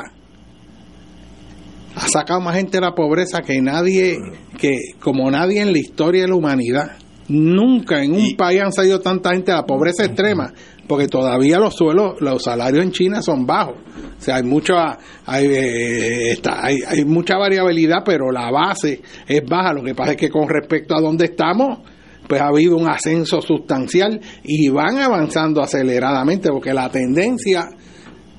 ha 1.95 2.09
sacado 2.09 2.41
más 2.41 2.55
gente 2.57 2.79
de 2.79 2.81
la 2.83 2.95
pobreza 2.95 3.41
que 3.43 3.61
nadie, 3.61 4.17
que 4.59 4.77
como 5.01 5.31
nadie 5.31 5.61
en 5.61 5.73
la 5.73 5.79
historia 5.79 6.23
de 6.23 6.29
la 6.29 6.35
humanidad. 6.37 6.93
Nunca 7.29 8.03
en 8.03 8.13
un 8.13 8.35
país 8.37 8.61
han 8.61 8.73
salido 8.73 8.99
tanta 9.01 9.31
gente 9.31 9.53
de 9.53 9.57
la 9.59 9.65
pobreza 9.65 10.05
extrema, 10.05 10.53
porque 10.91 11.07
todavía 11.07 11.59
los 11.61 11.77
suelos, 11.77 12.21
los 12.21 12.43
salarios 12.43 12.83
en 12.85 12.91
China 12.91 13.23
son 13.23 13.47
bajos. 13.47 13.77
O 14.19 14.21
sea, 14.21 14.35
hay 14.37 14.43
mucha, 14.43 14.99
hay, 15.25 15.47
eh, 15.47 16.33
está- 16.33 16.67
hay, 16.67 16.79
hay 16.85 17.05
mucha 17.05 17.37
variabilidad, 17.39 17.99
pero 18.05 18.33
la 18.33 18.51
base 18.51 19.01
es 19.29 19.41
baja. 19.49 19.73
Lo 19.73 19.85
que 19.85 19.95
pasa 19.95 20.11
es 20.11 20.17
que 20.17 20.31
con 20.31 20.49
respecto 20.49 20.97
a 20.97 21.01
donde 21.01 21.27
estamos, 21.27 21.79
pues 22.27 22.41
ha 22.41 22.49
habido 22.49 22.77
un 22.77 22.89
ascenso 22.89 23.41
sustancial 23.41 24.21
y 24.43 24.69
van 24.69 24.99
avanzando 24.99 25.63
aceleradamente, 25.63 26.49
porque 26.51 26.75
la 26.75 26.91
tendencia 26.91 27.69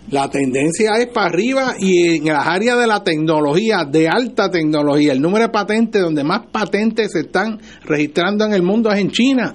la 0.10 0.30
tendencia 0.30 0.92
es 1.00 1.08
para 1.08 1.28
arriba 1.28 1.76
y 1.80 2.18
en 2.18 2.26
las 2.26 2.46
áreas 2.46 2.78
de 2.80 2.88
la 2.88 3.02
tecnología, 3.02 3.86
de 3.90 4.10
alta 4.10 4.50
tecnología, 4.50 5.14
el 5.14 5.22
número 5.22 5.46
de 5.46 5.52
patentes, 5.54 6.02
donde 6.02 6.24
más 6.26 6.48
patentes 6.52 7.14
se 7.14 7.22
están 7.22 7.62
registrando 7.86 8.44
en 8.44 8.52
el 8.52 8.62
mundo 8.62 8.92
es 8.92 9.00
en 9.00 9.10
China. 9.12 9.54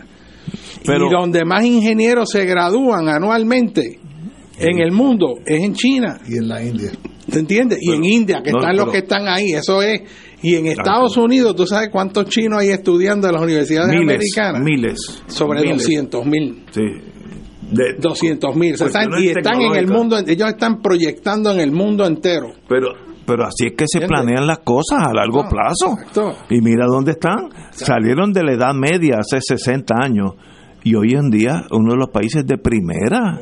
Pero- 0.86 1.06
y 1.06 1.10
donde 1.10 1.44
más 1.44 1.64
ingenieros 1.64 2.28
se 2.30 2.44
gradúan 2.44 3.08
anualmente 3.08 3.98
en 4.58 4.78
el 4.78 4.92
mundo 4.92 5.34
es 5.44 5.62
en 5.62 5.74
China. 5.74 6.18
Y 6.28 6.38
en 6.38 6.48
la 6.48 6.62
India. 6.62 6.90
¿Te 7.30 7.40
entiendes? 7.40 7.78
y 7.82 7.90
en 7.92 8.04
India, 8.04 8.40
que 8.42 8.52
no, 8.52 8.58
están 8.60 8.76
los 8.76 8.90
que 8.92 8.98
están 8.98 9.26
ahí, 9.26 9.52
eso 9.52 9.82
es. 9.82 10.00
Y 10.42 10.54
en 10.54 10.66
Estados 10.66 11.16
Unidos, 11.16 11.56
¿tú 11.56 11.66
sabes 11.66 11.88
cuántos 11.90 12.26
chinos 12.26 12.60
hay 12.60 12.68
estudiando 12.68 13.26
en 13.26 13.34
las 13.34 13.42
universidades 13.42 13.88
miles, 13.90 14.14
americanas? 14.16 14.62
miles. 14.62 15.22
Sobre 15.26 15.62
miles. 15.62 15.78
200 15.78 16.24
mil. 16.26 16.64
Sí. 16.70 16.82
De- 17.72 17.94
200 17.98 18.54
mil. 18.54 18.78
Cuestiones 18.78 19.22
y 19.22 19.28
están 19.30 19.60
en 19.60 19.74
el 19.74 19.88
mundo, 19.88 20.16
ellos 20.24 20.48
están 20.48 20.80
proyectando 20.80 21.50
en 21.50 21.58
el 21.58 21.72
mundo 21.72 22.06
entero. 22.06 22.52
Pero, 22.68 22.90
pero 23.26 23.44
así 23.44 23.66
es 23.66 23.72
que 23.76 23.86
se 23.88 24.06
planean 24.06 24.46
las 24.46 24.58
cosas 24.60 25.00
a 25.04 25.12
largo 25.12 25.42
No, 25.42 25.48
plazo. 25.48 25.94
exacto. 25.98 26.36
Y 26.50 26.60
mira 26.60 26.86
dónde 26.86 27.12
están. 27.12 27.48
Salieron 27.72 28.32
de 28.32 28.44
la 28.44 28.52
edad 28.52 28.72
media 28.72 29.16
hace 29.18 29.40
60 29.40 29.94
años 30.00 30.34
y 30.86 30.94
hoy 30.94 31.14
en 31.14 31.30
día 31.30 31.64
uno 31.70 31.92
de 31.92 31.98
los 31.98 32.10
países 32.10 32.46
de 32.46 32.58
primera. 32.58 33.40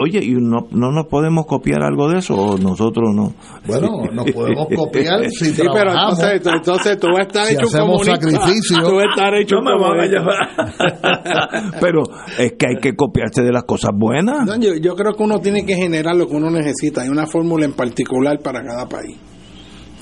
Oye, 0.00 0.20
¿y 0.24 0.34
no, 0.34 0.68
no 0.70 0.92
nos 0.92 1.06
podemos 1.08 1.44
copiar 1.46 1.82
algo 1.82 2.08
de 2.08 2.18
eso 2.18 2.34
o 2.36 2.56
nosotros 2.58 3.10
no? 3.12 3.32
Bueno, 3.66 3.88
nos 4.12 4.30
podemos 4.30 4.68
copiar 4.72 5.24
si 5.30 5.46
Sí, 5.46 5.52
pero 5.56 5.72
trabajamos. 5.72 6.18
entonces, 6.22 6.52
entonces 6.54 6.98
tú 7.00 7.06
vas 7.08 7.18
a 7.18 7.22
estar 7.22 7.46
Si 7.46 7.54
hecho 7.54 7.62
un 7.66 7.74
hacemos 7.74 8.02
comunista. 8.02 8.30
sacrificio. 8.30 8.78
Tú 8.88 8.94
vas 8.94 9.04
a 9.04 9.10
estar 9.10 9.34
hecho 9.34 9.56
No 9.56 9.62
me 9.62 9.80
van 9.82 10.00
a 10.00 10.06
llevar. 10.06 11.74
Pero 11.80 12.02
es 12.38 12.52
que 12.52 12.66
hay 12.68 12.76
que 12.80 12.94
copiarse 12.94 13.42
de 13.42 13.50
las 13.50 13.64
cosas 13.64 13.90
buenas. 13.98 14.46
No, 14.46 14.56
yo, 14.60 14.76
yo 14.80 14.94
creo 14.94 15.14
que 15.14 15.22
uno 15.24 15.40
tiene 15.40 15.66
que 15.66 15.74
generar 15.74 16.14
lo 16.14 16.28
que 16.28 16.36
uno 16.36 16.48
necesita. 16.50 17.02
Hay 17.02 17.08
una 17.08 17.26
fórmula 17.26 17.64
en 17.64 17.72
particular 17.72 18.38
para 18.40 18.62
cada 18.62 18.88
país. 18.88 19.16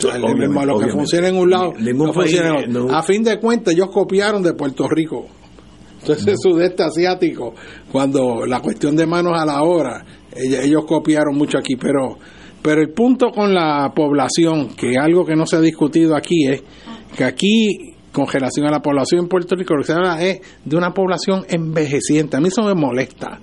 Obviamente, 0.05 0.47
lo 0.47 0.61
que 0.61 0.71
obviamente. 0.71 0.93
funciona 0.93 1.29
en 1.29 1.37
un 1.39 1.51
lado, 1.51 1.73
no 1.73 2.13
país, 2.13 2.15
funciona 2.15 2.49
en 2.61 2.77
otro. 2.77 2.89
no. 2.89 2.95
A 2.97 3.03
fin 3.03 3.23
de 3.25 3.41
cuentas, 3.41 3.73
ellos 3.75 3.89
copiaron 3.91 4.43
de 4.43 4.53
Puerto 4.53 4.87
Rico. 4.87 5.27
Entonces, 6.01 6.27
el 6.27 6.37
sudeste 6.39 6.83
asiático, 6.83 7.55
cuando 7.91 8.47
la 8.47 8.61
cuestión 8.61 8.97
de 8.97 9.07
manos 9.07 9.33
a 9.39 9.45
la 9.45 9.61
ella- 10.37 10.63
ellos 10.63 10.85
copiaron 10.87 11.37
mucho 11.37 11.59
aquí. 11.59 11.77
Pero, 11.77 12.19
pero 12.63 12.81
el 12.81 12.91
punto 12.91 13.31
con 13.31 13.53
la 13.55 13.93
población, 13.95 14.69
que 14.77 14.97
algo 14.97 15.25
que 15.25 15.35
no 15.37 15.47
se 15.47 15.57
ha 15.57 15.61
discutido 15.61 16.17
aquí, 16.17 16.47
es 16.47 16.63
que 17.17 17.25
aquí, 17.25 17.95
con 18.13 18.27
relación 18.27 18.67
a 18.67 18.71
la 18.71 18.81
población 18.81 19.23
en 19.23 19.29
Puerto 19.29 19.55
Rico, 19.57 19.75
lo 19.75 19.81
que 19.83 19.87
se 19.87 19.93
habla 19.93 20.23
es 20.23 20.41
de 20.65 20.77
una 20.77 20.93
población 20.95 21.45
envejeciente. 21.49 22.37
A 22.37 22.41
mí 22.41 22.49
eso 22.49 22.63
me 22.63 22.75
molesta. 22.75 23.41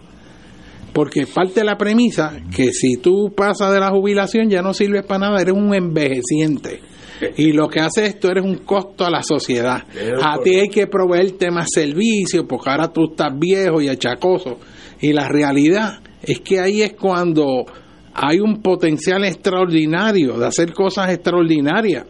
Porque 0.93 1.27
parte 1.27 1.63
la 1.65 1.77
premisa 1.77 2.37
que 2.55 2.71
si 2.71 2.95
tú 2.97 3.33
pasas 3.35 3.73
de 3.73 3.79
la 3.81 3.89
jubilación 3.91 4.49
ya 4.49 4.61
no 4.61 4.73
sirves 4.73 5.05
para 5.05 5.27
nada, 5.27 5.41
eres 5.41 5.53
un 5.53 5.73
envejeciente. 5.75 6.79
Y 7.37 7.51
lo 7.51 7.67
que 7.67 7.79
hace 7.79 8.05
esto 8.05 8.29
eres 8.29 8.43
un 8.43 8.57
costo 8.59 9.05
a 9.05 9.09
la 9.09 9.21
sociedad. 9.23 9.83
A 10.21 10.37
ti 10.39 10.55
hay 10.55 10.69
que 10.69 10.87
proveerte 10.87 11.51
más 11.51 11.67
servicios 11.73 12.45
porque 12.47 12.69
ahora 12.69 12.91
tú 12.91 13.11
estás 13.11 13.37
viejo 13.37 13.81
y 13.81 13.89
achacoso. 13.89 14.59
Y 15.01 15.13
la 15.13 15.27
realidad 15.27 15.99
es 16.21 16.39
que 16.41 16.59
ahí 16.59 16.81
es 16.81 16.93
cuando 16.93 17.65
hay 18.13 18.39
un 18.39 18.61
potencial 18.61 19.25
extraordinario 19.25 20.37
de 20.37 20.45
hacer 20.47 20.73
cosas 20.73 21.11
extraordinarias. 21.11 22.05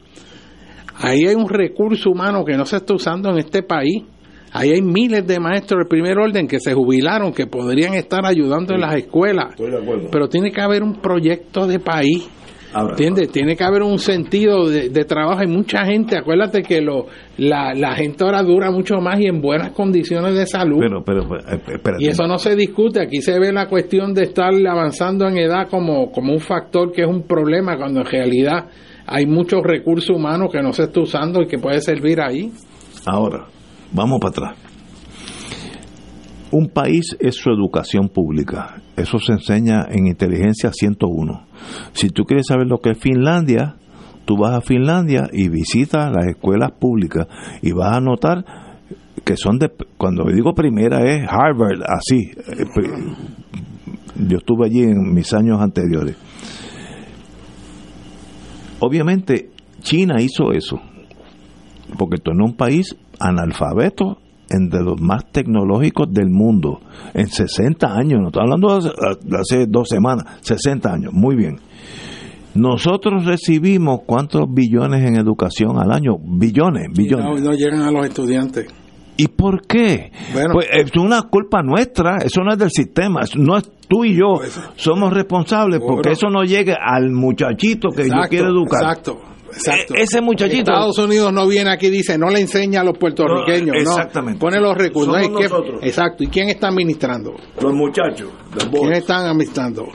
Ahí 0.98 1.26
hay 1.26 1.36
un 1.36 1.49
recurso 1.49 2.11
humano 2.11 2.45
que 2.45 2.56
no 2.56 2.65
se 2.65 2.77
está 2.77 2.94
usando 2.94 3.30
en 3.32 3.40
este 3.40 3.64
país. 3.64 4.03
Ahí 4.53 4.72
hay 4.72 4.82
miles 4.82 5.27
de 5.27 5.40
maestros 5.40 5.84
de 5.84 5.90
primer 5.90 6.18
orden 6.18 6.48
que 6.48 6.60
se 6.61 6.73
jubilaron, 6.73 7.34
que 7.34 7.48
podrían 7.48 7.94
estar 7.95 8.26
ayudando 8.26 8.73
en 8.73 8.82
las 8.82 8.95
escuelas. 8.95 9.56
Pero 10.11 10.30
tiene 10.30 10.52
que 10.52 10.61
haber 10.61 10.82
un 10.82 11.02
proyecto 11.02 11.68
de 11.68 11.80
país. 11.80 12.30
¿Entiendes? 12.76 13.31
Tiene 13.31 13.56
que 13.56 13.64
haber 13.64 13.84
un 13.84 13.99
sentido 13.99 14.68
de, 14.68 14.89
de 14.89 15.06
trabajo. 15.06 15.39
Hay 15.39 15.47
mucha 15.47 15.85
gente, 15.85 16.18
acuérdate 16.18 16.61
que 16.61 16.81
lo, 16.81 17.06
la, 17.38 17.73
la 17.73 17.95
gente 17.95 18.23
ahora 18.23 18.43
dura 18.43 18.69
mucho 18.72 18.95
más 18.97 19.19
y 19.19 19.27
en 19.27 19.41
buenas 19.41 19.72
condiciones 19.72 20.35
de 20.35 20.45
salud. 20.45 20.80
Pero, 20.80 21.03
pero, 21.03 21.22
eh, 21.38 21.61
espérate. 21.73 22.03
y 22.03 22.07
eso 22.07 22.27
no 22.27 22.38
se 22.38 22.56
discute. 22.56 23.02
Aquí 23.02 23.22
se 23.22 23.39
ve 23.39 23.53
la 23.53 23.68
cuestión 23.68 24.14
de 24.14 24.23
estar 24.23 24.53
avanzando 24.53 25.27
en 25.27 25.38
edad 25.38 25.69
como, 25.69 26.11
como 26.11 26.34
un 26.34 26.39
factor 26.39 26.91
que 26.91 27.03
es 27.03 27.07
un 27.07 27.23
problema, 27.23 27.77
cuando 27.77 28.02
en 28.02 28.06
realidad 28.07 28.65
hay 29.07 29.26
muchos 29.26 29.61
recursos 29.64 30.15
humanos 30.15 30.49
que 30.52 30.61
no 30.61 30.73
se 30.73 30.84
está 30.84 30.99
usando 30.99 31.41
y 31.41 31.47
que 31.47 31.57
puede 31.57 31.80
servir 31.80 32.19
ahí. 32.19 32.52
Ahora, 33.06 33.45
vamos 33.91 34.19
para 34.19 34.31
atrás. 34.31 34.65
Un 36.56 36.69
país 36.69 37.18
es 37.19 37.36
su 37.36 37.49
educación 37.49 38.07
pública. 38.07 38.82
Eso 38.95 39.19
se 39.19 39.34
enseña 39.34 39.88
en 39.90 40.07
Inteligencia 40.07 40.72
101. 40.72 41.48
Si 41.91 42.07
tú 42.11 42.23
quieres 42.23 42.48
saber 42.48 42.65
lo 42.68 42.77
que 42.77 42.91
es 42.91 42.98
Finlandia, 42.98 43.76
tú 44.23 44.38
vas 44.38 44.56
a 44.56 44.61
Finlandia 44.61 45.27
y 45.34 45.49
visitas 45.49 46.10
las 46.14 46.27
escuelas 46.27 46.72
públicas 46.72 47.27
y 47.61 47.73
vas 47.73 47.98
a 47.98 47.99
notar 47.99 48.45
que 49.26 49.36
son 49.36 49.60
de, 49.60 49.69
cuando 49.98 50.23
digo 50.34 50.56
primera 50.56 51.02
es 51.03 51.27
Harvard, 51.27 51.82
así. 51.88 52.32
eh, 52.48 52.65
Yo 54.26 54.38
estuve 54.38 54.68
allí 54.68 54.84
en 54.84 55.14
mis 55.14 55.34
años 55.34 55.60
anteriores. 55.60 56.15
Obviamente, 58.80 59.49
China 59.82 60.22
hizo 60.22 60.53
eso 60.53 60.80
porque 61.98 62.15
esto 62.15 62.32
no 62.34 62.45
un 62.45 62.56
país 62.56 62.95
analfabeto 63.19 64.19
en 64.49 64.69
de 64.69 64.84
los 64.84 64.99
más 65.01 65.26
tecnológicos 65.31 66.11
del 66.11 66.30
mundo 66.30 66.80
en 67.13 67.27
60 67.27 67.88
años, 67.88 68.19
no 68.22 68.27
estoy 68.27 68.43
hablando 68.43 68.80
de 68.80 69.38
hace, 69.39 69.65
dos 69.67 69.88
semanas, 69.89 70.26
60 70.41 70.91
años, 70.91 71.13
muy 71.13 71.35
bien. 71.35 71.59
Nosotros 72.53 73.26
recibimos 73.26 74.01
cuántos 74.05 74.43
billones 74.49 75.03
en 75.05 75.17
educación 75.17 75.77
al 75.77 75.91
año, 75.91 76.17
billones, 76.23 76.88
billones. 76.95 77.41
no, 77.41 77.51
no 77.51 77.51
llegan 77.51 77.81
a 77.81 77.91
los 77.91 78.05
estudiantes. 78.05 78.67
¿Y 79.17 79.27
por 79.30 79.65
qué? 79.65 80.11
Bueno. 80.34 80.53
pues 80.53 80.67
es 80.72 80.91
una 80.97 81.22
culpa 81.23 81.61
nuestra, 81.61 82.17
eso 82.17 82.41
no 82.43 82.51
es 82.51 82.59
del 82.59 82.69
sistema, 82.69 83.22
no 83.38 83.57
es 83.57 83.72
tú 83.88 84.03
y 84.03 84.15
yo 84.17 84.35
Pues, 84.35 84.59
somos 84.76 85.13
responsables 85.13 85.80
porque 85.80 86.11
eso 86.11 86.30
no 86.30 86.43
llegue 86.43 86.73
al 86.73 87.11
muchachito 87.11 87.89
que 87.89 88.07
yo 88.07 88.22
quiero 88.30 88.49
educar. 88.49 88.81
Exacto. 88.84 89.35
Exacto. 89.56 89.95
E- 89.95 90.02
ese 90.03 90.22
muchachito- 90.22 90.72
Estados 90.72 90.98
Unidos 90.98 91.32
no 91.34 91.48
viene 91.48 91.72
aquí 91.72 91.88
y 91.88 91.91
dice, 91.91 92.18
no 92.18 92.30
le 92.30 92.41
enseña 92.41 92.82
a 92.82 92.84
los 92.84 92.98
puertorriqueños. 92.98 93.76
No, 93.77 93.84
No, 93.84 93.90
exactamente. 93.91 94.40
Pone 94.40 94.60
los 94.60 94.76
recursos. 94.77 95.14
Somos 95.15 95.27
¿Y 95.30 95.34
quién- 95.34 95.49
nosotros. 95.49 95.80
Exacto. 95.84 96.23
¿Y 96.23 96.27
quién 96.27 96.49
está 96.49 96.68
administrando? 96.68 97.34
Los 97.61 97.73
muchachos, 97.73 98.30
los 98.53 98.65
¿Quién 98.65 98.94
están 98.94 99.26
administrando? 99.26 99.86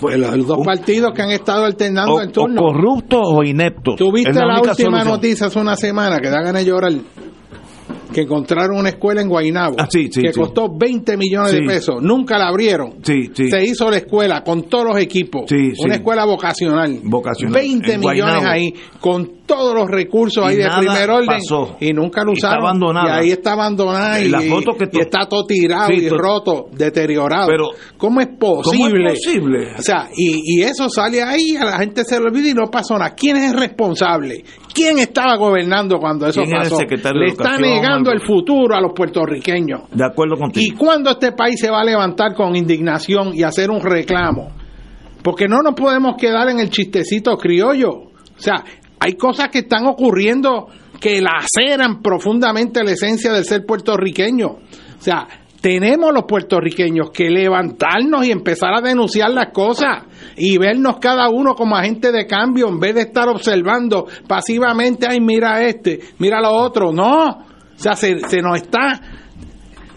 Pues 0.00 0.18
los 0.18 0.46
dos 0.46 0.64
partidos 0.64 1.12
que 1.14 1.20
han 1.20 1.30
estado 1.30 1.66
alternando 1.66 2.14
o, 2.14 2.20
el 2.22 2.32
turno. 2.32 2.62
o 2.62 2.72
corruptos 2.72 3.20
o 3.22 3.42
ineptos. 3.44 3.96
Tuviste 3.96 4.32
la, 4.32 4.46
única 4.54 4.70
última 4.70 4.90
solución. 5.02 5.08
noticia 5.08 5.46
hace 5.48 5.58
una 5.58 5.76
semana 5.76 6.18
que 6.20 6.30
da 6.30 6.40
ganas 6.40 6.64
de 6.64 6.70
llorar. 6.70 6.92
Que 8.12 8.22
encontraron 8.22 8.78
una 8.78 8.88
escuela 8.90 9.20
en 9.20 9.28
Guaynabo 9.28 9.76
Ah, 9.78 9.86
sí, 9.90 10.08
sí, 10.10 10.22
que 10.22 10.32
sí. 10.32 10.40
costó 10.40 10.68
20 10.76 11.16
millones 11.16 11.52
de 11.52 11.62
pesos. 11.62 12.02
Nunca 12.02 12.38
la 12.38 12.48
abrieron. 12.48 12.94
Sí, 13.02 13.30
sí. 13.34 13.48
Se 13.50 13.62
hizo 13.64 13.90
la 13.90 13.98
escuela 13.98 14.42
con 14.42 14.64
todos 14.68 14.84
los 14.84 14.98
equipos. 14.98 15.50
Una 15.84 15.94
escuela 15.96 16.24
vocacional. 16.24 16.98
Vocacional. 17.04 17.54
20 17.54 17.92
En 17.94 18.00
millones 18.00 18.22
Guaynabo. 18.24 18.48
ahí, 18.52 18.74
con 19.00 19.40
todos 19.46 19.74
los 19.74 19.88
recursos 19.88 20.44
Y 20.44 20.48
ahí 20.48 20.56
de 20.56 20.68
primer 20.78 21.10
orden. 21.10 21.26
pasó. 21.26 21.76
Y 21.80 21.92
nunca 21.92 22.22
lo 22.24 22.30
Y 22.32 22.34
está 22.34 22.48
usaron. 22.48 22.64
abandonada. 22.64 23.06
Y 23.16 23.24
ahí 23.26 23.30
está 23.32 23.52
abandonada. 23.52 24.20
Y 24.20 24.26
Y, 24.26 24.28
la 24.28 24.40
foto 24.42 24.72
que 24.78 24.88
y 24.92 25.00
está 25.00 25.26
todo 25.28 25.44
tirado 25.46 25.92
y 25.92 26.06
to- 26.08 26.16
roto, 26.18 26.66
deteriorado. 26.72 27.46
Pero, 27.48 27.68
¿cómo 27.96 28.20
es 28.20 28.28
posible? 28.38 28.98
¿Cómo 28.98 29.08
es 29.10 29.18
posible? 29.24 29.66
O 29.78 29.82
sea, 29.82 30.08
y, 30.16 30.58
y 30.58 30.62
eso 30.62 30.88
sale 30.88 31.22
ahí, 31.22 31.56
a 31.56 31.64
la 31.64 31.78
gente 31.78 32.04
se 32.04 32.18
le 32.20 32.26
olvida 32.26 32.48
y 32.50 32.54
no 32.54 32.70
pasó 32.70 32.94
nada. 32.98 33.14
¿Quién 33.14 33.36
es 33.36 33.52
el 33.52 33.58
responsable? 33.58 34.44
¿Quién 34.80 34.98
estaba 34.98 35.36
gobernando 35.36 35.98
cuando 35.98 36.26
eso 36.26 36.40
¿Quién 36.40 36.54
era 36.54 36.64
el 36.64 36.70
pasó? 36.70 37.12
Le 37.12 37.26
está 37.26 37.58
negando 37.58 38.10
el 38.10 38.20
futuro 38.20 38.74
a 38.74 38.80
los 38.80 38.92
puertorriqueños. 38.94 39.82
De 39.92 40.04
acuerdo 40.04 40.36
contigo. 40.36 40.64
¿Y 40.66 40.76
cuándo 40.76 41.10
este 41.10 41.32
país 41.32 41.60
se 41.60 41.70
va 41.70 41.82
a 41.82 41.84
levantar 41.84 42.34
con 42.34 42.56
indignación 42.56 43.32
y 43.34 43.42
hacer 43.42 43.70
un 43.70 43.82
reclamo? 43.82 44.52
Porque 45.22 45.48
no 45.48 45.60
nos 45.62 45.74
podemos 45.74 46.16
quedar 46.18 46.48
en 46.48 46.60
el 46.60 46.70
chistecito 46.70 47.36
criollo. 47.36 47.90
O 47.90 48.12
sea, 48.38 48.64
hay 48.98 49.14
cosas 49.14 49.48
que 49.48 49.58
están 49.60 49.86
ocurriendo 49.86 50.68
que 50.98 51.20
laceran 51.20 52.00
profundamente 52.00 52.82
la 52.82 52.92
esencia 52.92 53.32
del 53.32 53.44
ser 53.44 53.66
puertorriqueño. 53.66 54.46
O 54.48 55.02
sea, 55.02 55.26
tenemos 55.60 56.12
los 56.12 56.24
puertorriqueños 56.24 57.10
que 57.10 57.30
levantarnos 57.30 58.24
y 58.26 58.30
empezar 58.30 58.74
a 58.74 58.80
denunciar 58.80 59.30
las 59.30 59.52
cosas 59.52 60.04
y 60.36 60.56
vernos 60.58 60.96
cada 61.00 61.28
uno 61.28 61.54
como 61.54 61.76
agente 61.76 62.12
de 62.12 62.26
cambio 62.26 62.68
en 62.68 62.80
vez 62.80 62.94
de 62.94 63.02
estar 63.02 63.28
observando 63.28 64.06
pasivamente, 64.26 65.06
ay, 65.08 65.20
mira 65.20 65.62
este, 65.64 66.00
mira 66.18 66.40
lo 66.40 66.50
otro. 66.52 66.92
No, 66.92 67.26
o 67.26 67.44
sea, 67.76 67.94
se, 67.94 68.18
se 68.20 68.40
nos 68.40 68.56
está 68.56 69.00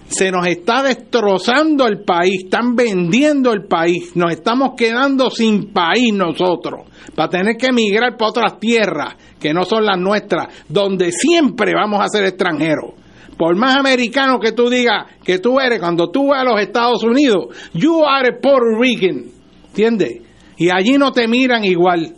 se 0.08 0.32
nos 0.32 0.46
está 0.46 0.84
destrozando 0.84 1.88
el 1.88 2.04
país, 2.04 2.44
están 2.44 2.76
vendiendo 2.76 3.52
el 3.52 3.64
país, 3.66 4.16
nos 4.16 4.32
estamos 4.32 4.74
quedando 4.78 5.32
sin 5.32 5.74
país 5.74 6.14
nosotros, 6.14 6.82
para 7.16 7.30
tener 7.30 7.58
que 7.58 7.68
emigrar 7.68 8.16
para 8.16 8.30
otras 8.30 8.60
tierras 8.60 9.16
que 9.40 9.54
no 9.54 9.64
son 9.64 9.86
las 9.86 9.98
nuestras, 9.98 10.48
donde 10.70 11.12
siempre 11.12 11.74
vamos 11.74 12.00
a 12.02 12.08
ser 12.08 12.26
extranjeros. 12.26 13.03
Por 13.38 13.56
más 13.56 13.76
americano 13.78 14.40
que 14.40 14.52
tú 14.52 14.70
digas 14.70 15.06
que 15.24 15.40
tú 15.40 15.60
eres, 15.60 15.80
cuando 15.80 16.10
tú 16.12 16.28
vas 16.28 16.42
a 16.42 16.44
los 16.44 16.62
Estados 16.62 17.04
Unidos, 17.04 17.48
you 17.74 18.04
are 18.06 18.30
a 18.30 18.40
Puerto 18.40 18.80
Rican, 18.80 19.26
¿entiendes? 19.70 20.22
Y 20.58 20.70
allí 20.70 20.98
no 20.98 21.12
te 21.12 21.28
miran 21.28 21.64
igual. 21.64 22.14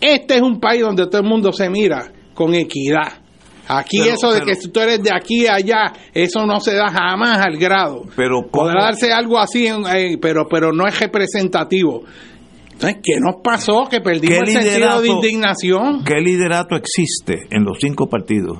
Este 0.00 0.36
es 0.36 0.42
un 0.42 0.60
país 0.60 0.82
donde 0.82 1.06
todo 1.06 1.22
el 1.22 1.28
mundo 1.28 1.52
se 1.52 1.70
mira 1.70 2.12
con 2.34 2.54
equidad. 2.54 3.20
Aquí 3.68 3.98
Pero- 4.00 4.14
eso 4.14 4.32
de 4.32 4.40
pero- 4.40 4.46
que 4.60 4.68
tú 4.68 4.80
eres 4.80 5.02
de 5.02 5.10
aquí 5.12 5.46
a 5.46 5.54
allá, 5.54 5.92
eso 6.14 6.46
no 6.46 6.60
se 6.60 6.74
da 6.74 6.88
jamás 6.88 7.38
al 7.44 7.56
grado. 7.56 8.02
Pero. 8.14 8.42
Podrá 8.50 8.82
darse 8.84 9.12
algo 9.12 9.38
así, 9.38 9.66
en- 9.66 9.86
eh, 9.86 10.18
pero, 10.20 10.46
pero 10.48 10.72
no 10.72 10.86
es 10.86 11.00
representativo. 11.00 12.02
Entonces, 12.72 12.98
¿qué 13.02 13.18
nos 13.20 13.36
pasó? 13.42 13.88
Que 13.90 14.00
perdimos 14.00 14.38
el 14.40 14.46
sentido 14.48 15.00
de 15.00 15.08
indignación. 15.08 16.04
¿Qué 16.04 16.20
liderato 16.20 16.76
existe 16.76 17.46
en 17.50 17.64
los 17.64 17.78
cinco 17.80 18.06
partidos? 18.08 18.58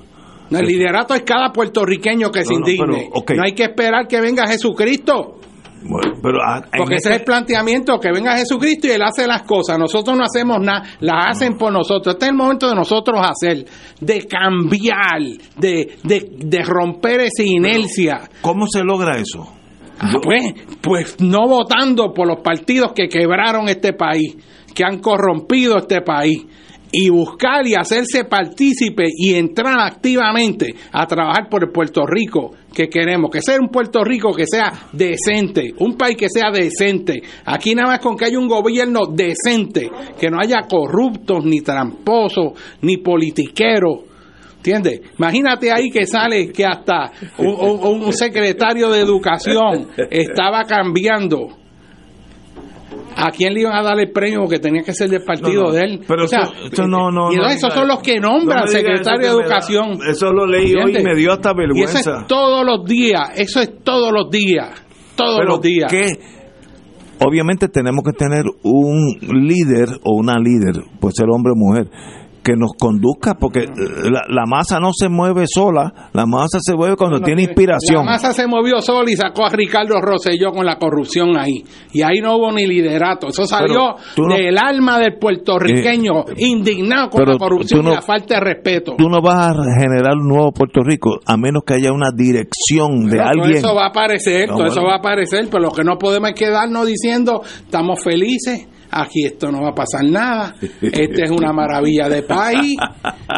No, 0.50 0.58
el 0.58 0.66
liderato 0.66 1.14
es 1.14 1.22
cada 1.22 1.52
puertorriqueño 1.52 2.30
que 2.30 2.44
se 2.44 2.54
No, 2.54 2.60
no, 2.60 2.68
indigne. 2.68 3.10
pero. 3.26 3.38
No 3.38 3.44
hay 3.44 3.52
que 3.52 3.64
esperar 3.64 4.06
que 4.06 4.20
venga 4.20 4.46
Jesucristo. 4.46 5.40
Bueno, 5.88 6.14
pero 6.20 6.38
ah, 6.44 6.62
Porque 6.76 6.96
ese 6.96 7.10
es 7.10 7.16
el 7.18 7.24
planteamiento, 7.24 8.00
que 8.00 8.10
venga 8.10 8.36
Jesucristo 8.36 8.88
y 8.88 8.90
Él 8.90 9.02
hace 9.02 9.26
las 9.26 9.42
cosas. 9.42 9.78
Nosotros 9.78 10.16
no 10.16 10.24
hacemos 10.24 10.58
nada, 10.60 10.82
las 11.00 11.36
hacen 11.36 11.56
por 11.56 11.72
nosotros. 11.72 12.14
Este 12.14 12.26
es 12.26 12.30
el 12.32 12.36
momento 12.36 12.68
de 12.68 12.74
nosotros 12.74 13.20
hacer, 13.22 13.64
de 14.00 14.26
cambiar, 14.26 15.20
de, 15.56 15.96
de, 16.02 16.28
de 16.38 16.62
romper 16.64 17.20
esa 17.20 17.44
inercia. 17.44 18.28
¿Cómo 18.40 18.66
se 18.66 18.82
logra 18.82 19.16
eso? 19.16 19.52
Ah, 19.98 20.12
pues, 20.22 20.54
pues 20.82 21.20
no 21.20 21.46
votando 21.46 22.12
por 22.12 22.26
los 22.26 22.40
partidos 22.40 22.92
que 22.92 23.08
quebraron 23.08 23.68
este 23.68 23.92
país, 23.92 24.36
que 24.74 24.84
han 24.84 24.98
corrompido 24.98 25.78
este 25.78 26.00
país, 26.02 26.44
y 26.92 27.08
buscar 27.10 27.66
y 27.66 27.74
hacerse 27.74 28.24
partícipe 28.24 29.04
y 29.16 29.34
entrar 29.34 29.78
activamente 29.80 30.74
a 30.92 31.06
trabajar 31.06 31.48
por 31.50 31.64
el 31.64 31.70
Puerto 31.70 32.06
Rico 32.06 32.52
que 32.72 32.88
queremos, 32.88 33.30
que 33.30 33.40
sea 33.42 33.58
un 33.60 33.68
Puerto 33.68 34.04
Rico 34.04 34.32
que 34.34 34.46
sea 34.46 34.72
decente, 34.92 35.72
un 35.78 35.96
país 35.96 36.16
que 36.16 36.28
sea 36.28 36.50
decente. 36.50 37.22
Aquí 37.44 37.74
nada 37.74 37.88
más 37.88 37.98
con 38.00 38.16
que 38.16 38.26
haya 38.26 38.38
un 38.38 38.48
gobierno 38.48 39.00
decente, 39.06 39.90
que 40.18 40.28
no 40.30 40.38
haya 40.40 40.62
corruptos, 40.68 41.44
ni 41.44 41.60
tramposos, 41.60 42.52
ni 42.82 42.98
politiqueros. 42.98 44.00
¿Entiendes? 44.58 45.00
Imagínate 45.18 45.70
ahí 45.70 45.90
que 45.90 46.06
sale 46.06 46.50
que 46.50 46.64
hasta 46.64 47.12
un, 47.38 47.46
un- 47.46 48.02
un 48.04 48.12
secretario 48.12 48.90
de 48.90 49.00
educación 49.00 49.88
estaba 50.10 50.64
cambiando. 50.64 51.56
¿A 53.18 53.30
quién 53.30 53.54
le 53.54 53.62
iban 53.62 53.72
a 53.74 53.82
dar 53.82 53.98
el 53.98 54.10
premio? 54.12 54.40
Porque 54.40 54.58
tenía 54.58 54.82
que 54.82 54.92
ser 54.92 55.08
del 55.08 55.24
partido 55.24 55.62
No, 55.62 55.68
no, 55.68 55.72
de 55.72 55.80
él. 55.84 56.00
pero 56.06 56.24
O 56.24 56.28
sea, 56.28 56.40
eso- 56.40 56.52
eso 56.70 56.86
no, 56.86 57.10
no, 57.10 57.32
y 57.32 57.36
no 57.36 57.46
esos 57.46 57.72
son 57.72 57.88
los 57.88 58.00
que 58.00 58.20
nombran 58.20 58.68
secretario 58.68 59.18
de 59.20 59.42
que 59.42 59.48
da- 59.48 59.56
educación. 59.56 59.98
eso 60.08 60.32
lo 60.32 60.46
leí 60.46 60.74
hoy 60.74 60.96
y 60.98 61.02
me 61.02 61.14
dio 61.14 61.32
hasta 61.32 61.48
Y 61.50 61.52
eso 61.52 61.56
vergüenza. 61.58 61.98
es 62.20 62.26
todos 62.26 62.64
los 62.66 62.84
días, 62.84 63.22
eso 63.36 63.60
es 63.60 63.82
todos 63.82 64.12
los 64.12 64.30
días, 64.30 64.68
todos 65.16 65.38
Pero 65.38 65.48
los 65.48 65.60
días. 65.62 65.90
¿qué? 65.90 66.12
Obviamente 67.24 67.68
tenemos 67.68 68.04
que 68.04 68.12
tener 68.12 68.42
un 68.62 69.16
líder 69.22 69.88
o 70.04 70.14
una 70.18 70.34
líder, 70.38 70.82
puede 71.00 71.14
ser 71.16 71.26
hombre 71.30 71.52
o 71.52 71.56
mujer, 71.56 71.86
que 72.46 72.52
nos 72.56 72.72
conduzca, 72.78 73.34
porque 73.34 73.60
eh, 73.64 73.68
la, 74.04 74.22
la 74.28 74.44
masa 74.46 74.78
no 74.78 74.90
se 74.92 75.08
mueve 75.08 75.46
sola, 75.52 76.10
la 76.12 76.26
masa 76.26 76.58
se 76.60 76.74
mueve 76.76 76.94
cuando 76.96 77.18
tiene 77.20 77.42
La 77.42 77.48
inspiración. 77.48 78.04
masa 78.04 78.32
se 78.32 78.46
movió 78.46 78.80
sola 78.80 79.10
y 79.10 79.16
sacó 79.16 79.44
a 79.46 79.50
Ricardo 79.50 80.00
Rosselló 80.00 80.52
con 80.52 80.64
la 80.64 80.78
corrupción 80.78 81.36
ahí. 81.36 81.64
Y 81.92 82.02
ahí 82.02 82.20
no 82.22 82.36
hubo 82.36 82.52
ni 82.52 82.66
liderato. 82.66 83.26
Eso 83.28 83.44
salió 83.46 83.96
no- 84.16 84.36
del 84.36 84.56
alma 84.58 84.98
del 84.98 85.18
puertorriqueño, 85.18 86.12
indignado 86.36 87.10
con 87.10 87.24
la 87.26 87.36
corrupción 87.38 87.84
no- 87.84 87.92
y 87.92 87.94
la 87.96 88.02
falta 88.02 88.34
de 88.36 88.40
respeto. 88.40 88.94
Tú 88.96 89.08
no 89.08 89.20
vas 89.20 89.56
a 89.58 89.80
generar 89.80 90.14
un 90.16 90.28
nuevo 90.28 90.52
Puerto 90.52 90.82
Rico 90.84 91.18
a 91.26 91.36
menos 91.36 91.62
que 91.66 91.74
haya 91.74 91.92
una 91.92 92.10
dirección 92.14 93.06
de 93.08 93.18
Todo 93.18 93.26
alguien. 93.28 93.56
eso 93.56 93.74
va 93.74 93.86
a 93.86 93.88
aparecer, 93.88 94.48
todo 94.48 94.66
eso 94.66 94.82
va 94.84 94.94
a 94.94 94.98
aparecer, 94.98 95.48
pero 95.50 95.64
lo 95.64 95.70
que 95.70 95.82
no 95.84 95.98
podemos 95.98 96.30
es 96.30 96.34
quedarnos 96.36 96.86
diciendo, 96.86 97.42
estamos 97.44 98.02
felices, 98.02 98.68
aquí 98.90 99.24
esto 99.24 99.50
no 99.50 99.62
va 99.62 99.70
a 99.70 99.74
pasar 99.74 100.04
nada, 100.04 100.54
este 100.80 101.24
es 101.24 101.30
una 101.30 101.52
maravilla 101.52 102.08
de 102.08 102.22
país, 102.22 102.76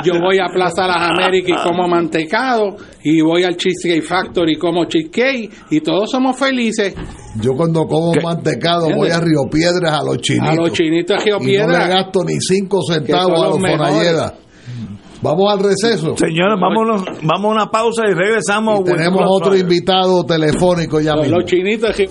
yo 0.05 0.15
voy 0.21 0.39
a 0.39 0.53
Plaza 0.53 0.87
Las 0.87 1.11
Américas 1.11 1.61
y 1.61 1.69
como 1.69 1.87
mantecado, 1.89 2.77
y 3.03 3.21
voy 3.21 3.45
al 3.45 3.57
Cheesecake 3.57 4.03
Factory 4.03 4.53
y 4.53 4.57
como 4.57 4.85
cheesecake, 4.87 5.51
y 5.71 5.81
todos 5.81 6.11
somos 6.11 6.39
felices. 6.39 6.95
Yo 7.41 7.55
cuando 7.55 7.87
como 7.87 8.13
mantecado 8.23 8.89
voy 8.95 9.11
a 9.11 9.21
Río 9.21 9.49
Piedras 9.51 9.93
a 9.93 10.03
los 10.03 10.19
chinitos. 10.19 10.49
A 10.49 10.55
los 10.55 10.73
chinitos 10.73 11.19
de 11.19 11.25
Río 11.25 11.37
Y 11.37 11.41
no 11.41 11.47
Piedras. 11.47 11.89
le 11.89 11.95
gasto 11.95 12.25
ni 12.25 12.35
cinco 12.41 12.83
centavos 12.83 13.41
a 13.43 13.49
los 13.49 13.61
los. 13.61 14.33
Vamos 15.21 15.53
al 15.53 15.59
receso. 15.59 16.17
Señores, 16.17 16.57
vámonos, 16.61 17.03
vamos 17.23 17.45
a 17.47 17.49
una 17.49 17.67
pausa 17.67 18.03
y 18.09 18.15
regresamos. 18.15 18.85
Tenemos 18.85 19.21
otro 19.27 19.57
invitado 19.57 20.25
telefónico 20.25 21.01
ya 21.01 21.15
Los, 21.17 21.23
mismo. 21.25 21.39
los 21.41 21.51
chinitos 21.51 21.97
de 21.97 22.05
Río 22.05 22.11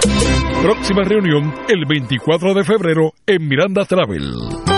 Próxima 0.62 1.02
reunión 1.04 1.54
el 1.68 1.84
24 1.86 2.54
de 2.54 2.64
febrero 2.64 3.12
en 3.26 3.46
Miranda 3.48 3.84
Travel. 3.84 4.77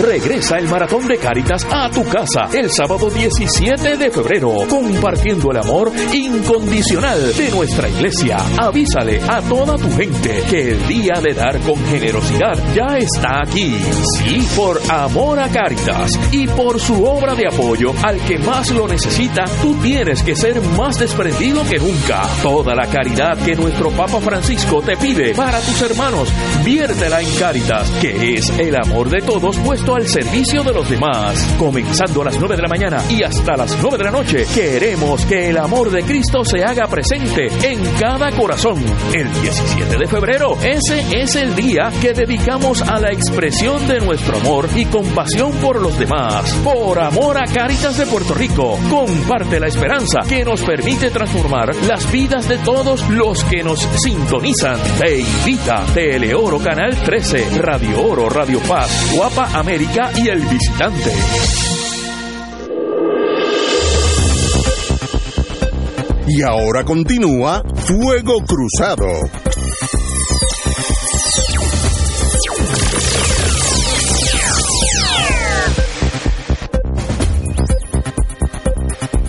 Regresa 0.00 0.56
el 0.58 0.68
Maratón 0.68 1.06
de 1.06 1.18
Cáritas 1.18 1.66
a 1.70 1.90
tu 1.90 2.02
casa 2.04 2.48
el 2.52 2.70
sábado 2.70 3.10
17 3.10 3.98
de 3.98 4.10
febrero, 4.10 4.56
compartiendo 4.68 5.50
el 5.50 5.58
amor 5.58 5.92
incondicional 6.12 7.36
de 7.36 7.50
nuestra 7.50 7.88
iglesia. 7.88 8.38
Avísale 8.58 9.20
a 9.28 9.42
toda 9.42 9.76
tu 9.76 9.90
gente 9.94 10.42
que 10.48 10.70
el 10.70 10.86
día 10.88 11.20
de 11.22 11.34
dar 11.34 11.60
con 11.60 11.76
generosidad 11.86 12.54
ya 12.74 12.96
está 12.96 13.42
aquí. 13.42 13.76
Sí, 14.18 14.48
por 14.56 14.80
amor 14.88 15.38
a 15.38 15.48
Cáritas 15.48 16.18
y 16.32 16.46
por 16.48 16.80
su 16.80 17.04
obra 17.04 17.34
de 17.34 17.46
apoyo 17.46 17.92
al 18.02 18.18
que 18.20 18.38
más 18.38 18.70
lo 18.70 18.88
necesita, 18.88 19.44
tú 19.60 19.74
tienes 19.82 20.22
que 20.22 20.34
ser 20.34 20.60
más 20.76 20.98
desprendido 20.98 21.62
que 21.68 21.78
nunca. 21.78 22.22
Toda 22.42 22.74
la 22.74 22.86
caridad 22.86 23.36
que 23.44 23.54
nuestro 23.54 23.90
Papa 23.90 24.20
Francisco 24.20 24.80
te 24.80 24.96
pide 24.96 25.34
para 25.34 25.60
tus 25.60 25.82
hermanos, 25.82 26.28
viértela 26.64 27.20
en 27.20 27.30
Cáritas, 27.36 27.90
que 28.00 28.34
es 28.34 28.48
el 28.58 28.74
amor 28.74 29.10
de 29.10 29.20
todos 29.20 29.58
al 29.90 30.06
servicio 30.06 30.62
de 30.62 30.72
los 30.72 30.88
demás. 30.88 31.36
Comenzando 31.58 32.22
a 32.22 32.26
las 32.26 32.38
9 32.38 32.54
de 32.54 32.62
la 32.62 32.68
mañana 32.68 33.02
y 33.10 33.24
hasta 33.24 33.56
las 33.56 33.76
9 33.82 33.98
de 33.98 34.04
la 34.04 34.10
noche, 34.12 34.46
queremos 34.54 35.26
que 35.26 35.50
el 35.50 35.58
amor 35.58 35.90
de 35.90 36.04
Cristo 36.04 36.44
se 36.44 36.62
haga 36.62 36.86
presente 36.86 37.48
en 37.62 37.84
cada 37.98 38.30
corazón. 38.30 38.82
El 39.12 39.28
17 39.42 39.98
de 39.98 40.06
febrero, 40.06 40.56
ese 40.62 41.20
es 41.20 41.34
el 41.34 41.56
día 41.56 41.90
que 42.00 42.12
dedicamos 42.12 42.80
a 42.82 43.00
la 43.00 43.10
expresión 43.12 43.86
de 43.88 43.98
nuestro 43.98 44.36
amor 44.36 44.68
y 44.76 44.84
compasión 44.84 45.50
por 45.56 45.80
los 45.80 45.98
demás. 45.98 46.52
Por 46.62 47.00
amor 47.00 47.38
a 47.38 47.46
Caritas 47.52 47.98
de 47.98 48.06
Puerto 48.06 48.34
Rico, 48.34 48.78
comparte 48.88 49.58
la 49.58 49.66
esperanza 49.66 50.20
que 50.28 50.44
nos 50.44 50.62
permite 50.62 51.10
transformar 51.10 51.74
las 51.88 52.10
vidas 52.12 52.48
de 52.48 52.58
todos 52.58 53.08
los 53.10 53.42
que 53.44 53.64
nos 53.64 53.80
sintonizan. 53.80 54.78
Te 55.00 55.18
invita 55.18 55.84
Teleoro 55.92 56.60
Canal 56.60 56.96
13, 57.02 57.58
Radio 57.58 58.06
Oro, 58.06 58.28
Radio 58.28 58.60
Paz, 58.60 59.12
Guapa 59.16 59.50
América 59.58 59.71
y 59.74 60.28
el 60.28 60.38
visitante. 60.40 61.10
Y 66.28 66.42
ahora 66.42 66.84
continúa 66.84 67.62
Fuego 67.76 68.34
Cruzado. 68.46 69.06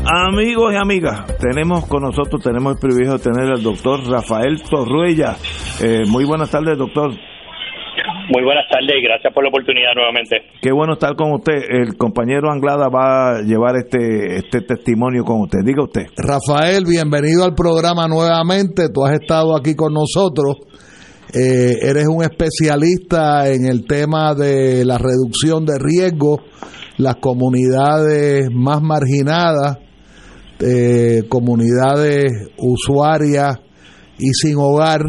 Amigos 0.06 0.74
y 0.74 0.76
amigas, 0.76 1.26
tenemos 1.40 1.86
con 1.86 2.02
nosotros, 2.04 2.44
tenemos 2.44 2.74
el 2.74 2.80
privilegio 2.80 3.18
de 3.18 3.24
tener 3.24 3.50
al 3.50 3.64
doctor 3.64 4.06
Rafael 4.10 4.62
Torruella. 4.62 5.38
Eh, 5.82 6.04
muy 6.06 6.26
buenas 6.26 6.50
tardes, 6.50 6.78
doctor. 6.78 7.14
Muy 8.30 8.42
buenas 8.44 8.64
tardes 8.72 8.96
y 8.98 9.04
gracias 9.04 9.34
por 9.34 9.44
la 9.44 9.50
oportunidad 9.50 9.94
nuevamente. 9.96 10.38
Qué 10.62 10.72
bueno 10.72 10.94
estar 10.94 11.16
con 11.16 11.34
usted. 11.34 11.60
El 11.70 11.98
compañero 11.98 12.50
Anglada 12.50 12.88
va 12.88 13.38
a 13.38 13.42
llevar 13.42 13.76
este, 13.76 14.38
este 14.38 14.62
testimonio 14.62 15.26
con 15.26 15.42
usted. 15.42 15.60
Diga 15.66 15.84
usted. 15.84 16.04
Rafael, 16.16 16.86
bienvenido 16.86 17.44
al 17.44 17.54
programa 17.54 18.08
nuevamente. 18.08 18.88
Tú 18.94 19.04
has 19.04 19.20
estado 19.20 19.58
aquí 19.58 19.76
con 19.76 19.94
nosotros. 19.94 20.56
Eh, 21.34 21.80
eres 21.82 22.08
un 22.08 22.24
especialista 22.24 23.50
en 23.50 23.66
el 23.66 23.86
tema 23.86 24.34
de 24.36 24.86
la 24.86 24.98
reducción 24.98 25.66
de 25.66 25.78
riesgos, 25.80 26.40
las 26.98 27.16
comunidades 27.18 28.48
más 28.54 28.82
marginadas, 28.82 29.80
eh, 30.62 31.24
comunidades 31.28 32.32
usuarias 32.58 33.60
y 34.18 34.32
sin 34.34 34.56
hogar 34.58 35.02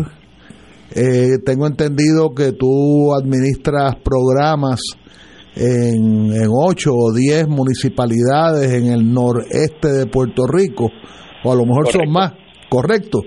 eh, 0.95 1.39
tengo 1.45 1.67
entendido 1.67 2.35
que 2.35 2.53
tú 2.53 3.13
administras 3.15 3.97
programas 3.97 4.81
en, 5.57 6.33
en 6.33 6.49
ocho 6.51 6.91
o 6.93 7.13
diez 7.13 7.47
municipalidades 7.49 8.73
en 8.73 8.93
el 8.93 9.13
noreste 9.13 9.89
de 9.89 10.07
Puerto 10.07 10.47
Rico, 10.47 10.91
o 11.45 11.53
a 11.53 11.57
lo 11.57 11.65
mejor 11.65 11.89
son 11.89 12.11
más, 12.11 12.33
¿correcto? 12.69 13.21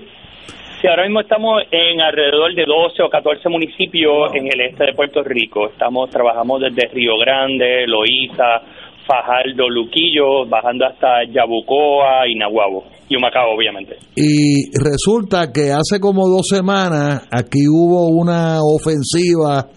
Sí, 0.80 0.86
ahora 0.86 1.04
mismo 1.04 1.20
estamos 1.20 1.62
en 1.72 2.00
alrededor 2.00 2.54
de 2.54 2.64
12 2.64 3.02
o 3.02 3.10
14 3.10 3.48
municipios 3.48 4.32
en 4.34 4.46
el 4.46 4.60
este 4.60 4.84
de 4.86 4.94
Puerto 4.94 5.24
Rico. 5.24 5.68
Estamos 5.70 6.08
trabajamos 6.08 6.60
desde 6.60 6.88
Río 6.94 7.18
Grande, 7.18 7.84
Loíza, 7.88 8.62
Fajardo, 9.04 9.68
Luquillo, 9.68 10.46
bajando 10.46 10.86
hasta 10.86 11.24
Yabucoa 11.24 12.28
y 12.28 12.36
Nahuabo, 12.36 12.84
y 13.08 13.16
Humacao, 13.16 13.54
obviamente. 13.56 13.96
Y 14.16 14.70
resulta 14.78 15.50
que 15.52 15.72
hace 15.72 15.98
como 16.00 16.28
dos 16.28 16.46
semanas 16.48 17.22
aquí 17.30 17.66
hubo 17.68 18.08
una 18.08 18.58
ofensiva 18.62 19.68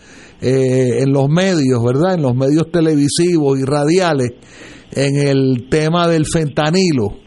eh, 0.42 1.04
en 1.04 1.14
los 1.14 1.30
medios, 1.30 1.82
¿verdad? 1.84 2.16
En 2.16 2.24
los 2.24 2.36
medios 2.36 2.70
televisivos 2.72 3.60
y 3.60 3.64
radiales, 3.64 4.34
en 4.92 5.28
el 5.28 5.70
tema 5.70 6.08
del 6.08 6.26
fentanilo. 6.26 7.20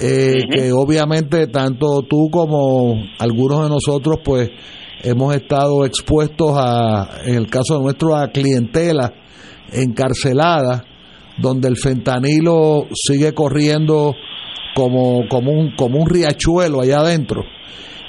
Eh, 0.00 0.34
que 0.52 0.72
obviamente 0.72 1.46
tanto 1.46 2.02
tú 2.02 2.28
como 2.28 2.96
algunos 3.20 3.62
de 3.62 3.68
nosotros 3.68 4.18
pues 4.24 4.50
hemos 5.04 5.36
estado 5.36 5.84
expuestos 5.84 6.50
a, 6.56 7.20
en 7.24 7.36
el 7.36 7.48
caso 7.48 7.80
nuestro, 7.80 8.16
a 8.16 8.26
clientela 8.32 9.12
encarcelada 9.72 10.84
donde 11.38 11.68
el 11.68 11.76
fentanilo 11.76 12.86
sigue 12.92 13.34
corriendo 13.34 14.14
como, 14.74 15.28
como, 15.28 15.52
un, 15.52 15.74
como 15.76 16.00
un 16.00 16.08
riachuelo 16.08 16.80
allá 16.80 16.98
adentro. 16.98 17.42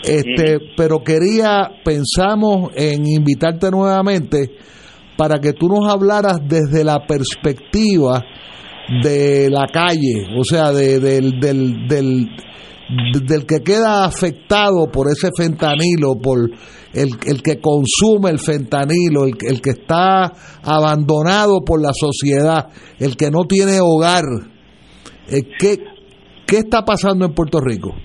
Este, 0.04 0.60
pero 0.78 1.04
quería, 1.04 1.72
pensamos 1.84 2.72
en 2.76 3.08
invitarte 3.08 3.72
nuevamente 3.72 4.52
para 5.18 5.40
que 5.40 5.54
tú 5.54 5.68
nos 5.68 5.92
hablaras 5.92 6.38
desde 6.48 6.84
la 6.84 7.08
perspectiva 7.08 8.24
de 9.02 9.50
la 9.50 9.68
calle, 9.68 10.28
o 10.38 10.44
sea, 10.44 10.72
de, 10.72 11.00
del, 11.00 11.40
del, 11.40 11.88
del, 11.88 12.30
del 13.26 13.46
que 13.46 13.62
queda 13.64 14.06
afectado 14.06 14.92
por 14.92 15.08
ese 15.10 15.30
fentanilo, 15.36 16.16
por 16.22 16.52
el, 16.94 17.10
el 17.26 17.42
que 17.42 17.60
consume 17.60 18.30
el 18.30 18.40
fentanilo, 18.40 19.26
el, 19.26 19.34
el, 19.42 19.62
que 19.62 19.72
está 19.72 20.32
abandonado 20.62 21.62
por 21.66 21.82
la 21.82 21.92
sociedad, 21.94 22.68
el 23.00 23.18
que 23.18 23.32
no 23.32 23.46
tiene 23.46 23.80
hogar. 23.82 24.24
Eh, 25.28 25.42
¿qué, 25.58 25.80
¿Qué 26.46 26.60
está 26.60 26.86
pasando 26.86 27.26
en 27.26 27.34
Puerto 27.34 27.60
Rico? 27.60 27.96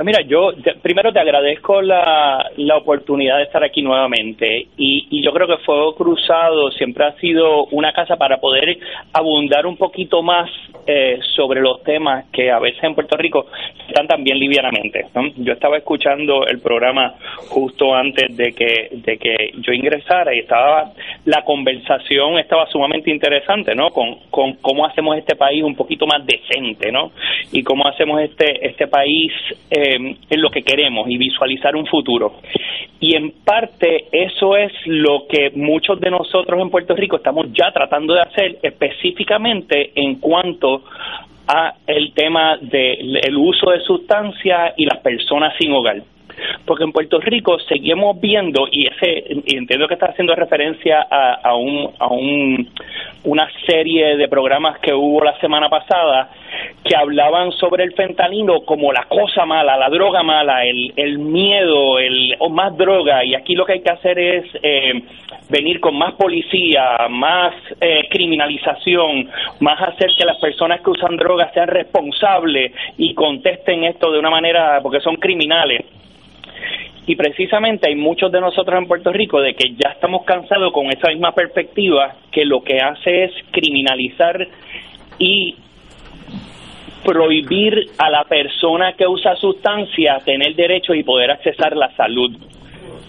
Pues 0.00 0.16
mira, 0.16 0.22
yo 0.26 0.52
primero 0.80 1.12
te 1.12 1.20
agradezco 1.20 1.82
la, 1.82 2.52
la 2.56 2.78
oportunidad 2.78 3.36
de 3.36 3.42
estar 3.42 3.62
aquí 3.62 3.82
nuevamente 3.82 4.68
y, 4.78 5.06
y, 5.10 5.22
yo 5.22 5.30
creo 5.30 5.46
que 5.46 5.58
Fuego 5.58 5.94
Cruzado 5.94 6.70
siempre 6.70 7.04
ha 7.04 7.12
sido 7.16 7.66
una 7.66 7.92
casa 7.92 8.16
para 8.16 8.38
poder 8.38 8.78
abundar 9.12 9.66
un 9.66 9.76
poquito 9.76 10.22
más 10.22 10.48
eh, 10.86 11.18
sobre 11.36 11.60
los 11.60 11.82
temas 11.82 12.24
que 12.32 12.50
a 12.50 12.58
veces 12.58 12.82
en 12.82 12.94
Puerto 12.94 13.14
Rico 13.18 13.44
están 13.86 14.06
también 14.06 14.38
livianamente. 14.38 15.06
Yo 15.36 15.52
estaba 15.52 15.76
escuchando 15.76 16.46
el 16.46 16.60
programa 16.60 17.16
justo 17.50 17.94
antes 17.94 18.34
de 18.34 18.52
que, 18.52 18.88
de 18.92 19.18
que 19.18 19.52
yo 19.58 19.74
ingresara 19.74 20.34
y 20.34 20.38
estaba 20.38 20.92
la 21.26 21.42
conversación 21.44 22.38
estaba 22.38 22.66
sumamente 22.68 23.10
interesante, 23.10 23.74
¿no? 23.74 23.90
Con, 23.90 24.16
con 24.30 24.54
cómo 24.62 24.86
hacemos 24.86 25.18
este 25.18 25.36
país 25.36 25.62
un 25.62 25.76
poquito 25.76 26.06
más 26.06 26.24
decente, 26.24 26.90
¿no? 26.90 27.12
Y 27.52 27.62
cómo 27.62 27.86
hacemos 27.86 28.22
este, 28.22 28.66
este 28.66 28.86
país 28.86 29.32
eh, 29.70 29.89
en 29.94 30.40
lo 30.40 30.50
que 30.50 30.62
queremos 30.62 31.08
y 31.08 31.16
visualizar 31.16 31.76
un 31.76 31.86
futuro. 31.86 32.34
Y 33.00 33.16
en 33.16 33.32
parte 33.44 34.06
eso 34.12 34.56
es 34.56 34.72
lo 34.84 35.26
que 35.26 35.50
muchos 35.54 35.98
de 36.00 36.10
nosotros 36.10 36.60
en 36.60 36.70
Puerto 36.70 36.94
Rico 36.94 37.16
estamos 37.16 37.46
ya 37.52 37.72
tratando 37.72 38.14
de 38.14 38.20
hacer 38.20 38.58
específicamente 38.62 39.92
en 39.94 40.16
cuanto 40.16 40.84
a 41.48 41.74
el 41.86 42.12
tema 42.12 42.58
del 42.60 43.36
uso 43.36 43.70
de 43.70 43.80
sustancias 43.80 44.74
y 44.76 44.84
las 44.84 44.98
personas 44.98 45.54
sin 45.58 45.72
hogar 45.72 46.02
porque 46.64 46.84
en 46.84 46.92
Puerto 46.92 47.20
Rico 47.20 47.58
seguimos 47.68 48.20
viendo 48.20 48.66
y 48.70 48.86
ese 48.86 49.24
entiendo 49.46 49.88
que 49.88 49.94
está 49.94 50.06
haciendo 50.06 50.34
referencia 50.34 51.06
a, 51.10 51.34
a 51.42 51.54
un 51.54 51.90
a 51.98 52.08
un 52.08 52.68
una 53.24 53.48
serie 53.66 54.16
de 54.16 54.28
programas 54.28 54.78
que 54.80 54.94
hubo 54.94 55.22
la 55.22 55.38
semana 55.40 55.68
pasada 55.68 56.30
que 56.84 56.96
hablaban 56.96 57.52
sobre 57.52 57.84
el 57.84 57.92
fentanilo 57.92 58.64
como 58.64 58.92
la 58.92 59.04
cosa 59.04 59.44
mala, 59.44 59.76
la 59.76 59.88
droga 59.88 60.22
mala, 60.22 60.64
el, 60.64 60.92
el 60.96 61.18
miedo, 61.18 61.98
el 61.98 62.36
o 62.38 62.48
más 62.48 62.76
droga. 62.76 63.24
Y 63.24 63.34
aquí 63.34 63.54
lo 63.54 63.64
que 63.64 63.74
hay 63.74 63.82
que 63.82 63.90
hacer 63.90 64.18
es 64.18 64.44
eh, 64.62 65.02
venir 65.48 65.80
con 65.80 65.96
más 65.96 66.14
policía, 66.14 67.06
más 67.10 67.54
eh, 67.80 68.08
criminalización, 68.10 69.28
más 69.60 69.80
hacer 69.82 70.10
que 70.16 70.24
las 70.24 70.38
personas 70.38 70.80
que 70.80 70.90
usan 70.90 71.16
drogas 71.16 71.52
sean 71.52 71.68
responsables 71.68 72.72
y 72.96 73.14
contesten 73.14 73.84
esto 73.84 74.10
de 74.10 74.18
una 74.18 74.30
manera 74.30 74.80
porque 74.82 75.00
son 75.00 75.16
criminales 75.16 75.84
y 77.06 77.16
precisamente 77.16 77.88
hay 77.88 77.96
muchos 77.96 78.30
de 78.30 78.40
nosotros 78.40 78.78
en 78.78 78.86
Puerto 78.86 79.12
Rico 79.12 79.40
de 79.40 79.54
que 79.54 79.70
ya 79.70 79.90
estamos 79.90 80.24
cansados 80.24 80.72
con 80.72 80.86
esa 80.86 81.08
misma 81.08 81.32
perspectiva 81.32 82.14
que 82.30 82.44
lo 82.44 82.62
que 82.62 82.78
hace 82.78 83.24
es 83.24 83.32
criminalizar 83.50 84.46
y 85.18 85.56
prohibir 87.04 87.90
a 87.98 88.10
la 88.10 88.24
persona 88.24 88.92
que 88.92 89.06
usa 89.06 89.34
sustancias 89.36 90.24
tener 90.24 90.54
derecho 90.54 90.94
y 90.94 91.02
poder 91.02 91.30
accesar 91.30 91.76
la 91.76 91.90
salud. 91.96 92.36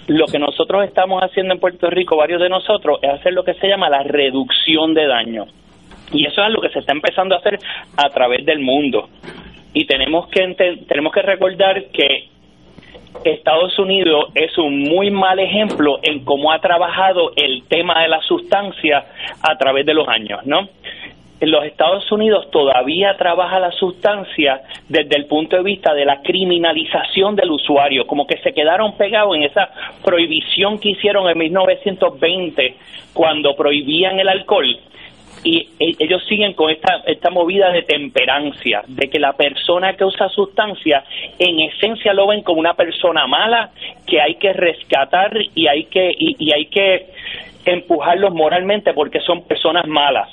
Lo 0.08 0.26
que 0.26 0.40
nosotros 0.40 0.86
estamos 0.86 1.22
haciendo 1.22 1.54
en 1.54 1.60
Puerto 1.60 1.90
Rico, 1.90 2.18
varios 2.18 2.42
de 2.42 2.50
nosotros, 2.50 3.00
es 3.02 3.10
hacer 3.10 3.34
lo 3.34 3.44
que 3.44 3.54
se 3.56 3.68
llama 3.68 3.90
la 3.90 4.04
reducción 4.04 4.94
de 4.94 5.08
daño. 5.08 5.46
Y 6.14 6.26
eso 6.26 6.44
es 6.44 6.52
lo 6.52 6.62
que 6.62 6.70
se 6.70 6.80
está 6.80 6.92
empezando 6.92 7.36
a 7.36 7.40
hacer 7.40 7.60
a 7.98 8.10
través 8.10 8.46
del 8.46 8.60
mundo. 8.60 9.10
Y 9.74 9.86
tenemos 9.86 10.28
que 10.30 10.56
tenemos 10.88 11.14
que 11.14 11.22
recordar 11.22 11.86
que 11.94 12.30
Estados 13.24 13.78
Unidos 13.78 14.30
es 14.36 14.58
un 14.58 14.80
muy 14.84 15.12
mal 15.12 15.40
ejemplo 15.40 16.00
en 16.02 16.24
cómo 16.26 16.52
ha 16.52 16.60
trabajado 16.60 17.32
el 17.36 17.64
tema 17.68 18.02
de 18.02 18.08
la 18.08 18.22
sustancia 18.22 19.06
a 19.42 19.58
través 19.58 19.86
de 19.86 19.94
los 19.94 20.08
años, 20.08 20.46
¿no? 20.46 20.70
En 21.40 21.50
los 21.50 21.66
Estados 21.66 22.12
Unidos 22.12 22.52
todavía 22.52 23.18
trabaja 23.18 23.60
la 23.60 23.72
sustancia 23.72 24.62
desde 24.88 25.18
el 25.18 25.26
punto 25.26 25.56
de 25.56 25.64
vista 25.64 25.92
de 25.94 26.06
la 26.06 26.22
criminalización 26.22 27.36
del 27.36 27.50
usuario, 27.50 28.06
como 28.06 28.28
que 28.28 28.38
se 28.38 28.54
quedaron 28.54 28.96
pegados 28.96 29.36
en 29.36 29.44
esa 29.44 29.72
prohibición 30.04 30.80
que 30.80 30.90
hicieron 30.90 31.28
en 31.28 31.38
1920 31.40 32.76
cuando 33.14 33.56
prohibían 33.56 34.20
el 34.20 34.30
alcohol 34.30 34.78
y 35.44 35.58
e, 35.80 35.96
ellos 36.00 36.24
siguen 36.28 36.54
con 36.54 36.70
esta, 36.70 37.02
esta 37.06 37.30
movida 37.30 37.72
de 37.72 37.84
temperancia, 37.84 38.84
de 38.88 39.10
que 39.10 39.20
la 39.20 39.34
persona 39.34 39.94
que 39.94 40.06
usa 40.06 40.30
sustancia 40.30 41.04
en 41.40 41.60
esencia 41.60 42.14
lo 42.14 42.28
ven 42.28 42.44
como 42.44 42.60
una 42.60 42.74
persona 42.74 43.26
mala 43.28 43.72
que 44.06 44.22
hay 44.22 44.36
que 44.36 44.54
rescatar 44.54 45.32
y 45.56 45.68
hay 45.68 45.86
que, 45.86 46.12
y, 46.18 46.54
hay 46.54 46.66
que 46.68 47.08
empujarlos 47.66 48.34
moralmente 48.34 48.94
porque 48.94 49.20
son 49.22 49.48
personas 49.48 49.88
malas. 49.88 50.30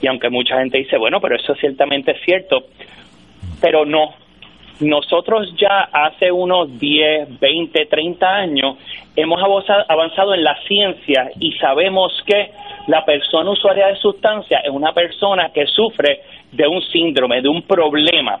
Y 0.00 0.06
aunque 0.06 0.28
mucha 0.28 0.58
gente 0.58 0.78
dice, 0.78 0.98
bueno, 0.98 1.20
pero 1.20 1.36
eso 1.36 1.54
ciertamente 1.54 2.12
es 2.12 2.20
cierto, 2.24 2.64
pero 3.60 3.84
no. 3.84 4.14
Nosotros 4.80 5.54
ya 5.56 5.88
hace 5.90 6.30
unos 6.30 6.78
10, 6.78 7.40
20, 7.40 7.86
30 7.86 8.28
años 8.28 8.76
hemos 9.16 9.40
avanzado 9.88 10.34
en 10.34 10.44
la 10.44 10.56
ciencia 10.66 11.30
y 11.40 11.52
sabemos 11.52 12.12
que 12.26 12.50
la 12.86 13.04
persona 13.04 13.50
usuaria 13.50 13.86
de 13.86 13.96
sustancias 13.96 14.62
es 14.64 14.70
una 14.70 14.92
persona 14.92 15.50
que 15.52 15.66
sufre 15.66 16.20
de 16.52 16.68
un 16.68 16.82
síndrome, 16.82 17.40
de 17.40 17.48
un 17.48 17.62
problema. 17.62 18.38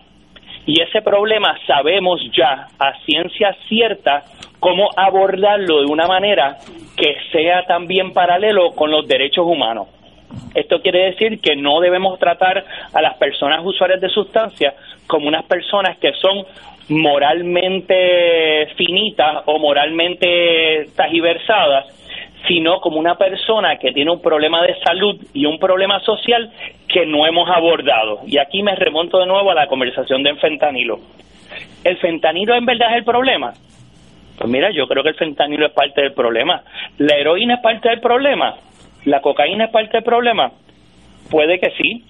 Y 0.66 0.82
ese 0.82 1.00
problema 1.00 1.56
sabemos 1.66 2.20
ya 2.36 2.66
a 2.78 2.92
ciencia 3.04 3.56
cierta 3.68 4.24
cómo 4.60 4.88
abordarlo 4.96 5.80
de 5.80 5.86
una 5.86 6.06
manera 6.06 6.58
que 6.96 7.16
sea 7.32 7.62
también 7.62 8.12
paralelo 8.12 8.72
con 8.72 8.90
los 8.90 9.06
derechos 9.06 9.46
humanos. 9.46 9.88
Esto 10.54 10.80
quiere 10.80 11.10
decir 11.10 11.40
que 11.40 11.56
no 11.56 11.80
debemos 11.80 12.18
tratar 12.18 12.64
a 12.92 13.02
las 13.02 13.16
personas 13.18 13.60
usuarias 13.64 14.00
de 14.00 14.08
sustancias 14.08 14.74
como 15.06 15.28
unas 15.28 15.44
personas 15.44 15.98
que 15.98 16.12
son 16.14 16.44
moralmente 16.88 18.66
finitas 18.76 19.42
o 19.46 19.58
moralmente 19.58 20.86
tajiversadas, 20.96 21.86
sino 22.46 22.80
como 22.80 22.98
una 22.98 23.16
persona 23.16 23.76
que 23.76 23.92
tiene 23.92 24.10
un 24.10 24.22
problema 24.22 24.62
de 24.62 24.76
salud 24.84 25.20
y 25.34 25.46
un 25.46 25.58
problema 25.58 26.00
social 26.00 26.50
que 26.88 27.04
no 27.06 27.26
hemos 27.26 27.50
abordado. 27.50 28.20
Y 28.26 28.38
aquí 28.38 28.62
me 28.62 28.74
remonto 28.76 29.18
de 29.18 29.26
nuevo 29.26 29.50
a 29.50 29.54
la 29.54 29.66
conversación 29.66 30.22
del 30.22 30.38
fentanilo. 30.38 31.00
¿El 31.82 31.96
fentanilo 31.98 32.54
en 32.54 32.66
verdad 32.66 32.90
es 32.92 32.98
el 32.98 33.04
problema? 33.04 33.52
Pues 34.38 34.50
mira, 34.50 34.70
yo 34.70 34.86
creo 34.86 35.02
que 35.02 35.10
el 35.10 35.14
fentanilo 35.16 35.66
es 35.66 35.72
parte 35.72 36.02
del 36.02 36.12
problema. 36.12 36.62
¿La 36.98 37.16
heroína 37.16 37.54
es 37.54 37.60
parte 37.60 37.88
del 37.88 38.00
problema? 38.00 38.54
¿La 39.06 39.20
cocaína 39.20 39.66
es 39.66 39.70
parte 39.70 39.98
del 39.98 40.04
problema? 40.04 40.50
Puede 41.30 41.60
que 41.60 41.70
sí. 41.70 42.04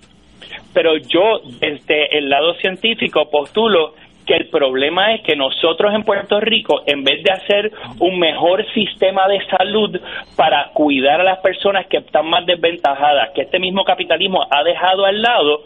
Pero 0.73 0.97
yo, 0.97 1.41
desde 1.61 2.19
el 2.19 2.31
lado 2.31 2.55
científico, 2.55 3.31
postulo 3.31 3.95
que 4.27 4.35
el 4.35 4.49
problema 4.49 5.15
es 5.15 5.23
que 5.23 5.37
nosotros 5.37 5.95
en 5.95 6.03
Puerto 6.03 6.41
Rico, 6.41 6.83
en 6.87 7.05
vez 7.05 7.23
de 7.23 7.33
hacer 7.33 7.73
un 8.01 8.19
mejor 8.19 8.65
sistema 8.73 9.29
de 9.29 9.41
salud 9.47 10.01
para 10.37 10.71
cuidar 10.73 11.21
a 11.21 11.25
las 11.25 11.39
personas 11.41 11.87
que 11.87 11.99
están 11.99 12.27
más 12.29 12.45
desventajadas, 12.47 13.31
que 13.35 13.43
este 13.43 13.59
mismo 13.59 13.85
capitalismo 13.85 14.47
ha 14.51 14.65
dejado 14.65 15.05
al 15.05 15.21
lado, 15.21 15.65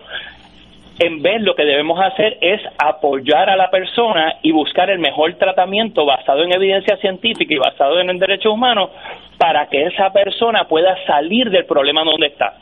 en 1.00 1.22
vez 1.22 1.42
lo 1.42 1.54
que 1.56 1.64
debemos 1.64 1.98
hacer 2.00 2.38
es 2.40 2.60
apoyar 2.78 3.50
a 3.50 3.56
la 3.56 3.70
persona 3.70 4.36
y 4.42 4.52
buscar 4.52 4.90
el 4.90 5.00
mejor 5.00 5.34
tratamiento 5.34 6.06
basado 6.06 6.44
en 6.44 6.52
evidencia 6.52 6.96
científica 6.98 7.52
y 7.52 7.58
basado 7.58 8.00
en 8.00 8.10
el 8.10 8.18
derecho 8.18 8.52
humano 8.52 8.90
para 9.38 9.66
que 9.68 9.86
esa 9.86 10.12
persona 10.12 10.68
pueda 10.68 10.96
salir 11.06 11.50
del 11.50 11.64
problema 11.64 12.04
donde 12.04 12.28
está. 12.28 12.54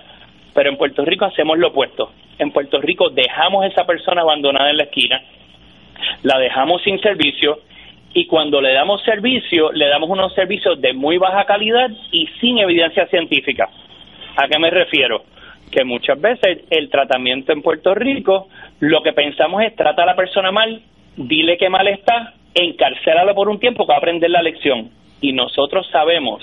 Pero 0.55 0.70
en 0.70 0.77
Puerto 0.77 1.05
Rico 1.05 1.27
hacemos 1.27 1.59
lo 1.59 1.69
opuesto. 1.69 2.12
En 2.39 2.52
Puerto 2.52 2.81
Rico 2.81 3.10
dejamos 3.10 3.65
a 3.65 3.66
esa 3.66 3.85
persona 3.85 4.23
abandonada 4.23 4.70
en 4.70 4.77
la 4.78 4.85
esquina 4.85 5.20
la 6.23 6.39
dejamos 6.39 6.82
sin 6.82 7.01
servicio 7.01 7.60
y 8.15 8.27
cuando 8.27 8.60
le 8.60 8.73
damos 8.73 9.02
servicio, 9.02 9.70
le 9.73 9.89
damos 9.89 10.09
unos 10.09 10.35
servicios 10.35 10.81
de 10.81 10.93
muy 10.93 11.19
baja 11.19 11.44
calidad 11.44 11.90
y 12.10 12.27
sin 12.40 12.59
evidencia 12.59 13.06
científica. 13.06 13.69
¿A 14.36 14.48
qué 14.48 14.59
me 14.59 14.70
refiero? 14.70 15.24
Que 15.70 15.84
muchas 15.84 16.20
veces 16.20 16.64
el 16.70 16.88
tratamiento 16.90 17.52
en 17.52 17.62
Puerto 17.62 17.94
Rico, 17.94 18.48
lo 18.80 19.02
que 19.02 19.12
pensamos 19.12 19.62
es 19.62 19.74
trata 19.76 20.02
a 20.02 20.06
la 20.06 20.16
persona 20.16 20.50
mal, 20.50 20.82
dile 21.16 21.58
que 21.58 21.68
mal 21.68 21.86
está, 21.88 22.34
encarcélalo 22.54 23.34
por 23.34 23.48
un 23.48 23.58
tiempo 23.60 23.86
para 23.86 23.98
aprender 23.98 24.30
la 24.30 24.42
lección. 24.42 24.90
Y 25.20 25.32
nosotros 25.32 25.86
sabemos, 25.90 26.42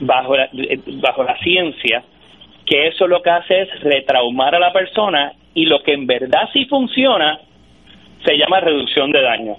bajo 0.00 0.36
la, 0.36 0.48
bajo 1.00 1.22
la 1.22 1.38
ciencia, 1.38 2.02
que 2.66 2.88
eso 2.88 3.06
lo 3.06 3.22
que 3.22 3.30
hace 3.30 3.62
es 3.62 3.80
retraumar 3.80 4.54
a 4.54 4.60
la 4.60 4.72
persona 4.72 5.32
y 5.54 5.66
lo 5.66 5.82
que 5.82 5.94
en 5.94 6.06
verdad 6.06 6.48
sí 6.52 6.66
funciona 6.66 7.40
se 8.24 8.36
llama 8.36 8.60
reducción 8.60 9.10
de 9.10 9.22
daño, 9.22 9.56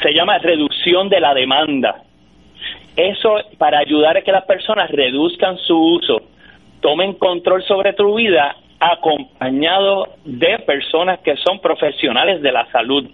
se 0.00 0.12
llama 0.12 0.38
reducción 0.38 1.08
de 1.08 1.20
la 1.20 1.34
demanda. 1.34 2.02
Eso 2.96 3.36
para 3.58 3.78
ayudar 3.78 4.16
a 4.16 4.22
que 4.22 4.32
las 4.32 4.44
personas 4.44 4.90
reduzcan 4.90 5.58
su 5.58 5.76
uso, 5.76 6.22
tomen 6.82 7.14
control 7.14 7.62
sobre 7.62 7.94
tu 7.94 8.16
vida 8.16 8.56
acompañado 8.78 10.08
de 10.24 10.58
personas 10.66 11.20
que 11.20 11.36
son 11.36 11.60
profesionales 11.60 12.42
de 12.42 12.52
la 12.52 12.66
salud. 12.70 13.08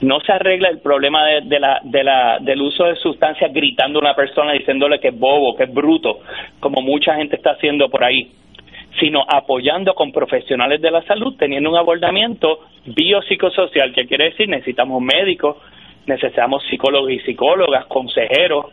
No 0.00 0.20
se 0.20 0.32
arregla 0.32 0.68
el 0.68 0.80
problema 0.80 1.24
de, 1.26 1.58
la, 1.58 1.80
de 1.82 2.04
la, 2.04 2.38
del 2.40 2.62
uso 2.62 2.84
de 2.84 2.96
sustancias 2.96 3.52
gritando 3.52 3.98
a 3.98 4.02
una 4.02 4.14
persona 4.14 4.52
diciéndole 4.52 5.00
que 5.00 5.08
es 5.08 5.18
bobo, 5.18 5.56
que 5.56 5.64
es 5.64 5.74
bruto, 5.74 6.20
como 6.60 6.82
mucha 6.82 7.16
gente 7.16 7.36
está 7.36 7.52
haciendo 7.52 7.88
por 7.88 8.04
ahí, 8.04 8.30
sino 9.00 9.24
apoyando 9.26 9.94
con 9.94 10.12
profesionales 10.12 10.80
de 10.80 10.90
la 10.90 11.02
salud, 11.02 11.34
teniendo 11.36 11.70
un 11.70 11.76
abordamiento 11.76 12.60
biopsicosocial, 12.84 13.92
que 13.92 14.06
quiere 14.06 14.26
decir 14.26 14.48
necesitamos 14.48 15.02
médicos, 15.02 15.56
necesitamos 16.06 16.62
psicólogos 16.70 17.10
y 17.10 17.18
psicólogas, 17.20 17.86
consejeros, 17.86 18.66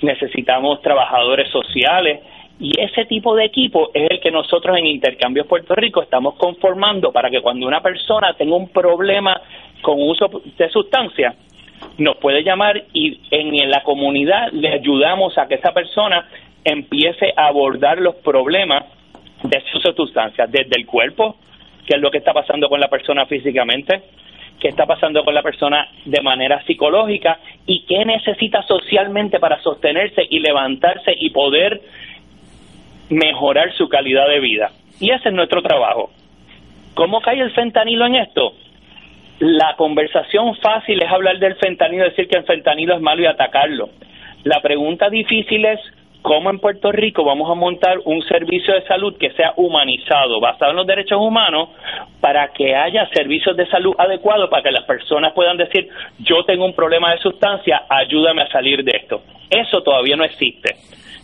necesitamos 0.00 0.80
trabajadores 0.80 1.50
sociales 1.50 2.20
y 2.60 2.80
ese 2.80 3.04
tipo 3.04 3.36
de 3.36 3.44
equipo 3.44 3.90
es 3.94 4.10
el 4.10 4.20
que 4.20 4.30
nosotros 4.30 4.76
en 4.76 4.86
Intercambios 4.86 5.46
Puerto 5.46 5.74
Rico 5.74 6.02
estamos 6.02 6.34
conformando 6.34 7.12
para 7.12 7.30
que 7.30 7.40
cuando 7.40 7.66
una 7.66 7.80
persona 7.80 8.34
tenga 8.34 8.56
un 8.56 8.68
problema 8.70 9.40
con 9.80 9.96
uso 10.00 10.28
de 10.56 10.68
sustancias, 10.70 11.36
nos 11.98 12.16
puede 12.16 12.42
llamar 12.42 12.84
y 12.92 13.20
en 13.30 13.70
la 13.70 13.82
comunidad 13.84 14.50
le 14.52 14.70
ayudamos 14.70 15.38
a 15.38 15.46
que 15.46 15.54
esa 15.54 15.72
persona 15.72 16.28
empiece 16.64 17.32
a 17.36 17.46
abordar 17.46 18.00
los 18.00 18.16
problemas 18.16 18.84
de 19.44 19.62
sus 19.70 19.82
sustancias 19.94 20.50
desde 20.50 20.76
el 20.76 20.86
cuerpo, 20.86 21.36
que 21.86 21.94
es 21.94 22.00
lo 22.00 22.10
que 22.10 22.18
está 22.18 22.32
pasando 22.32 22.68
con 22.68 22.80
la 22.80 22.88
persona 22.88 23.26
físicamente, 23.26 24.02
qué 24.58 24.68
está 24.68 24.86
pasando 24.86 25.24
con 25.24 25.34
la 25.34 25.42
persona 25.42 25.88
de 26.04 26.20
manera 26.20 26.62
psicológica 26.64 27.38
y 27.66 27.84
qué 27.86 28.04
necesita 28.04 28.62
socialmente 28.64 29.38
para 29.38 29.62
sostenerse 29.62 30.26
y 30.28 30.40
levantarse 30.40 31.14
y 31.16 31.30
poder 31.30 31.80
mejorar 33.10 33.72
su 33.74 33.88
calidad 33.88 34.28
de 34.28 34.40
vida. 34.40 34.70
Y 35.00 35.10
ese 35.10 35.28
es 35.28 35.34
nuestro 35.34 35.62
trabajo. 35.62 36.10
¿Cómo 36.94 37.20
cae 37.20 37.40
el 37.40 37.52
fentanilo 37.52 38.06
en 38.06 38.16
esto? 38.16 38.54
La 39.38 39.76
conversación 39.76 40.56
fácil 40.56 41.00
es 41.00 41.10
hablar 41.10 41.38
del 41.38 41.54
fentanilo, 41.56 42.04
decir 42.04 42.26
que 42.26 42.38
el 42.38 42.44
fentanilo 42.44 42.96
es 42.96 43.00
malo 43.00 43.22
y 43.22 43.26
atacarlo. 43.26 43.90
La 44.42 44.60
pregunta 44.60 45.08
difícil 45.08 45.64
es 45.64 45.78
cómo 46.22 46.50
en 46.50 46.58
Puerto 46.58 46.90
Rico 46.90 47.24
vamos 47.24 47.48
a 47.50 47.54
montar 47.54 47.98
un 48.04 48.20
servicio 48.22 48.74
de 48.74 48.82
salud 48.82 49.16
que 49.16 49.30
sea 49.30 49.52
humanizado, 49.56 50.40
basado 50.40 50.72
en 50.72 50.76
los 50.76 50.86
derechos 50.86 51.18
humanos, 51.20 51.68
para 52.20 52.48
que 52.48 52.74
haya 52.74 53.08
servicios 53.14 53.56
de 53.56 53.66
salud 53.68 53.94
adecuados, 53.96 54.50
para 54.50 54.62
que 54.62 54.72
las 54.72 54.84
personas 54.84 55.32
puedan 55.32 55.56
decir, 55.56 55.88
yo 56.18 56.44
tengo 56.44 56.64
un 56.64 56.74
problema 56.74 57.12
de 57.12 57.18
sustancia, 57.18 57.82
ayúdame 57.88 58.42
a 58.42 58.48
salir 58.48 58.82
de 58.82 58.92
esto. 58.96 59.22
Eso 59.48 59.82
todavía 59.82 60.16
no 60.16 60.24
existe. 60.24 60.74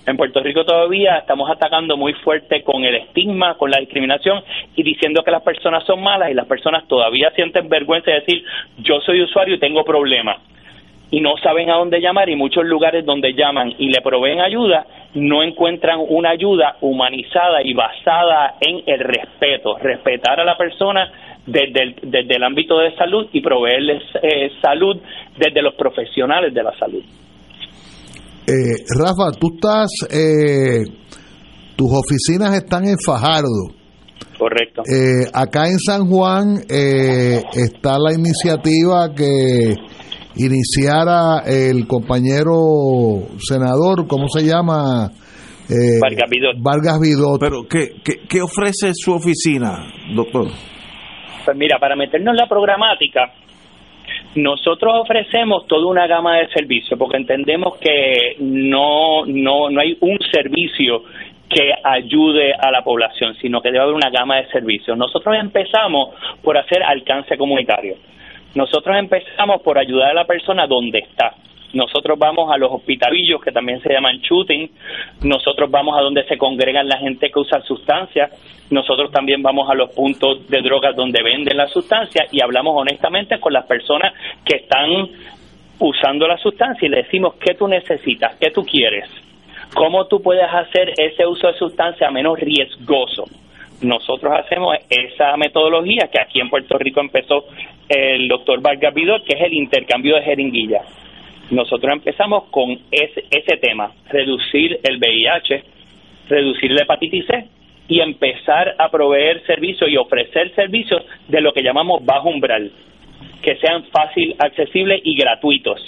En 0.06 0.18
Puerto 0.18 0.40
Rico 0.40 0.64
todavía 0.64 1.16
estamos 1.16 1.51
atacando 1.51 1.97
muy 1.97 2.12
fuerte 2.12 2.62
con 2.62 2.85
el 2.85 2.94
estigma, 2.94 3.55
con 3.55 3.70
la 3.70 3.78
discriminación 3.78 4.43
y 4.76 4.82
diciendo 4.82 5.22
que 5.24 5.31
las 5.31 5.43
personas 5.43 5.82
son 5.85 6.02
malas 6.02 6.31
y 6.31 6.35
las 6.35 6.47
personas 6.47 6.86
todavía 6.86 7.31
sienten 7.31 7.68
vergüenza 7.70 8.10
de 8.10 8.20
decir 8.20 8.44
yo 8.78 9.01
soy 9.01 9.22
usuario 9.22 9.55
y 9.55 9.59
tengo 9.59 9.82
problemas 9.82 10.39
y 11.10 11.20
no 11.20 11.36
saben 11.39 11.70
a 11.70 11.76
dónde 11.76 12.01
llamar 12.01 12.28
y 12.28 12.36
muchos 12.36 12.64
lugares 12.64 13.06
donde 13.06 13.32
llaman 13.32 13.72
y 13.78 13.89
le 13.89 14.02
proveen 14.02 14.40
ayuda 14.40 14.85
no 15.14 15.43
encuentran 15.43 16.01
una 16.06 16.31
ayuda 16.31 16.76
humanizada 16.81 17.62
y 17.62 17.72
basada 17.72 18.56
en 18.60 18.82
el 18.86 18.98
respeto, 18.98 19.78
respetar 19.78 20.40
a 20.40 20.44
la 20.44 20.56
persona 20.56 21.10
desde 21.47 21.82
el, 21.82 21.94
desde 22.02 22.36
el 22.36 22.43
ámbito 22.43 22.78
de 22.78 22.94
salud 22.97 23.28
y 23.32 23.40
proveerles 23.40 24.02
eh, 24.22 24.51
salud 24.60 25.01
desde 25.36 25.62
los 25.62 25.74
profesionales 25.74 26.52
de 26.52 26.62
la 26.62 26.72
salud. 26.72 27.05
Eh, 28.46 28.84
Rafa, 28.98 29.32
tú 29.38 29.54
estás, 29.54 29.90
eh, 30.10 30.84
tus 31.76 31.88
oficinas 31.90 32.54
están 32.54 32.84
en 32.84 32.96
Fajardo. 32.98 33.72
Correcto. 34.38 34.82
Eh, 34.82 35.26
acá 35.32 35.66
en 35.68 35.78
San 35.78 36.06
Juan 36.06 36.60
está 36.68 37.98
la 37.98 38.12
iniciativa 38.12 39.14
que 39.14 39.74
iniciara 40.36 41.38
el 41.46 41.86
compañero 41.86 43.28
senador, 43.38 44.06
¿cómo 44.06 44.28
se 44.28 44.44
llama? 44.44 45.10
Vargas 46.00 46.28
Vidot. 46.28 46.56
Vargas 46.60 47.00
Vidot. 47.00 47.40
Pero, 47.40 47.62
¿qué, 47.68 47.94
qué, 48.04 48.26
qué 48.28 48.42
ofrece 48.42 48.90
su 48.92 49.12
oficina, 49.12 49.86
doctor? 50.14 50.48
Pues 51.44 51.56
mira, 51.56 51.78
para 51.78 51.96
meternos 51.96 52.32
en 52.32 52.36
la 52.36 52.48
programática, 52.48 53.32
nosotros 54.35 54.94
ofrecemos 54.97 55.66
toda 55.66 55.86
una 55.86 56.06
gama 56.06 56.39
de 56.39 56.48
servicios 56.48 56.98
porque 56.98 57.16
entendemos 57.16 57.77
que 57.78 58.36
no, 58.40 59.24
no, 59.27 59.70
no 59.70 59.81
hay 59.81 59.97
un 60.01 60.19
servicio 60.32 61.02
que 61.48 61.73
ayude 61.82 62.52
a 62.52 62.70
la 62.70 62.82
población, 62.82 63.35
sino 63.40 63.61
que 63.61 63.70
debe 63.70 63.85
haber 63.85 63.94
una 63.94 64.11
gama 64.11 64.36
de 64.36 64.47
servicios. 64.48 64.97
Nosotros 64.97 65.36
empezamos 65.39 66.15
por 66.43 66.59
hacer 66.59 66.82
alcance 66.82 67.36
comunitario. 67.36 67.97
Nosotros 68.55 68.97
empezamos 68.98 69.62
por 69.62 69.78
ayudar 69.78 70.11
a 70.11 70.15
la 70.15 70.24
persona 70.24 70.66
donde 70.66 71.01
está. 71.01 71.35
Nosotros 71.74 72.16
vamos 72.16 72.52
a 72.52 72.56
los 72.56 72.70
hospitalillos 72.70 73.42
que 73.42 73.51
también 73.51 73.82
se 73.82 73.92
llaman 73.92 74.18
shooting, 74.18 74.70
nosotros 75.22 75.68
vamos 75.68 75.98
a 75.98 76.02
donde 76.02 76.24
se 76.24 76.38
congregan 76.38 76.88
la 76.88 76.98
gente 76.98 77.30
que 77.30 77.38
usa 77.40 77.60
sustancias, 77.62 78.30
nosotros 78.70 79.10
también 79.10 79.42
vamos 79.42 79.68
a 79.68 79.74
los 79.74 79.90
puntos 79.90 80.48
de 80.48 80.62
drogas 80.62 80.94
donde 80.94 81.20
venden 81.22 81.56
la 81.56 81.66
sustancia 81.66 82.26
y 82.30 82.40
hablamos 82.40 82.74
honestamente 82.76 83.40
con 83.40 83.52
las 83.52 83.66
personas 83.66 84.14
que 84.44 84.59
están 84.59 85.09
usando 85.80 86.28
la 86.28 86.38
sustancia 86.38 86.86
y 86.86 86.90
le 86.90 87.02
decimos 87.02 87.34
qué 87.40 87.55
tú 87.55 87.66
necesitas, 87.66 88.36
qué 88.36 88.52
tú 88.52 88.62
quieres, 88.62 89.10
cómo 89.74 90.06
tú 90.06 90.22
puedes 90.22 90.48
hacer 90.48 90.92
ese 90.96 91.26
uso 91.26 91.48
de 91.48 91.55
sustancia 91.55 92.09
menos 92.12 92.38
riesgoso. 92.38 93.24
Nosotros 93.82 94.32
hacemos 94.38 94.76
esa 94.88 95.36
metodología 95.36 96.09
que 96.10 96.20
aquí 96.20 96.40
en 96.40 96.48
Puerto 96.48 96.78
Rico 96.78 97.01
empezó 97.01 97.46
el 97.88 98.28
doctor 98.28 98.62
Vargas 98.62 98.94
Vidor, 98.94 99.24
que 99.24 99.36
es 99.36 99.42
el 99.42 99.55
intercambio 99.55 100.14
de 100.14 100.22
jeringuillas 100.22 101.03
nosotros 101.50 101.92
empezamos 101.92 102.44
con 102.50 102.70
ese, 102.90 103.24
ese 103.30 103.56
tema, 103.58 103.92
reducir 104.10 104.80
el 104.82 104.98
VIH, 104.98 105.62
reducir 106.28 106.70
la 106.72 106.82
hepatitis 106.82 107.26
C 107.26 107.48
y 107.88 108.00
empezar 108.00 108.74
a 108.78 108.90
proveer 108.90 109.44
servicios 109.46 109.90
y 109.90 109.96
ofrecer 109.96 110.54
servicios 110.54 111.02
de 111.28 111.40
lo 111.40 111.52
que 111.52 111.62
llamamos 111.62 112.04
bajo 112.04 112.30
umbral, 112.30 112.72
que 113.42 113.56
sean 113.56 113.84
fácil, 113.84 114.34
accesibles 114.38 115.02
y 115.04 115.16
gratuitos. 115.16 115.80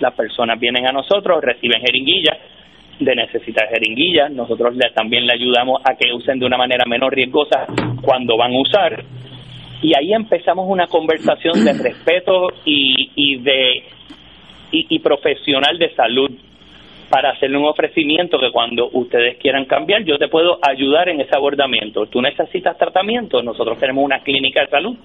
Las 0.00 0.14
personas 0.14 0.60
vienen 0.60 0.86
a 0.86 0.92
nosotros, 0.92 1.42
reciben 1.42 1.80
jeringuillas, 1.80 2.36
de 2.98 3.16
necesitar 3.16 3.68
jeringuillas, 3.68 4.30
nosotros 4.30 4.76
también 4.94 5.26
le 5.26 5.32
ayudamos 5.32 5.80
a 5.84 5.96
que 5.96 6.12
usen 6.12 6.38
de 6.38 6.46
una 6.46 6.58
manera 6.58 6.84
menos 6.86 7.10
riesgosa 7.10 7.66
cuando 8.02 8.36
van 8.36 8.52
a 8.52 8.60
usar. 8.60 9.04
Y 9.80 9.96
ahí 9.96 10.12
empezamos 10.12 10.66
una 10.68 10.86
conversación 10.86 11.64
de 11.64 11.72
respeto 11.72 12.48
y, 12.64 13.10
y 13.16 13.38
de 13.38 13.82
y, 14.72 14.98
profesional 14.98 15.78
de 15.78 15.94
salud 15.94 16.30
para 17.08 17.30
hacerle 17.30 17.58
un 17.58 17.66
ofrecimiento 17.66 18.38
que 18.38 18.50
cuando 18.50 18.88
ustedes 18.92 19.36
quieran 19.36 19.66
cambiar, 19.66 20.02
yo 20.02 20.18
te 20.18 20.28
puedo 20.28 20.58
ayudar 20.62 21.10
en 21.10 21.20
ese 21.20 21.36
abordamiento. 21.36 22.06
Tú 22.06 22.22
necesitas 22.22 22.78
tratamiento, 22.78 23.42
nosotros 23.42 23.78
tenemos 23.78 24.02
una 24.02 24.20
clínica 24.20 24.62
de 24.62 24.68
salud 24.68 24.96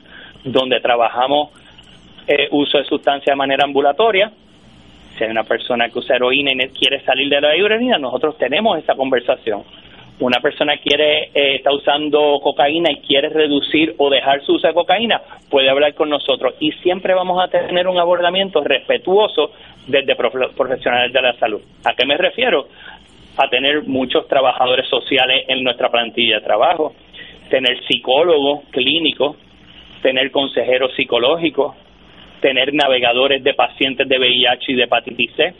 donde 0.44 0.80
trabajamos 0.80 1.49
eh, 2.27 2.48
uso 2.52 2.77
de 2.77 2.85
sustancia 2.85 3.34
de 3.34 3.38
manera 3.38 3.65
ambulatoria. 3.65 4.31
Si 5.18 5.23
hay 5.23 5.31
una 5.31 5.44
persona 5.44 5.89
que 5.89 5.99
usa 5.99 6.15
heroína 6.15 6.52
y 6.53 6.69
quiere 6.69 7.02
salir 7.03 7.30
de 7.30 7.41
la 7.41 7.53
heroína, 7.53 7.98
nosotros 7.98 8.38
tenemos 8.38 8.77
esa 8.77 8.95
conversación. 8.95 9.64
Una 10.19 10.39
persona 10.41 10.77
quiere 10.77 11.30
eh, 11.34 11.56
está 11.56 11.72
usando 11.72 12.39
cocaína 12.41 12.91
y 12.91 13.02
quiere 13.02 13.30
reducir 13.30 13.94
o 13.99 14.10
dejar 14.10 14.44
su 14.44 14.53
uso 14.53 14.68
de 14.68 14.73
cocaína, 14.73 15.22
puede 15.49 15.69
hablar 15.69 15.94
con 15.94 16.10
nosotros 16.10 16.56
y 16.60 16.72
siempre 16.84 17.14
vamos 17.14 17.39
a 17.44 17.49
tener 17.49 17.88
un 17.88 17.99
abordamiento 17.99 18.64
respetuoso 18.64 19.52
desde 19.85 20.15
profesionales 20.15 21.14
de 21.14 21.22
la 21.22 21.34
salud. 21.34 21.61
¿A 21.85 21.94
qué 21.94 22.06
me 22.07 22.18
refiero? 22.18 22.68
A 23.38 23.48
tener 23.49 23.84
muchos 23.84 24.27
trabajadores 24.27 24.88
sociales 24.89 25.45
en 25.49 25.64
nuestra 25.64 25.89
plantilla 25.89 26.39
de 26.39 26.45
trabajo, 26.45 26.94
tener 27.52 27.80
psicólogos 27.85 28.64
clínicos, 28.72 29.38
tener 30.02 30.31
consejeros 30.31 30.95
psicológicos, 30.95 31.76
tener 32.41 32.73
navegadores 32.73 33.44
de 33.44 33.53
pacientes 33.53 34.10
de 34.10 34.18
VIH 34.18 34.72
y 34.72 34.76
de 34.76 34.84
hepatitis 34.84 35.31
C 35.35 35.53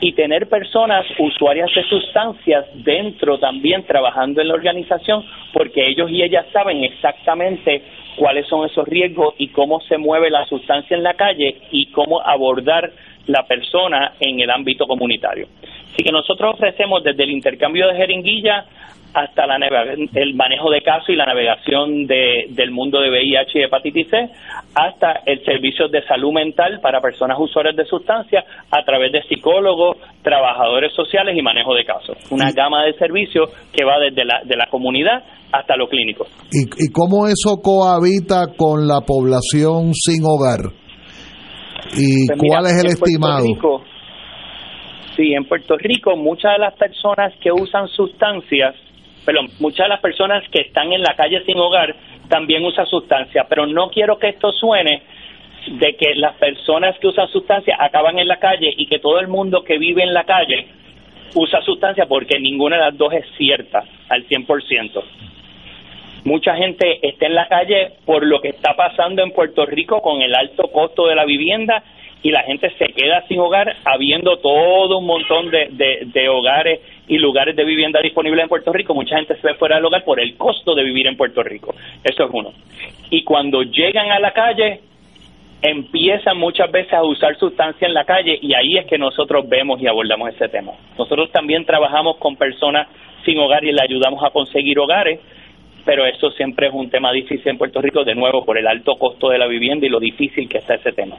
y 0.00 0.12
tener 0.12 0.48
personas 0.48 1.06
usuarias 1.18 1.70
de 1.74 1.82
sustancias 1.84 2.66
dentro 2.74 3.38
también 3.38 3.84
trabajando 3.84 4.40
en 4.40 4.48
la 4.48 4.54
organización 4.54 5.24
porque 5.52 5.88
ellos 5.88 6.10
y 6.10 6.22
ellas 6.22 6.46
saben 6.52 6.84
exactamente 6.84 7.82
cuáles 8.16 8.46
son 8.46 8.66
esos 8.66 8.86
riesgos 8.86 9.34
y 9.38 9.48
cómo 9.48 9.80
se 9.80 9.98
mueve 9.98 10.30
la 10.30 10.44
sustancia 10.46 10.96
en 10.96 11.02
la 11.02 11.14
calle 11.14 11.62
y 11.70 11.86
cómo 11.92 12.20
abordar 12.20 12.90
la 13.26 13.46
persona 13.46 14.12
en 14.20 14.40
el 14.40 14.50
ámbito 14.50 14.86
comunitario. 14.86 15.48
Así 15.92 16.02
que 16.02 16.12
nosotros 16.12 16.54
ofrecemos 16.54 17.02
desde 17.02 17.24
el 17.24 17.30
intercambio 17.30 17.88
de 17.88 17.96
jeringuillas 17.96 18.66
hasta 19.16 19.46
la 19.46 19.56
el 20.12 20.34
manejo 20.34 20.70
de 20.70 20.82
casos 20.82 21.08
y 21.08 21.16
la 21.16 21.24
navegación 21.24 22.06
de, 22.06 22.48
del 22.50 22.70
mundo 22.70 23.00
de 23.00 23.08
VIH 23.08 23.60
y 23.60 23.62
hepatitis 23.62 24.08
C, 24.10 24.28
hasta 24.74 25.22
el 25.24 25.42
servicio 25.42 25.88
de 25.88 26.04
salud 26.06 26.34
mental 26.34 26.80
para 26.82 27.00
personas 27.00 27.38
usuarias 27.40 27.74
de 27.76 27.86
sustancias 27.86 28.44
a 28.70 28.84
través 28.84 29.12
de 29.12 29.22
psicólogos, 29.22 29.96
trabajadores 30.22 30.92
sociales 30.92 31.34
y 31.34 31.40
manejo 31.40 31.74
de 31.74 31.86
casos. 31.86 32.18
Una 32.30 32.52
gama 32.52 32.84
de 32.84 32.92
servicios 32.98 33.48
que 33.72 33.86
va 33.86 33.98
desde 33.98 34.26
la, 34.26 34.42
de 34.44 34.54
la 34.54 34.66
comunidad 34.66 35.24
hasta 35.50 35.76
lo 35.76 35.88
clínico. 35.88 36.26
¿Y, 36.52 36.84
¿Y 36.84 36.92
cómo 36.92 37.26
eso 37.26 37.56
cohabita 37.62 38.52
con 38.54 38.86
la 38.86 39.00
población 39.00 39.94
sin 39.94 40.24
hogar? 40.24 40.72
¿Y 41.96 42.26
pues 42.26 42.40
cuál 42.50 42.66
es 42.66 42.84
el 42.84 42.86
estimado? 42.88 43.46
sí, 45.16 45.32
en 45.32 45.44
Puerto 45.48 45.78
Rico 45.78 46.14
muchas 46.16 46.52
de 46.52 46.58
las 46.58 46.74
personas 46.74 47.32
que 47.40 47.50
usan 47.50 47.88
sustancias 47.88 48.74
perdón, 49.26 49.48
muchas 49.58 49.84
de 49.84 49.88
las 49.88 50.00
personas 50.00 50.48
que 50.50 50.60
están 50.60 50.92
en 50.92 51.02
la 51.02 51.14
calle 51.14 51.42
sin 51.44 51.58
hogar 51.58 51.94
también 52.28 52.64
usa 52.64 52.86
sustancia, 52.86 53.44
pero 53.48 53.66
no 53.66 53.90
quiero 53.90 54.18
que 54.18 54.28
esto 54.28 54.52
suene 54.52 55.02
de 55.66 55.96
que 55.96 56.14
las 56.14 56.36
personas 56.36 56.96
que 56.98 57.08
usan 57.08 57.28
sustancia 57.28 57.76
acaban 57.78 58.18
en 58.18 58.28
la 58.28 58.38
calle 58.38 58.72
y 58.76 58.86
que 58.86 59.00
todo 59.00 59.18
el 59.18 59.26
mundo 59.26 59.64
que 59.64 59.78
vive 59.78 60.02
en 60.02 60.14
la 60.14 60.24
calle 60.24 60.68
usa 61.34 61.60
sustancia 61.62 62.06
porque 62.06 62.38
ninguna 62.38 62.76
de 62.76 62.82
las 62.82 62.96
dos 62.96 63.12
es 63.12 63.26
cierta 63.36 63.84
al 64.08 64.26
100%. 64.28 65.02
Mucha 66.24 66.56
gente 66.56 66.98
está 67.02 67.26
en 67.26 67.34
la 67.34 67.48
calle 67.48 67.92
por 68.04 68.24
lo 68.24 68.40
que 68.40 68.48
está 68.48 68.74
pasando 68.74 69.22
en 69.22 69.32
Puerto 69.32 69.66
Rico 69.66 70.00
con 70.02 70.22
el 70.22 70.34
alto 70.34 70.68
costo 70.72 71.06
de 71.06 71.14
la 71.14 71.24
vivienda 71.24 71.82
y 72.22 72.30
la 72.30 72.42
gente 72.42 72.70
se 72.78 72.86
queda 72.86 73.24
sin 73.28 73.38
hogar 73.38 73.76
habiendo 73.84 74.38
todo 74.38 74.98
un 74.98 75.06
montón 75.06 75.50
de, 75.50 75.68
de, 76.06 76.28
hogares 76.28 76.80
y 77.08 77.18
lugares 77.18 77.54
de 77.56 77.64
vivienda 77.64 78.00
disponibles 78.00 78.42
en 78.42 78.48
Puerto 78.48 78.72
Rico. 78.72 78.94
Mucha 78.94 79.16
gente 79.16 79.36
se 79.36 79.46
ve 79.46 79.54
fuera 79.54 79.76
del 79.76 79.84
hogar 79.84 80.04
por 80.04 80.20
el 80.20 80.36
costo 80.36 80.74
de 80.74 80.84
vivir 80.84 81.06
en 81.06 81.16
Puerto 81.16 81.42
Rico. 81.42 81.74
Eso 82.02 82.24
es 82.24 82.30
uno. 82.32 82.52
Y 83.10 83.22
cuando 83.22 83.62
llegan 83.62 84.10
a 84.10 84.18
la 84.18 84.32
calle, 84.32 84.80
empiezan 85.62 86.36
muchas 86.38 86.70
veces 86.70 86.92
a 86.92 87.02
usar 87.02 87.36
sustancias 87.36 87.82
en 87.88 87.94
la 87.94 88.04
calle 88.04 88.38
y 88.40 88.54
ahí 88.54 88.76
es 88.78 88.86
que 88.86 88.98
nosotros 88.98 89.48
vemos 89.48 89.80
y 89.80 89.86
abordamos 89.86 90.34
ese 90.34 90.48
tema. 90.48 90.72
Nosotros 90.98 91.30
también 91.32 91.64
trabajamos 91.64 92.16
con 92.18 92.36
personas 92.36 92.88
sin 93.24 93.38
hogar 93.38 93.64
y 93.64 93.72
le 93.72 93.82
ayudamos 93.82 94.22
a 94.24 94.30
conseguir 94.30 94.78
hogares, 94.78 95.20
pero 95.84 96.04
eso 96.04 96.30
siempre 96.32 96.68
es 96.68 96.74
un 96.74 96.90
tema 96.90 97.12
difícil 97.12 97.48
en 97.48 97.58
Puerto 97.58 97.80
Rico, 97.80 98.04
de 98.04 98.14
nuevo, 98.14 98.44
por 98.44 98.58
el 98.58 98.66
alto 98.66 98.96
costo 98.96 99.30
de 99.30 99.38
la 99.38 99.46
vivienda 99.46 99.86
y 99.86 99.88
lo 99.88 100.00
difícil 100.00 100.48
que 100.48 100.58
está 100.58 100.74
ese 100.74 100.92
tema. 100.92 101.16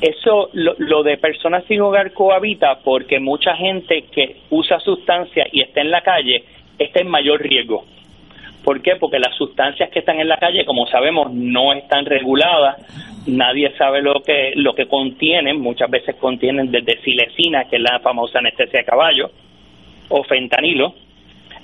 Eso, 0.00 0.50
lo, 0.52 0.74
lo 0.78 1.02
de 1.02 1.18
personas 1.18 1.64
sin 1.64 1.80
hogar 1.80 2.12
cohabita 2.12 2.80
porque 2.84 3.20
mucha 3.20 3.56
gente 3.56 4.04
que 4.12 4.36
usa 4.50 4.80
sustancias 4.80 5.48
y 5.52 5.62
está 5.62 5.80
en 5.80 5.90
la 5.90 6.02
calle 6.02 6.44
está 6.78 7.00
en 7.00 7.08
mayor 7.08 7.42
riesgo 7.42 7.84
¿Por 8.64 8.82
qué? 8.82 8.96
Porque 8.96 9.18
las 9.18 9.34
sustancias 9.36 9.90
que 9.90 10.00
están 10.00 10.20
en 10.20 10.28
la 10.28 10.36
calle, 10.36 10.66
como 10.66 10.86
sabemos, 10.86 11.32
no 11.32 11.72
están 11.72 12.04
reguladas. 12.04 12.76
Nadie 13.26 13.72
sabe 13.76 14.02
lo 14.02 14.22
que 14.22 14.52
lo 14.56 14.74
que 14.74 14.86
contienen. 14.86 15.60
Muchas 15.60 15.90
veces 15.90 16.16
contienen 16.16 16.70
desde 16.70 17.00
silecina, 17.00 17.64
que 17.64 17.76
es 17.76 17.82
la 17.82 18.00
famosa 18.00 18.38
anestesia 18.38 18.80
de 18.80 18.84
caballo, 18.84 19.30
o 20.08 20.22
fentanilo. 20.24 20.94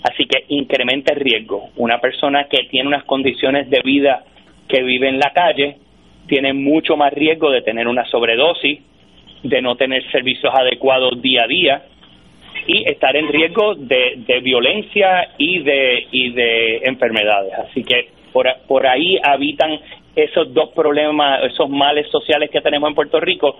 Así 0.02 0.24
que 0.24 0.44
incrementa 0.48 1.12
el 1.12 1.20
riesgo. 1.20 1.68
Una 1.76 1.98
persona 1.98 2.44
que 2.44 2.64
tiene 2.70 2.88
unas 2.88 3.04
condiciones 3.04 3.68
de 3.68 3.80
vida 3.82 4.24
que 4.68 4.82
vive 4.82 5.08
en 5.08 5.18
la 5.18 5.32
calle 5.32 5.76
tiene 6.26 6.52
mucho 6.52 6.96
más 6.96 7.12
riesgo 7.12 7.50
de 7.50 7.62
tener 7.62 7.88
una 7.88 8.04
sobredosis, 8.06 8.80
de 9.42 9.62
no 9.62 9.76
tener 9.76 10.02
servicios 10.10 10.52
adecuados 10.54 11.20
día 11.20 11.44
a 11.44 11.46
día, 11.46 11.82
y 12.66 12.88
estar 12.90 13.14
en 13.16 13.28
riesgo 13.28 13.74
de, 13.74 14.40
violencia 14.42 15.28
y 15.38 15.60
de, 15.60 16.06
y 16.10 16.30
de 16.30 16.78
enfermedades. 16.84 17.52
Así 17.54 17.84
que 17.84 18.08
por, 18.32 18.46
por 18.66 18.86
ahí 18.86 19.18
habitan 19.22 19.78
esos 20.16 20.52
dos 20.52 20.70
problemas, 20.70 21.44
esos 21.44 21.68
males 21.68 22.08
sociales 22.10 22.50
que 22.50 22.60
tenemos 22.60 22.88
en 22.88 22.94
Puerto 22.94 23.20
Rico, 23.20 23.56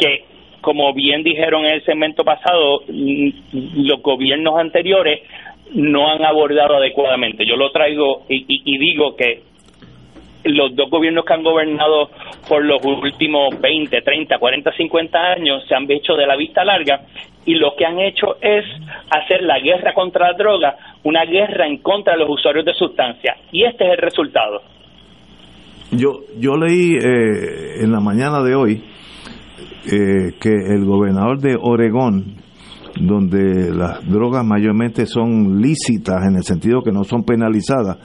que 0.00 0.24
como 0.60 0.92
bien 0.92 1.22
dijeron 1.22 1.64
en 1.64 1.74
el 1.74 1.84
segmento 1.84 2.24
pasado, 2.24 2.82
mm, 2.88 3.28
los 3.86 4.02
gobiernos 4.02 4.58
anteriores 4.58 5.20
no 5.74 6.10
han 6.10 6.24
abordado 6.24 6.76
adecuadamente. 6.76 7.46
Yo 7.46 7.56
lo 7.56 7.70
traigo 7.70 8.24
y, 8.28 8.44
y, 8.48 8.78
digo 8.78 9.14
que 9.16 9.42
los 10.44 10.74
dos 10.74 10.90
gobiernos 10.90 11.24
que 11.24 11.34
han 11.34 11.42
gobernado 11.42 12.10
por 12.48 12.64
los 12.64 12.84
últimos 12.84 13.60
20, 13.60 14.00
30, 14.00 14.38
40, 14.38 14.72
50 14.72 15.18
años 15.18 15.64
se 15.68 15.74
han 15.74 15.90
hecho 15.90 16.14
de 16.14 16.26
la 16.26 16.36
vista 16.36 16.64
larga 16.64 17.00
y 17.44 17.54
lo 17.54 17.74
que 17.76 17.86
han 17.86 17.98
hecho 17.98 18.36
es 18.40 18.64
hacer 19.10 19.42
la 19.42 19.58
guerra 19.58 19.94
contra 19.94 20.32
la 20.32 20.38
droga 20.38 20.76
una 21.04 21.24
guerra 21.24 21.66
en 21.66 21.78
contra 21.78 22.12
de 22.14 22.20
los 22.20 22.30
usuarios 22.30 22.64
de 22.64 22.74
sustancias. 22.74 23.36
Y 23.52 23.64
este 23.64 23.86
es 23.86 23.92
el 23.92 23.98
resultado. 23.98 24.60
Yo, 25.90 26.20
yo 26.38 26.56
leí 26.56 26.96
eh, 26.96 27.82
en 27.82 27.92
la 27.92 28.00
mañana 28.00 28.42
de 28.42 28.54
hoy 28.54 28.82
eh, 29.86 30.34
que 30.38 30.50
el 30.50 30.84
gobernador 30.84 31.38
de 31.38 31.56
Oregón, 31.58 32.36
donde 33.00 33.74
las 33.74 34.06
drogas 34.06 34.44
mayormente 34.44 35.06
son 35.06 35.62
lícitas 35.62 36.26
en 36.28 36.36
el 36.36 36.42
sentido 36.42 36.82
que 36.82 36.92
no 36.92 37.04
son 37.04 37.24
penalizadas, 37.24 37.96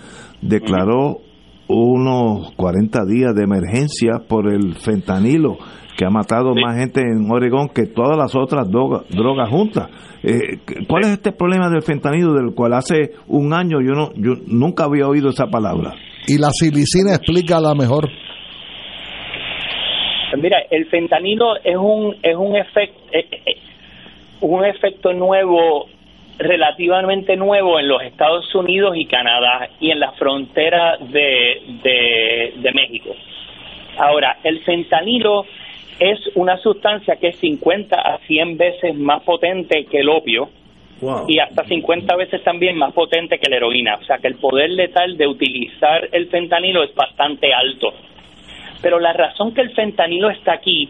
declaró 0.41 1.17
unos 1.73 2.51
40 2.55 3.05
días 3.05 3.35
de 3.35 3.43
emergencia 3.43 4.19
por 4.27 4.51
el 4.51 4.75
fentanilo 4.75 5.57
que 5.97 6.05
ha 6.05 6.09
matado 6.09 6.53
más 6.55 6.77
gente 6.77 7.01
en 7.01 7.29
Oregón 7.31 7.69
que 7.69 7.85
todas 7.85 8.17
las 8.17 8.35
otras 8.35 8.69
drogas, 8.69 9.03
drogas 9.09 9.49
juntas. 9.49 9.89
Eh, 10.23 10.59
¿Cuál 10.87 11.03
es 11.03 11.09
este 11.09 11.31
problema 11.31 11.69
del 11.69 11.81
fentanilo 11.81 12.33
del 12.33 12.55
cual 12.55 12.73
hace 12.73 13.11
un 13.27 13.53
año 13.53 13.81
yo 13.81 13.93
no 13.93 14.11
yo 14.15 14.33
nunca 14.47 14.85
había 14.85 15.07
oído 15.07 15.29
esa 15.29 15.47
palabra? 15.47 15.93
Y 16.27 16.39
la 16.39 16.49
silicina 16.51 17.15
explica 17.15 17.59
la 17.59 17.75
mejor. 17.75 18.09
Mira, 20.41 20.57
el 20.71 20.87
fentanilo 20.87 21.57
es 21.63 21.77
un 21.77 22.15
es 22.23 22.35
un 22.35 22.55
efecto 22.55 22.99
eh, 23.11 23.27
eh, 23.31 23.57
un 24.41 24.65
efecto 24.65 25.13
nuevo 25.13 25.87
relativamente 26.37 27.35
nuevo 27.35 27.79
en 27.79 27.87
los 27.87 28.01
Estados 28.01 28.53
Unidos 28.55 28.95
y 28.97 29.05
Canadá 29.05 29.69
y 29.79 29.91
en 29.91 29.99
la 29.99 30.11
frontera 30.13 30.97
de, 30.97 31.61
de, 31.83 32.53
de 32.57 32.71
México. 32.71 33.15
Ahora, 33.97 34.37
el 34.43 34.61
fentanilo 34.61 35.45
es 35.99 36.19
una 36.35 36.57
sustancia 36.57 37.15
que 37.17 37.29
es 37.29 37.37
50 37.37 37.95
a 37.95 38.17
100 38.19 38.57
veces 38.57 38.95
más 38.95 39.21
potente 39.23 39.85
que 39.85 39.99
el 39.99 40.09
opio 40.09 40.49
y 41.27 41.39
hasta 41.39 41.65
50 41.65 42.15
veces 42.15 42.43
también 42.43 42.77
más 42.77 42.93
potente 42.93 43.37
que 43.37 43.49
la 43.49 43.57
heroína. 43.57 43.95
O 43.95 44.03
sea 44.03 44.17
que 44.17 44.27
el 44.27 44.35
poder 44.35 44.69
letal 44.71 45.17
de 45.17 45.27
utilizar 45.27 46.07
el 46.11 46.27
fentanilo 46.29 46.83
es 46.83 46.95
bastante 46.95 47.53
alto. 47.53 47.93
Pero 48.81 48.99
la 48.99 49.13
razón 49.13 49.53
que 49.53 49.61
el 49.61 49.71
fentanilo 49.71 50.29
está 50.29 50.53
aquí 50.53 50.89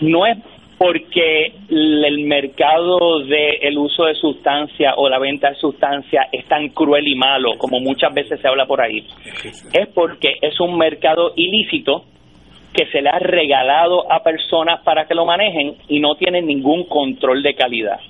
no 0.00 0.26
es 0.26 0.38
porque 0.80 1.52
el 1.68 2.20
mercado 2.20 3.18
del 3.18 3.76
uso 3.76 4.06
de 4.06 4.14
sustancia 4.14 4.94
o 4.96 5.10
la 5.10 5.18
venta 5.18 5.50
de 5.50 5.56
sustancia 5.56 6.28
es 6.32 6.46
tan 6.46 6.70
cruel 6.70 7.06
y 7.06 7.16
malo 7.16 7.58
como 7.58 7.80
muchas 7.80 8.14
veces 8.14 8.40
se 8.40 8.48
habla 8.48 8.64
por 8.64 8.80
ahí. 8.80 9.06
Es 9.74 9.88
porque 9.88 10.38
es 10.40 10.58
un 10.58 10.78
mercado 10.78 11.34
ilícito 11.36 12.06
que 12.72 12.86
se 12.86 13.02
le 13.02 13.10
ha 13.10 13.18
regalado 13.18 14.10
a 14.10 14.22
personas 14.22 14.80
para 14.80 15.06
que 15.06 15.14
lo 15.14 15.26
manejen 15.26 15.74
y 15.86 16.00
no 16.00 16.14
tienen 16.14 16.46
ningún 16.46 16.84
control 16.84 17.42
de 17.42 17.54
calidad. 17.54 18.00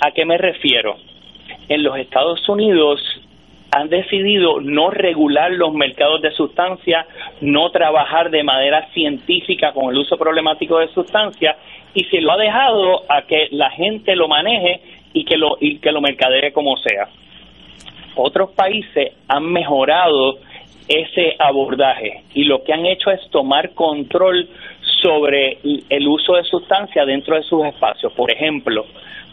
¿A 0.00 0.10
qué 0.12 0.24
me 0.24 0.38
refiero? 0.38 0.96
En 1.68 1.82
los 1.82 1.98
Estados 1.98 2.48
Unidos 2.48 3.02
han 3.70 3.88
decidido 3.88 4.60
no 4.60 4.90
regular 4.90 5.52
los 5.52 5.74
mercados 5.74 6.22
de 6.22 6.30
sustancias, 6.32 7.06
no 7.40 7.70
trabajar 7.70 8.30
de 8.30 8.42
manera 8.42 8.88
científica 8.92 9.72
con 9.72 9.90
el 9.90 9.98
uso 9.98 10.16
problemático 10.16 10.78
de 10.78 10.88
sustancias 10.88 11.56
y 11.94 12.04
se 12.04 12.20
lo 12.20 12.32
ha 12.32 12.36
dejado 12.36 13.02
a 13.08 13.22
que 13.22 13.48
la 13.50 13.70
gente 13.70 14.16
lo 14.16 14.28
maneje 14.28 14.80
y 15.12 15.24
que 15.24 15.36
lo, 15.36 15.56
y 15.60 15.78
que 15.78 15.92
lo 15.92 16.00
mercadee 16.00 16.52
como 16.52 16.76
sea. 16.76 17.08
Otros 18.16 18.50
países 18.52 19.12
han 19.28 19.44
mejorado 19.44 20.38
ese 20.88 21.36
abordaje 21.38 22.22
y 22.34 22.44
lo 22.44 22.64
que 22.64 22.72
han 22.72 22.86
hecho 22.86 23.10
es 23.10 23.20
tomar 23.30 23.74
control 23.74 24.48
sobre 25.02 25.58
el 25.90 26.08
uso 26.08 26.34
de 26.34 26.44
sustancias 26.44 27.06
dentro 27.06 27.36
de 27.36 27.42
sus 27.42 27.64
espacios. 27.66 28.12
Por 28.14 28.30
ejemplo, 28.30 28.86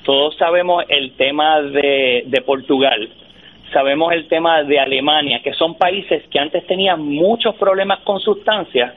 todos 0.04 0.36
sabemos 0.36 0.84
el 0.90 1.14
tema 1.14 1.62
de, 1.62 2.24
de 2.28 2.42
Portugal, 2.42 3.10
sabemos 3.72 4.14
el 4.14 4.28
tema 4.28 4.64
de 4.64 4.80
Alemania, 4.80 5.42
que 5.44 5.54
son 5.54 5.76
países 5.76 6.24
que 6.30 6.40
antes 6.40 6.66
tenían 6.68 7.02
muchos 7.02 7.56
problemas 7.56 8.00
con 8.02 8.20
sustancias, 8.20 8.94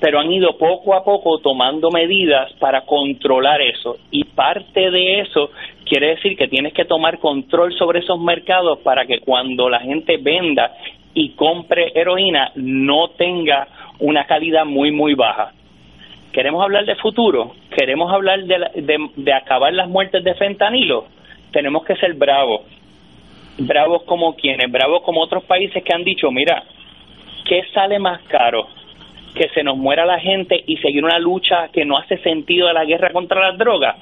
pero 0.00 0.18
han 0.18 0.32
ido 0.32 0.58
poco 0.58 0.94
a 0.94 1.04
poco 1.04 1.38
tomando 1.38 1.90
medidas 1.90 2.52
para 2.54 2.82
controlar 2.82 3.60
eso. 3.60 3.96
Y 4.10 4.24
parte 4.24 4.90
de 4.90 5.20
eso 5.20 5.50
quiere 5.84 6.08
decir 6.08 6.36
que 6.36 6.48
tienes 6.48 6.72
que 6.72 6.84
tomar 6.84 7.18
control 7.18 7.72
sobre 7.74 8.00
esos 8.00 8.18
mercados 8.18 8.78
para 8.80 9.06
que 9.06 9.20
cuando 9.20 9.68
la 9.68 9.80
gente 9.80 10.16
venda 10.16 10.72
y 11.14 11.30
compre 11.30 11.92
heroína 11.94 12.50
no 12.56 13.08
tenga 13.10 13.68
una 14.00 14.24
calidad 14.26 14.64
muy, 14.64 14.90
muy 14.90 15.14
baja. 15.14 15.52
¿Queremos 16.32 16.62
hablar 16.62 16.86
de 16.86 16.96
futuro? 16.96 17.52
¿Queremos 17.76 18.10
hablar 18.10 18.42
de, 18.44 19.10
de, 19.16 19.32
acabar 19.32 19.72
las 19.72 19.88
muertes 19.88 20.24
de 20.24 20.34
fentanilo? 20.34 21.04
Tenemos 21.52 21.84
que 21.84 21.94
ser 21.96 22.14
bravos. 22.14 22.62
Bravos 23.58 24.02
como 24.04 24.34
quienes, 24.34 24.70
bravos 24.70 25.02
como 25.02 25.20
otros 25.20 25.44
países 25.44 25.82
que 25.84 25.94
han 25.94 26.04
dicho, 26.04 26.30
mira, 26.30 26.64
¿qué 27.44 27.62
sale 27.74 27.98
más 27.98 28.22
caro? 28.22 28.68
Que 29.34 29.48
se 29.50 29.62
nos 29.62 29.76
muera 29.76 30.06
la 30.06 30.18
gente 30.18 30.62
y 30.66 30.76
seguir 30.78 31.04
una 31.04 31.18
lucha 31.18 31.68
que 31.68 31.84
no 31.84 31.98
hace 31.98 32.18
sentido 32.18 32.68
de 32.68 32.74
la 32.74 32.84
guerra 32.84 33.10
contra 33.12 33.50
las 33.50 33.58
drogas, 33.58 33.96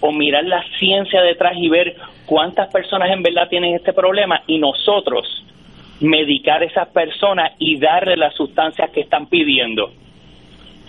o 0.00 0.12
mirar 0.12 0.44
la 0.44 0.64
ciencia 0.78 1.22
detrás 1.22 1.54
y 1.56 1.68
ver 1.68 1.96
cuántas 2.26 2.72
personas 2.72 3.10
en 3.10 3.22
verdad 3.22 3.48
tienen 3.48 3.74
este 3.74 3.92
problema 3.92 4.42
y 4.46 4.58
nosotros 4.58 5.44
medicar 6.00 6.62
a 6.62 6.66
esas 6.66 6.88
personas 6.88 7.52
y 7.58 7.78
darle 7.78 8.16
las 8.16 8.34
sustancias 8.34 8.90
que 8.90 9.00
están 9.00 9.26
pidiendo. 9.26 9.92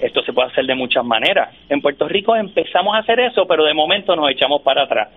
Esto 0.02 0.22
se 0.24 0.34
puede 0.34 0.50
hacer 0.50 0.66
de 0.66 0.76
muchas 0.76 1.06
maneras. 1.06 1.56
En 1.70 1.82
Puerto 1.82 2.08
Rico 2.08 2.36
empezamos 2.36 2.96
a 2.96 3.00
hacer 3.00 3.20
eso, 3.20 3.46
pero 3.48 3.64
de 3.64 3.74
momento 3.74 4.16
nos 4.16 4.30
echamos 4.32 4.62
para 4.62 4.84
atrás. 4.84 5.10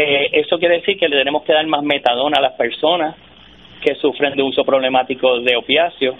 Eh, 0.00 0.30
eso 0.44 0.60
quiere 0.60 0.76
decir 0.76 0.96
que 0.96 1.08
le 1.08 1.16
tenemos 1.16 1.42
que 1.42 1.52
dar 1.52 1.66
más 1.66 1.82
metadona 1.82 2.38
a 2.38 2.40
las 2.40 2.52
personas, 2.52 3.16
que 3.80 3.96
sufren 3.96 4.36
de 4.36 4.44
uso 4.44 4.64
problemático 4.64 5.40
de 5.40 5.56
opiáceos. 5.56 6.14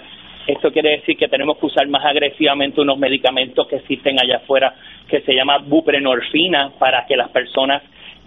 Esto 0.47 0.69
quiere 0.69 0.97
decir 0.97 1.15
que 1.15 1.29
tenemos 1.29 1.57
que 1.57 1.67
usar 1.67 1.87
más 1.87 2.03
agresivamente 2.03 2.81
unos 2.81 2.97
medicamentos 2.97 3.65
que 3.69 3.77
existen 3.77 4.19
allá 4.19 4.37
afuera 4.37 4.75
que 5.07 5.21
se 5.21 5.33
llama 5.33 5.59
buprenorfina 5.59 6.73
para 6.77 7.05
que 7.05 7.15
las 7.15 7.29
personas 7.29 7.81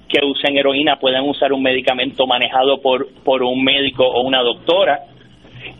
que 0.08 0.24
usen 0.24 0.56
heroína 0.56 0.98
puedan 0.98 1.28
usar 1.28 1.52
un 1.52 1.62
medicamento 1.62 2.26
manejado 2.26 2.80
por, 2.80 3.08
por 3.22 3.42
un 3.42 3.62
médico 3.62 4.06
o 4.06 4.22
una 4.22 4.40
doctora. 4.40 5.00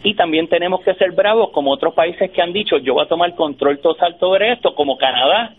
Y 0.05 0.13
también 0.13 0.49
tenemos 0.49 0.83
que 0.83 0.93
ser 0.97 1.13
bravos 1.13 1.49
como 1.51 1.73
otros 1.73 1.95
países 1.95 2.31
que 2.31 2.43
han 2.43 2.53
dicho 2.53 2.77
yo 2.77 2.93
voy 2.93 3.07
a 3.07 3.09
tomar 3.09 3.35
control 3.35 3.81
total 3.81 4.19
sobre 4.21 4.53
esto, 4.53 4.75
como 4.75 4.99
Canadá, 4.99 5.55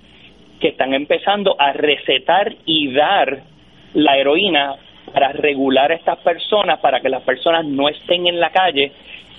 que 0.60 0.68
están 0.68 0.94
empezando 0.94 1.56
a 1.58 1.74
recetar 1.74 2.54
y 2.68 2.94
dar 2.94 3.53
la 3.94 4.18
heroína 4.18 4.76
para 5.12 5.32
regular 5.32 5.92
a 5.92 5.96
estas 5.96 6.20
personas, 6.20 6.80
para 6.80 7.00
que 7.00 7.10
las 7.10 7.24
personas 7.24 7.66
no 7.66 7.90
estén 7.90 8.28
en 8.28 8.40
la 8.40 8.50
calle 8.52 8.92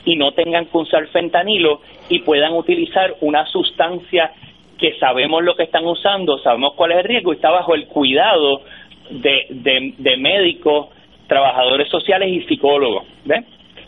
y 0.04 0.16
no 0.16 0.32
tengan 0.32 0.66
que 0.66 0.78
usar 0.78 1.06
fentanilo 1.08 1.80
y 2.08 2.20
puedan 2.20 2.52
utilizar 2.52 3.14
una 3.20 3.46
sustancia 3.46 4.32
que 4.78 4.98
sabemos 4.98 5.42
lo 5.42 5.54
que 5.56 5.64
están 5.64 5.86
usando, 5.86 6.38
sabemos 6.38 6.74
cuál 6.74 6.92
es 6.92 6.98
el 6.98 7.04
riesgo 7.04 7.32
y 7.32 7.36
está 7.36 7.50
bajo 7.50 7.74
el 7.74 7.86
cuidado 7.86 8.62
de, 9.10 9.94
de, 9.98 10.16
médicos, 10.16 10.88
trabajadores 11.26 11.88
sociales 11.88 12.28
y 12.30 12.42
psicólogos. 12.42 13.04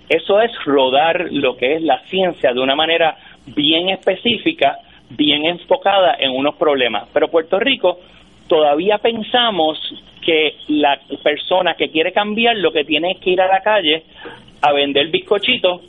Eso 0.09 0.41
es 0.41 0.53
rodar 0.65 1.29
lo 1.33 1.57
que 1.57 1.75
es 1.75 1.83
la 1.83 1.99
ciencia 2.07 2.53
de 2.53 2.61
una 2.61 2.77
manera 2.77 3.17
bien 3.47 3.89
específica, 3.89 4.79
bien 5.11 5.45
enfocada 5.45 6.17
en 6.19 6.31
unos 6.31 6.55
problemas. 6.55 7.09
Pero 7.13 7.29
Puerto 7.29 7.59
Rico 7.59 7.99
todavía 8.47 8.99
pensamos 8.99 9.79
que 10.27 10.57
la 10.66 10.98
persona 11.23 11.74
que 11.74 11.89
quiere 11.89 12.12
cambiar 12.12 12.57
lo 12.57 12.73
que 12.73 12.85
tiene 12.85 13.12
es 13.12 13.20
que 13.20 13.31
ir 13.31 13.40
a 13.40 13.47
la 13.47 13.61
calle 13.61 14.03
a 14.61 14.73
vender 14.73 15.09
bizcochitos 15.09 15.82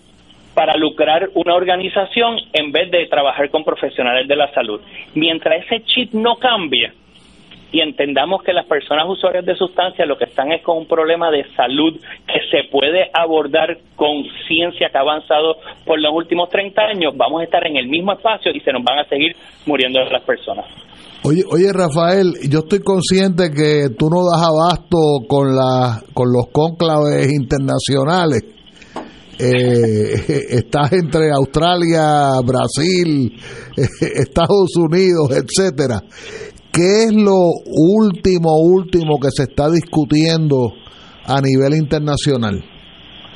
para 0.54 0.78
lucrar 0.78 1.30
una 1.34 1.56
organización 1.56 2.38
en 2.54 2.72
vez 2.72 2.92
de 2.92 3.08
trabajar 3.08 3.50
con 3.50 3.64
profesionales 3.64 4.28
de 4.28 4.36
la 4.36 4.54
salud. 4.54 4.80
Mientras 5.16 5.66
ese 5.66 5.84
chip 5.86 6.14
no 6.14 6.36
cambie 6.36 6.92
y 7.72 7.82
entendamos 7.82 8.44
que 8.44 8.54
las 8.54 8.66
personas 8.66 9.06
usuarias 9.08 9.46
de 9.46 9.56
sustancias 9.56 10.08
lo 10.08 10.18
que 10.18 10.26
están 10.26 10.52
es 10.52 10.62
con 10.62 10.78
un 10.78 10.88
problema 10.88 11.32
de 11.32 11.44
salud 11.56 12.00
que 12.28 12.40
se 12.52 12.70
puede 12.70 13.10
abordar 13.14 13.78
con 13.96 14.24
ciencia 14.48 14.90
que 14.90 14.98
ha 14.98 15.02
avanzado 15.02 15.58
por 15.84 16.00
los 16.00 16.14
últimos 16.14 16.50
30 16.50 16.82
años, 16.82 17.18
vamos 17.18 17.42
a 17.42 17.44
estar 17.44 17.66
en 17.66 17.76
el 17.76 17.88
mismo 17.88 18.14
espacio 18.14 18.52
y 18.52 18.60
se 18.60 18.72
nos 18.72 18.84
van 18.84 19.00
a 19.00 19.06
seguir 19.06 19.36
muriendo 19.66 20.00
las 20.06 20.22
personas. 20.22 20.66
Oye, 21.28 21.44
oye 21.52 21.74
Rafael, 21.74 22.36
yo 22.50 22.60
estoy 22.60 22.80
consciente 22.80 23.52
que 23.52 23.90
tú 24.00 24.08
no 24.08 24.24
das 24.24 24.48
abasto 24.48 25.28
con, 25.28 25.54
la, 25.54 26.02
con 26.14 26.32
los 26.32 26.48
cónclaves 26.54 27.28
internacionales. 27.34 28.46
Eh, 29.38 30.16
estás 30.56 30.94
entre 30.94 31.32
Australia, 31.36 32.40
Brasil, 32.48 33.34
Estados 33.76 34.72
Unidos, 34.78 35.36
etcétera. 35.36 36.00
¿Qué 36.72 37.10
es 37.10 37.14
lo 37.14 37.52
último, 37.76 38.62
último 38.64 39.20
que 39.20 39.28
se 39.32 39.52
está 39.52 39.68
discutiendo 39.70 40.72
a 41.26 41.42
nivel 41.42 41.76
internacional, 41.76 42.64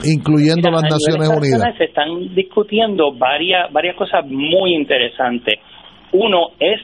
incluyendo 0.05 0.71
las 0.71 0.83
Naciones 0.83 1.27
Unidas? 1.27 1.75
Se 1.77 1.85
están 1.91 2.33
discutiendo 2.35 3.11
varias, 3.17 3.69
varias 3.73 3.97
cosas 3.97 4.25
muy 4.27 4.75
interesantes. 4.75 5.55
Uno 6.13 6.51
es 6.57 6.79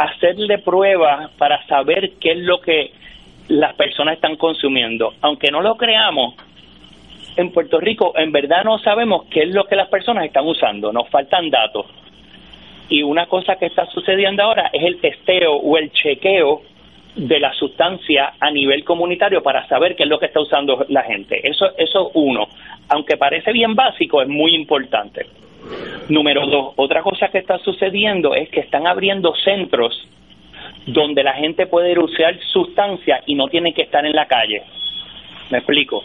hacerle 0.00 0.58
pruebas 0.58 1.30
para 1.32 1.66
saber 1.66 2.12
qué 2.20 2.32
es 2.32 2.38
lo 2.38 2.60
que 2.60 2.92
las 3.48 3.74
personas 3.74 4.14
están 4.14 4.36
consumiendo. 4.36 5.12
Aunque 5.20 5.50
no 5.50 5.60
lo 5.60 5.76
creamos, 5.76 6.34
en 7.36 7.52
Puerto 7.52 7.78
Rico 7.78 8.12
en 8.16 8.32
verdad 8.32 8.64
no 8.64 8.78
sabemos 8.78 9.26
qué 9.30 9.42
es 9.42 9.50
lo 9.50 9.64
que 9.64 9.76
las 9.76 9.88
personas 9.88 10.24
están 10.24 10.46
usando, 10.46 10.92
nos 10.92 11.08
faltan 11.10 11.50
datos. 11.50 11.86
Y 12.88 13.02
una 13.02 13.26
cosa 13.26 13.56
que 13.56 13.66
está 13.66 13.86
sucediendo 13.86 14.42
ahora 14.42 14.70
es 14.72 14.82
el 14.82 15.00
testeo 15.00 15.54
o 15.54 15.76
el 15.76 15.92
chequeo 15.92 16.62
de 17.14 17.38
la 17.38 17.52
sustancia 17.52 18.34
a 18.40 18.50
nivel 18.50 18.84
comunitario 18.84 19.42
para 19.42 19.66
saber 19.68 19.96
qué 19.96 20.04
es 20.04 20.08
lo 20.08 20.18
que 20.18 20.26
está 20.26 20.40
usando 20.40 20.86
la 20.88 21.02
gente. 21.02 21.40
Eso, 21.46 21.66
eso 21.76 22.10
uno, 22.14 22.48
aunque 22.88 23.16
parece 23.16 23.52
bien 23.52 23.74
básico, 23.74 24.22
es 24.22 24.28
muy 24.28 24.54
importante. 24.54 25.26
Número 26.08 26.46
dos, 26.46 26.74
otra 26.76 27.02
cosa 27.02 27.28
que 27.28 27.38
está 27.38 27.58
sucediendo 27.58 28.34
es 28.34 28.48
que 28.48 28.60
están 28.60 28.86
abriendo 28.86 29.32
centros 29.44 30.08
donde 30.86 31.22
la 31.22 31.34
gente 31.34 31.66
puede 31.66 31.98
usar 31.98 32.36
sustancias 32.52 33.22
y 33.26 33.34
no 33.34 33.48
tiene 33.48 33.72
que 33.72 33.82
estar 33.82 34.04
en 34.04 34.12
la 34.12 34.26
calle. 34.26 34.62
Me 35.50 35.58
explico. 35.58 36.02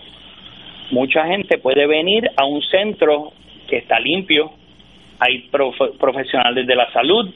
Mucha 0.92 1.26
gente 1.26 1.58
puede 1.58 1.88
venir 1.88 2.30
a 2.36 2.46
un 2.46 2.62
centro 2.62 3.32
que 3.68 3.78
está 3.78 4.00
limpio, 4.00 4.52
hay 5.20 5.50
profesionales 6.00 6.68
de 6.68 6.76
la 6.76 6.92
salud, 6.92 7.34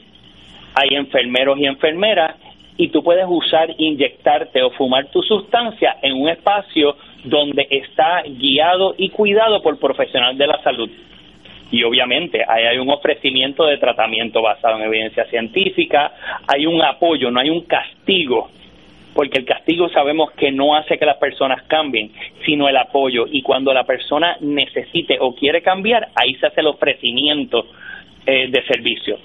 hay 0.74 0.96
enfermeros 0.96 1.58
y 1.58 1.66
enfermeras, 1.66 2.36
y 2.76 2.88
tú 2.88 3.02
puedes 3.02 3.26
usar, 3.28 3.74
inyectarte 3.76 4.62
o 4.62 4.70
fumar 4.70 5.10
tu 5.10 5.22
sustancia 5.22 5.96
en 6.02 6.14
un 6.14 6.28
espacio 6.28 6.96
donde 7.24 7.66
está 7.68 8.22
guiado 8.22 8.94
y 8.96 9.08
cuidado 9.08 9.60
por 9.60 9.78
profesionales 9.78 10.38
de 10.38 10.46
la 10.46 10.62
salud 10.62 10.88
y 11.70 11.82
obviamente 11.84 12.44
ahí 12.46 12.64
hay 12.64 12.78
un 12.78 12.90
ofrecimiento 12.90 13.64
de 13.64 13.78
tratamiento 13.78 14.42
basado 14.42 14.76
en 14.76 14.84
evidencia 14.84 15.24
científica, 15.26 16.12
hay 16.46 16.66
un 16.66 16.82
apoyo, 16.82 17.30
no 17.30 17.40
hay 17.40 17.50
un 17.50 17.62
castigo, 17.62 18.50
porque 19.14 19.38
el 19.38 19.44
castigo 19.44 19.88
sabemos 19.88 20.30
que 20.32 20.50
no 20.52 20.74
hace 20.74 20.98
que 20.98 21.06
las 21.06 21.18
personas 21.18 21.62
cambien, 21.64 22.12
sino 22.44 22.68
el 22.68 22.76
apoyo 22.76 23.26
y 23.30 23.42
cuando 23.42 23.72
la 23.72 23.84
persona 23.84 24.36
necesite 24.40 25.18
o 25.20 25.34
quiere 25.34 25.62
cambiar, 25.62 26.08
ahí 26.14 26.34
se 26.34 26.46
hace 26.46 26.60
el 26.60 26.68
ofrecimiento 26.68 27.66
eh, 28.26 28.48
de 28.50 28.62
servicio. 28.64 29.18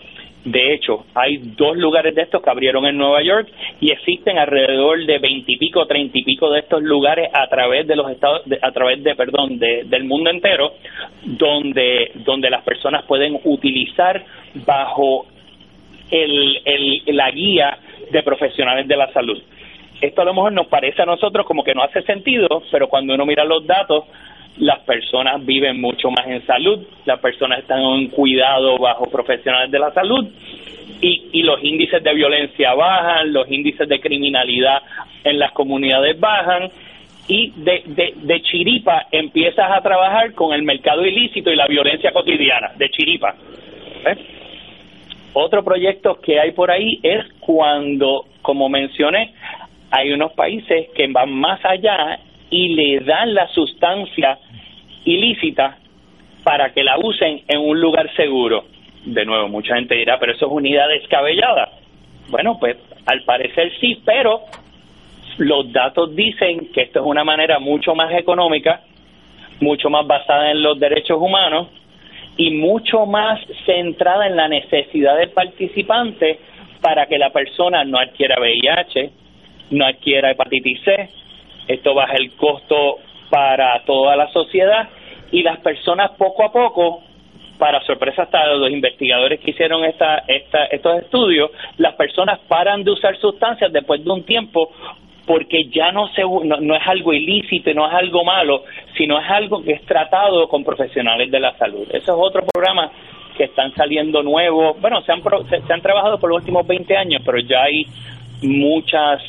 De 0.45 0.75
hecho, 0.75 1.05
hay 1.15 1.37
dos 1.37 1.75
lugares 1.75 2.13
de 2.13 2.21
estos 2.21 2.43
que 2.43 2.49
abrieron 2.51 2.85
en 2.85 2.97
Nueva 2.97 3.23
York 3.23 3.49
y 3.81 3.89
existen 3.89 4.37
alrededor 4.37 5.03
de 5.03 5.17
veintipico, 5.17 5.87
treinta 5.87 6.19
y 6.19 6.23
pico 6.23 6.51
de 6.51 6.59
estos 6.59 6.83
lugares 6.83 7.31
a 7.33 7.47
través 7.47 7.87
de 7.87 7.95
los 7.95 8.11
estados, 8.11 8.43
a 8.61 8.71
través 8.71 9.03
de, 9.03 9.15
perdón, 9.15 9.57
del 9.57 10.03
mundo 10.03 10.29
entero, 10.29 10.73
donde, 11.23 12.11
donde 12.23 12.51
las 12.51 12.63
personas 12.63 13.05
pueden 13.05 13.39
utilizar 13.43 14.23
bajo 14.65 15.25
el, 16.11 16.61
el, 16.63 17.01
la 17.07 17.31
guía 17.31 17.79
de 18.11 18.21
profesionales 18.21 18.87
de 18.87 18.97
la 18.97 19.11
salud. 19.13 19.41
Esto 19.99 20.21
a 20.21 20.25
lo 20.25 20.35
mejor 20.35 20.51
nos 20.51 20.67
parece 20.67 21.01
a 21.01 21.05
nosotros 21.05 21.43
como 21.47 21.63
que 21.63 21.73
no 21.73 21.81
hace 21.81 22.03
sentido, 22.03 22.61
pero 22.71 22.87
cuando 22.87 23.15
uno 23.15 23.25
mira 23.25 23.43
los 23.43 23.65
datos, 23.65 24.03
las 24.57 24.79
personas 24.79 25.45
viven 25.45 25.81
mucho 25.81 26.09
más 26.11 26.27
en 26.27 26.45
salud, 26.45 26.79
las 27.05 27.19
personas 27.19 27.59
están 27.59 27.81
en 27.81 28.07
cuidado 28.07 28.77
bajo 28.77 29.09
profesionales 29.09 29.71
de 29.71 29.79
la 29.79 29.91
salud 29.93 30.27
y, 31.01 31.29
y 31.33 31.43
los 31.43 31.61
índices 31.63 32.01
de 32.03 32.13
violencia 32.13 32.73
bajan, 32.73 33.33
los 33.33 33.49
índices 33.51 33.87
de 33.87 33.99
criminalidad 33.99 34.81
en 35.23 35.39
las 35.39 35.51
comunidades 35.51 36.19
bajan 36.19 36.69
y 37.27 37.51
de, 37.55 37.83
de, 37.85 38.13
de 38.15 38.41
chiripa 38.43 39.07
empiezas 39.11 39.69
a 39.71 39.81
trabajar 39.81 40.33
con 40.33 40.53
el 40.53 40.63
mercado 40.63 41.05
ilícito 41.05 41.51
y 41.51 41.55
la 41.55 41.67
violencia 41.67 42.11
cotidiana, 42.11 42.71
de 42.77 42.89
chiripa. 42.89 43.35
Otro 45.33 45.63
proyecto 45.63 46.19
que 46.21 46.39
hay 46.39 46.51
por 46.51 46.71
ahí 46.71 46.99
es 47.03 47.25
cuando, 47.39 48.25
como 48.41 48.69
mencioné, 48.69 49.33
hay 49.91 50.13
unos 50.13 50.31
países 50.33 50.87
que 50.95 51.07
van 51.07 51.31
más 51.33 51.59
allá 51.65 52.19
y 52.49 52.75
le 52.75 52.99
dan 53.01 53.33
la 53.33 53.47
sustancia 53.49 54.39
ilícita 55.03 55.77
para 56.43 56.73
que 56.73 56.83
la 56.83 56.97
usen 56.97 57.41
en 57.47 57.59
un 57.59 57.79
lugar 57.79 58.13
seguro. 58.15 58.65
De 59.03 59.25
nuevo, 59.25 59.49
mucha 59.49 59.75
gente 59.75 59.95
dirá, 59.95 60.19
pero 60.19 60.33
eso 60.33 60.45
es 60.45 60.51
unidad 60.51 60.87
descabellada. 60.89 61.71
Bueno, 62.29 62.57
pues 62.59 62.77
al 63.05 63.23
parecer 63.23 63.71
sí, 63.79 64.01
pero 64.03 64.41
los 65.37 65.71
datos 65.71 66.15
dicen 66.15 66.71
que 66.73 66.83
esto 66.83 66.99
es 66.99 67.05
una 67.05 67.23
manera 67.23 67.59
mucho 67.59 67.93
más 67.93 68.13
económica, 68.13 68.81
mucho 69.59 69.89
más 69.89 70.05
basada 70.07 70.51
en 70.51 70.61
los 70.61 70.79
derechos 70.79 71.17
humanos 71.19 71.67
y 72.37 72.51
mucho 72.51 73.05
más 73.05 73.39
centrada 73.65 74.27
en 74.27 74.35
la 74.35 74.47
necesidad 74.47 75.17
del 75.17 75.29
participante 75.31 76.39
para 76.81 77.05
que 77.07 77.17
la 77.17 77.31
persona 77.31 77.83
no 77.83 77.97
adquiera 77.97 78.39
VIH, 78.39 79.09
no 79.71 79.85
adquiera 79.85 80.31
hepatitis 80.31 80.81
C, 80.83 81.09
esto 81.67 81.93
baja 81.93 82.13
el 82.15 82.31
costo 82.35 82.97
para 83.29 83.83
toda 83.85 84.15
la 84.15 84.31
sociedad 84.31 84.89
y 85.31 85.43
las 85.43 85.59
personas 85.59 86.11
poco 86.11 86.43
a 86.45 86.51
poco 86.51 87.01
para 87.57 87.81
sorpresa 87.81 88.23
hasta 88.23 88.47
de 88.49 88.57
los 88.57 88.69
investigadores 88.69 89.39
que 89.39 89.51
hicieron 89.51 89.83
esta, 89.85 90.23
esta, 90.27 90.65
estos 90.65 91.03
estudios, 91.03 91.51
las 91.77 91.95
personas 91.95 92.39
paran 92.47 92.83
de 92.83 92.91
usar 92.91 93.17
sustancias 93.17 93.71
después 93.71 94.03
de 94.03 94.11
un 94.11 94.23
tiempo 94.23 94.71
porque 95.25 95.65
ya 95.69 95.91
no, 95.91 96.07
se, 96.09 96.21
no, 96.21 96.75
es 96.75 96.87
algo 96.87 97.11
ilícito, 97.11 97.73
no 97.73 97.87
es 97.87 97.93
algo 97.93 98.23
malo, 98.23 98.63
sino 98.95 99.19
es 99.19 99.27
algo 99.27 99.63
que 99.63 99.71
es 99.71 99.85
tratado 99.85 100.47
con 100.47 100.63
profesionales 100.63 101.31
de 101.31 101.39
la 101.39 101.57
salud. 101.57 101.87
Eso 101.89 101.97
es 101.97 102.09
otro 102.09 102.43
programa 102.45 102.91
que 103.35 103.45
están 103.45 103.73
saliendo 103.73 104.21
nuevos. 104.21 104.79
Bueno, 104.79 105.01
se 105.01 105.11
han, 105.11 105.23
se 105.49 105.73
han 105.73 105.81
trabajado 105.81 106.19
por 106.19 106.29
los 106.29 106.39
últimos 106.39 106.67
20 106.67 106.95
años, 106.95 107.23
pero 107.25 107.39
ya 107.39 107.63
hay 107.63 107.87
muchas 108.43 109.21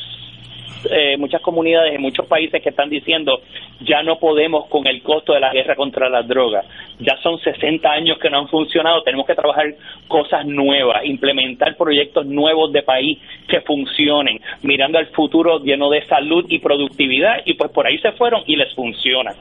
eh, 0.89 1.17
muchas 1.17 1.41
comunidades 1.41 1.95
en 1.95 2.01
muchos 2.01 2.25
países 2.27 2.61
que 2.61 2.69
están 2.69 2.89
diciendo 2.89 3.41
ya 3.81 4.03
no 4.03 4.17
podemos 4.19 4.67
con 4.67 4.87
el 4.87 5.01
costo 5.01 5.33
de 5.33 5.39
la 5.39 5.51
guerra 5.51 5.75
contra 5.75 6.09
las 6.09 6.27
drogas. 6.27 6.65
Ya 6.99 7.17
son 7.21 7.39
60 7.39 7.89
años 7.89 8.17
que 8.19 8.29
no 8.29 8.39
han 8.39 8.47
funcionado, 8.47 9.03
tenemos 9.03 9.25
que 9.25 9.35
trabajar 9.35 9.65
cosas 10.07 10.45
nuevas, 10.45 11.05
implementar 11.05 11.75
proyectos 11.75 12.25
nuevos 12.25 12.71
de 12.71 12.83
país 12.83 13.19
que 13.47 13.61
funcionen, 13.61 14.39
mirando 14.63 14.97
al 14.97 15.07
futuro 15.07 15.59
lleno 15.59 15.89
de 15.89 16.05
salud 16.05 16.45
y 16.49 16.59
productividad 16.59 17.41
y 17.45 17.53
pues 17.53 17.71
por 17.71 17.87
ahí 17.87 17.97
se 17.99 18.11
fueron 18.13 18.43
y 18.45 18.55
les 18.55 18.73
funciona. 18.73 19.33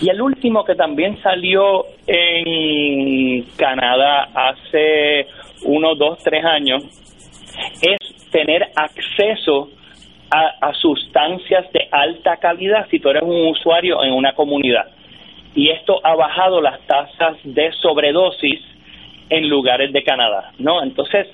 Y 0.00 0.10
el 0.10 0.20
último 0.20 0.64
que 0.64 0.74
también 0.74 1.20
salió 1.22 1.86
en 2.06 3.42
Canadá 3.56 4.28
hace 4.32 5.26
uno, 5.64 5.94
dos, 5.96 6.18
tres 6.22 6.44
años 6.44 6.84
es 7.82 8.30
tener 8.30 8.68
acceso 8.76 9.70
a, 10.30 10.72
sustancias 10.74 11.70
de 11.72 11.88
alta 11.90 12.36
calidad 12.36 12.86
si 12.90 13.00
tú 13.00 13.08
eres 13.08 13.22
un 13.22 13.48
usuario 13.48 14.02
en 14.02 14.12
una 14.12 14.32
comunidad. 14.32 14.86
Y 15.54 15.70
esto 15.70 16.00
ha 16.04 16.14
bajado 16.14 16.60
las 16.60 16.80
tasas 16.86 17.36
de 17.42 17.72
sobredosis 17.72 18.60
en 19.30 19.48
lugares 19.48 19.92
de 19.92 20.02
Canadá, 20.02 20.52
¿no? 20.58 20.82
Entonces, 20.82 21.26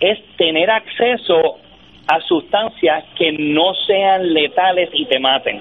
es 0.00 0.18
tener 0.36 0.70
acceso 0.70 1.58
a 2.06 2.20
sustancias 2.20 3.04
que 3.16 3.32
no 3.32 3.74
sean 3.86 4.32
letales 4.32 4.90
y 4.92 5.06
te 5.06 5.18
maten. 5.18 5.60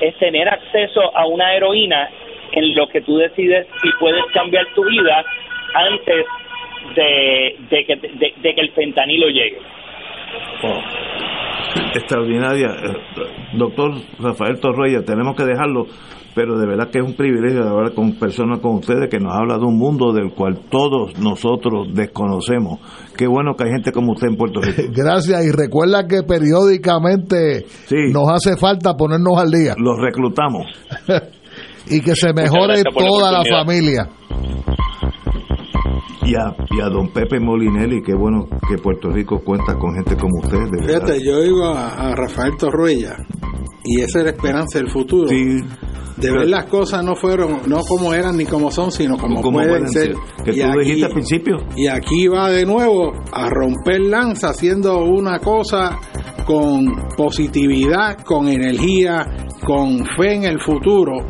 Es 0.00 0.14
tener 0.18 0.48
acceso 0.48 1.16
a 1.16 1.26
una 1.26 1.54
heroína 1.54 2.08
en 2.52 2.74
lo 2.74 2.86
que 2.88 3.00
tú 3.00 3.16
decides 3.16 3.66
si 3.82 3.90
puedes 3.98 4.24
cambiar 4.32 4.66
tu 4.74 4.84
vida 4.84 5.24
antes 5.74 6.26
de, 6.94 7.84
que, 7.86 7.96
de 7.96 8.54
que 8.54 8.60
el 8.60 8.70
fentanilo 8.72 9.28
llegue 9.28 9.58
extraordinaria. 11.94 12.68
Doctor 13.56 13.92
Rafael 14.18 14.60
Torreya, 14.60 15.02
tenemos 15.04 15.36
que 15.36 15.44
dejarlo, 15.44 15.86
pero 16.34 16.58
de 16.58 16.66
verdad 16.66 16.90
que 16.90 16.98
es 16.98 17.04
un 17.04 17.14
privilegio 17.14 17.68
hablar 17.68 17.94
con 17.94 18.14
personas 18.14 18.60
como 18.60 18.78
ustedes 18.78 19.08
que 19.10 19.18
nos 19.18 19.34
habla 19.34 19.58
de 19.58 19.64
un 19.64 19.78
mundo 19.78 20.12
del 20.12 20.32
cual 20.32 20.60
todos 20.70 21.18
nosotros 21.18 21.88
desconocemos. 21.94 22.80
Qué 23.16 23.26
bueno 23.26 23.54
que 23.54 23.64
hay 23.64 23.70
gente 23.70 23.92
como 23.92 24.12
usted 24.12 24.28
en 24.28 24.36
Puerto 24.36 24.60
Rico. 24.60 24.82
Gracias, 24.92 25.44
y 25.44 25.50
recuerda 25.50 26.06
que 26.06 26.22
periódicamente 26.22 27.66
nos 28.12 28.28
hace 28.30 28.56
falta 28.56 28.94
ponernos 28.94 29.38
al 29.38 29.50
día. 29.50 29.74
Los 29.78 29.98
reclutamos. 29.98 30.66
y 31.90 32.00
que 32.00 32.14
se 32.14 32.32
mejore 32.32 32.82
toda 32.84 33.32
la 33.32 33.42
familia 33.44 34.08
y 36.24 36.34
a, 36.36 36.54
y 36.70 36.80
a 36.80 36.88
don 36.88 37.08
Pepe 37.08 37.40
Molinelli, 37.40 38.02
qué 38.02 38.14
bueno 38.14 38.46
que 38.68 38.78
Puerto 38.78 39.10
Rico 39.10 39.40
cuenta 39.40 39.78
con 39.78 39.94
gente 39.94 40.16
como 40.16 40.40
usted. 40.42 40.58
De 40.70 40.86
Fíjate, 40.86 41.24
yo 41.24 41.42
iba 41.42 41.88
a, 41.88 42.14
Rafael 42.14 42.56
Torruella 42.56 43.16
y 43.84 44.00
esa 44.00 44.20
es 44.20 44.24
la 44.24 44.30
esperanza 44.30 44.78
del 44.78 44.90
futuro. 44.90 45.28
De 46.16 46.30
ver 46.30 46.48
las 46.48 46.66
cosas 46.66 47.04
no 47.04 47.14
fueron, 47.14 47.62
no 47.66 47.80
como 47.82 48.12
eran 48.14 48.36
ni 48.36 48.44
como 48.44 48.70
son, 48.70 48.92
sino 48.92 49.16
como, 49.16 49.40
pueden, 49.40 49.88
ser. 49.88 50.14
Que 50.44 50.52
tú 50.52 50.78
dijiste 50.80 51.06
al 51.06 51.12
principio. 51.12 51.56
Y 51.76 51.86
aquí 51.86 52.28
va 52.28 52.50
de 52.50 52.64
nuevo 52.64 53.12
a 53.32 53.48
romper 53.48 54.00
lanza 54.00 54.50
haciendo 54.50 55.04
una 55.04 55.38
cosa 55.38 55.98
con 56.46 56.86
positividad, 57.16 58.18
con 58.24 58.48
energía, 58.48 59.26
con 59.64 60.04
fe 60.16 60.34
en 60.34 60.44
el 60.44 60.60
futuro 60.60 61.26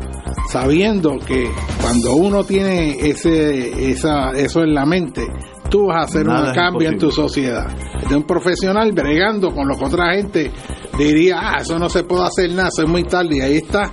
sabiendo 0.49 1.17
que 1.17 1.49
cuando 1.81 2.15
uno 2.15 2.43
tiene 2.43 2.91
ese, 2.99 3.89
esa, 3.89 4.31
eso 4.31 4.61
en 4.61 4.73
la 4.73 4.85
mente, 4.85 5.25
tú 5.69 5.87
vas 5.87 5.97
a 5.97 6.03
hacer 6.03 6.27
un 6.27 6.53
cambio 6.53 6.89
en 6.89 6.97
tu 6.97 7.11
sociedad. 7.11 7.67
De 8.07 8.15
un 8.15 8.23
profesional 8.23 8.91
bregando 8.91 9.49
con 9.49 9.67
lo 9.67 9.75
que 9.75 9.85
otra 9.85 10.13
gente 10.15 10.51
diría, 10.97 11.39
ah, 11.41 11.57
eso 11.61 11.79
no 11.79 11.89
se 11.89 12.03
puede 12.03 12.23
hacer 12.23 12.51
nada, 12.51 12.69
eso 12.69 12.83
es 12.83 12.89
muy 12.89 13.03
tarde. 13.03 13.37
Y 13.37 13.41
ahí 13.41 13.57
está 13.57 13.91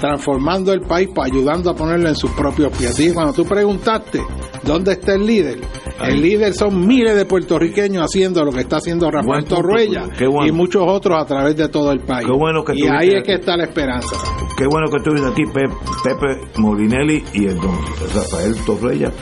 transformando 0.00 0.72
el 0.72 0.80
país, 0.80 1.08
ayudando 1.22 1.70
a 1.70 1.74
ponerlo 1.74 2.08
en 2.08 2.16
sus 2.16 2.30
propios 2.32 2.76
pies. 2.76 2.90
Así 2.90 3.12
cuando 3.12 3.32
tú 3.32 3.44
preguntaste, 3.44 4.20
¿dónde 4.64 4.92
está 4.92 5.14
el 5.14 5.26
líder? 5.26 5.58
El 6.02 6.22
líder 6.22 6.54
son 6.54 6.86
miles 6.86 7.14
de 7.14 7.26
puertorriqueños 7.26 8.02
haciendo 8.02 8.42
lo 8.44 8.52
que 8.52 8.60
está 8.60 8.76
haciendo 8.76 9.10
Rafael 9.10 9.44
Torruella 9.44 10.08
y 10.46 10.50
muchos 10.50 10.82
otros 10.86 11.22
a 11.22 11.26
través 11.26 11.56
de 11.56 11.68
todo 11.68 11.92
el 11.92 12.00
país. 12.00 12.26
y 12.74 12.86
ahí 12.88 13.10
es 13.10 13.22
que 13.22 13.34
está 13.34 13.56
la 13.56 13.64
esperanza. 13.64 14.16
Qué 14.56 14.64
bueno 14.66 14.90
que 14.90 14.96
estuviste 14.96 15.28
aquí, 15.28 15.42
Pepe 15.44 16.40
Molinelli 16.56 17.22
y 17.34 17.46
el 17.46 17.56
don 17.56 17.76
Rafael 18.14 18.54
Torruella. 18.64 19.12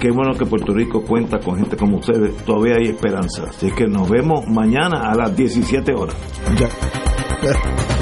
Qué 0.00 0.10
bueno 0.10 0.32
que 0.36 0.44
Puerto 0.46 0.72
Rico 0.72 1.02
cuenta 1.02 1.38
con 1.38 1.56
gente 1.56 1.76
como 1.76 1.98
ustedes. 1.98 2.34
Todavía 2.44 2.74
hay 2.74 2.88
esperanza. 2.88 3.44
Así 3.48 3.70
que 3.70 3.86
nos 3.86 4.10
vemos 4.10 4.44
mañana 4.48 5.12
a 5.12 5.14
las 5.14 5.36
17 5.36 5.94
horas. 5.94 6.16
Ya. 6.58 6.68